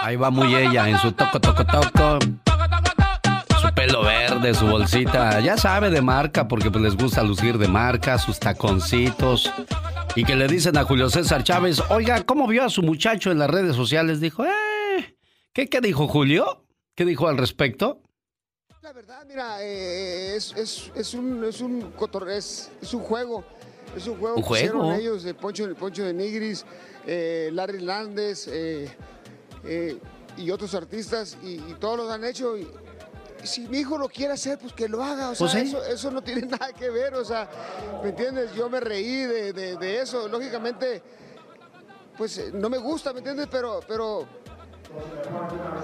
Ahí 0.01 0.15
va 0.15 0.31
muy 0.31 0.55
ella 0.55 0.89
en 0.89 0.97
su 0.97 1.11
toco 1.11 1.39
toco 1.39 1.63
toco. 1.63 2.50
Pelo 3.91 4.03
verde, 4.03 4.53
su 4.53 4.67
bolsita, 4.67 5.41
ya 5.41 5.57
sabe 5.57 5.89
de 5.89 6.01
marca 6.01 6.47
porque 6.47 6.71
pues 6.71 6.81
les 6.81 6.95
gusta 6.95 7.23
lucir 7.23 7.57
de 7.57 7.67
marca, 7.67 8.17
sus 8.17 8.39
taconcitos. 8.39 9.51
Y 10.15 10.23
que 10.23 10.37
le 10.37 10.47
dicen 10.47 10.77
a 10.77 10.85
Julio 10.85 11.09
César 11.09 11.43
Chávez, 11.43 11.81
oiga, 11.89 12.23
¿cómo 12.23 12.47
vio 12.47 12.63
a 12.63 12.69
su 12.69 12.83
muchacho 12.83 13.31
en 13.31 13.39
las 13.39 13.49
redes 13.49 13.75
sociales? 13.75 14.21
Dijo, 14.21 14.45
eh, 14.45 15.17
¿qué, 15.51 15.67
qué 15.67 15.81
dijo 15.81 16.07
Julio? 16.07 16.65
¿Qué 16.95 17.03
dijo 17.03 17.27
al 17.27 17.37
respecto? 17.37 18.01
Mira, 19.27 19.61
eh, 19.61 20.37
es, 20.37 20.53
es, 20.55 20.89
es 20.95 21.13
un, 21.13 21.43
es, 21.43 21.59
un 21.59 21.91
cotor- 21.97 22.29
es, 22.29 22.71
es 22.81 22.93
un 22.93 23.01
juego. 23.01 23.43
Es 23.97 24.07
un 24.07 24.17
juego 24.17 24.37
¿Un 24.37 24.43
que 24.43 24.53
hicieron 24.53 24.93
ellos, 24.93 25.23
de 25.23 25.33
Poncho, 25.33 25.67
Poncho 25.75 26.05
de 26.05 26.13
Nigris, 26.13 26.65
eh, 27.05 27.49
Larry 27.51 27.79
Hernández 27.79 28.47
eh, 28.49 28.89
y 30.37 30.49
otros 30.49 30.75
artistas, 30.75 31.37
y, 31.43 31.55
y 31.55 31.75
todos 31.77 31.97
los 31.97 32.09
han 32.09 32.23
hecho. 32.23 32.57
Y 32.57 32.65
si 33.43 33.61
mi 33.67 33.79
hijo 33.79 33.97
lo 33.97 34.07
quiere 34.09 34.33
hacer, 34.33 34.57
pues 34.59 34.73
que 34.73 34.87
lo 34.89 35.03
haga. 35.03 35.29
O 35.29 35.35
sea, 35.35 35.47
Pues 35.47 35.51
sí. 35.51 35.69
eso, 35.69 35.83
eso 35.85 36.11
no 36.11 36.21
tiene 36.21 36.41
nada 36.47 36.71
que 36.73 36.89
ver. 36.89 37.13
O 37.15 37.25
sea, 37.25 37.49
¿me 38.03 38.09
entiendes? 38.09 38.53
Yo 38.55 38.69
me 38.69 38.79
reí 38.79 39.23
de, 39.23 39.53
de- 39.53 39.75
de 39.77 40.01
eso. 40.01 40.27
Lógicamente, 40.27 41.01
pues 42.17 42.37
eh, 42.37 42.51
no 42.53 42.69
me 42.69 42.77
gusta, 42.77 43.13
¿me 43.13 43.19
entiendes? 43.19 43.47
Pero, 43.51 43.79
pero 43.87 44.27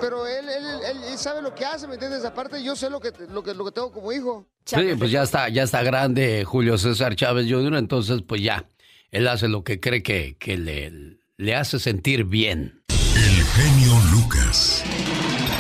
Pero 0.02 0.28
él, 0.28 0.48
él, 0.50 0.66
él- 0.86 1.04
él 1.12 1.18
sabe 1.18 1.42
lo 1.42 1.54
que 1.56 1.66
hace, 1.66 1.88
¿me 1.88 1.94
entiendes? 1.94 2.26
Aparte, 2.26 2.62
yo 2.62 2.76
sé 2.76 2.90
lo 2.90 3.00
que, 3.00 3.12
lo 3.30 3.42
que, 3.44 3.54
lo 3.54 3.66
que 3.66 3.72
tengo 3.72 3.92
como 3.92 4.12
hijo. 4.12 4.46
Sí, 4.66 4.76
pues 5.00 5.12
ya 5.12 5.24
está, 5.24 5.48
ya 5.50 5.64
está 5.64 5.82
grande 5.82 6.44
Julio 6.44 6.78
César 6.78 7.16
Chávez 7.16 7.48
Jr., 7.50 7.76
entonces 7.76 8.22
pues 8.28 8.42
ya, 8.42 8.70
él 9.12 9.28
hace 9.30 9.48
lo 9.48 9.64
que 9.64 9.80
cree 9.80 10.04
que, 10.04 10.36
que 10.38 10.58
le, 10.58 11.20
le 11.38 11.56
hace 11.56 11.80
sentir 11.80 12.26
bien. 12.26 12.84
El 12.90 13.44
genio 13.46 13.94
Lucas. 14.12 14.84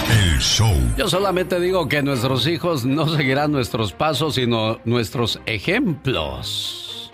El 0.09 0.39
show. 0.39 0.73
Yo 0.97 1.09
solamente 1.09 1.59
digo 1.59 1.89
que 1.89 2.01
nuestros 2.01 2.47
hijos 2.47 2.85
no 2.85 3.09
seguirán 3.09 3.51
nuestros 3.51 3.91
pasos, 3.91 4.35
sino 4.35 4.79
nuestros 4.85 5.41
ejemplos. 5.45 7.11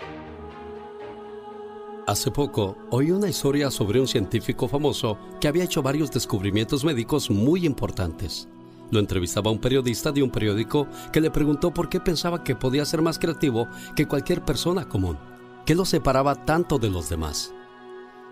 Hace 2.06 2.30
poco 2.30 2.76
oí 2.90 3.10
una 3.10 3.28
historia 3.28 3.70
sobre 3.70 4.00
un 4.00 4.06
científico 4.06 4.68
famoso 4.68 5.18
que 5.40 5.48
había 5.48 5.64
hecho 5.64 5.82
varios 5.82 6.12
descubrimientos 6.12 6.84
médicos 6.84 7.30
muy 7.30 7.66
importantes. 7.66 8.46
Lo 8.90 9.00
entrevistaba 9.00 9.50
un 9.50 9.58
periodista 9.58 10.12
de 10.12 10.22
un 10.22 10.30
periódico 10.30 10.86
que 11.12 11.20
le 11.20 11.30
preguntó 11.30 11.72
por 11.72 11.88
qué 11.88 11.98
pensaba 11.98 12.44
que 12.44 12.54
podía 12.54 12.84
ser 12.84 13.02
más 13.02 13.18
creativo 13.18 13.66
que 13.96 14.06
cualquier 14.06 14.44
persona 14.44 14.88
común. 14.88 15.18
¿Qué 15.66 15.74
lo 15.74 15.84
separaba 15.84 16.44
tanto 16.44 16.78
de 16.78 16.90
los 16.90 17.08
demás? 17.08 17.54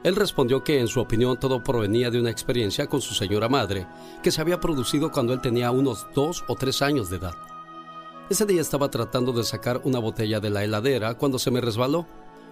Él 0.05 0.17
respondió 0.17 0.65
que 0.65 0.81
en 0.81 0.89
su 0.89 1.01
opinión 1.01 1.39
todo 1.39 1.63
provenía 1.63 2.11
de 2.11 2.19
una 2.19 2.31
experiencia 2.31 2.87
con 2.87 3.01
su 3.01 3.15
señora 3.15 3.49
madre 3.49 3.87
que 4.23 4.33
se 4.33 4.41
había 4.41 4.59
producido 4.59 5.13
cuando 5.13 5.33
él 5.33 5.41
tenía 5.41 5.71
unos 5.71 6.07
dos 6.15 6.45
o 6.49 6.57
tres 6.57 6.83
años 6.83 7.09
de 7.09 7.19
edad. 7.19 7.35
Ese 8.29 8.47
día 8.47 8.61
estaba 8.61 8.91
tratando 8.91 9.33
de 9.33 9.45
sacar 9.45 9.81
una 9.85 9.99
botella 9.99 10.41
de 10.41 10.51
la 10.51 10.65
heladera 10.65 11.15
cuando 11.15 11.39
se 11.39 11.51
me 11.51 11.61
resbaló 11.61 12.07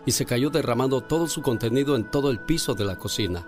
y 0.07 0.13
se 0.13 0.27
cayó 0.27 0.51
derramando 0.51 1.01
todo 1.01 1.27
su 1.27 1.43
contenido 1.43 1.97
en 1.97 2.11
todo 2.11 2.31
el 2.31 2.39
piso 2.41 2.75
de 2.75 2.85
la 2.85 2.97
cocina. 2.97 3.47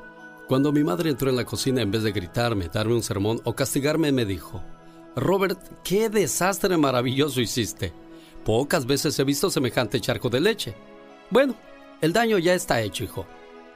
Cuando 0.48 0.72
mi 0.72 0.82
madre 0.82 1.10
entró 1.10 1.30
en 1.30 1.36
la 1.36 1.44
cocina 1.44 1.82
en 1.82 1.90
vez 1.90 2.02
de 2.02 2.12
gritarme, 2.12 2.68
darme 2.68 2.94
un 2.94 3.02
sermón 3.02 3.40
o 3.44 3.54
castigarme, 3.54 4.12
me 4.12 4.24
dijo, 4.24 4.62
Robert, 5.14 5.58
qué 5.84 6.08
desastre 6.08 6.76
maravilloso 6.76 7.40
hiciste. 7.40 7.92
Pocas 8.44 8.86
veces 8.86 9.18
he 9.18 9.24
visto 9.24 9.50
semejante 9.50 10.00
charco 10.00 10.28
de 10.28 10.40
leche. 10.40 10.74
Bueno, 11.30 11.54
el 12.00 12.12
daño 12.12 12.38
ya 12.38 12.54
está 12.54 12.82
hecho, 12.82 13.04
hijo. 13.04 13.26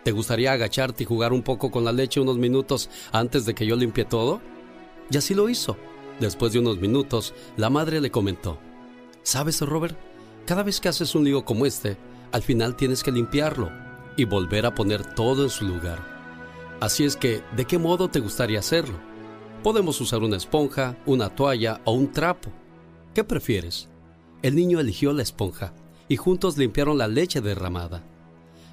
¿Te 0.06 0.12
gustaría 0.12 0.52
agacharte 0.52 1.02
y 1.02 1.06
jugar 1.06 1.32
un 1.32 1.42
poco 1.42 1.72
con 1.72 1.84
la 1.84 1.90
leche 1.90 2.20
unos 2.20 2.38
minutos 2.38 2.88
antes 3.10 3.44
de 3.44 3.56
que 3.56 3.66
yo 3.66 3.74
limpie 3.74 4.04
todo? 4.04 4.40
Y 5.10 5.16
así 5.16 5.34
lo 5.34 5.48
hizo. 5.48 5.76
Después 6.20 6.52
de 6.52 6.60
unos 6.60 6.78
minutos, 6.78 7.34
la 7.56 7.70
madre 7.70 8.00
le 8.00 8.12
comentó, 8.12 8.56
¿Sabes, 9.24 9.60
Robert? 9.62 9.98
Cada 10.46 10.62
vez 10.62 10.80
que 10.80 10.88
haces 10.88 11.16
un 11.16 11.24
lío 11.24 11.44
como 11.44 11.66
este, 11.66 11.96
al 12.30 12.42
final 12.42 12.76
tienes 12.76 13.02
que 13.02 13.10
limpiarlo 13.10 13.68
y 14.16 14.26
volver 14.26 14.66
a 14.66 14.76
poner 14.76 15.04
todo 15.04 15.42
en 15.42 15.50
su 15.50 15.64
lugar. 15.64 15.98
Así 16.78 17.02
es 17.02 17.16
que, 17.16 17.42
¿de 17.56 17.64
qué 17.64 17.76
modo 17.76 18.08
te 18.08 18.20
gustaría 18.20 18.60
hacerlo? 18.60 19.00
Podemos 19.64 20.00
usar 20.00 20.22
una 20.22 20.36
esponja, 20.36 20.96
una 21.04 21.30
toalla 21.30 21.80
o 21.84 21.94
un 21.94 22.12
trapo. 22.12 22.52
¿Qué 23.12 23.24
prefieres? 23.24 23.88
El 24.42 24.54
niño 24.54 24.78
eligió 24.78 25.12
la 25.12 25.24
esponja 25.24 25.74
y 26.06 26.14
juntos 26.14 26.56
limpiaron 26.56 26.96
la 26.96 27.08
leche 27.08 27.40
derramada. 27.40 28.04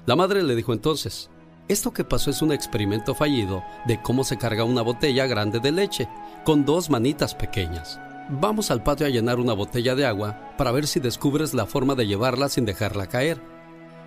La 0.06 0.16
madre 0.16 0.42
le 0.42 0.54
dijo 0.54 0.72
entonces, 0.72 1.30
esto 1.66 1.92
que 1.92 2.04
pasó 2.04 2.30
es 2.30 2.42
un 2.42 2.52
experimento 2.52 3.14
fallido 3.14 3.64
de 3.86 4.02
cómo 4.02 4.22
se 4.22 4.36
carga 4.36 4.64
una 4.64 4.82
botella 4.82 5.26
grande 5.26 5.60
de 5.60 5.72
leche 5.72 6.08
con 6.44 6.66
dos 6.66 6.90
manitas 6.90 7.34
pequeñas. 7.34 7.98
Vamos 8.28 8.70
al 8.70 8.82
patio 8.82 9.06
a 9.06 9.10
llenar 9.10 9.38
una 9.40 9.54
botella 9.54 9.94
de 9.94 10.04
agua 10.04 10.52
para 10.58 10.72
ver 10.72 10.86
si 10.86 11.00
descubres 11.00 11.54
la 11.54 11.64
forma 11.64 11.94
de 11.94 12.06
llevarla 12.06 12.50
sin 12.50 12.66
dejarla 12.66 13.06
caer. 13.06 13.40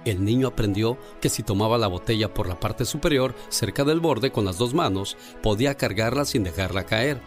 El 0.05 0.23
niño 0.23 0.47
aprendió 0.47 0.99
que 1.19 1.29
si 1.29 1.41
tomaba 1.41 1.79
la 1.79 1.87
botella 1.87 2.31
por 2.31 2.47
la 2.47 2.59
parte 2.59 2.85
superior, 2.85 3.33
cerca 3.49 3.83
del 3.83 3.99
borde 3.99 4.31
con 4.31 4.45
las 4.45 4.59
dos 4.59 4.75
manos, 4.75 5.17
podía 5.41 5.75
cargarla 5.75 6.25
sin 6.25 6.43
dejarla 6.43 6.85
caer. 6.85 7.19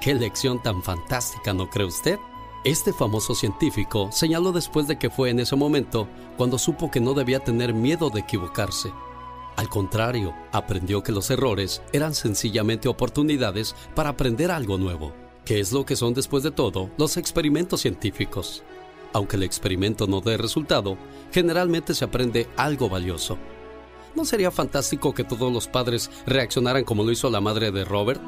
¡Qué 0.00 0.14
lección 0.14 0.62
tan 0.62 0.82
fantástica, 0.84 1.52
¿no 1.52 1.68
cree 1.68 1.86
usted? 1.86 2.18
Este 2.64 2.94
famoso 2.94 3.34
científico 3.34 4.08
señaló 4.10 4.50
después 4.50 4.88
de 4.88 4.98
que 4.98 5.10
fue 5.10 5.28
en 5.28 5.38
ese 5.38 5.54
momento 5.54 6.08
cuando 6.38 6.56
supo 6.56 6.90
que 6.90 6.98
no 6.98 7.12
debía 7.12 7.40
tener 7.40 7.74
miedo 7.74 8.08
de 8.08 8.20
equivocarse. 8.20 8.90
Al 9.56 9.68
contrario, 9.68 10.34
aprendió 10.50 11.02
que 11.02 11.12
los 11.12 11.30
errores 11.30 11.82
eran 11.92 12.14
sencillamente 12.14 12.88
oportunidades 12.88 13.76
para 13.94 14.08
aprender 14.08 14.50
algo 14.50 14.78
nuevo, 14.78 15.12
que 15.44 15.60
es 15.60 15.72
lo 15.72 15.84
que 15.84 15.94
son 15.94 16.14
después 16.14 16.42
de 16.42 16.52
todo 16.52 16.88
los 16.96 17.18
experimentos 17.18 17.82
científicos. 17.82 18.62
Aunque 19.12 19.36
el 19.36 19.42
experimento 19.42 20.06
no 20.06 20.22
dé 20.22 20.38
resultado, 20.38 20.96
generalmente 21.32 21.92
se 21.92 22.06
aprende 22.06 22.48
algo 22.56 22.88
valioso. 22.88 23.36
¿No 24.14 24.24
sería 24.24 24.50
fantástico 24.50 25.12
que 25.12 25.24
todos 25.24 25.52
los 25.52 25.68
padres 25.68 26.10
reaccionaran 26.24 26.84
como 26.84 27.04
lo 27.04 27.12
hizo 27.12 27.28
la 27.28 27.42
madre 27.42 27.70
de 27.72 27.84
Robert? 27.84 28.22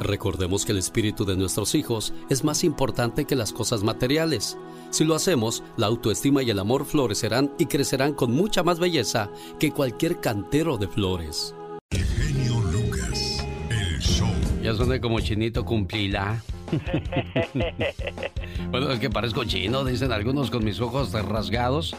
Recordemos 0.00 0.64
que 0.64 0.72
el 0.72 0.78
espíritu 0.78 1.24
de 1.24 1.36
nuestros 1.36 1.74
hijos 1.74 2.12
es 2.30 2.44
más 2.44 2.62
importante 2.62 3.24
que 3.24 3.34
las 3.34 3.52
cosas 3.52 3.82
materiales. 3.82 4.56
Si 4.90 5.04
lo 5.04 5.14
hacemos, 5.14 5.62
la 5.76 5.86
autoestima 5.86 6.42
y 6.42 6.50
el 6.50 6.58
amor 6.58 6.84
florecerán 6.84 7.52
y 7.58 7.66
crecerán 7.66 8.14
con 8.14 8.32
mucha 8.32 8.62
más 8.62 8.78
belleza 8.78 9.30
que 9.58 9.72
cualquier 9.72 10.20
cantero 10.20 10.78
de 10.78 10.88
flores. 10.88 11.54
Genio 11.90 12.60
Lucas. 12.72 13.44
El 13.70 13.98
show. 13.98 14.28
Ya 14.62 14.74
soné 14.74 15.00
como 15.00 15.20
chinito 15.20 15.64
cumplila. 15.64 16.42
bueno, 18.70 18.90
es 18.90 19.00
que 19.00 19.10
parezco 19.10 19.44
chino, 19.44 19.84
dicen 19.84 20.12
algunos 20.12 20.50
con 20.50 20.64
mis 20.64 20.80
ojos 20.80 21.12
rasgados. 21.12 21.96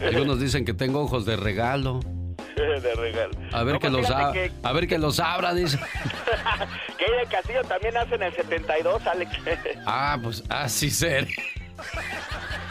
Algunos 0.00 0.40
dicen 0.40 0.64
que 0.64 0.74
tengo 0.74 1.00
ojos 1.00 1.26
de 1.26 1.36
regalo. 1.36 2.00
de 2.80 2.94
regalo. 2.94 3.32
A 3.52 3.62
ver 3.64 3.74
No, 3.74 3.80
que 3.80 3.90
pues 3.90 4.02
los 4.02 4.10
a- 4.10 4.32
que- 4.32 4.52
a 4.62 4.72
ver 4.72 4.86
que 4.88 4.98
los 4.98 5.20
abra, 5.20 5.54
dice. 5.54 5.78
que 6.98 7.04
ella 7.04 7.28
Castillo 7.30 7.62
también 7.64 7.96
hace 7.96 8.14
en 8.14 8.22
el 8.24 8.34
72, 8.34 9.06
Alex. 9.06 9.30
Ah, 9.86 10.18
pues 10.22 10.42
así 10.48 10.90
ser. 10.90 11.28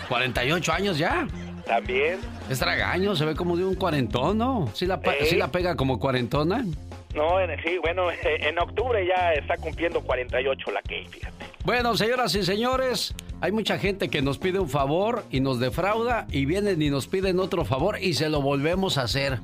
48 0.09 0.73
años 0.73 0.97
ya. 0.97 1.27
también. 1.65 2.19
Es 2.49 2.59
tragaño, 2.59 3.15
se 3.15 3.25
ve 3.25 3.35
como 3.35 3.55
de 3.55 3.63
un 3.65 3.75
cuarentón, 3.75 4.37
¿no? 4.37 4.69
¿Sí 4.73 4.85
la, 4.85 4.95
Eh. 5.03 5.25
sí 5.29 5.35
la 5.37 5.47
pega 5.49 5.75
como 5.75 5.97
cuarentona? 5.99 6.65
No, 7.15 7.39
en, 7.39 7.61
sí, 7.63 7.77
bueno, 7.81 8.07
en 8.23 8.57
octubre 8.59 9.05
ya 9.07 9.33
está 9.33 9.55
cumpliendo 9.57 10.01
48 10.01 10.71
la 10.71 10.81
Kate, 10.81 11.07
fíjate. 11.09 11.45
Bueno, 11.63 11.95
señoras 11.95 12.33
y 12.35 12.43
señores, 12.43 13.13
hay 13.39 13.51
mucha 13.51 13.77
gente 13.77 14.09
que 14.09 14.21
nos 14.21 14.39
pide 14.39 14.59
un 14.59 14.67
favor 14.69 15.23
y 15.29 15.39
nos 15.39 15.59
defrauda 15.59 16.25
y 16.31 16.45
vienen 16.45 16.81
y 16.81 16.89
nos 16.89 17.07
piden 17.07 17.39
otro 17.39 17.63
favor 17.65 17.97
y 18.01 18.15
se 18.15 18.29
lo 18.29 18.41
volvemos 18.41 18.97
a 18.97 19.03
hacer. 19.03 19.39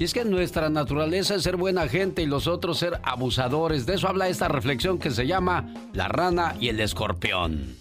Y 0.00 0.04
es 0.04 0.14
que 0.14 0.24
nuestra 0.24 0.70
naturaleza 0.70 1.34
es 1.34 1.42
ser 1.42 1.58
buena 1.58 1.86
gente 1.86 2.22
y 2.22 2.26
los 2.26 2.46
otros 2.46 2.78
ser 2.78 2.98
abusadores. 3.02 3.84
De 3.84 3.96
eso 3.96 4.08
habla 4.08 4.30
esta 4.30 4.48
reflexión 4.48 4.98
que 4.98 5.10
se 5.10 5.26
llama 5.26 5.74
La 5.92 6.08
rana 6.08 6.56
y 6.58 6.68
el 6.68 6.80
escorpión. 6.80 7.76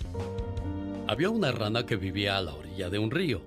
Había 1.08 1.30
una 1.30 1.54
rana 1.54 1.86
que 1.86 1.96
vivía 1.96 2.38
a 2.38 2.42
la 2.42 2.54
orilla 2.54 2.90
de 2.90 3.00
un 3.00 3.10
río. 3.10 3.40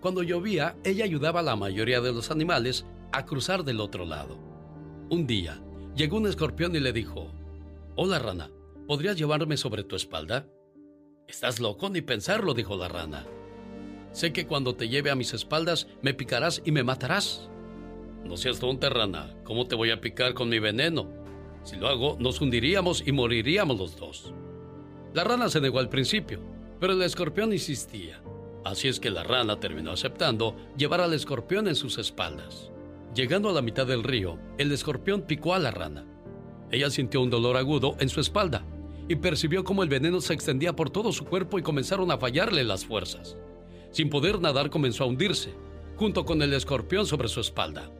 Cuando 0.00 0.22
llovía, 0.22 0.76
ella 0.84 1.04
ayudaba 1.04 1.40
a 1.40 1.42
la 1.42 1.56
mayoría 1.56 2.00
de 2.00 2.12
los 2.12 2.30
animales 2.30 2.86
a 3.10 3.26
cruzar 3.26 3.64
del 3.64 3.80
otro 3.80 4.04
lado. 4.04 4.38
Un 5.08 5.26
día, 5.26 5.60
llegó 5.96 6.18
un 6.18 6.28
escorpión 6.28 6.76
y 6.76 6.78
le 6.78 6.92
dijo, 6.92 7.32
Hola 7.96 8.20
rana, 8.20 8.48
¿podrías 8.86 9.16
llevarme 9.16 9.56
sobre 9.56 9.82
tu 9.82 9.96
espalda? 9.96 10.46
Estás 11.26 11.58
loco 11.58 11.90
ni 11.90 12.00
pensarlo, 12.00 12.54
dijo 12.54 12.76
la 12.76 12.86
rana. 12.86 13.26
Sé 14.12 14.32
que 14.32 14.46
cuando 14.46 14.76
te 14.76 14.88
lleve 14.88 15.10
a 15.10 15.16
mis 15.16 15.34
espaldas 15.34 15.88
me 16.00 16.14
picarás 16.14 16.62
y 16.64 16.70
me 16.70 16.84
matarás. 16.84 17.50
No 18.24 18.36
seas 18.36 18.58
tonta, 18.58 18.88
rana. 18.88 19.34
¿Cómo 19.44 19.66
te 19.66 19.74
voy 19.74 19.90
a 19.90 20.00
picar 20.00 20.34
con 20.34 20.48
mi 20.48 20.58
veneno? 20.58 21.08
Si 21.62 21.76
lo 21.76 21.88
hago, 21.88 22.16
nos 22.18 22.40
hundiríamos 22.40 23.06
y 23.06 23.12
moriríamos 23.12 23.78
los 23.78 23.96
dos. 23.96 24.32
La 25.12 25.24
rana 25.24 25.48
se 25.48 25.60
negó 25.60 25.78
al 25.78 25.88
principio, 25.88 26.40
pero 26.78 26.92
el 26.92 27.02
escorpión 27.02 27.52
insistía. 27.52 28.22
Así 28.64 28.88
es 28.88 29.00
que 29.00 29.10
la 29.10 29.24
rana 29.24 29.58
terminó 29.58 29.90
aceptando 29.90 30.54
llevar 30.76 31.00
al 31.00 31.14
escorpión 31.14 31.66
en 31.66 31.74
sus 31.74 31.98
espaldas. 31.98 32.70
Llegando 33.14 33.48
a 33.48 33.52
la 33.52 33.62
mitad 33.62 33.86
del 33.86 34.04
río, 34.04 34.38
el 34.58 34.70
escorpión 34.70 35.22
picó 35.22 35.54
a 35.54 35.58
la 35.58 35.70
rana. 35.70 36.06
Ella 36.70 36.90
sintió 36.90 37.20
un 37.20 37.30
dolor 37.30 37.56
agudo 37.56 37.96
en 37.98 38.08
su 38.08 38.20
espalda 38.20 38.64
y 39.08 39.16
percibió 39.16 39.64
cómo 39.64 39.82
el 39.82 39.88
veneno 39.88 40.20
se 40.20 40.34
extendía 40.34 40.76
por 40.76 40.90
todo 40.90 41.10
su 41.12 41.24
cuerpo 41.24 41.58
y 41.58 41.62
comenzaron 41.62 42.12
a 42.12 42.18
fallarle 42.18 42.62
las 42.62 42.84
fuerzas. 42.84 43.36
Sin 43.90 44.08
poder 44.08 44.40
nadar 44.40 44.70
comenzó 44.70 45.02
a 45.02 45.08
hundirse, 45.08 45.52
junto 45.96 46.24
con 46.24 46.40
el 46.42 46.52
escorpión 46.52 47.06
sobre 47.06 47.28
su 47.28 47.40
espalda. 47.40 47.90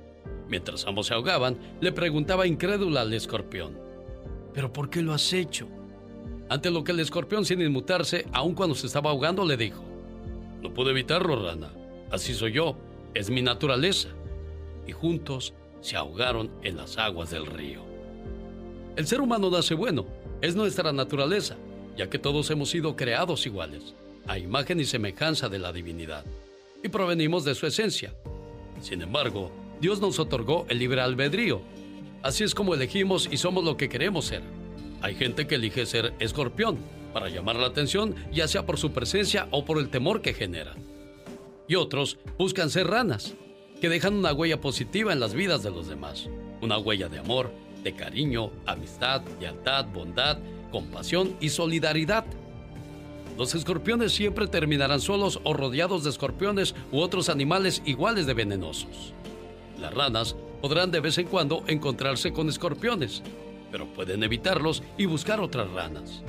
Mientras 0.51 0.85
ambos 0.85 1.07
se 1.07 1.15
ahogaban, 1.15 1.57
le 1.81 1.93
preguntaba 1.93 2.47
incrédula 2.47 3.03
al 3.03 3.13
escorpión, 3.15 3.79
¿pero 4.53 4.73
por 4.73 4.91
qué 4.91 5.01
lo 5.01 5.15
has 5.15 5.33
hecho? 5.33 5.69
Ante 6.49 6.73
lo 6.73 6.83
que 6.83 6.91
el 6.91 6.99
escorpión, 6.99 7.45
sin 7.45 7.63
inmutarse, 7.63 8.27
aun 8.33 8.55
cuando 8.55 8.75
se 8.75 8.89
estaba 8.89 9.11
ahogando, 9.11 9.47
le 9.47 9.57
dijo, 9.57 9.85
No 10.61 10.75
pude 10.75 10.91
evitarlo, 10.91 11.41
rana. 11.47 11.71
Así 12.11 12.35
soy 12.35 12.53
yo, 12.53 12.77
es 13.15 13.31
mi 13.31 13.43
naturaleza. 13.43 14.09
Y 14.89 14.91
juntos 14.91 15.55
se 15.81 15.97
ahogaron 15.97 16.51
en 16.65 16.77
las 16.77 16.99
aguas 16.99 17.31
del 17.31 17.47
río. 17.47 17.83
El 18.97 19.07
ser 19.07 19.21
humano 19.21 19.49
nace 19.51 19.75
bueno, 19.75 20.05
es 20.41 20.57
nuestra 20.57 20.93
naturaleza, 20.93 21.57
ya 21.97 22.11
que 22.11 22.19
todos 22.19 22.51
hemos 22.51 22.71
sido 22.71 22.97
creados 22.97 23.47
iguales, 23.47 23.95
a 24.27 24.37
imagen 24.37 24.81
y 24.81 24.85
semejanza 24.85 25.49
de 25.49 25.61
la 25.61 25.73
divinidad, 25.73 26.25
y 26.83 26.89
provenimos 26.89 27.45
de 27.45 27.55
su 27.55 27.69
esencia. 27.69 28.13
Sin 28.81 29.01
embargo, 29.03 29.53
Dios 29.81 30.01
nos 30.01 30.19
otorgó 30.19 30.67
el 30.69 30.79
libre 30.79 31.01
albedrío, 31.01 31.63
Así 32.23 32.45
es 32.45 32.55
como 32.55 32.75
elegimos 32.75 33.29
y 33.31 33.39
somos 33.39 33.65
lo 33.65 33.79
que 33.79 33.89
queremos 33.89 34.27
ser. 34.27 34.43
Hay 35.01 35.15
gente 35.15 35.47
que 35.47 35.55
elige 35.55 35.87
ser 35.87 36.13
escorpión 36.19 36.79
para 37.15 37.31
llamar 37.31 37.57
la 37.57 37.67
atención, 37.67 38.15
ya 38.31 38.47
sea 38.47 38.67
por 38.67 38.79
su 38.79 38.93
presencia 38.93 39.49
o 39.51 39.65
por 39.65 39.79
el 39.79 39.89
temor 39.89 40.21
que 40.21 40.35
genera. 40.35 40.75
Y 41.67 41.77
otros 41.77 42.19
buscan 42.37 42.69
ser 42.69 42.89
ranas, 42.89 43.35
que 43.81 43.89
dejan 43.89 44.15
una 44.15 44.35
huella 44.35 44.61
positiva 44.61 45.15
en 45.15 45.21
las 45.21 45.33
vidas 45.33 45.63
de 45.63 45.71
los 45.71 45.89
demás. 45.89 46.29
Una 46.61 46.77
huella 46.77 47.09
de 47.09 47.21
amor, 47.21 47.51
de 47.83 47.95
cariño, 47.95 48.51
amistad, 48.67 49.23
lealtad, 49.41 49.87
bondad, 49.87 50.39
compasión 50.71 51.35
y 51.41 51.49
solidaridad. 51.49 52.27
Los 53.39 53.55
escorpiones 53.55 54.13
siempre 54.13 54.47
terminarán 54.47 55.01
solos 55.01 55.41
o 55.43 55.55
rodeados 55.55 56.05
de 56.05 56.11
escorpiones 56.11 56.75
u 56.93 56.99
otros 56.99 57.31
animales 57.31 57.81
iguales 57.87 58.27
de 58.27 58.35
venenosos. 58.35 59.15
Las 59.81 59.95
ranas 59.95 60.37
podrán 60.61 60.91
de 60.91 61.01
vez 61.01 61.17
en 61.19 61.27
cuando 61.27 61.65
encontrarse 61.67 62.33
con 62.33 62.49
escorpiones, 62.49 63.23
pero 63.73 63.87
pueden 63.87 64.23
evitarlos 64.23 64.83
y 64.99 65.07
buscar 65.07 65.41
otras 65.41 65.71
ranas. 65.71 66.23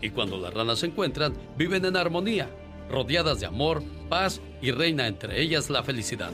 Y 0.00 0.10
cuando 0.10 0.36
las 0.38 0.52
ranas 0.52 0.80
se 0.80 0.86
encuentran, 0.86 1.32
viven 1.56 1.84
en 1.84 1.96
armonía, 1.96 2.50
rodeadas 2.90 3.38
de 3.38 3.46
amor, 3.46 3.82
paz 4.08 4.40
y 4.60 4.72
reina 4.72 5.06
entre 5.06 5.40
ellas 5.40 5.70
la 5.70 5.84
felicidad. 5.84 6.32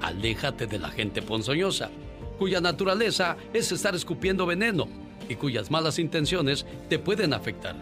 Aléjate 0.00 0.66
de 0.66 0.78
la 0.78 0.88
gente 0.88 1.20
ponzoñosa, 1.20 1.90
cuya 2.38 2.60
naturaleza 2.60 3.36
es 3.52 3.70
estar 3.70 3.94
escupiendo 3.94 4.46
veneno 4.46 4.88
y 5.28 5.34
cuyas 5.34 5.70
malas 5.70 5.98
intenciones 5.98 6.64
te 6.88 6.98
pueden 6.98 7.34
afectar 7.34 7.76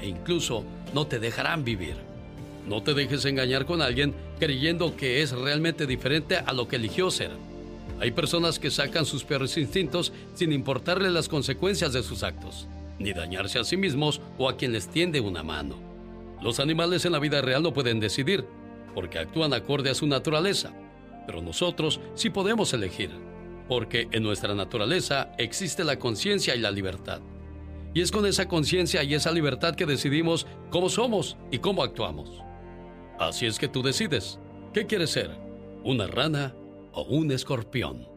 e 0.00 0.08
incluso 0.08 0.64
no 0.94 1.06
te 1.06 1.18
dejarán 1.18 1.64
vivir. 1.64 2.11
No 2.66 2.82
te 2.82 2.94
dejes 2.94 3.24
engañar 3.24 3.66
con 3.66 3.82
alguien 3.82 4.14
creyendo 4.38 4.96
que 4.96 5.22
es 5.22 5.32
realmente 5.32 5.86
diferente 5.86 6.36
a 6.36 6.52
lo 6.52 6.68
que 6.68 6.76
eligió 6.76 7.10
ser. 7.10 7.30
Hay 8.00 8.12
personas 8.12 8.58
que 8.58 8.70
sacan 8.70 9.04
sus 9.04 9.24
peores 9.24 9.56
instintos 9.56 10.12
sin 10.34 10.52
importarle 10.52 11.10
las 11.10 11.28
consecuencias 11.28 11.92
de 11.92 12.02
sus 12.02 12.22
actos, 12.22 12.68
ni 12.98 13.12
dañarse 13.12 13.58
a 13.58 13.64
sí 13.64 13.76
mismos 13.76 14.20
o 14.38 14.48
a 14.48 14.56
quien 14.56 14.72
les 14.72 14.88
tiende 14.88 15.20
una 15.20 15.42
mano. 15.42 15.76
Los 16.40 16.60
animales 16.60 17.04
en 17.04 17.12
la 17.12 17.20
vida 17.20 17.40
real 17.40 17.62
no 17.62 17.72
pueden 17.72 18.00
decidir, 18.00 18.44
porque 18.94 19.18
actúan 19.18 19.54
acorde 19.54 19.90
a 19.90 19.94
su 19.94 20.06
naturaleza, 20.06 20.72
pero 21.26 21.40
nosotros 21.40 22.00
sí 22.14 22.30
podemos 22.30 22.72
elegir, 22.72 23.10
porque 23.68 24.08
en 24.10 24.22
nuestra 24.22 24.54
naturaleza 24.54 25.32
existe 25.38 25.84
la 25.84 25.98
conciencia 25.98 26.54
y 26.56 26.60
la 26.60 26.70
libertad. 26.70 27.20
Y 27.94 28.00
es 28.00 28.10
con 28.10 28.26
esa 28.26 28.48
conciencia 28.48 29.02
y 29.02 29.14
esa 29.14 29.30
libertad 29.30 29.74
que 29.74 29.86
decidimos 29.86 30.46
cómo 30.70 30.88
somos 30.88 31.36
y 31.50 31.58
cómo 31.58 31.82
actuamos. 31.82 32.42
Así 33.28 33.46
es 33.46 33.60
que 33.60 33.68
tú 33.68 33.82
decides, 33.82 34.40
¿qué 34.74 34.86
quieres 34.86 35.10
ser? 35.10 35.30
¿Una 35.84 36.08
rana 36.08 36.56
o 36.92 37.04
un 37.04 37.30
escorpión? 37.30 38.08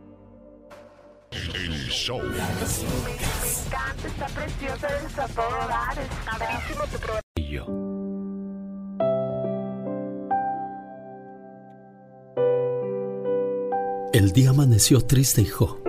El 1.32 1.90
show. 1.90 2.20
Está 2.20 4.26
preciosa, 4.28 4.88
está 5.06 5.28
todo 5.28 5.46
dar, 5.68 6.00
está 6.00 6.40
padrísimo 6.40 6.86
tu 6.92 6.98
programa. 6.98 7.22
Y 7.36 7.50
yo. 7.50 7.68
El 14.12 14.32
día 14.32 14.50
amaneció 14.50 15.02
triste, 15.02 15.44
hijo. 15.44 15.84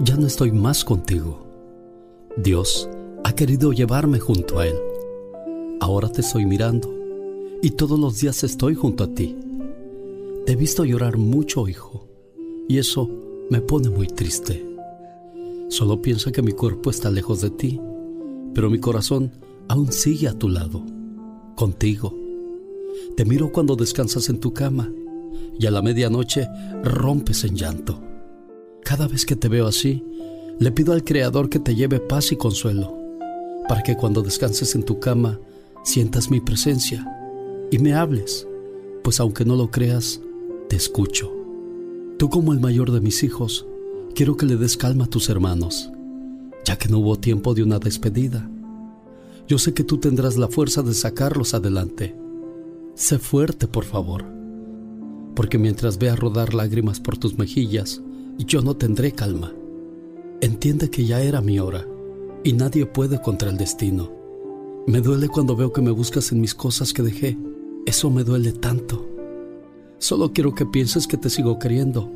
Ya 0.00 0.16
no 0.16 0.26
estoy 0.26 0.52
más 0.52 0.84
contigo. 0.84 1.46
Dios 2.36 2.90
ha 3.24 3.34
querido 3.34 3.72
llevarme 3.72 4.18
junto 4.18 4.58
a 4.58 4.66
Él. 4.66 4.76
Ahora 5.80 6.10
te 6.10 6.20
estoy 6.20 6.44
mirando 6.44 7.01
y 7.62 7.70
todos 7.70 7.98
los 7.98 8.20
días 8.20 8.42
estoy 8.42 8.74
junto 8.74 9.04
a 9.04 9.14
ti. 9.14 9.36
Te 10.44 10.52
he 10.52 10.56
visto 10.56 10.84
llorar 10.84 11.16
mucho, 11.16 11.68
hijo, 11.68 12.08
y 12.68 12.78
eso 12.78 13.08
me 13.48 13.60
pone 13.60 13.88
muy 13.88 14.08
triste. 14.08 14.66
Solo 15.68 16.02
piensa 16.02 16.32
que 16.32 16.42
mi 16.42 16.52
cuerpo 16.52 16.90
está 16.90 17.08
lejos 17.10 17.40
de 17.40 17.50
ti, 17.50 17.80
pero 18.52 18.68
mi 18.68 18.80
corazón 18.80 19.30
aún 19.68 19.92
sigue 19.92 20.26
a 20.26 20.36
tu 20.36 20.48
lado, 20.48 20.84
contigo. 21.54 22.12
Te 23.16 23.24
miro 23.24 23.52
cuando 23.52 23.76
descansas 23.76 24.28
en 24.28 24.40
tu 24.40 24.52
cama 24.52 24.92
y 25.56 25.64
a 25.66 25.70
la 25.70 25.82
medianoche 25.82 26.48
rompes 26.82 27.44
en 27.44 27.54
llanto. 27.54 28.02
Cada 28.82 29.06
vez 29.06 29.24
que 29.24 29.36
te 29.36 29.48
veo 29.48 29.68
así, 29.68 30.04
le 30.58 30.72
pido 30.72 30.92
al 30.92 31.04
Creador 31.04 31.48
que 31.48 31.60
te 31.60 31.76
lleve 31.76 32.00
paz 32.00 32.32
y 32.32 32.36
consuelo, 32.36 32.92
para 33.68 33.84
que 33.84 33.96
cuando 33.96 34.20
descanses 34.20 34.74
en 34.74 34.82
tu 34.82 34.98
cama 34.98 35.38
sientas 35.84 36.28
mi 36.28 36.40
presencia 36.40 37.20
y 37.72 37.78
me 37.78 37.94
hables, 37.94 38.46
pues 39.02 39.18
aunque 39.18 39.46
no 39.46 39.56
lo 39.56 39.70
creas, 39.70 40.20
te 40.68 40.76
escucho. 40.76 41.32
Tú 42.18 42.28
como 42.28 42.52
el 42.52 42.60
mayor 42.60 42.92
de 42.92 43.00
mis 43.00 43.22
hijos, 43.22 43.66
quiero 44.14 44.36
que 44.36 44.44
le 44.44 44.56
des 44.56 44.76
calma 44.76 45.06
a 45.06 45.08
tus 45.08 45.30
hermanos, 45.30 45.90
ya 46.66 46.76
que 46.76 46.90
no 46.90 46.98
hubo 46.98 47.18
tiempo 47.18 47.54
de 47.54 47.62
una 47.62 47.78
despedida. 47.78 48.46
Yo 49.48 49.56
sé 49.56 49.72
que 49.72 49.84
tú 49.84 49.96
tendrás 49.96 50.36
la 50.36 50.48
fuerza 50.48 50.82
de 50.82 50.92
sacarlos 50.92 51.54
adelante. 51.54 52.14
Sé 52.94 53.18
fuerte, 53.18 53.66
por 53.66 53.84
favor, 53.84 54.26
porque 55.34 55.56
mientras 55.56 55.96
vea 55.96 56.14
rodar 56.14 56.52
lágrimas 56.52 57.00
por 57.00 57.16
tus 57.16 57.38
mejillas, 57.38 58.02
yo 58.36 58.60
no 58.60 58.76
tendré 58.76 59.12
calma. 59.12 59.50
Entiende 60.42 60.90
que 60.90 61.06
ya 61.06 61.22
era 61.22 61.40
mi 61.40 61.58
hora 61.58 61.86
y 62.44 62.52
nadie 62.52 62.84
puede 62.84 63.22
contra 63.22 63.48
el 63.48 63.56
destino. 63.56 64.12
Me 64.86 65.00
duele 65.00 65.28
cuando 65.28 65.56
veo 65.56 65.72
que 65.72 65.80
me 65.80 65.90
buscas 65.90 66.32
en 66.32 66.40
mis 66.42 66.54
cosas 66.54 66.92
que 66.92 67.02
dejé 67.02 67.38
eso 67.86 68.10
me 68.10 68.24
duele 68.24 68.52
tanto. 68.52 69.08
Solo 69.98 70.32
quiero 70.32 70.54
que 70.54 70.66
pienses 70.66 71.06
que 71.06 71.16
te 71.16 71.30
sigo 71.30 71.58
queriendo 71.58 72.10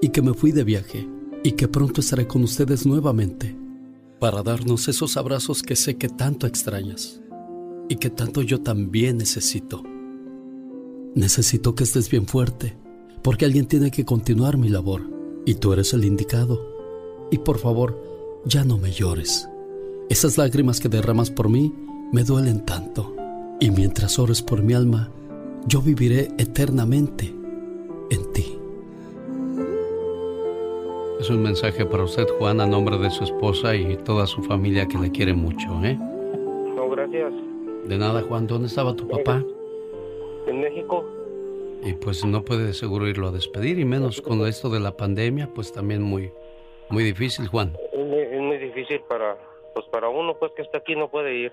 y 0.00 0.10
que 0.10 0.22
me 0.22 0.34
fui 0.34 0.52
de 0.52 0.64
viaje 0.64 1.08
y 1.42 1.52
que 1.52 1.68
pronto 1.68 2.00
estaré 2.00 2.26
con 2.26 2.42
ustedes 2.42 2.86
nuevamente 2.86 3.56
para 4.18 4.42
darnos 4.42 4.86
esos 4.88 5.16
abrazos 5.16 5.62
que 5.62 5.74
sé 5.74 5.96
que 5.96 6.08
tanto 6.08 6.46
extrañas 6.46 7.20
y 7.88 7.96
que 7.96 8.10
tanto 8.10 8.42
yo 8.42 8.60
también 8.60 9.16
necesito. 9.18 9.82
Necesito 11.14 11.74
que 11.74 11.84
estés 11.84 12.08
bien 12.08 12.26
fuerte 12.26 12.76
porque 13.22 13.44
alguien 13.44 13.66
tiene 13.66 13.90
que 13.90 14.04
continuar 14.04 14.56
mi 14.56 14.68
labor 14.68 15.02
y 15.44 15.54
tú 15.54 15.72
eres 15.72 15.92
el 15.92 16.04
indicado. 16.04 16.68
Y 17.30 17.38
por 17.38 17.58
favor, 17.58 18.00
ya 18.44 18.64
no 18.64 18.78
me 18.78 18.92
llores. 18.92 19.48
Esas 20.08 20.38
lágrimas 20.38 20.80
que 20.80 20.88
derramas 20.88 21.30
por 21.30 21.48
mí 21.48 21.72
me 22.12 22.24
duelen 22.24 22.64
tanto. 22.64 23.16
Y 23.62 23.70
mientras 23.70 24.18
ores 24.18 24.42
por 24.42 24.60
mi 24.60 24.74
alma, 24.74 25.08
yo 25.68 25.80
viviré 25.80 26.26
eternamente 26.36 27.26
en 28.10 28.32
ti. 28.32 28.58
Es 31.20 31.30
un 31.30 31.44
mensaje 31.44 31.86
para 31.86 32.02
usted, 32.02 32.26
Juan, 32.40 32.60
a 32.60 32.66
nombre 32.66 32.98
de 32.98 33.08
su 33.10 33.22
esposa 33.22 33.76
y 33.76 33.96
toda 33.98 34.26
su 34.26 34.42
familia 34.42 34.88
que 34.88 34.98
le 34.98 35.12
quiere 35.12 35.32
mucho, 35.32 35.68
¿eh? 35.84 35.94
No, 35.94 36.90
gracias. 36.90 37.32
De 37.84 37.96
nada, 37.96 38.22
Juan. 38.22 38.48
¿Dónde 38.48 38.66
estaba 38.66 38.96
tu 38.96 39.06
papá? 39.06 39.44
En 40.48 40.60
México. 40.60 41.04
Y 41.84 41.92
pues 41.92 42.24
no 42.24 42.42
puede 42.42 42.74
seguro 42.74 43.06
irlo 43.06 43.28
a 43.28 43.30
despedir, 43.30 43.78
y 43.78 43.84
menos 43.84 44.20
con 44.20 44.44
esto 44.44 44.70
de 44.70 44.80
la 44.80 44.96
pandemia, 44.96 45.48
pues 45.54 45.72
también 45.72 46.02
muy, 46.02 46.32
muy 46.90 47.04
difícil, 47.04 47.46
Juan. 47.46 47.76
Es 47.92 48.04
muy, 48.04 48.18
es 48.22 48.40
muy 48.40 48.58
difícil 48.58 49.02
para, 49.08 49.38
pues 49.72 49.86
para 49.92 50.08
uno, 50.08 50.36
pues 50.36 50.50
que 50.56 50.62
está 50.62 50.78
aquí 50.78 50.96
no 50.96 51.08
puede 51.08 51.32
ir. 51.36 51.52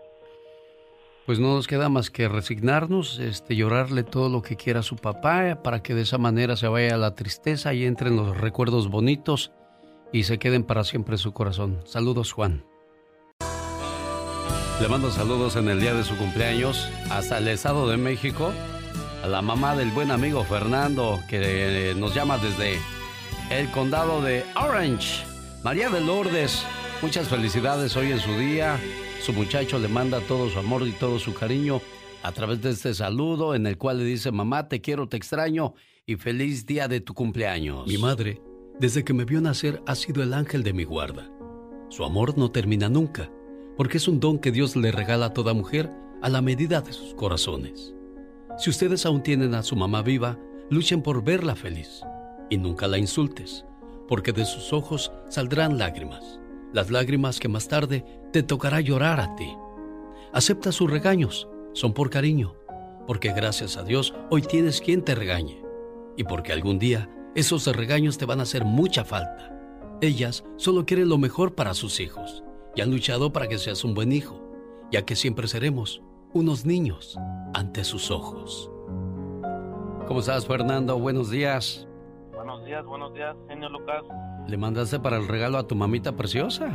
Pues 1.29 1.37
no 1.37 1.53
nos 1.53 1.67
queda 1.67 1.89
más 1.89 2.09
que 2.09 2.27
resignarnos, 2.27 3.19
este, 3.19 3.55
llorarle 3.55 4.01
todo 4.01 4.29
lo 4.29 4.41
que 4.41 4.55
quiera 4.55 4.79
a 4.79 4.81
su 4.81 4.95
papá, 4.95 5.61
para 5.61 5.83
que 5.83 5.93
de 5.93 6.01
esa 6.01 6.17
manera 6.17 6.57
se 6.57 6.67
vaya 6.67 6.97
la 6.97 7.13
tristeza 7.13 7.71
y 7.75 7.85
entren 7.85 8.15
los 8.15 8.35
recuerdos 8.35 8.89
bonitos 8.89 9.51
y 10.11 10.23
se 10.23 10.39
queden 10.39 10.63
para 10.63 10.83
siempre 10.83 11.13
en 11.13 11.19
su 11.19 11.31
corazón. 11.31 11.81
Saludos, 11.85 12.31
Juan. 12.31 12.65
Le 14.81 14.87
mando 14.87 15.11
saludos 15.11 15.55
en 15.55 15.69
el 15.69 15.79
día 15.79 15.93
de 15.93 16.03
su 16.03 16.17
cumpleaños 16.17 16.89
hasta 17.11 17.37
el 17.37 17.47
Estado 17.47 17.87
de 17.87 17.97
México 17.97 18.51
a 19.23 19.27
la 19.27 19.43
mamá 19.43 19.75
del 19.75 19.91
buen 19.91 20.09
amigo 20.09 20.43
Fernando 20.43 21.19
que 21.29 21.93
nos 21.95 22.15
llama 22.15 22.39
desde 22.39 22.79
el 23.51 23.69
condado 23.69 24.23
de 24.23 24.43
Orange. 24.55 25.23
María 25.63 25.91
de 25.91 26.01
Lourdes, 26.01 26.65
muchas 27.03 27.27
felicidades 27.27 27.95
hoy 27.95 28.13
en 28.13 28.19
su 28.19 28.31
día. 28.31 28.79
Su 29.21 29.33
muchacho 29.33 29.77
le 29.79 29.87
manda 29.87 30.21
todo 30.21 30.49
su 30.49 30.57
amor 30.57 30.87
y 30.87 30.91
todo 30.91 31.19
su 31.19 31.33
cariño 31.33 31.81
a 32.23 32.31
través 32.31 32.61
de 32.61 32.71
este 32.71 32.93
saludo 32.93 33.53
en 33.53 33.67
el 33.67 33.77
cual 33.77 33.99
le 33.99 34.05
dice, 34.05 34.31
mamá, 34.31 34.67
te 34.67 34.81
quiero, 34.81 35.07
te 35.07 35.17
extraño 35.17 35.73
y 36.05 36.15
feliz 36.15 36.65
día 36.65 36.87
de 36.87 37.01
tu 37.01 37.13
cumpleaños. 37.13 37.85
Mi 37.85 37.97
madre, 37.97 38.41
desde 38.79 39.03
que 39.03 39.13
me 39.13 39.25
vio 39.25 39.41
nacer, 39.41 39.81
ha 39.85 39.95
sido 39.95 40.23
el 40.23 40.33
ángel 40.33 40.63
de 40.63 40.73
mi 40.73 40.85
guarda. 40.85 41.29
Su 41.89 42.05
amor 42.05 42.37
no 42.37 42.51
termina 42.51 42.87
nunca, 42.87 43.29
porque 43.75 43.97
es 43.97 44.07
un 44.07 44.19
don 44.19 44.39
que 44.39 44.51
Dios 44.51 44.75
le 44.75 44.91
regala 44.91 45.27
a 45.27 45.33
toda 45.33 45.53
mujer 45.53 45.91
a 46.21 46.29
la 46.29 46.41
medida 46.41 46.81
de 46.81 46.93
sus 46.93 47.13
corazones. 47.13 47.93
Si 48.57 48.69
ustedes 48.69 49.05
aún 49.05 49.21
tienen 49.21 49.53
a 49.53 49.63
su 49.63 49.75
mamá 49.75 50.01
viva, 50.01 50.37
luchen 50.69 51.01
por 51.01 51.23
verla 51.23 51.55
feliz 51.55 52.01
y 52.49 52.57
nunca 52.57 52.87
la 52.87 52.97
insultes, 52.97 53.65
porque 54.07 54.31
de 54.31 54.45
sus 54.45 54.73
ojos 54.73 55.11
saldrán 55.29 55.77
lágrimas, 55.77 56.39
las 56.73 56.89
lágrimas 56.89 57.39
que 57.39 57.47
más 57.47 57.67
tarde 57.67 58.05
te 58.31 58.43
tocará 58.43 58.81
llorar 58.81 59.19
a 59.19 59.35
ti. 59.35 59.57
Acepta 60.33 60.71
sus 60.71 60.89
regaños, 60.89 61.47
son 61.73 61.93
por 61.93 62.09
cariño, 62.09 62.55
porque 63.07 63.33
gracias 63.33 63.77
a 63.77 63.83
Dios 63.83 64.13
hoy 64.29 64.41
tienes 64.41 64.81
quien 64.81 65.03
te 65.03 65.15
regañe 65.15 65.63
y 66.15 66.23
porque 66.23 66.51
algún 66.51 66.77
día 66.77 67.09
esos 67.35 67.65
regaños 67.75 68.17
te 68.17 68.25
van 68.25 68.39
a 68.39 68.43
hacer 68.43 68.65
mucha 68.65 69.03
falta. 69.03 69.55
Ellas 70.01 70.43
solo 70.57 70.85
quieren 70.85 71.09
lo 71.09 71.17
mejor 71.17 71.55
para 71.55 71.73
sus 71.73 71.99
hijos 71.99 72.43
y 72.75 72.81
han 72.81 72.91
luchado 72.91 73.33
para 73.33 73.47
que 73.47 73.57
seas 73.57 73.83
un 73.83 73.93
buen 73.93 74.11
hijo, 74.11 74.41
ya 74.91 75.03
que 75.05 75.15
siempre 75.15 75.47
seremos 75.47 76.01
unos 76.33 76.65
niños 76.65 77.17
ante 77.53 77.83
sus 77.83 78.11
ojos. 78.11 78.71
¿Cómo 80.07 80.19
estás, 80.19 80.45
Fernando? 80.45 80.97
Buenos 80.99 81.29
días. 81.29 81.87
Buenos 82.33 82.65
días, 82.65 82.85
buenos 82.85 83.13
días, 83.13 83.35
señor 83.47 83.71
Lucas. 83.71 84.03
¿Le 84.47 84.57
mandaste 84.57 84.99
para 84.99 85.17
el 85.17 85.27
regalo 85.27 85.57
a 85.57 85.67
tu 85.67 85.75
mamita 85.75 86.15
preciosa? 86.15 86.71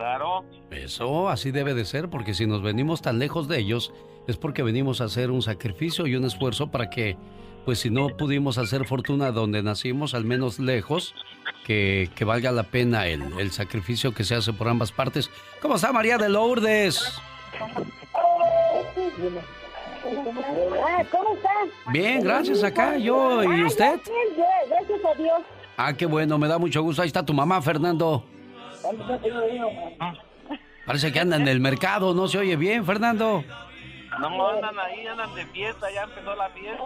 Claro. 0.00 0.46
Eso 0.70 1.28
así 1.28 1.50
debe 1.50 1.74
de 1.74 1.84
ser, 1.84 2.08
porque 2.08 2.32
si 2.32 2.46
nos 2.46 2.62
venimos 2.62 3.02
tan 3.02 3.18
lejos 3.18 3.48
de 3.48 3.58
ellos, 3.58 3.92
es 4.26 4.38
porque 4.38 4.62
venimos 4.62 5.02
a 5.02 5.04
hacer 5.04 5.30
un 5.30 5.42
sacrificio 5.42 6.06
y 6.06 6.16
un 6.16 6.24
esfuerzo 6.24 6.70
para 6.70 6.88
que, 6.88 7.18
pues 7.66 7.80
si 7.80 7.90
no 7.90 8.08
pudimos 8.08 8.56
hacer 8.56 8.86
fortuna 8.86 9.30
donde 9.30 9.62
nacimos, 9.62 10.14
al 10.14 10.24
menos 10.24 10.58
lejos, 10.58 11.14
que, 11.66 12.08
que 12.14 12.24
valga 12.24 12.50
la 12.50 12.62
pena 12.62 13.08
el, 13.08 13.22
el 13.38 13.50
sacrificio 13.50 14.14
que 14.14 14.24
se 14.24 14.34
hace 14.34 14.54
por 14.54 14.68
ambas 14.68 14.90
partes. 14.90 15.30
¿Cómo 15.60 15.74
está 15.74 15.92
María 15.92 16.16
de 16.16 16.30
Lourdes? 16.30 17.20
¿Cómo 21.10 21.34
estás? 21.34 21.92
Bien, 21.92 22.22
gracias 22.22 22.64
acá, 22.64 22.96
yo 22.96 23.44
y 23.44 23.64
usted. 23.64 24.00
Bien, 24.06 24.48
gracias 24.66 25.00
a 25.04 25.14
Dios. 25.18 25.42
Ah, 25.76 25.92
qué 25.92 26.06
bueno, 26.06 26.38
me 26.38 26.48
da 26.48 26.56
mucho 26.56 26.82
gusto. 26.82 27.02
Ahí 27.02 27.08
está 27.08 27.22
tu 27.22 27.34
mamá, 27.34 27.60
Fernando. 27.60 28.24
Parece 30.86 31.12
que 31.12 31.20
anda 31.20 31.36
en 31.36 31.46
el 31.48 31.60
mercado, 31.60 32.14
no 32.14 32.26
se 32.28 32.38
oye 32.38 32.56
bien, 32.56 32.84
Fernando. 32.84 33.44
No, 34.18 34.48
andan 34.48 34.78
ahí, 34.80 35.06
andan 35.06 35.34
de 35.34 35.46
fiesta, 35.46 35.90
ya 35.90 36.02
empezó 36.02 36.34
la 36.34 36.48
fiesta. 36.50 36.82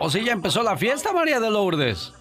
¿O 0.00 0.10
sí 0.10 0.24
ya 0.24 0.32
empezó 0.32 0.62
la 0.62 0.76
fiesta, 0.76 1.12
María 1.12 1.38
de 1.40 1.50
Lourdes? 1.50 2.12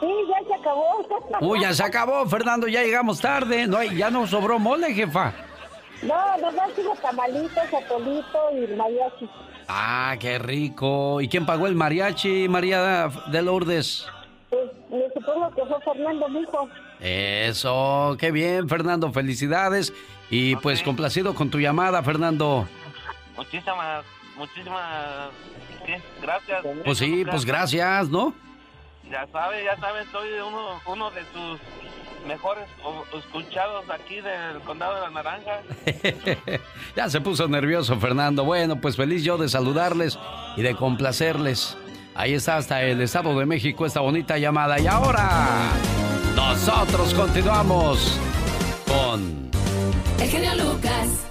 Sí, 0.00 0.06
ya 0.28 0.46
se 0.46 0.54
acabó. 0.54 1.06
Uy, 1.40 1.60
ya 1.60 1.72
se 1.74 1.82
acabó, 1.82 2.24
Fernando, 2.26 2.68
ya 2.68 2.82
llegamos 2.82 3.20
tarde. 3.20 3.66
No, 3.66 3.78
hay- 3.78 3.96
ya 3.96 4.10
no 4.10 4.26
sobró 4.26 4.58
mole, 4.58 4.94
jefa. 4.94 5.32
No, 6.02 6.36
nomás 6.38 6.72
sigo 6.74 6.94
tamalitos, 7.02 7.74
atolito 7.74 8.38
y 8.52 8.74
mariachi. 8.74 9.28
Ah, 9.68 10.16
qué 10.18 10.38
rico. 10.38 11.20
¿Y 11.20 11.28
quién 11.28 11.44
pagó 11.44 11.66
el 11.66 11.74
mariachi, 11.74 12.48
María 12.48 13.08
de 13.30 13.42
Lourdes? 13.42 14.06
Pues 14.48 14.62
me 14.90 15.02
supongo 15.12 15.50
que 15.54 15.62
fue 15.66 15.80
Fernando, 15.82 16.28
mijo. 16.28 16.68
Eso, 17.00 18.16
qué 18.18 18.30
bien, 18.30 18.68
Fernando, 18.68 19.12
felicidades. 19.12 19.92
Y 20.30 20.56
pues 20.56 20.82
complacido 20.82 21.34
con 21.34 21.50
tu 21.50 21.58
llamada, 21.58 22.02
Fernando. 22.02 22.68
Muchísimas, 23.36 24.04
muchísimas 24.36 25.30
gracias. 26.22 26.64
Pues 26.84 26.98
sí, 26.98 27.24
pues 27.28 27.44
gracias, 27.44 28.08
¿no? 28.08 28.34
Ya 29.10 29.26
sabe, 29.32 29.64
ya 29.64 29.76
sabe, 29.78 30.04
soy 30.12 30.28
uno, 30.46 30.80
uno 30.86 31.10
de 31.10 31.22
sus 31.32 31.58
mejores 32.28 32.64
escuchados 33.16 33.88
aquí 33.90 34.20
del 34.20 34.60
condado 34.60 34.94
de 34.94 35.00
la 35.00 35.10
Naranja. 35.10 35.62
ya 36.96 37.10
se 37.10 37.20
puso 37.20 37.48
nervioso, 37.48 37.98
Fernando. 37.98 38.44
Bueno, 38.44 38.80
pues 38.80 38.96
feliz 38.96 39.24
yo 39.24 39.36
de 39.36 39.48
saludarles 39.48 40.18
y 40.56 40.62
de 40.62 40.76
complacerles. 40.76 41.76
Ahí 42.14 42.34
está 42.34 42.56
hasta 42.56 42.82
el 42.82 43.00
Estado 43.00 43.38
de 43.38 43.46
México 43.46 43.86
esta 43.86 44.00
bonita 44.00 44.36
llamada. 44.38 44.78
Y 44.80 44.86
ahora, 44.86 45.72
nosotros 46.34 47.14
continuamos 47.14 48.18
con... 48.86 49.50
El 50.20 50.28
genio 50.28 50.54
Lucas. 50.56 51.30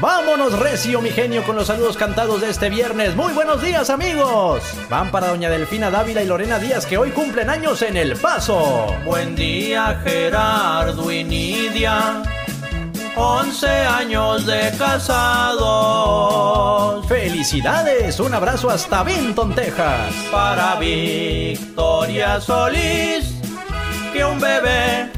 Vámonos 0.00 0.58
recio, 0.58 1.00
mi 1.02 1.10
genio, 1.10 1.42
con 1.42 1.56
los 1.56 1.66
saludos 1.66 1.96
cantados 1.96 2.40
de 2.40 2.50
este 2.50 2.70
viernes. 2.70 3.16
Muy 3.16 3.32
buenos 3.32 3.60
días, 3.60 3.90
amigos. 3.90 4.62
Van 4.88 5.10
para 5.10 5.28
doña 5.28 5.50
Delfina 5.50 5.90
Dávila 5.90 6.22
y 6.22 6.26
Lorena 6.26 6.58
Díaz, 6.58 6.86
que 6.86 6.98
hoy 6.98 7.10
cumplen 7.10 7.50
años 7.50 7.82
en 7.82 7.96
El 7.96 8.16
Paso. 8.16 8.94
Buen 9.04 9.34
día, 9.34 10.00
Gerardo 10.04 11.10
y 11.10 11.24
Nidia. 11.24 12.22
11 13.16 13.66
años 13.68 14.46
de 14.46 14.72
casados. 14.78 15.62
Felicidades, 17.06 18.18
un 18.20 18.32
abrazo 18.34 18.70
hasta 18.70 19.02
Vinton, 19.02 19.54
Texas. 19.54 20.14
Para 20.30 20.76
Victoria 20.76 22.40
Solís, 22.40 23.34
que 24.12 24.24
un 24.24 24.40
bebé 24.40 25.10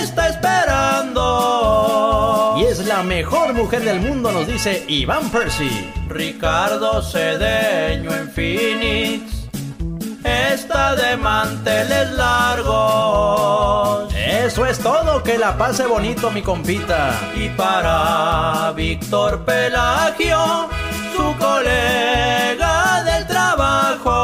está 0.00 0.28
esperando. 0.28 1.22
Y 2.58 2.64
es 2.64 2.84
la 2.86 3.02
mejor 3.02 3.54
mujer 3.54 3.82
del 3.84 4.00
mundo, 4.00 4.32
nos 4.32 4.46
dice 4.46 4.84
Iván 4.88 5.30
Percy. 5.30 5.90
Ricardo 6.08 7.02
Cedeño 7.02 8.12
en 8.14 8.30
Phoenix. 8.30 9.41
Está 10.24 10.94
de 10.94 11.16
manteles 11.16 12.10
largos. 12.12 14.12
Eso 14.14 14.66
es 14.66 14.78
todo, 14.78 15.22
que 15.22 15.38
la 15.38 15.56
pase 15.56 15.86
bonito 15.86 16.30
mi 16.30 16.42
compita. 16.42 17.18
Y 17.34 17.48
para 17.50 18.72
Víctor 18.74 19.44
Pelagio, 19.44 20.68
su 21.16 21.36
colega 21.38 23.02
del 23.04 23.26
trabajo. 23.26 24.20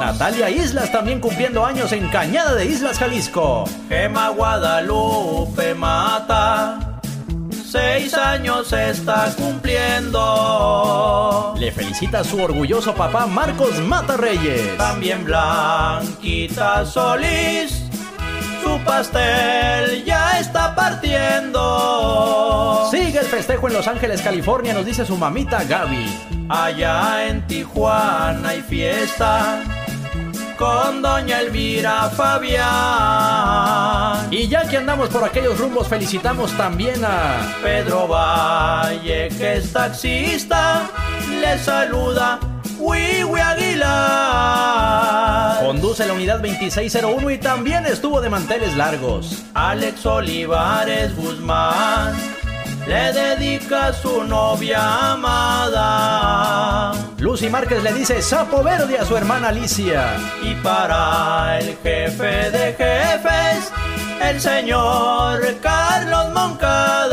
Natalia 0.00 0.50
Islas 0.50 0.92
también 0.92 1.20
cumpliendo 1.20 1.64
años 1.64 1.92
en 1.92 2.08
Cañada 2.08 2.54
de 2.54 2.66
Islas, 2.66 2.98
Jalisco. 2.98 3.64
Gema 3.88 4.28
Guadalupe 4.30 5.74
Mata. 5.74 6.97
Seis 7.70 8.14
años 8.14 8.72
está 8.72 9.30
cumpliendo. 9.36 10.16
Le 11.58 11.70
felicita 11.70 12.20
a 12.20 12.24
su 12.24 12.42
orgulloso 12.42 12.94
papá 12.94 13.26
Marcos 13.26 13.78
Mata 13.80 14.16
Reyes. 14.16 14.78
También 14.78 15.22
Blanquita 15.22 16.86
Solís. 16.86 17.82
Su 18.62 18.78
pastel 18.86 20.02
ya 20.06 20.40
está 20.40 20.74
partiendo. 20.74 21.68
Sigue 22.90 23.18
el 23.18 23.26
festejo 23.26 23.68
en 23.68 23.74
Los 23.74 23.86
Ángeles, 23.86 24.22
California, 24.22 24.72
nos 24.72 24.86
dice 24.86 25.04
su 25.04 25.18
mamita 25.18 25.62
Gaby. 25.64 26.06
Allá 26.48 27.26
en 27.26 27.46
Tijuana 27.46 28.48
hay 28.48 28.62
fiesta 28.62 29.62
con 30.58 31.00
doña 31.00 31.40
Elvira 31.40 32.10
Fabián. 32.10 32.66
Y 34.30 34.48
ya 34.48 34.68
que 34.68 34.76
andamos 34.76 35.08
por 35.08 35.22
aquellos 35.24 35.58
rumbos, 35.58 35.86
felicitamos 35.88 36.50
también 36.56 37.04
a 37.04 37.56
Pedro 37.62 38.08
Valle, 38.08 39.28
que 39.28 39.58
es 39.58 39.72
taxista. 39.72 40.90
Le 41.40 41.58
saluda 41.58 42.40
Wiwi 42.78 43.40
Aguilar. 43.40 44.38
Conduce 45.64 46.04
la 46.06 46.12
unidad 46.14 46.40
2601 46.40 47.30
y 47.30 47.38
también 47.38 47.86
estuvo 47.86 48.20
de 48.20 48.28
manteles 48.28 48.76
largos. 48.76 49.44
Alex 49.54 50.04
Olivares 50.04 51.14
Guzmán 51.16 52.14
le 52.86 53.12
dedica 53.12 53.86
a 53.86 53.92
su 53.92 54.24
novia 54.24 55.12
amada. 55.12 56.97
Lucy 57.18 57.50
Márquez 57.50 57.82
le 57.82 57.92
dice 57.92 58.22
sapo 58.22 58.62
verde 58.62 58.96
a 58.96 59.04
su 59.04 59.16
hermana 59.16 59.48
Alicia. 59.48 60.16
Y 60.42 60.54
para 60.56 61.58
el 61.58 61.76
jefe 61.82 62.50
de 62.50 62.74
jefes, 62.74 63.72
el 64.22 64.40
señor 64.40 65.40
Carlos 65.60 66.32
Moncada. 66.32 67.07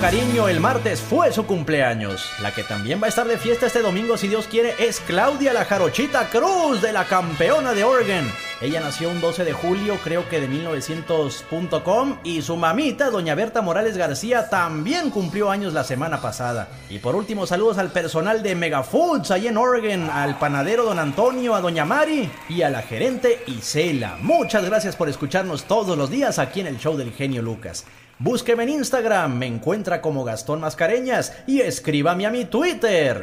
Cariño, 0.00 0.46
el 0.46 0.60
martes 0.60 1.00
fue 1.00 1.32
su 1.32 1.44
cumpleaños. 1.44 2.30
La 2.40 2.54
que 2.54 2.62
también 2.62 3.02
va 3.02 3.06
a 3.06 3.08
estar 3.08 3.26
de 3.26 3.36
fiesta 3.36 3.66
este 3.66 3.82
domingo, 3.82 4.16
si 4.16 4.28
Dios 4.28 4.46
quiere, 4.46 4.74
es 4.78 5.00
Claudia 5.00 5.52
la 5.52 5.64
Jarochita 5.64 6.28
Cruz, 6.30 6.80
de 6.80 6.92
la 6.92 7.04
campeona 7.04 7.74
de 7.74 7.82
Oregon. 7.82 8.30
Ella 8.60 8.78
nació 8.78 9.10
un 9.10 9.20
12 9.20 9.44
de 9.44 9.52
julio, 9.52 9.98
creo 10.04 10.28
que 10.28 10.40
de 10.40 10.48
1900.com, 10.48 12.18
y 12.22 12.42
su 12.42 12.56
mamita, 12.56 13.10
doña 13.10 13.34
Berta 13.34 13.60
Morales 13.60 13.96
García, 13.96 14.48
también 14.48 15.10
cumplió 15.10 15.50
años 15.50 15.72
la 15.72 15.82
semana 15.82 16.20
pasada. 16.20 16.68
Y 16.88 17.00
por 17.00 17.16
último, 17.16 17.48
saludos 17.48 17.78
al 17.78 17.90
personal 17.90 18.40
de 18.40 18.54
Mega 18.54 18.84
Foods, 18.84 19.32
ahí 19.32 19.48
en 19.48 19.56
Oregon, 19.56 20.10
al 20.10 20.38
panadero 20.38 20.84
don 20.84 21.00
Antonio, 21.00 21.56
a 21.56 21.60
doña 21.60 21.84
Mari 21.84 22.30
y 22.48 22.62
a 22.62 22.70
la 22.70 22.82
gerente 22.82 23.42
Isela. 23.48 24.16
Muchas 24.20 24.64
gracias 24.64 24.94
por 24.94 25.08
escucharnos 25.08 25.64
todos 25.64 25.98
los 25.98 26.08
días 26.08 26.38
aquí 26.38 26.60
en 26.60 26.68
el 26.68 26.78
show 26.78 26.96
del 26.96 27.12
genio 27.12 27.42
Lucas. 27.42 27.84
Búsqueme 28.20 28.64
en 28.64 28.70
Instagram, 28.70 29.38
me 29.38 29.46
encuentra 29.46 30.00
como 30.00 30.24
Gastón 30.24 30.60
Mascareñas 30.60 31.32
y 31.46 31.60
escríbame 31.60 32.26
a 32.26 32.30
mi 32.30 32.46
Twitter, 32.46 33.22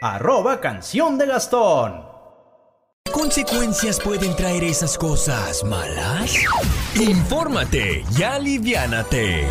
arroba 0.00 0.60
canción 0.60 1.18
de 1.18 1.26
Gastón. 1.26 2.04
¿Qué 3.04 3.10
consecuencias 3.10 3.98
pueden 3.98 4.36
traer 4.36 4.62
esas 4.62 4.96
cosas 4.96 5.64
malas? 5.64 6.32
Infórmate 6.94 8.04
y 8.16 8.22
aliviánate. 8.22 9.48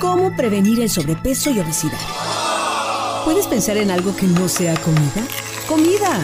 ¿Cómo 0.00 0.34
prevenir 0.36 0.80
el 0.80 0.90
sobrepeso 0.90 1.50
y 1.50 1.60
obesidad? 1.60 2.00
¿Puedes 3.24 3.46
pensar 3.46 3.76
en 3.76 3.92
algo 3.92 4.16
que 4.16 4.26
no 4.26 4.48
sea 4.48 4.74
comida? 4.80 5.22
¡Comida! 5.68 6.18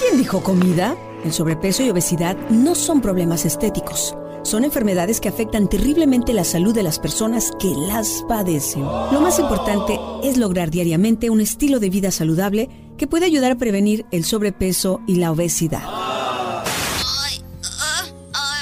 ¿Quién 0.00 0.18
dijo 0.18 0.42
comida? 0.42 0.96
El 1.24 1.32
sobrepeso 1.32 1.84
y 1.84 1.90
obesidad 1.90 2.36
no 2.50 2.74
son 2.74 3.00
problemas 3.00 3.44
estéticos. 3.44 4.16
Son 4.42 4.64
enfermedades 4.64 5.20
que 5.20 5.28
afectan 5.28 5.68
terriblemente 5.68 6.32
la 6.32 6.42
salud 6.42 6.74
de 6.74 6.82
las 6.82 6.98
personas 6.98 7.52
que 7.60 7.68
las 7.68 8.24
padecen. 8.28 8.82
Lo 8.82 9.20
más 9.20 9.38
importante 9.38 10.00
es 10.24 10.36
lograr 10.36 10.70
diariamente 10.70 11.30
un 11.30 11.40
estilo 11.40 11.78
de 11.78 11.90
vida 11.90 12.10
saludable 12.10 12.68
que 12.98 13.06
puede 13.06 13.26
ayudar 13.26 13.52
a 13.52 13.56
prevenir 13.56 14.04
el 14.10 14.24
sobrepeso 14.24 15.00
y 15.06 15.16
la 15.16 15.30
obesidad. 15.30 15.84
Ay, 15.84 17.44
ah, 17.80 18.04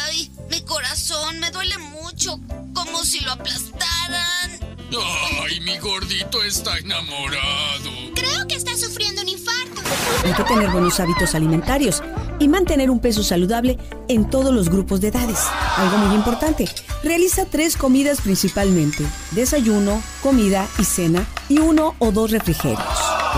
ay, 0.09 0.31
mi 0.51 0.61
corazón 0.61 1.41
me 1.41 1.51
duele 1.51 1.79
mucho, 1.79 2.39
como 2.75 3.03
si 3.05 3.21
lo 3.21 3.33
aplastaran. 3.33 4.51
Ay, 5.43 5.61
mi 5.61 5.79
gordito 5.79 6.43
está 6.43 6.77
enamorado. 6.77 7.91
Creo 8.15 8.47
que 8.47 8.57
está 8.57 8.77
sufriendo 8.77 9.23
un 9.23 9.29
infarto. 9.29 9.40
Hay 10.25 10.33
que 10.33 10.45
tener 10.45 10.71
buenos 10.71 11.01
hábitos 11.01 11.35
alimentarios 11.35 12.03
y 12.39 12.49
mantener 12.49 12.91
un 12.91 13.01
peso 13.01 13.23
saludable 13.23 13.79
en 14.09 14.29
todos 14.29 14.55
los 14.55 14.69
grupos 14.69 15.01
de 15.01 15.09
edades. 15.09 15.39
Algo 15.77 15.99
muy 15.99 16.15
importante, 16.15 16.69
realiza 17.03 17.47
tres 17.47 17.77
comidas 17.77 18.21
principalmente, 18.21 19.05
desayuno, 19.33 20.03
comida 20.23 20.67
y 20.79 20.85
cena 20.85 21.25
y 21.49 21.59
uno 21.59 21.95
o 21.99 22.13
dos 22.13 22.31
refrigerios. 22.31 22.81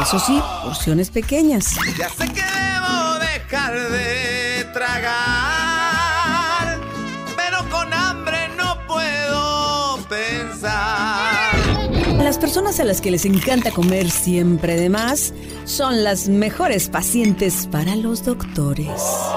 Eso 0.00 0.18
sí, 0.18 0.40
porciones 0.64 1.10
pequeñas. 1.10 1.76
Ya 1.98 2.08
sé 2.08 2.28
que 2.32 2.42
dejar 3.52 3.90
de 3.90 4.11
personas 12.42 12.80
a 12.80 12.84
las 12.84 13.00
que 13.00 13.12
les 13.12 13.24
encanta 13.24 13.70
comer 13.70 14.10
siempre 14.10 14.74
de 14.74 14.88
más 14.88 15.32
son 15.64 16.02
las 16.02 16.28
mejores 16.28 16.88
pacientes 16.88 17.68
para 17.70 17.94
los 17.94 18.24
doctores. 18.24 18.90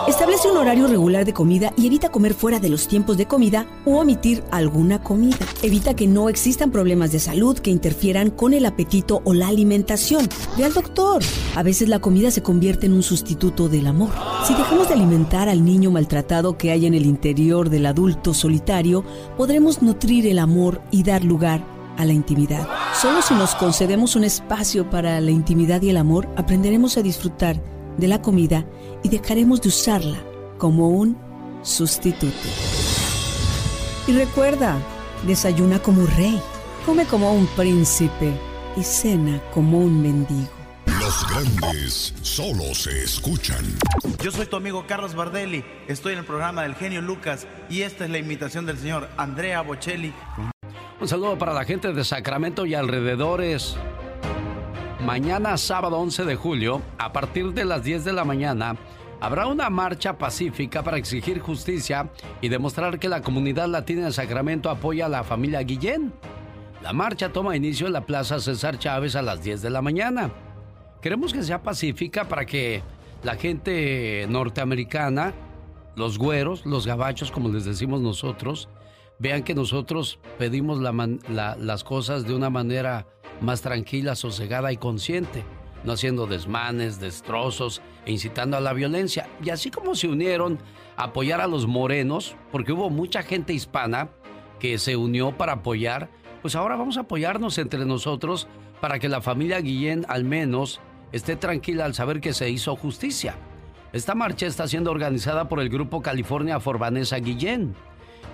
Establece 0.07 0.49
un 0.49 0.57
horario 0.57 0.87
regular 0.87 1.23
de 1.23 1.31
comida 1.31 1.71
y 1.77 1.85
evita 1.85 2.09
comer 2.09 2.33
fuera 2.33 2.59
de 2.59 2.67
los 2.69 2.87
tiempos 2.87 3.15
de 3.17 3.27
comida 3.27 3.67
o 3.85 3.99
omitir 3.99 4.43
alguna 4.49 5.03
comida. 5.03 5.37
Evita 5.61 5.95
que 5.95 6.07
no 6.07 6.29
existan 6.29 6.71
problemas 6.71 7.11
de 7.11 7.19
salud 7.19 7.59
que 7.59 7.69
interfieran 7.69 8.31
con 8.31 8.55
el 8.55 8.65
apetito 8.65 9.21
o 9.23 9.35
la 9.35 9.49
alimentación. 9.49 10.27
Ve 10.57 10.65
al 10.65 10.73
doctor. 10.73 11.21
A 11.55 11.61
veces 11.61 11.89
la 11.89 11.99
comida 11.99 12.31
se 12.31 12.41
convierte 12.41 12.87
en 12.87 12.93
un 12.93 13.03
sustituto 13.03 13.69
del 13.69 13.85
amor. 13.85 14.09
Si 14.47 14.55
dejamos 14.55 14.87
de 14.87 14.95
alimentar 14.95 15.47
al 15.47 15.63
niño 15.63 15.91
maltratado 15.91 16.57
que 16.57 16.71
hay 16.71 16.87
en 16.87 16.95
el 16.95 17.05
interior 17.05 17.69
del 17.69 17.85
adulto 17.85 18.33
solitario, 18.33 19.05
podremos 19.37 19.83
nutrir 19.83 20.25
el 20.25 20.39
amor 20.39 20.81
y 20.89 21.03
dar 21.03 21.23
lugar 21.23 21.74
a 21.97 22.05
la 22.05 22.13
intimidad. 22.13 22.67
Solo 22.93 23.21
si 23.21 23.33
nos 23.33 23.55
concedemos 23.55 24.15
un 24.15 24.23
espacio 24.23 24.89
para 24.89 25.19
la 25.21 25.31
intimidad 25.31 25.81
y 25.81 25.89
el 25.89 25.97
amor, 25.97 26.27
aprenderemos 26.37 26.97
a 26.97 27.01
disfrutar 27.01 27.61
de 27.97 28.07
la 28.07 28.21
comida 28.21 28.65
y 29.03 29.09
dejaremos 29.09 29.61
de 29.61 29.69
usarla 29.69 30.17
como 30.57 30.89
un 30.89 31.17
sustituto. 31.61 32.47
Y 34.07 34.13
recuerda, 34.13 34.77
desayuna 35.25 35.79
como 35.79 36.05
rey, 36.05 36.39
come 36.85 37.05
como 37.05 37.33
un 37.33 37.47
príncipe 37.47 38.31
y 38.77 38.83
cena 38.83 39.41
como 39.53 39.79
un 39.79 40.01
mendigo. 40.01 40.49
Los 40.99 41.27
grandes 41.27 42.13
solo 42.21 42.73
se 42.73 43.03
escuchan. 43.03 43.63
Yo 44.23 44.31
soy 44.31 44.45
tu 44.45 44.55
amigo 44.55 44.85
Carlos 44.87 45.15
Bardelli, 45.15 45.63
estoy 45.87 46.13
en 46.13 46.19
el 46.19 46.25
programa 46.25 46.63
del 46.63 46.75
genio 46.75 47.01
Lucas 47.01 47.47
y 47.69 47.81
esta 47.81 48.05
es 48.05 48.11
la 48.11 48.17
invitación 48.17 48.65
del 48.65 48.77
señor 48.77 49.09
Andrea 49.17 49.61
Bocelli. 49.61 50.13
Un 51.05 51.09
saludo 51.09 51.37
para 51.37 51.53
la 51.53 51.65
gente 51.65 51.93
de 51.93 52.03
Sacramento 52.03 52.65
y 52.65 52.73
alrededores. 52.73 53.77
Mañana, 55.05 55.55
sábado 55.55 55.99
11 55.99 56.25
de 56.25 56.35
julio, 56.35 56.81
a 56.97 57.13
partir 57.13 57.53
de 57.53 57.63
las 57.63 57.83
10 57.83 58.05
de 58.05 58.11
la 58.11 58.25
mañana, 58.25 58.75
habrá 59.21 59.45
una 59.45 59.69
marcha 59.69 60.17
pacífica 60.17 60.81
para 60.81 60.97
exigir 60.97 61.41
justicia 61.41 62.09
y 62.41 62.49
demostrar 62.49 62.97
que 62.97 63.07
la 63.07 63.21
comunidad 63.21 63.67
latina 63.67 64.05
de 64.05 64.13
Sacramento 64.13 64.67
apoya 64.67 65.05
a 65.05 65.09
la 65.09 65.23
familia 65.23 65.61
Guillén. 65.61 66.11
La 66.81 66.91
marcha 66.91 67.31
toma 67.31 67.55
inicio 67.55 67.85
en 67.85 67.93
la 67.93 68.07
Plaza 68.07 68.39
César 68.39 68.79
Chávez 68.79 69.15
a 69.15 69.21
las 69.21 69.43
10 69.43 69.61
de 69.61 69.69
la 69.69 69.83
mañana. 69.83 70.31
Queremos 71.03 71.33
que 71.33 71.43
sea 71.43 71.61
pacífica 71.61 72.27
para 72.27 72.47
que 72.47 72.81
la 73.21 73.35
gente 73.35 74.25
norteamericana, 74.27 75.35
los 75.95 76.17
güeros, 76.17 76.65
los 76.65 76.87
gabachos, 76.87 77.29
como 77.29 77.49
les 77.49 77.63
decimos 77.63 78.01
nosotros, 78.01 78.69
vean 79.19 79.43
que 79.43 79.55
nosotros 79.55 80.19
pedimos 80.37 80.79
las 80.79 81.83
cosas 81.83 82.25
de 82.25 82.35
una 82.35 82.49
manera 82.49 83.07
más 83.41 83.61
tranquila, 83.61 84.15
sosegada 84.15 84.71
y 84.71 84.77
consciente, 84.77 85.43
no 85.83 85.93
haciendo 85.93 86.27
desmanes, 86.27 86.99
destrozos 86.99 87.81
e 88.05 88.11
incitando 88.11 88.57
a 88.57 88.61
la 88.61 88.73
violencia. 88.73 89.29
Y 89.43 89.49
así 89.49 89.71
como 89.71 89.95
se 89.95 90.07
unieron 90.07 90.59
a 90.97 91.05
apoyar 91.05 91.41
a 91.41 91.47
los 91.47 91.67
morenos, 91.67 92.35
porque 92.51 92.73
hubo 92.73 92.89
mucha 92.89 93.23
gente 93.23 93.53
hispana 93.53 94.09
que 94.59 94.77
se 94.77 94.95
unió 94.95 95.37
para 95.37 95.53
apoyar, 95.53 96.09
pues 96.41 96.55
ahora 96.55 96.75
vamos 96.75 96.97
a 96.97 97.01
apoyarnos 97.01 97.57
entre 97.57 97.85
nosotros 97.85 98.47
para 98.81 98.99
que 98.99 99.09
la 99.09 99.21
familia 99.21 99.59
Guillén 99.61 100.05
al 100.09 100.23
menos 100.23 100.79
esté 101.11 101.35
tranquila 101.35 101.85
al 101.85 101.93
saber 101.93 102.21
que 102.21 102.33
se 102.33 102.49
hizo 102.49 102.75
justicia. 102.75 103.35
Esta 103.93 104.13
marcha 104.13 104.45
está 104.45 104.67
siendo 104.67 104.91
organizada 104.91 105.47
por 105.47 105.61
el 105.61 105.69
grupo 105.69 106.01
California 106.01 106.59
Forbanesa 106.59 107.17
Guillén 107.17 107.75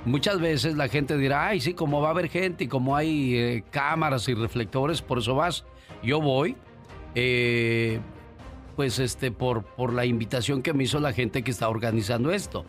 Muchas 0.06 0.40
veces 0.40 0.76
la 0.76 0.88
gente 0.88 1.16
dirá, 1.16 1.48
ay, 1.48 1.62
sí, 1.62 1.76
como 1.76 2.02
va 2.02 2.08
a 2.08 2.12
haber 2.12 2.28
gente 2.28 2.64
y 2.64 2.68
como 2.68 2.96
hay 2.96 3.36
eh, 3.36 3.64
cámaras 3.70 4.28
y 4.28 4.34
reflectores, 4.34 5.02
por 5.02 5.20
eso 5.20 5.36
vas. 5.36 5.64
Yo 6.02 6.20
voy, 6.20 6.56
eh, 7.14 8.00
pues 8.76 8.98
este, 8.98 9.32
por, 9.32 9.64
por 9.64 9.94
la 9.94 10.06
invitación 10.06 10.64
que 10.64 10.74
me 10.74 10.86
hizo 10.86 11.00
la 11.00 11.14
gente 11.14 11.44
que 11.44 11.52
está 11.52 11.70
organizando 11.70 12.32
esto. 12.32 12.66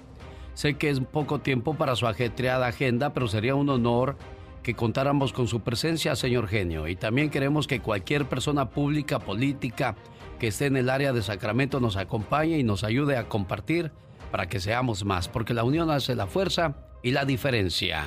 Sé 0.53 0.75
que 0.75 0.91
es 0.91 1.01
poco 1.01 1.39
tiempo 1.39 1.75
para 1.75 1.97
su 1.97 2.07
ajetreada 2.07 2.67
agenda, 2.67 3.15
pero 3.15 3.27
sería 3.27 3.55
un 3.55 3.71
honor 3.71 4.17
que 4.63 4.75
contáramos 4.75 5.33
con 5.33 5.49
su 5.49 5.61
presencia, 5.61 6.15
señor 6.15 6.49
genio. 6.49 6.87
Y 6.87 6.97
también 6.97 7.31
queremos 7.31 7.67
que 7.67 7.81
cualquier 7.81 8.27
persona 8.27 8.69
pública, 8.69 9.19
política, 9.19 9.97
que 10.39 10.49
esté 10.49 10.67
en 10.67 10.77
el 10.77 10.91
área 10.91 11.15
de 11.15 11.23
Sacramento 11.23 11.81
nos 11.81 11.97
acompañe 11.97 12.59
y 12.59 12.63
nos 12.63 12.85
ayude 12.85 13.17
a 13.17 13.29
compartir 13.29 13.91
para 14.31 14.49
que 14.51 14.61
seamos 14.61 15.05
más, 15.07 15.29
porque 15.29 15.55
la 15.55 15.65
unión 15.65 15.91
hace 15.91 16.15
la 16.15 16.27
fuerza 16.27 16.92
y 17.03 17.11
la 17.11 17.25
diferencia. 17.25 18.05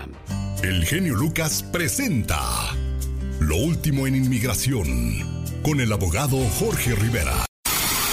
El 0.64 0.86
genio 0.86 1.16
Lucas 1.16 1.64
presenta 1.64 2.42
Lo 3.40 3.58
último 3.58 4.08
en 4.08 4.16
inmigración 4.16 5.36
con 5.64 5.80
el 5.82 5.92
abogado 5.92 6.38
Jorge 6.60 6.96
Rivera. 6.96 7.46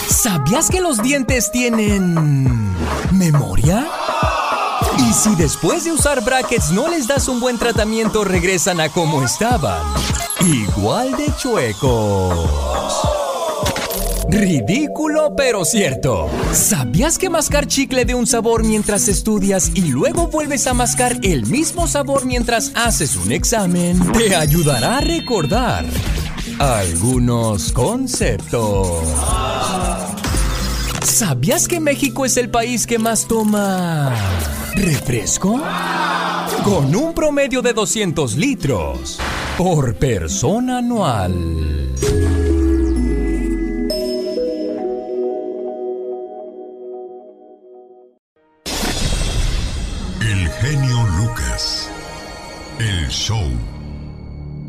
¿Sabías 0.09 0.71
que 0.71 0.81
los 0.81 1.03
dientes 1.03 1.51
tienen 1.53 2.15
memoria? 3.13 3.87
Y 4.99 5.13
si 5.13 5.35
después 5.37 5.85
de 5.85 5.93
usar 5.93 6.25
brackets 6.25 6.71
no 6.71 6.89
les 6.89 7.07
das 7.07 7.29
un 7.29 7.41
buen 7.41 7.59
tratamiento, 7.59 8.25
regresan 8.25 8.81
a 8.81 8.89
como 8.89 9.23
estaban. 9.23 9.83
Igual 10.41 11.17
de 11.17 11.35
chuecos. 11.37 13.02
Ridículo 14.29 15.35
pero 15.37 15.65
cierto. 15.65 16.29
¿Sabías 16.53 17.19
que 17.19 17.29
mascar 17.29 17.67
chicle 17.67 18.05
de 18.05 18.15
un 18.15 18.27
sabor 18.27 18.65
mientras 18.65 19.09
estudias 19.09 19.71
y 19.75 19.89
luego 19.89 20.29
vuelves 20.29 20.67
a 20.67 20.75
mascar 20.75 21.19
el 21.23 21.47
mismo 21.47 21.87
sabor 21.87 22.25
mientras 22.25 22.73
haces 22.75 23.17
un 23.17 23.33
examen 23.33 23.99
te 24.13 24.35
ayudará 24.35 24.99
a 24.99 25.01
recordar 25.01 25.85
algunos 26.59 27.73
conceptos? 27.73 29.03
¿Sabías 31.03 31.69
que 31.69 31.81
México 31.81 32.25
es 32.25 32.37
el 32.37 32.49
país 32.51 32.87
que 32.87 32.99
más 32.99 33.27
toma 33.27 34.15
refresco? 34.75 35.61
Con 36.65 36.95
un 36.95 37.13
promedio 37.13 37.61
de 37.61 37.73
200 37.73 38.37
litros 38.37 39.19
por 39.59 39.95
persona 39.97 40.79
anual. 40.79 41.93
Lucas. 51.33 51.91
El 52.79 53.09
show. 53.09 53.41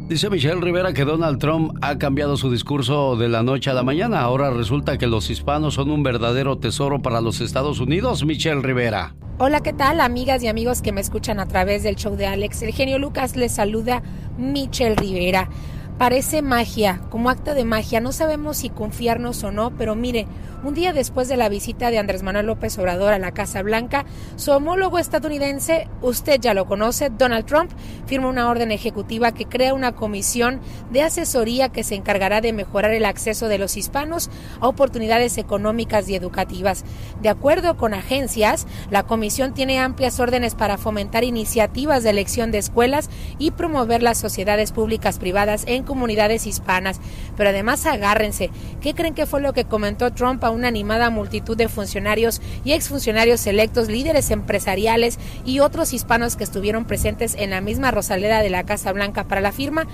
Dice 0.07 0.29
Michelle 0.29 0.61
Rivera 0.61 0.93
que 0.93 1.03
Donald 1.03 1.37
Trump 1.37 1.77
ha 1.81 1.97
cambiado 1.97 2.37
su 2.37 2.49
discurso 2.49 3.17
de 3.17 3.27
la 3.27 3.43
noche 3.43 3.69
a 3.69 3.73
la 3.73 3.83
mañana. 3.83 4.21
Ahora 4.21 4.49
resulta 4.49 4.97
que 4.97 5.07
los 5.07 5.29
hispanos 5.29 5.73
son 5.73 5.91
un 5.91 6.03
verdadero 6.03 6.57
tesoro 6.59 7.01
para 7.01 7.19
los 7.19 7.41
Estados 7.41 7.81
Unidos, 7.81 8.23
Michelle 8.23 8.61
Rivera. 8.61 9.13
Hola, 9.39 9.59
¿qué 9.59 9.73
tal, 9.73 9.99
amigas 9.99 10.41
y 10.43 10.47
amigos 10.47 10.81
que 10.81 10.93
me 10.93 11.01
escuchan 11.01 11.41
a 11.41 11.47
través 11.47 11.83
del 11.83 11.95
show 11.95 12.15
de 12.15 12.27
Alex? 12.27 12.61
El 12.61 12.71
genio 12.71 12.97
Lucas 12.97 13.35
les 13.35 13.51
saluda 13.51 14.01
Michelle 14.37 14.95
Rivera. 14.95 15.49
Parece 15.97 16.41
magia, 16.41 17.01
como 17.09 17.29
acta 17.29 17.53
de 17.53 17.65
magia. 17.65 17.99
No 18.01 18.11
sabemos 18.11 18.57
si 18.57 18.69
confiarnos 18.69 19.43
o 19.43 19.51
no, 19.51 19.71
pero 19.77 19.95
mire, 19.95 20.25
un 20.63 20.73
día 20.73 20.91
después 20.91 21.27
de 21.27 21.37
la 21.37 21.49
visita 21.49 21.91
de 21.91 21.99
Andrés 21.99 22.23
Manuel 22.23 22.47
López 22.47 22.77
Obrador 22.79 23.13
a 23.13 23.19
la 23.19 23.31
Casa 23.31 23.61
Blanca, 23.61 24.05
su 24.35 24.51
homólogo 24.51 24.97
estadounidense, 24.97 25.87
usted 26.01 26.39
ya 26.39 26.53
lo 26.53 26.65
conoce, 26.65 27.09
Donald 27.09 27.45
Trump, 27.45 27.71
firma 28.13 28.27
una 28.27 28.47
orden 28.47 28.71
ejecutiva 28.71 29.31
que 29.31 29.47
crea 29.47 29.73
una 29.73 29.93
comisión 29.93 30.61
de 30.91 31.01
asesoría 31.01 31.69
que 31.69 31.83
se 31.83 31.95
encargará 31.95 32.41
de 32.41 32.53
mejorar 32.53 32.91
el 32.91 33.05
acceso 33.05 33.47
de 33.47 33.57
los 33.57 33.75
hispanos 33.75 34.29
a 34.59 34.67
oportunidades 34.67 35.39
económicas 35.39 36.07
y 36.07 36.13
educativas. 36.13 36.85
De 37.23 37.29
acuerdo 37.29 37.75
con 37.75 37.95
agencias, 37.95 38.67
la 38.91 39.01
comisión 39.01 39.55
tiene 39.55 39.79
amplias 39.79 40.19
órdenes 40.19 40.53
para 40.53 40.77
fomentar 40.77 41.23
iniciativas 41.23 42.03
de 42.03 42.11
elección 42.11 42.51
de 42.51 42.59
escuelas 42.59 43.09
y 43.39 43.49
promover 43.49 44.03
las 44.03 44.19
sociedades 44.19 44.73
públicas 44.73 45.17
privadas 45.17 45.63
en 45.65 45.81
comunidades 45.81 46.45
hispanas. 46.45 46.99
Pero 47.35 47.49
además 47.49 47.83
agárrense, 47.87 48.51
¿qué 48.79 48.93
creen 48.93 49.15
que 49.15 49.25
fue 49.25 49.41
lo 49.41 49.53
que 49.53 49.65
comentó 49.65 50.13
Trump 50.13 50.43
a 50.43 50.51
una 50.51 50.67
animada 50.67 51.09
multitud 51.09 51.57
de 51.57 51.67
funcionarios 51.67 52.43
y 52.63 52.73
exfuncionarios 52.73 53.47
electos, 53.47 53.87
líderes 53.87 54.29
empresariales 54.29 55.17
y 55.45 55.61
otros 55.61 55.93
hispanos 55.93 56.35
que 56.35 56.43
estuvieron 56.43 56.85
presentes 56.85 57.33
en 57.33 57.49
la 57.49 57.59
misma 57.59 57.89
Rosaleda 58.03 58.41
de 58.41 58.49
la 58.49 58.65
Casa 58.65 58.91
Blanca 58.91 59.23
para 59.29 59.39
la 59.39 59.53
firma? 59.53 59.87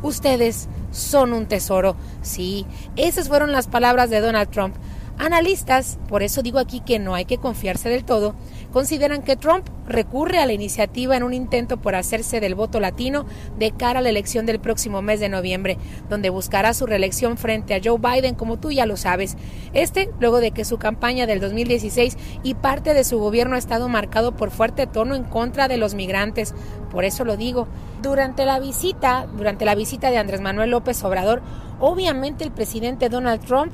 Ustedes 0.00 0.68
son 0.92 1.32
un 1.32 1.46
tesoro. 1.46 1.96
Sí, 2.22 2.64
esas 2.94 3.26
fueron 3.26 3.50
las 3.50 3.66
palabras 3.66 4.08
de 4.08 4.20
Donald 4.20 4.50
Trump. 4.50 4.76
Analistas, 5.18 5.98
por 6.08 6.22
eso 6.22 6.42
digo 6.42 6.60
aquí 6.60 6.78
que 6.78 7.00
no 7.00 7.16
hay 7.16 7.24
que 7.24 7.38
confiarse 7.38 7.88
del 7.88 8.04
todo, 8.04 8.36
consideran 8.76 9.22
que 9.22 9.36
Trump 9.36 9.66
recurre 9.88 10.38
a 10.38 10.44
la 10.44 10.52
iniciativa 10.52 11.16
en 11.16 11.22
un 11.22 11.32
intento 11.32 11.78
por 11.78 11.94
hacerse 11.94 12.40
del 12.40 12.54
voto 12.54 12.78
latino 12.78 13.24
de 13.58 13.70
cara 13.70 14.00
a 14.00 14.02
la 14.02 14.10
elección 14.10 14.44
del 14.44 14.60
próximo 14.60 15.00
mes 15.00 15.18
de 15.18 15.30
noviembre, 15.30 15.78
donde 16.10 16.28
buscará 16.28 16.74
su 16.74 16.84
reelección 16.84 17.38
frente 17.38 17.74
a 17.74 17.80
Joe 17.82 17.98
Biden, 17.98 18.34
como 18.34 18.58
tú 18.58 18.70
ya 18.70 18.84
lo 18.84 18.98
sabes. 18.98 19.38
Este, 19.72 20.10
luego 20.20 20.40
de 20.40 20.50
que 20.50 20.66
su 20.66 20.76
campaña 20.76 21.26
del 21.26 21.40
2016 21.40 22.18
y 22.42 22.52
parte 22.52 22.92
de 22.92 23.04
su 23.04 23.18
gobierno 23.18 23.54
ha 23.54 23.58
estado 23.58 23.88
marcado 23.88 24.36
por 24.36 24.50
fuerte 24.50 24.86
tono 24.86 25.14
en 25.14 25.24
contra 25.24 25.68
de 25.68 25.78
los 25.78 25.94
migrantes. 25.94 26.54
Por 26.90 27.06
eso 27.06 27.24
lo 27.24 27.38
digo. 27.38 27.68
Durante 28.02 28.44
la 28.44 28.58
visita, 28.58 29.26
durante 29.38 29.64
la 29.64 29.74
visita 29.74 30.10
de 30.10 30.18
Andrés 30.18 30.42
Manuel 30.42 30.68
López 30.68 31.02
Obrador, 31.02 31.40
obviamente 31.80 32.44
el 32.44 32.50
presidente 32.50 33.08
Donald 33.08 33.42
Trump 33.42 33.72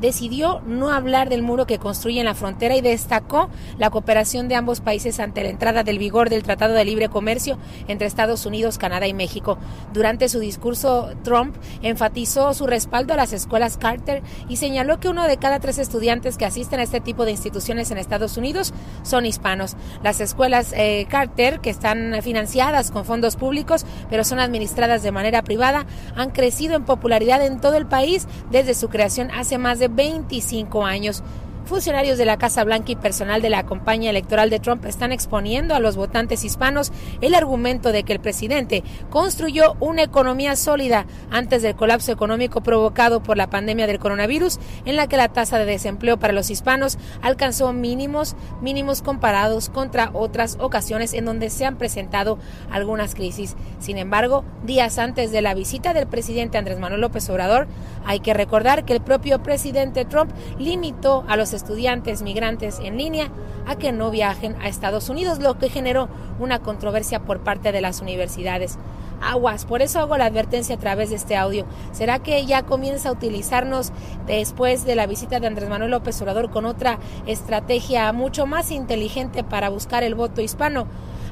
decidió 0.00 0.60
no 0.66 0.90
hablar 0.90 1.28
del 1.28 1.42
muro 1.42 1.66
que 1.66 1.78
construye 1.78 2.20
en 2.20 2.26
la 2.26 2.34
frontera 2.34 2.76
y 2.76 2.80
destacó 2.80 3.50
la 3.78 3.90
cooperación 3.90 4.48
de 4.48 4.54
ambos 4.54 4.80
países 4.80 5.20
ante 5.20 5.42
la 5.42 5.50
entrada 5.50 5.82
del 5.82 5.98
vigor 5.98 6.30
del 6.30 6.42
Tratado 6.42 6.74
de 6.74 6.84
Libre 6.84 7.08
Comercio 7.08 7.58
entre 7.88 8.06
Estados 8.06 8.46
Unidos, 8.46 8.78
Canadá 8.78 9.06
y 9.06 9.14
México. 9.14 9.58
Durante 9.92 10.28
su 10.28 10.40
discurso, 10.40 11.10
Trump 11.22 11.54
enfatizó 11.82 12.54
su 12.54 12.66
respaldo 12.66 13.14
a 13.14 13.16
las 13.16 13.32
escuelas 13.32 13.76
Carter 13.76 14.22
y 14.48 14.56
señaló 14.56 15.00
que 15.00 15.08
uno 15.08 15.24
de 15.26 15.36
cada 15.36 15.60
tres 15.60 15.78
estudiantes 15.78 16.36
que 16.38 16.46
asisten 16.46 16.80
a 16.80 16.84
este 16.84 17.00
tipo 17.00 17.24
de 17.24 17.32
instituciones 17.32 17.90
en 17.90 17.98
Estados 17.98 18.36
Unidos 18.36 18.72
son 19.02 19.26
hispanos. 19.26 19.76
Las 20.02 20.20
escuelas 20.20 20.72
eh, 20.76 21.06
Carter, 21.10 21.60
que 21.60 21.70
están 21.70 22.20
financiadas 22.22 22.90
con 22.90 23.04
fondos 23.04 23.36
públicos, 23.36 23.84
pero 24.08 24.24
son 24.24 24.38
administradas 24.38 25.02
de 25.02 25.12
manera 25.12 25.42
privada, 25.42 25.86
han 26.16 26.30
crecido 26.30 26.76
en 26.76 26.84
popularidad 26.84 27.44
en 27.44 27.60
todo 27.60 27.76
el 27.76 27.86
país 27.86 28.26
desde 28.50 28.74
su 28.74 28.88
creación 28.88 29.30
hace 29.30 29.58
más 29.58 29.78
de 29.78 29.89
25 29.94 30.84
años. 30.84 31.22
Funcionarios 31.70 32.18
de 32.18 32.24
la 32.24 32.36
Casa 32.36 32.64
Blanca 32.64 32.90
y 32.90 32.96
personal 32.96 33.42
de 33.42 33.48
la 33.48 33.64
campaña 33.64 34.10
electoral 34.10 34.50
de 34.50 34.58
Trump 34.58 34.84
están 34.86 35.12
exponiendo 35.12 35.76
a 35.76 35.78
los 35.78 35.94
votantes 35.94 36.42
hispanos 36.42 36.90
el 37.20 37.32
argumento 37.32 37.92
de 37.92 38.02
que 38.02 38.12
el 38.12 38.18
presidente 38.18 38.82
construyó 39.08 39.76
una 39.78 40.02
economía 40.02 40.56
sólida 40.56 41.06
antes 41.30 41.62
del 41.62 41.76
colapso 41.76 42.10
económico 42.10 42.60
provocado 42.60 43.22
por 43.22 43.36
la 43.36 43.50
pandemia 43.50 43.86
del 43.86 44.00
coronavirus, 44.00 44.58
en 44.84 44.96
la 44.96 45.06
que 45.06 45.16
la 45.16 45.28
tasa 45.28 45.60
de 45.60 45.64
desempleo 45.64 46.18
para 46.18 46.32
los 46.32 46.50
hispanos 46.50 46.98
alcanzó 47.22 47.72
mínimos, 47.72 48.34
mínimos 48.60 49.00
comparados 49.00 49.70
contra 49.70 50.10
otras 50.12 50.56
ocasiones 50.58 51.14
en 51.14 51.24
donde 51.24 51.50
se 51.50 51.66
han 51.66 51.78
presentado 51.78 52.40
algunas 52.72 53.14
crisis. 53.14 53.54
Sin 53.78 53.96
embargo, 53.96 54.44
días 54.64 54.98
antes 54.98 55.30
de 55.30 55.40
la 55.40 55.54
visita 55.54 55.94
del 55.94 56.08
presidente 56.08 56.58
Andrés 56.58 56.80
Manuel 56.80 57.00
López 57.00 57.30
Obrador, 57.30 57.68
hay 58.04 58.18
que 58.18 58.34
recordar 58.34 58.84
que 58.84 58.92
el 58.92 59.00
propio 59.00 59.40
presidente 59.40 60.04
Trump 60.04 60.32
limitó 60.58 61.24
a 61.28 61.36
los 61.36 61.54
estudiantes 61.60 62.22
migrantes 62.22 62.80
en 62.82 62.96
línea 62.96 63.28
a 63.66 63.76
que 63.76 63.92
no 63.92 64.10
viajen 64.10 64.56
a 64.60 64.68
Estados 64.68 65.08
Unidos, 65.08 65.38
lo 65.38 65.58
que 65.58 65.68
generó 65.68 66.08
una 66.38 66.60
controversia 66.60 67.20
por 67.20 67.40
parte 67.40 67.72
de 67.72 67.80
las 67.80 68.00
universidades. 68.00 68.78
Aguas, 69.22 69.66
por 69.66 69.82
eso 69.82 70.00
hago 70.00 70.16
la 70.16 70.24
advertencia 70.24 70.76
a 70.76 70.78
través 70.78 71.10
de 71.10 71.16
este 71.16 71.36
audio. 71.36 71.66
¿Será 71.92 72.20
que 72.20 72.46
ya 72.46 72.62
comienza 72.62 73.10
a 73.10 73.12
utilizarnos 73.12 73.92
después 74.26 74.84
de 74.84 74.94
la 74.94 75.06
visita 75.06 75.40
de 75.40 75.46
Andrés 75.46 75.68
Manuel 75.68 75.90
López 75.90 76.20
Obrador 76.22 76.50
con 76.50 76.64
otra 76.64 76.98
estrategia 77.26 78.10
mucho 78.12 78.46
más 78.46 78.70
inteligente 78.70 79.44
para 79.44 79.68
buscar 79.68 80.02
el 80.02 80.14
voto 80.14 80.40
hispano? 80.40 80.86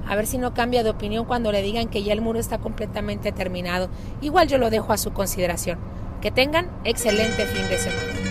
A 0.06 0.16
ver 0.16 0.26
si 0.26 0.38
no 0.38 0.54
cambia 0.54 0.82
de 0.82 0.90
opinión 0.90 1.24
cuando 1.24 1.50
le 1.50 1.62
digan 1.62 1.88
que 1.88 2.02
ya 2.02 2.12
el 2.12 2.20
muro 2.20 2.38
está 2.38 2.58
completamente 2.58 3.32
terminado. 3.32 3.88
Igual 4.20 4.48
yo 4.48 4.58
lo 4.58 4.70
dejo 4.70 4.92
a 4.92 4.98
su 4.98 5.12
consideración. 5.12 5.78
Que 6.20 6.30
tengan 6.30 6.70
excelente 6.84 7.46
fin 7.46 7.68
de 7.68 7.78
semana. 7.78 8.27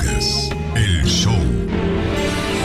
Lucas, 0.00 0.48
el 0.76 1.04
show. 1.04 1.34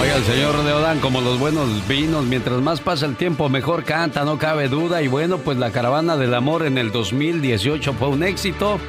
Oiga, 0.02 0.16
el 0.16 0.24
señor 0.24 0.56
Leodán, 0.64 1.00
como 1.00 1.20
los 1.22 1.38
buenos 1.40 1.86
vinos, 1.88 2.24
mientras 2.26 2.62
más 2.62 2.80
pasa 2.80 3.06
el 3.06 3.16
tiempo, 3.18 3.50
mejor 3.50 3.84
canta, 3.84 4.24
no 4.24 4.38
cabe 4.38 4.70
duda. 4.70 5.02
Y 5.02 5.08
bueno, 5.08 5.40
pues 5.40 5.58
la 5.58 5.72
caravana 5.72 6.16
del 6.18 6.34
amor 6.34 6.66
en 6.66 6.78
el 6.78 6.92
2018 6.92 7.94
fue 7.94 8.08
un 8.10 8.24
éxito. 8.24 8.80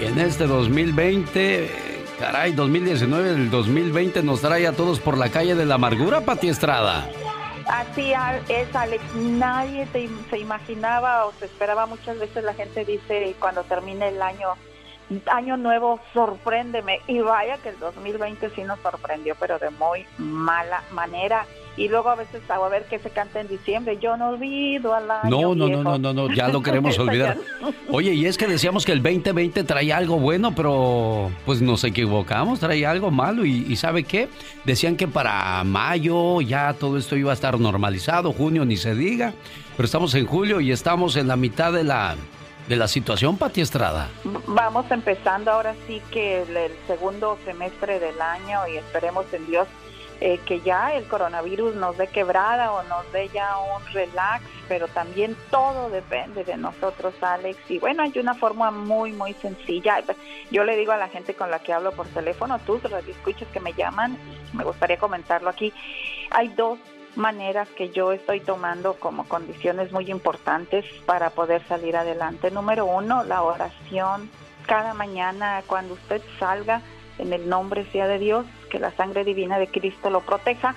Y 0.00 0.04
en 0.04 0.18
este 0.18 0.46
2020, 0.46 1.70
caray, 2.18 2.52
2019, 2.52 3.30
el 3.30 3.50
2020 3.50 4.22
nos 4.22 4.40
trae 4.42 4.66
a 4.66 4.72
todos 4.72 5.00
por 5.00 5.16
la 5.16 5.30
calle 5.30 5.54
de 5.54 5.64
la 5.64 5.76
amargura, 5.76 6.20
Pati 6.22 6.48
Estrada. 6.48 7.08
Así 7.68 8.12
es, 8.48 8.74
Alex. 8.76 9.02
Nadie 9.14 9.86
te- 9.86 10.10
se 10.30 10.38
imaginaba 10.38 11.24
o 11.26 11.32
se 11.38 11.46
esperaba 11.46 11.86
muchas 11.86 12.18
veces. 12.18 12.44
La 12.44 12.52
gente 12.54 12.84
dice 12.84 13.34
cuando 13.40 13.62
termine 13.62 14.08
el 14.08 14.20
año, 14.20 14.48
año 15.26 15.56
nuevo, 15.56 16.00
sorpréndeme. 16.12 17.00
Y 17.06 17.20
vaya 17.20 17.58
que 17.58 17.70
el 17.70 17.78
2020 17.78 18.50
sí 18.50 18.62
nos 18.62 18.78
sorprendió, 18.80 19.34
pero 19.38 19.58
de 19.58 19.70
muy 19.70 20.06
mala 20.18 20.82
manera. 20.92 21.46
Y 21.76 21.88
luego 21.88 22.08
a 22.08 22.14
veces 22.14 22.40
a 22.48 22.68
ver 22.68 22.86
qué 22.88 22.98
se 22.98 23.10
canta 23.10 23.40
en 23.40 23.48
diciembre. 23.48 23.98
Yo 24.00 24.16
no 24.16 24.30
olvido 24.30 24.94
al 24.94 25.10
año 25.10 25.30
No, 25.30 25.54
no, 25.54 25.68
no, 25.68 25.82
no, 25.82 25.98
no, 25.98 26.12
no, 26.14 26.34
ya 26.34 26.48
lo 26.48 26.62
queremos 26.62 26.98
olvidar. 27.00 27.36
Oye, 27.90 28.14
y 28.14 28.24
es 28.26 28.38
que 28.38 28.46
decíamos 28.46 28.86
que 28.86 28.92
el 28.92 29.02
2020 29.02 29.62
traía 29.64 29.98
algo 29.98 30.18
bueno, 30.18 30.54
pero 30.54 31.30
pues 31.44 31.60
nos 31.60 31.84
equivocamos, 31.84 32.60
traía 32.60 32.90
algo 32.90 33.10
malo. 33.10 33.44
Y, 33.44 33.66
y 33.68 33.76
¿sabe 33.76 34.04
qué? 34.04 34.28
Decían 34.64 34.96
que 34.96 35.06
para 35.06 35.62
mayo 35.64 36.40
ya 36.40 36.72
todo 36.72 36.96
esto 36.96 37.14
iba 37.14 37.30
a 37.30 37.34
estar 37.34 37.60
normalizado, 37.60 38.32
junio 38.32 38.64
ni 38.64 38.78
se 38.78 38.94
diga. 38.94 39.34
Pero 39.76 39.84
estamos 39.84 40.14
en 40.14 40.26
julio 40.26 40.60
y 40.62 40.72
estamos 40.72 41.16
en 41.16 41.28
la 41.28 41.36
mitad 41.36 41.70
de 41.70 41.84
la, 41.84 42.16
de 42.68 42.76
la 42.76 42.88
situación, 42.88 43.36
Pati 43.38 43.60
Estrada. 43.60 44.08
Vamos 44.46 44.90
empezando 44.90 45.50
ahora 45.50 45.74
sí 45.86 46.02
que 46.10 46.42
el, 46.42 46.72
segundo 46.86 47.38
semestre 47.44 48.00
del 48.00 48.20
año 48.20 48.66
y 48.68 48.76
esperemos 48.76 49.26
en 49.32 49.46
Dios 49.46 49.68
eh, 50.20 50.40
que 50.46 50.60
ya 50.62 50.94
el 50.94 51.06
coronavirus 51.08 51.74
nos 51.74 51.98
dé 51.98 52.06
quebrada 52.06 52.72
o 52.72 52.82
nos 52.84 53.10
dé 53.12 53.28
ya 53.28 53.58
un 53.58 53.84
relax, 53.92 54.42
pero 54.66 54.88
también 54.88 55.36
todo 55.50 55.90
depende 55.90 56.42
de 56.42 56.56
nosotros, 56.56 57.14
Alex. 57.20 57.58
Y 57.70 57.78
bueno, 57.78 58.02
hay 58.02 58.18
una 58.18 58.34
forma 58.34 58.70
muy, 58.70 59.12
muy 59.12 59.34
sencilla. 59.34 60.02
Yo 60.50 60.64
le 60.64 60.76
digo 60.76 60.92
a 60.92 60.96
la 60.96 61.08
gente 61.08 61.34
con 61.34 61.50
la 61.50 61.58
que 61.58 61.74
hablo 61.74 61.92
por 61.92 62.06
teléfono, 62.08 62.58
tú 62.60 62.80
escuchas 63.08 63.48
que 63.52 63.60
me 63.60 63.74
llaman, 63.74 64.16
me 64.54 64.64
gustaría 64.64 64.96
comentarlo 64.96 65.50
aquí. 65.50 65.72
Hay 66.30 66.48
dos 66.48 66.78
maneras 67.16 67.68
que 67.70 67.90
yo 67.90 68.12
estoy 68.12 68.40
tomando 68.40 68.94
como 68.94 69.28
condiciones 69.28 69.92
muy 69.92 70.10
importantes 70.10 70.84
para 71.06 71.30
poder 71.30 71.66
salir 71.66 71.96
adelante. 71.96 72.50
Número 72.50 72.86
uno, 72.86 73.24
la 73.24 73.42
oración. 73.42 74.30
Cada 74.66 74.94
mañana 74.94 75.62
cuando 75.66 75.94
usted 75.94 76.22
salga, 76.38 76.82
en 77.18 77.32
el 77.32 77.48
nombre 77.48 77.86
sea 77.92 78.08
de 78.08 78.18
Dios, 78.18 78.46
que 78.70 78.78
la 78.78 78.92
sangre 78.92 79.24
divina 79.24 79.58
de 79.58 79.68
Cristo 79.68 80.10
lo 80.10 80.20
proteja 80.20 80.74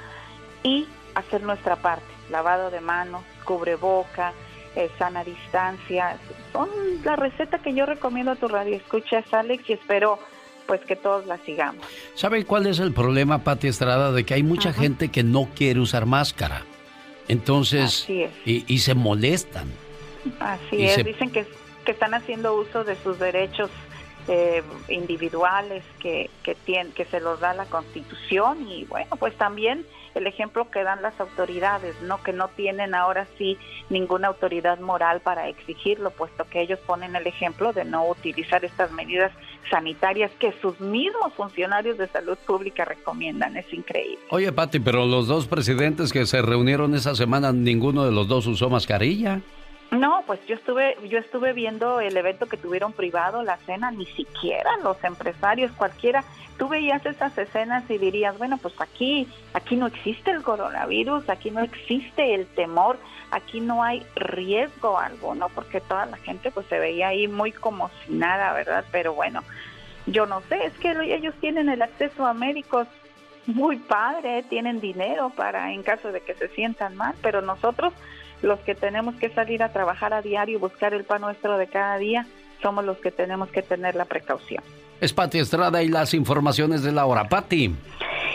y 0.63 0.87
hacer 1.15 1.43
nuestra 1.43 1.75
parte. 1.75 2.05
Lavado 2.29 2.69
de 2.69 2.81
manos, 2.81 3.23
cubreboca, 3.43 4.33
eh, 4.75 4.89
sana 4.97 5.23
distancia. 5.23 6.17
Son 6.53 6.69
la 7.03 7.15
receta 7.15 7.59
que 7.59 7.73
yo 7.73 7.85
recomiendo 7.85 8.31
a 8.31 8.35
tu 8.35 8.47
radio. 8.47 8.75
Escuchas, 8.75 9.25
Alex, 9.33 9.69
y 9.69 9.73
espero 9.73 10.19
pues 10.69 10.81
que 10.81 10.95
todos 10.95 11.25
la 11.25 11.39
sigamos. 11.39 11.83
¿Sabe 12.13 12.45
cuál 12.45 12.67
es 12.67 12.77
el 12.77 12.93
problema, 12.93 13.43
Pati 13.43 13.67
Estrada? 13.67 14.11
De 14.11 14.23
que 14.23 14.35
hay 14.35 14.43
mucha 14.43 14.71
gente 14.71 15.09
que 15.09 15.23
no 15.23 15.49
quiere 15.55 15.79
usar 15.79 16.05
máscara. 16.05 16.61
Entonces, 17.27 18.03
Así 18.03 18.21
es. 18.21 18.31
y, 18.45 18.63
y 18.67 18.77
se 18.77 18.93
molestan. 18.93 19.67
Así 20.39 20.75
Y 20.75 20.85
es, 20.85 20.93
se- 20.93 21.03
dicen 21.03 21.31
que, 21.31 21.47
que 21.85 21.91
están 21.91 22.13
haciendo 22.13 22.53
uso 22.55 22.83
de 22.83 22.95
sus 23.01 23.17
derechos 23.17 23.71
eh, 24.27 24.61
individuales 24.89 25.83
que, 25.99 26.29
que, 26.43 26.53
tienen, 26.53 26.93
que 26.93 27.05
se 27.05 27.19
los 27.19 27.39
da 27.39 27.55
la 27.55 27.65
Constitución 27.65 28.69
y 28.69 28.85
bueno, 28.85 29.15
pues 29.17 29.35
también 29.35 29.83
el 30.15 30.27
ejemplo 30.27 30.69
que 30.69 30.83
dan 30.83 31.01
las 31.01 31.19
autoridades, 31.19 31.95
¿no? 32.01 32.21
Que 32.23 32.33
no 32.33 32.47
tienen 32.49 32.95
ahora 32.95 33.27
sí 33.37 33.57
ninguna 33.89 34.29
autoridad 34.29 34.79
moral 34.79 35.21
para 35.21 35.47
exigirlo, 35.47 36.11
puesto 36.11 36.45
que 36.45 36.61
ellos 36.61 36.79
ponen 36.85 37.15
el 37.15 37.27
ejemplo 37.27 37.73
de 37.73 37.85
no 37.85 38.07
utilizar 38.07 38.63
estas 38.65 38.91
medidas 38.91 39.31
sanitarias 39.69 40.31
que 40.39 40.53
sus 40.61 40.79
mismos 40.79 41.33
funcionarios 41.35 41.97
de 41.97 42.07
salud 42.07 42.37
pública 42.45 42.85
recomiendan. 42.85 43.57
Es 43.57 43.71
increíble. 43.73 44.19
Oye, 44.29 44.51
Pati, 44.51 44.79
pero 44.79 45.05
los 45.05 45.27
dos 45.27 45.47
presidentes 45.47 46.11
que 46.11 46.25
se 46.25 46.41
reunieron 46.41 46.95
esa 46.95 47.15
semana, 47.15 47.51
ninguno 47.51 48.05
de 48.05 48.11
los 48.11 48.27
dos 48.27 48.47
usó 48.47 48.69
mascarilla. 48.69 49.41
No, 49.91 50.23
pues 50.27 50.39
yo 50.45 50.55
estuve, 50.55 50.97
yo 51.07 51.17
estuve 51.17 51.53
viendo 51.53 51.99
el 51.99 52.15
evento 52.15 52.45
que 52.45 52.57
tuvieron 52.57 52.93
privado, 52.93 53.41
la 53.41 53.57
cena, 53.57 53.89
ni 53.89 54.05
siquiera 54.05 54.77
los 54.83 55.03
empresarios, 55.03 55.71
cualquiera, 55.71 56.23
tú 56.59 56.67
veías 56.67 57.03
esas 57.07 57.35
escenas 57.35 57.89
y 57.89 57.97
dirías, 57.97 58.37
bueno, 58.37 58.59
pues 58.59 58.79
aquí, 58.79 59.27
aquí 59.53 59.75
no 59.75 59.87
existe 59.87 60.29
el 60.29 60.43
coronavirus, 60.43 61.27
aquí 61.29 61.49
no 61.49 61.61
existe 61.61 62.35
el 62.35 62.45
temor, 62.47 62.99
aquí 63.31 63.61
no 63.61 63.83
hay 63.83 64.05
riesgo 64.15 64.99
alguno, 64.99 65.49
porque 65.49 65.81
toda 65.81 66.05
la 66.05 66.17
gente 66.17 66.51
pues 66.51 66.67
se 66.67 66.77
veía 66.77 67.07
ahí 67.07 67.27
muy 67.27 67.51
como 67.51 67.89
si 68.05 68.13
nada, 68.13 68.53
¿verdad? 68.53 68.85
Pero 68.91 69.15
bueno, 69.15 69.43
yo 70.05 70.27
no 70.27 70.41
sé, 70.41 70.65
es 70.65 70.73
que 70.73 70.91
ellos 71.15 71.33
tienen 71.41 71.67
el 71.67 71.81
acceso 71.81 72.27
a 72.27 72.35
médicos 72.35 72.87
muy 73.47 73.77
padre, 73.77 74.43
tienen 74.43 74.79
dinero 74.79 75.31
para 75.35 75.73
en 75.73 75.81
caso 75.81 76.11
de 76.11 76.21
que 76.21 76.35
se 76.35 76.49
sientan 76.49 76.95
mal, 76.95 77.15
pero 77.23 77.41
nosotros 77.41 77.91
los 78.41 78.59
que 78.61 78.75
tenemos 78.75 79.15
que 79.15 79.29
salir 79.29 79.63
a 79.63 79.71
trabajar 79.71 80.13
a 80.13 80.21
diario 80.21 80.57
y 80.57 80.59
buscar 80.59 80.93
el 80.93 81.03
pan 81.03 81.21
nuestro 81.21 81.57
de 81.57 81.67
cada 81.67 81.97
día, 81.97 82.25
somos 82.61 82.85
los 82.85 82.97
que 82.97 83.11
tenemos 83.11 83.49
que 83.49 83.61
tener 83.61 83.95
la 83.95 84.05
precaución. 84.05 84.63
Es 85.01 85.13
Pati 85.13 85.39
Estrada 85.39 85.81
y 85.81 85.87
las 85.87 86.13
informaciones 86.13 86.83
de 86.83 86.91
la 86.91 87.05
hora. 87.05 87.29
Pati. 87.29 87.73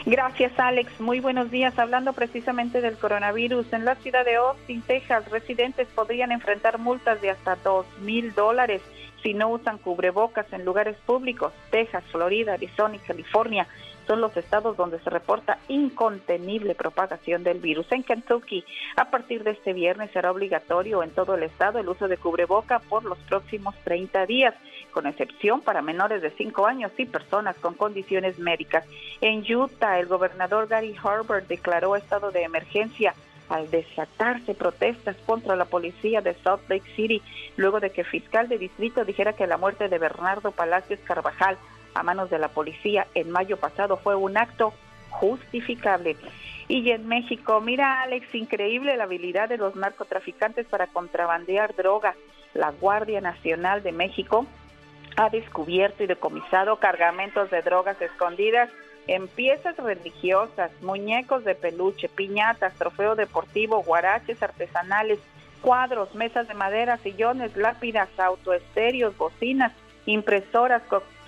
Gracias, 0.06 0.52
Alex. 0.59 1.01
Muy 1.01 1.20
buenos 1.20 1.51
días. 1.51 1.78
Hablando 1.78 2.12
precisamente 2.12 2.81
del 2.81 2.97
coronavirus, 2.97 3.72
en 3.72 3.85
la 3.85 3.94
ciudad 3.97 4.24
de 4.24 4.36
Austin, 4.36 4.82
Texas, 4.82 5.31
residentes 5.31 5.89
podrían 5.94 6.32
enfrentar 6.32 6.78
multas 6.78 7.20
de 7.22 7.31
hasta 7.31 7.56
dos 7.56 7.86
mil 8.01 8.35
dólares 8.35 8.82
si 9.22 9.32
no 9.32 9.48
usan 9.48 9.78
cubrebocas 9.78 10.47
en 10.52 10.64
lugares 10.64 10.97
públicos. 11.06 11.52
Texas, 11.70 12.05
Florida, 12.12 12.55
Arizona 12.55 12.97
y 12.97 12.98
California 12.98 13.66
son 14.06 14.20
los 14.20 14.36
estados 14.36 14.76
donde 14.76 15.01
se 15.01 15.10
reporta 15.10 15.59
incontenible 15.68 16.74
propagación 16.74 17.44
del 17.44 17.59
virus. 17.59 17.90
En 17.93 18.02
Kentucky, 18.02 18.64
a 18.97 19.10
partir 19.10 19.44
de 19.44 19.52
este 19.52 19.72
viernes 19.72 20.10
será 20.12 20.31
obligatorio 20.31 21.02
en 21.02 21.10
todo 21.10 21.35
el 21.35 21.43
estado 21.43 21.78
el 21.78 21.89
uso 21.89 22.09
de 22.09 22.16
cubreboca 22.16 22.78
por 22.81 23.05
los 23.05 23.18
próximos 23.20 23.74
30 23.85 24.26
días, 24.26 24.55
con 24.93 25.06
excepción 25.06 25.60
para 25.60 25.82
menores 25.82 26.22
de 26.22 26.31
5 26.31 26.66
años 26.66 26.93
y 26.98 27.06
personas 27.06 27.56
con 27.56 27.74
condiciones 27.74 28.39
médicas. 28.39 28.85
En 29.20 29.44
Utah, 29.52 29.98
el 29.98 30.06
gobernador 30.06 30.68
Gary 30.68 30.94
Harbert 31.02 31.48
declaró 31.48 31.97
estado 31.97 32.31
de 32.31 32.43
emergencia 32.43 33.14
al 33.48 33.70
desatarse 33.70 34.55
protestas 34.55 35.16
contra 35.26 35.56
la 35.56 35.66
policía 35.66 36.20
de 36.20 36.35
Salt 36.35 36.62
Lake 36.68 36.90
City, 36.97 37.22
luego 37.56 37.81
de 37.81 37.90
que 37.90 38.01
el 38.02 38.06
fiscal 38.06 38.48
de 38.48 38.59
distrito 38.59 39.05
dijera 39.05 39.35
que 39.35 39.47
la 39.47 39.59
muerte 39.59 39.89
de 39.89 39.98
Bernardo 39.98 40.51
Palacios 40.51 41.01
Carvajal 41.01 41.59
a 41.94 42.02
manos 42.02 42.30
de 42.30 42.38
la 42.38 42.48
policía 42.48 43.06
en 43.14 43.30
mayo 43.30 43.56
pasado 43.56 43.96
fue 43.96 44.14
un 44.14 44.36
acto 44.36 44.74
justificable. 45.10 46.16
Y 46.68 46.90
en 46.90 47.06
México, 47.06 47.60
mira 47.60 48.02
Alex, 48.02 48.34
increíble 48.34 48.96
la 48.96 49.04
habilidad 49.04 49.48
de 49.48 49.58
los 49.58 49.76
narcotraficantes 49.76 50.66
para 50.66 50.86
contrabandear 50.86 51.74
droga. 51.76 52.14
La 52.54 52.70
Guardia 52.70 53.20
Nacional 53.20 53.82
de 53.82 53.92
México 53.92 54.46
ha 55.16 55.30
descubierto 55.30 56.02
y 56.02 56.06
decomisado 56.06 56.76
cargamentos 56.76 57.50
de 57.50 57.62
drogas 57.62 58.00
escondidas 58.00 58.70
en 59.06 59.28
piezas 59.28 59.76
religiosas, 59.76 60.70
muñecos 60.80 61.44
de 61.44 61.54
peluche, 61.54 62.08
piñatas, 62.08 62.74
trofeo 62.74 63.14
deportivo, 63.14 63.82
guaraches 63.82 64.42
artesanales, 64.42 65.18
cuadros, 65.60 66.14
mesas 66.14 66.48
de 66.48 66.54
madera, 66.54 66.96
sillones, 66.98 67.56
lápidas, 67.56 68.08
autoestéreos, 68.18 69.16
bocinas, 69.16 69.72
impresoras, 70.06 70.82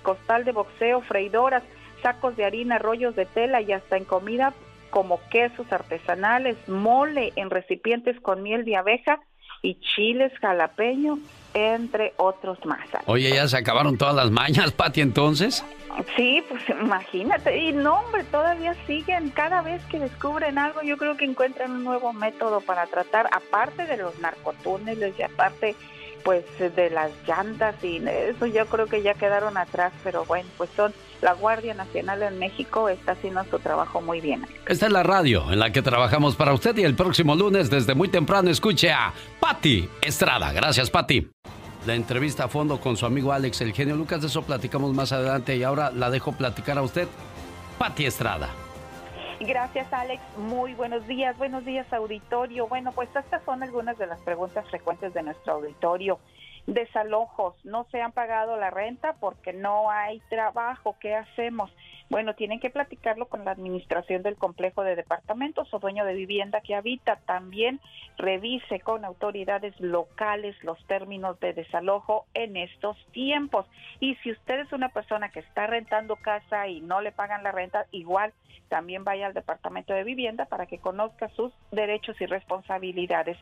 costal 0.07 0.45
de 0.45 0.53
boxeo, 0.53 1.01
freidoras, 1.01 1.63
sacos 2.01 2.37
de 2.37 2.45
harina, 2.45 2.79
rollos 2.79 3.13
de 3.17 3.25
tela 3.25 3.59
y 3.59 3.73
hasta 3.73 3.97
en 3.97 4.05
comida 4.05 4.53
como 4.89 5.19
quesos 5.29 5.69
artesanales, 5.69 6.55
mole 6.69 7.33
en 7.35 7.49
recipientes 7.49 8.17
con 8.21 8.41
miel 8.41 8.63
de 8.63 8.77
abeja 8.77 9.19
y 9.61 9.77
chiles 9.81 10.31
jalapeño, 10.39 11.19
entre 11.53 12.13
otros 12.15 12.57
más. 12.65 12.87
Oye, 13.05 13.31
ya 13.31 13.49
se 13.49 13.57
acabaron 13.57 13.97
todas 13.97 14.15
las 14.15 14.31
mañas, 14.31 14.71
Pati, 14.71 15.01
entonces. 15.01 15.65
Sí, 16.15 16.41
pues 16.47 16.63
imagínate. 16.69 17.57
Y 17.57 17.73
no, 17.73 17.99
hombre, 17.99 18.23
todavía 18.23 18.75
siguen. 18.85 19.29
Cada 19.31 19.61
vez 19.61 19.83
que 19.87 19.99
descubren 19.99 20.57
algo, 20.57 20.83
yo 20.83 20.95
creo 20.95 21.17
que 21.17 21.25
encuentran 21.25 21.71
un 21.71 21.83
nuevo 21.83 22.13
método 22.13 22.61
para 22.61 22.85
tratar, 22.85 23.27
aparte 23.33 23.85
de 23.85 23.97
los 23.97 24.17
narcotúneles 24.19 25.15
y 25.19 25.23
aparte 25.23 25.75
pues 26.27 26.43
de 26.59 26.89
las 26.89 27.09
llantas 27.25 27.81
y 27.81 28.05
eso 28.05 28.47
yo 28.47 28.65
creo 28.65 28.87
que 28.87 29.01
ya 29.01 29.13
quedaron 29.13 29.55
atrás, 29.57 29.93
pero 30.03 30.25
bueno, 30.25 30.49
pues 30.57 30.69
son 30.75 30.93
la 31.21 31.31
Guardia 31.31 31.73
Nacional 31.73 32.21
en 32.21 32.37
México 32.37 32.89
está 32.89 33.13
haciendo 33.13 33.45
su 33.45 33.59
trabajo 33.59 34.01
muy 34.01 34.19
bien. 34.19 34.45
Esta 34.67 34.87
es 34.87 34.91
la 34.91 35.03
radio 35.03 35.49
en 35.49 35.59
la 35.59 35.71
que 35.71 35.81
trabajamos 35.81 36.35
para 36.35 36.51
usted 36.51 36.75
y 36.75 36.83
el 36.83 36.95
próximo 36.95 37.33
lunes 37.33 37.69
desde 37.69 37.95
muy 37.95 38.09
temprano 38.09 38.49
escuche 38.49 38.91
a 38.91 39.13
Patti 39.39 39.87
Estrada. 40.01 40.51
Gracias, 40.51 40.89
Patti. 40.89 41.29
La 41.85 41.95
entrevista 41.95 42.43
a 42.43 42.47
fondo 42.49 42.81
con 42.81 42.97
su 42.97 43.05
amigo 43.05 43.31
Alex, 43.31 43.61
el 43.61 43.71
genio 43.71 43.95
Lucas, 43.95 44.19
de 44.19 44.27
eso 44.27 44.41
platicamos 44.41 44.93
más 44.93 45.13
adelante 45.13 45.55
y 45.55 45.63
ahora 45.63 45.91
la 45.91 46.09
dejo 46.09 46.33
platicar 46.33 46.77
a 46.77 46.81
usted, 46.81 47.07
Patti 47.79 48.05
Estrada. 48.05 48.49
Gracias, 49.39 49.91
Alex. 49.93 50.21
Muy 50.37 50.73
buenos 50.73 51.05
días. 51.07 51.37
Buenos 51.37 51.63
días, 51.63 51.91
auditorio. 51.93 52.67
Bueno, 52.67 52.91
pues 52.91 53.07
estas 53.15 53.43
son 53.43 53.61
algunas 53.61 53.97
de 53.97 54.07
las 54.07 54.19
preguntas 54.21 54.67
frecuentes 54.69 55.13
de 55.13 55.21
nuestro 55.21 55.53
auditorio. 55.53 56.19
Desalojos, 56.65 57.55
no 57.63 57.85
se 57.91 58.01
han 58.01 58.11
pagado 58.11 58.57
la 58.57 58.71
renta 58.71 59.13
porque 59.19 59.53
no 59.53 59.91
hay 59.91 60.21
trabajo. 60.29 60.95
¿Qué 60.99 61.15
hacemos? 61.15 61.71
Bueno, 62.09 62.35
tienen 62.35 62.61
que 62.61 62.69
platicarlo 62.69 63.27
con 63.27 63.43
la 63.43 63.51
administración 63.51 64.23
del 64.23 64.37
complejo 64.37 64.83
de 64.83 64.95
departamentos 64.95 65.73
o 65.73 65.79
dueño 65.79 66.05
de 66.05 66.13
vivienda 66.13 66.61
que 66.61 66.73
habita. 66.73 67.17
También 67.25 67.81
revise 68.17 68.79
con 68.79 69.03
autoridades 69.03 69.77
locales 69.81 70.55
los 70.63 70.81
términos 70.87 71.37
de 71.41 71.53
desalojo 71.53 72.25
en 72.33 72.55
estos 72.55 72.97
tiempos. 73.11 73.65
Y 73.99 74.15
si 74.15 74.31
usted 74.31 74.61
es 74.61 74.71
una 74.71 74.89
persona 74.89 75.29
que 75.29 75.41
está 75.41 75.67
rentando 75.67 76.15
casa 76.15 76.67
y 76.67 76.79
no 76.79 77.01
le 77.01 77.11
pagan 77.11 77.43
la 77.43 77.51
renta, 77.51 77.85
igual 77.91 78.31
también 78.69 79.03
vaya 79.03 79.27
al 79.27 79.33
departamento 79.33 79.93
de 79.93 80.03
vivienda 80.03 80.45
para 80.45 80.65
que 80.65 80.79
conozca 80.79 81.29
sus 81.29 81.53
derechos 81.71 82.19
y 82.19 82.25
responsabilidades. 82.25 83.37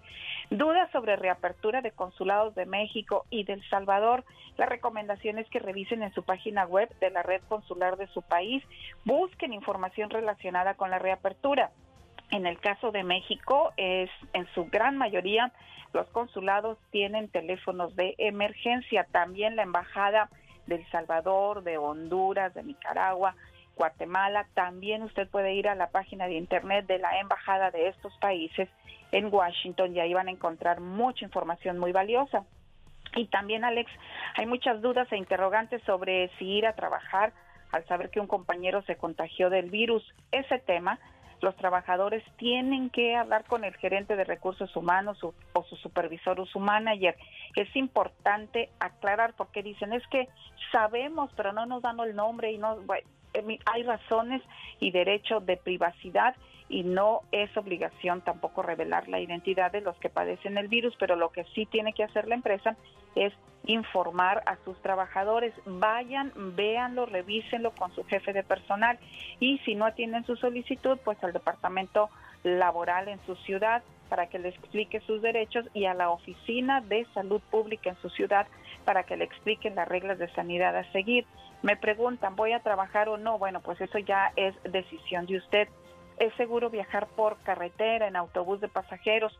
Dudas 0.49 0.89
sobre 0.91 1.15
reapertura 1.15 1.81
de 1.81 1.91
consulados 1.91 2.55
de 2.55 2.65
México 2.65 3.25
y 3.29 3.43
del 3.43 3.67
Salvador. 3.69 4.23
La 4.57 4.65
recomendación 4.65 5.39
es 5.39 5.49
que 5.49 5.59
revisen 5.59 6.03
en 6.03 6.13
su 6.13 6.23
página 6.23 6.65
web 6.65 6.89
de 6.99 7.09
la 7.09 7.23
red 7.23 7.41
consular 7.47 7.97
de 7.97 8.07
su 8.07 8.21
país 8.21 8.54
busquen 9.05 9.53
información 9.53 10.09
relacionada 10.09 10.75
con 10.75 10.89
la 10.89 10.99
reapertura. 10.99 11.71
En 12.31 12.45
el 12.45 12.59
caso 12.59 12.91
de 12.91 13.03
México, 13.03 13.71
es 13.77 14.09
en 14.33 14.47
su 14.53 14.65
gran 14.65 14.97
mayoría 14.97 15.51
los 15.95 16.09
consulados 16.09 16.77
tienen 16.91 17.29
teléfonos 17.29 17.95
de 17.95 18.15
emergencia. 18.17 19.07
También 19.13 19.55
la 19.55 19.63
embajada 19.63 20.29
de 20.67 20.75
El 20.75 20.91
Salvador, 20.91 21.63
de 21.63 21.77
Honduras, 21.77 22.53
de 22.53 22.63
Nicaragua, 22.63 23.33
Guatemala. 23.77 24.45
También 24.55 25.03
usted 25.03 25.29
puede 25.29 25.53
ir 25.53 25.69
a 25.69 25.75
la 25.75 25.91
página 25.91 26.27
de 26.27 26.33
internet 26.33 26.85
de 26.85 26.99
la 26.99 27.17
embajada 27.21 27.71
de 27.71 27.87
estos 27.87 28.13
países 28.17 28.67
en 29.13 29.33
Washington 29.33 29.95
y 29.95 30.01
ahí 30.01 30.13
van 30.13 30.27
a 30.27 30.31
encontrar 30.31 30.81
mucha 30.81 31.23
información 31.23 31.79
muy 31.79 31.93
valiosa. 31.93 32.43
Y 33.15 33.27
también, 33.27 33.63
Alex, 33.63 33.89
hay 34.35 34.47
muchas 34.47 34.81
dudas 34.81 35.09
e 35.13 35.17
interrogantes 35.17 35.81
sobre 35.83 36.29
si 36.37 36.45
ir 36.45 36.67
a 36.67 36.75
trabajar 36.75 37.31
al 37.75 37.85
saber 37.87 38.09
que 38.09 38.21
un 38.21 38.27
compañero 38.27 38.81
se 38.83 38.95
contagió 38.95 39.49
del 39.49 39.69
virus. 39.69 40.01
Ese 40.31 40.59
tema, 40.59 40.97
los 41.41 41.57
trabajadores 41.57 42.23
tienen 42.37 42.89
que 42.89 43.17
hablar 43.17 43.43
con 43.43 43.65
el 43.65 43.75
gerente 43.75 44.15
de 44.15 44.23
recursos 44.23 44.73
humanos 44.77 45.21
o, 45.21 45.33
su 45.63 45.75
supervisor 45.75 46.39
o 46.39 46.45
su 46.45 46.59
manager. 46.59 47.17
Es 47.57 47.75
importante 47.75 48.69
aclarar 48.79 49.33
porque 49.35 49.61
dicen 49.61 49.91
es 49.91 50.07
que 50.07 50.29
sabemos, 50.71 51.29
pero 51.35 51.51
no 51.51 51.65
nos 51.65 51.81
dan 51.81 51.99
el 51.99 52.15
nombre 52.15 52.53
y 52.53 52.57
no 52.57 52.77
hay 53.65 53.83
razones 53.83 54.41
y 54.79 54.91
derecho 54.91 55.41
de 55.41 55.57
privacidad 55.57 56.33
y 56.69 56.83
no 56.83 57.23
es 57.33 57.55
obligación 57.57 58.21
tampoco 58.21 58.61
revelar 58.61 59.09
la 59.09 59.19
identidad 59.19 59.69
de 59.73 59.81
los 59.81 59.97
que 59.97 60.09
padecen 60.09 60.57
el 60.57 60.69
virus, 60.69 60.95
pero 60.97 61.17
lo 61.17 61.29
que 61.29 61.43
sí 61.53 61.65
tiene 61.65 61.91
que 61.91 62.05
hacer 62.05 62.29
la 62.29 62.35
empresa 62.35 62.77
es 63.15 63.33
informar 63.65 64.43
a 64.45 64.57
sus 64.63 64.79
trabajadores, 64.81 65.53
vayan, 65.65 66.31
véanlo, 66.55 67.05
revísenlo 67.05 67.71
con 67.71 67.93
su 67.95 68.03
jefe 68.03 68.33
de 68.33 68.43
personal 68.43 68.99
y 69.39 69.57
si 69.59 69.75
no 69.75 69.85
atienden 69.85 70.25
su 70.25 70.35
solicitud, 70.35 70.99
pues 71.03 71.23
al 71.23 71.33
departamento 71.33 72.09
laboral 72.43 73.07
en 73.07 73.19
su 73.25 73.35
ciudad 73.37 73.81
para 74.09 74.27
que 74.27 74.37
le 74.37 74.49
explique 74.49 74.99
sus 75.01 75.21
derechos 75.21 75.65
y 75.73 75.85
a 75.85 75.93
la 75.93 76.11
oficina 76.11 76.81
de 76.81 77.05
salud 77.13 77.41
pública 77.49 77.89
en 77.89 77.95
su 77.97 78.09
ciudad 78.09 78.47
para 78.85 79.03
que 79.03 79.17
le 79.17 79.25
expliquen 79.25 79.75
las 79.75 79.87
reglas 79.87 80.19
de 80.19 80.31
sanidad 80.33 80.75
a 80.75 80.91
seguir. 80.91 81.25
Me 81.63 81.75
preguntan, 81.75 82.35
¿voy 82.35 82.51
a 82.51 82.59
trabajar 82.59 83.09
o 83.09 83.17
no? 83.17 83.39
Bueno, 83.39 83.61
pues 83.61 83.81
eso 83.81 83.97
ya 83.97 84.31
es 84.35 84.53
decisión 84.63 85.25
de 85.25 85.37
usted. 85.37 85.67
¿Es 86.19 86.33
seguro 86.35 86.69
viajar 86.69 87.07
por 87.07 87.37
carretera, 87.39 88.07
en 88.07 88.15
autobús 88.15 88.61
de 88.61 88.67
pasajeros? 88.67 89.37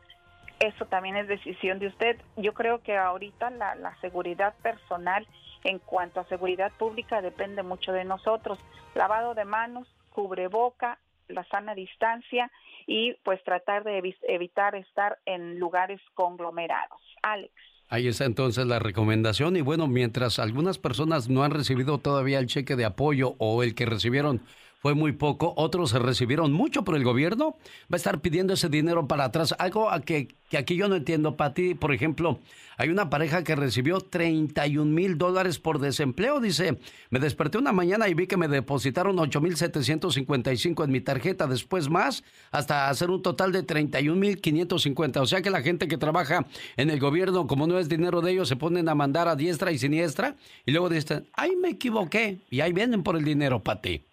Eso 0.60 0.86
también 0.86 1.18
es 1.18 1.28
decisión 1.28 1.80
de 1.80 1.88
usted. 1.88 2.18
Yo 2.38 2.54
creo 2.54 2.82
que 2.82 2.98
ahorita 2.98 3.50
la, 3.50 3.76
la 3.76 3.96
seguridad 4.02 4.56
personal 4.62 5.28
en 5.64 5.80
cuanto 5.80 6.20
a 6.20 6.28
seguridad 6.28 6.72
pública 6.78 7.22
depende 7.22 7.64
mucho 7.64 7.92
de 7.92 8.06
nosotros. 8.06 8.60
Lavado 8.94 9.34
de 9.34 9.46
manos, 9.46 9.88
cubreboca, 10.12 11.00
la 11.28 11.44
sana 11.46 11.76
distancia 11.76 12.52
y 12.88 13.14
pues 13.24 13.44
tratar 13.44 13.84
de 13.84 14.16
evitar 14.28 14.76
estar 14.76 15.18
en 15.26 15.60
lugares 15.60 16.00
conglomerados. 16.14 17.02
Alex. 17.24 17.54
Ahí 17.90 18.08
está 18.08 18.26
entonces 18.26 18.66
la 18.66 18.80
recomendación 18.80 19.56
y 19.56 19.62
bueno, 19.62 19.88
mientras 19.88 20.40
algunas 20.40 20.80
personas 20.80 21.30
no 21.30 21.44
han 21.44 21.52
recibido 21.52 22.00
todavía 22.00 22.40
el 22.40 22.48
cheque 22.48 22.76
de 22.76 22.86
apoyo 22.86 23.36
o 23.38 23.62
el 23.62 23.76
que 23.76 23.86
recibieron 23.86 24.42
fue 24.86 24.94
muy 24.94 25.14
poco, 25.14 25.52
otros 25.58 25.94
recibieron 25.94 26.54
mucho, 26.54 26.84
pero 26.84 26.96
el 26.96 27.04
gobierno 27.04 27.58
va 27.92 27.94
a 27.94 27.96
estar 27.96 28.22
pidiendo 28.22 28.54
ese 28.54 28.70
dinero 28.70 29.08
para 29.08 29.24
atrás. 29.24 29.56
Algo 29.58 29.90
que, 30.06 30.28
que 30.48 30.60
aquí 30.60 30.76
yo 30.76 30.88
no 30.88 30.96
entiendo, 30.96 31.36
Pati, 31.36 31.74
por 31.74 31.92
ejemplo, 31.92 32.40
hay 32.78 32.90
una 32.90 33.10
pareja 33.10 33.44
que 33.44 33.56
recibió 33.56 34.00
31 34.00 34.86
mil 34.86 35.18
dólares 35.18 35.58
por 35.58 35.80
desempleo, 35.80 36.40
dice, 36.40 36.78
me 37.10 37.18
desperté 37.18 37.58
una 37.58 37.72
mañana 37.72 38.08
y 38.10 38.14
vi 38.14 38.28
que 38.28 38.38
me 38.38 38.48
depositaron 38.48 39.18
8 39.18 39.42
mil 39.42 39.58
755 39.58 40.84
en 40.84 40.92
mi 40.92 41.02
tarjeta, 41.02 41.48
después 41.48 41.90
más, 41.90 42.24
hasta 42.52 42.88
hacer 42.88 43.10
un 43.10 43.24
total 43.24 43.52
de 43.52 43.64
31 43.64 44.16
mil 44.16 44.40
550. 44.40 45.20
O 45.20 45.26
sea 45.26 45.42
que 45.42 45.50
la 45.50 45.64
gente 45.64 45.88
que 45.88 45.98
trabaja 45.98 46.46
en 46.78 46.92
el 46.92 47.00
gobierno, 47.00 47.48
como 47.48 47.66
no 47.66 47.80
es 47.80 47.90
dinero 47.90 48.22
de 48.22 48.34
ellos, 48.34 48.48
se 48.48 48.56
ponen 48.56 48.88
a 48.88 48.94
mandar 48.94 49.30
a 49.30 49.36
diestra 49.36 49.72
y 49.72 49.80
siniestra 49.80 50.36
y 50.64 50.74
luego 50.74 50.90
dicen, 50.90 51.28
ay, 51.34 51.56
me 51.56 51.70
equivoqué, 51.70 52.42
y 52.52 52.60
ahí 52.60 52.72
vienen 52.72 53.02
por 53.02 53.18
el 53.18 53.24
dinero, 53.24 53.64
Pati 53.64 54.06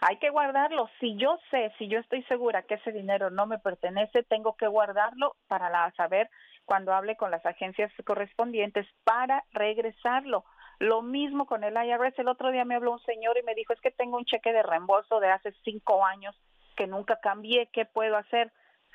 hay 0.00 0.16
que 0.16 0.30
guardarlo. 0.30 0.88
Si 0.98 1.16
yo 1.16 1.38
sé, 1.50 1.72
si 1.78 1.88
yo 1.88 1.98
estoy 1.98 2.22
segura 2.24 2.62
que 2.62 2.74
ese 2.74 2.92
dinero 2.92 3.30
no 3.30 3.46
me 3.46 3.58
pertenece, 3.58 4.22
tengo 4.22 4.56
que 4.56 4.66
guardarlo 4.66 5.36
para 5.46 5.90
saber 5.92 6.30
cuando 6.64 6.94
hable 6.94 7.16
con 7.16 7.30
las 7.30 7.44
agencias 7.44 7.92
correspondientes 8.04 8.86
para 9.04 9.44
regresarlo. 9.52 10.44
Lo 10.78 11.02
mismo 11.02 11.46
con 11.46 11.64
el 11.64 11.74
IRS. 11.74 12.18
El 12.18 12.28
otro 12.28 12.50
día 12.50 12.64
me 12.64 12.76
habló 12.76 12.92
un 12.92 13.02
señor 13.02 13.36
y 13.38 13.44
me 13.44 13.54
dijo, 13.54 13.72
es 13.72 13.80
que 13.80 13.90
tengo 13.90 14.16
un 14.16 14.24
cheque 14.24 14.52
de 14.52 14.62
reembolso 14.62 15.20
de 15.20 15.30
hace 15.30 15.52
cinco 15.64 16.04
años 16.04 16.34
que 16.76 16.86
nunca 16.86 17.20
cambié, 17.20 17.68
¿qué 17.72 17.84
puedo 17.84 18.16
hacer? 18.16 18.50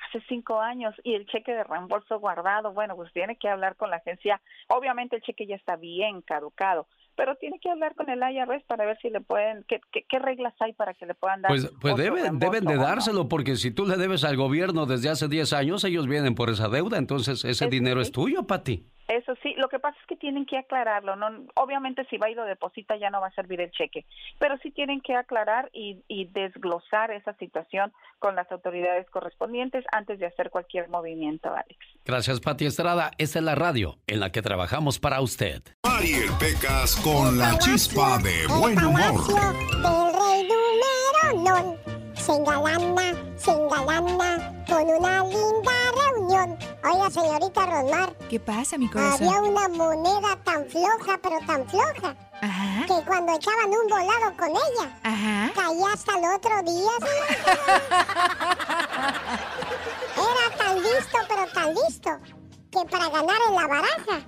Hace 0.08 0.20
cinco 0.28 0.60
años 0.60 0.94
y 1.04 1.14
el 1.14 1.26
cheque 1.26 1.54
de 1.54 1.62
reembolso 1.64 2.18
guardado, 2.18 2.72
bueno, 2.72 2.96
pues 2.96 3.12
tiene 3.12 3.36
que 3.36 3.48
hablar 3.48 3.76
con 3.76 3.90
la 3.90 3.96
agencia. 3.96 4.42
Obviamente 4.68 5.16
el 5.16 5.22
cheque 5.22 5.46
ya 5.46 5.54
está 5.54 5.76
bien 5.76 6.20
caducado, 6.22 6.88
pero 7.16 7.34
tiene 7.36 7.58
que 7.60 7.70
hablar 7.70 7.94
con 7.94 8.08
el 8.10 8.20
IRS 8.20 8.62
para 8.64 8.84
ver 8.84 8.98
si 9.00 9.10
le 9.10 9.20
pueden, 9.20 9.64
qué, 9.66 9.80
qué, 9.90 10.18
reglas 10.18 10.54
hay 10.60 10.74
para 10.74 10.94
que 10.94 11.06
le 11.06 11.14
puedan 11.14 11.42
dar. 11.42 11.50
Pues, 11.50 11.70
pues 11.80 11.96
deben, 11.96 12.38
deben 12.38 12.64
de 12.64 12.76
dárselo, 12.76 13.28
porque 13.28 13.56
si 13.56 13.70
tú 13.70 13.86
le 13.86 13.96
debes 13.96 14.22
al 14.24 14.36
gobierno 14.36 14.86
desde 14.86 15.08
hace 15.08 15.26
10 15.26 15.52
años, 15.54 15.84
ellos 15.84 16.06
vienen 16.06 16.34
por 16.34 16.50
esa 16.50 16.68
deuda, 16.68 16.98
entonces 16.98 17.44
ese 17.44 17.66
dinero 17.68 18.00
es 18.00 18.12
tuyo, 18.12 18.46
Pati. 18.46 18.86
Eso 19.08 19.34
sí, 19.42 19.54
lo 19.56 19.68
que 19.68 19.78
pasa 19.78 19.96
es 20.00 20.06
que 20.06 20.16
tienen 20.16 20.46
que 20.46 20.58
aclararlo. 20.58 21.16
No, 21.16 21.28
obviamente 21.54 22.04
si 22.10 22.16
va 22.16 22.30
y 22.30 22.34
lo 22.34 22.44
deposita 22.44 22.96
ya 22.96 23.10
no 23.10 23.20
va 23.20 23.28
a 23.28 23.34
servir 23.34 23.60
el 23.60 23.70
cheque, 23.70 24.04
pero 24.38 24.56
sí 24.58 24.70
tienen 24.70 25.00
que 25.00 25.14
aclarar 25.14 25.70
y, 25.72 26.02
y 26.08 26.26
desglosar 26.26 27.10
esa 27.10 27.34
situación 27.34 27.92
con 28.18 28.34
las 28.34 28.50
autoridades 28.50 29.08
correspondientes 29.10 29.84
antes 29.92 30.18
de 30.18 30.26
hacer 30.26 30.50
cualquier 30.50 30.88
movimiento, 30.88 31.52
Alex. 31.54 31.78
Gracias, 32.04 32.40
Pati 32.40 32.66
Estrada. 32.66 33.10
Esta 33.18 33.38
es 33.38 33.44
la 33.44 33.54
radio 33.54 33.98
en 34.06 34.20
la 34.20 34.32
que 34.32 34.42
trabajamos 34.42 34.98
para 34.98 35.20
usted. 35.20 35.62
Mariel 35.84 36.30
Pecas 36.38 36.96
con 36.96 37.38
la 37.38 37.58
chispa 37.58 38.18
de 38.18 38.46
buen 38.58 38.78
humor. 38.84 39.26
Del 39.26 40.12
rey 40.14 40.48
número 40.48 41.78
se 42.14 42.32
engalana, 42.32 43.14
se 43.36 43.50
engalana 43.52 44.64
con 44.66 44.88
una 44.88 45.22
linda 45.24 45.75
Oiga, 46.84 47.10
señorita 47.10 47.66
Rosmar. 47.66 48.14
¿Qué 48.28 48.38
pasa, 48.38 48.76
mi 48.76 48.88
corazón? 48.90 49.26
Había 49.28 49.40
una 49.40 49.68
moneda 49.68 50.36
tan 50.44 50.66
floja, 50.66 51.18
pero 51.22 51.38
tan 51.46 51.66
floja. 51.68 52.14
Ajá. 52.42 52.86
Que 52.86 53.04
cuando 53.06 53.34
echaban 53.34 53.68
un 53.70 53.88
volado 53.88 54.36
con 54.36 54.50
ella, 54.50 54.98
Ajá. 55.02 55.50
caía 55.54 55.92
hasta 55.92 56.18
el 56.18 56.24
otro 56.34 56.62
día. 56.62 56.90
Era 60.16 60.56
tan 60.58 60.76
listo, 60.82 61.18
pero 61.28 61.46
tan 61.52 61.74
listo, 61.74 62.10
que 62.70 62.84
para 62.90 63.08
ganar 63.08 63.40
en 63.48 63.54
la 63.54 63.66
baraja, 63.66 64.20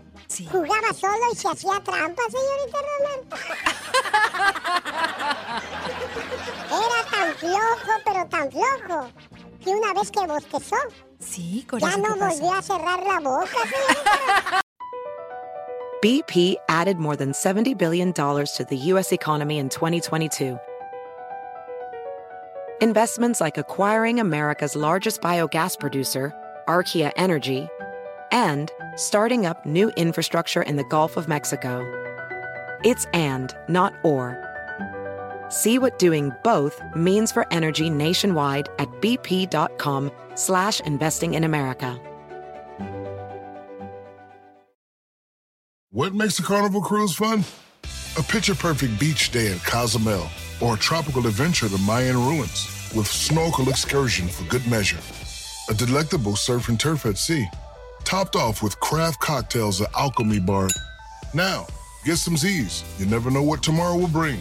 jugaba 0.50 0.94
solo 0.94 1.32
y 1.32 1.36
se 1.36 1.48
hacía 1.48 1.80
trampa, 1.84 2.22
señorita 2.30 2.78
Rosmar. 2.88 3.20
Era 6.70 7.10
tan 7.10 7.34
flojo, 7.34 7.92
pero 8.04 8.26
tan 8.28 8.50
flojo, 8.50 9.10
que 9.62 9.70
una 9.70 9.92
vez 9.92 10.10
que 10.10 10.26
bostezó, 10.26 10.76
sí, 11.20 11.66
ya 11.80 11.96
no 11.96 12.16
volvió 12.16 12.52
a 12.52 12.62
cerrar 12.62 13.02
la 13.06 13.20
boca. 13.20 14.62
BP 16.02 16.54
added 16.68 16.98
more 16.98 17.16
than 17.16 17.32
$70 17.32 17.76
billion 17.76 18.12
to 18.12 18.66
the 18.68 18.76
U.S. 18.76 19.10
economy 19.12 19.58
in 19.58 19.68
2022. 19.68 20.56
Investments 22.80 23.40
like 23.40 23.58
acquiring 23.58 24.20
America's 24.20 24.76
largest 24.76 25.20
biogas 25.20 25.76
producer, 25.76 26.32
Archaea 26.68 27.10
Energy, 27.16 27.68
and 28.30 28.70
starting 28.94 29.44
up 29.46 29.66
new 29.66 29.90
infrastructure 29.96 30.62
in 30.62 30.76
the 30.76 30.84
Gulf 30.84 31.16
of 31.16 31.26
Mexico. 31.26 31.82
It's 32.84 33.06
and, 33.12 33.52
not 33.68 33.92
or. 34.04 34.47
See 35.48 35.78
what 35.78 35.98
doing 35.98 36.32
both 36.44 36.80
means 36.94 37.32
for 37.32 37.46
energy 37.52 37.90
nationwide 37.90 38.68
at 38.78 38.88
bp.com 39.00 40.10
slash 40.34 40.80
investing 40.80 41.34
in 41.34 41.44
America. 41.44 42.00
What 45.90 46.14
makes 46.14 46.38
a 46.38 46.42
carnival 46.42 46.82
cruise 46.82 47.14
fun? 47.14 47.44
A 48.18 48.22
picture-perfect 48.22 49.00
beach 49.00 49.30
day 49.30 49.52
at 49.52 49.64
Cozumel 49.64 50.28
or 50.60 50.74
a 50.74 50.78
tropical 50.78 51.26
adventure 51.26 51.68
to 51.68 51.78
Mayan 51.78 52.16
ruins 52.16 52.92
with 52.94 53.06
snorkel 53.06 53.68
excursion 53.68 54.28
for 54.28 54.44
good 54.44 54.66
measure. 54.66 54.98
A 55.70 55.74
delectable 55.74 56.36
surf 56.36 56.68
and 56.68 56.78
turf 56.78 57.06
at 57.06 57.16
sea, 57.16 57.46
topped 58.04 58.36
off 58.36 58.62
with 58.62 58.78
craft 58.80 59.20
cocktails 59.20 59.80
at 59.80 59.88
Alchemy 59.94 60.40
Bar. 60.40 60.68
Now, 61.32 61.66
get 62.04 62.16
some 62.16 62.36
Z's. 62.36 62.84
You 62.98 63.06
never 63.06 63.30
know 63.30 63.42
what 63.42 63.62
tomorrow 63.62 63.96
will 63.96 64.08
bring. 64.08 64.40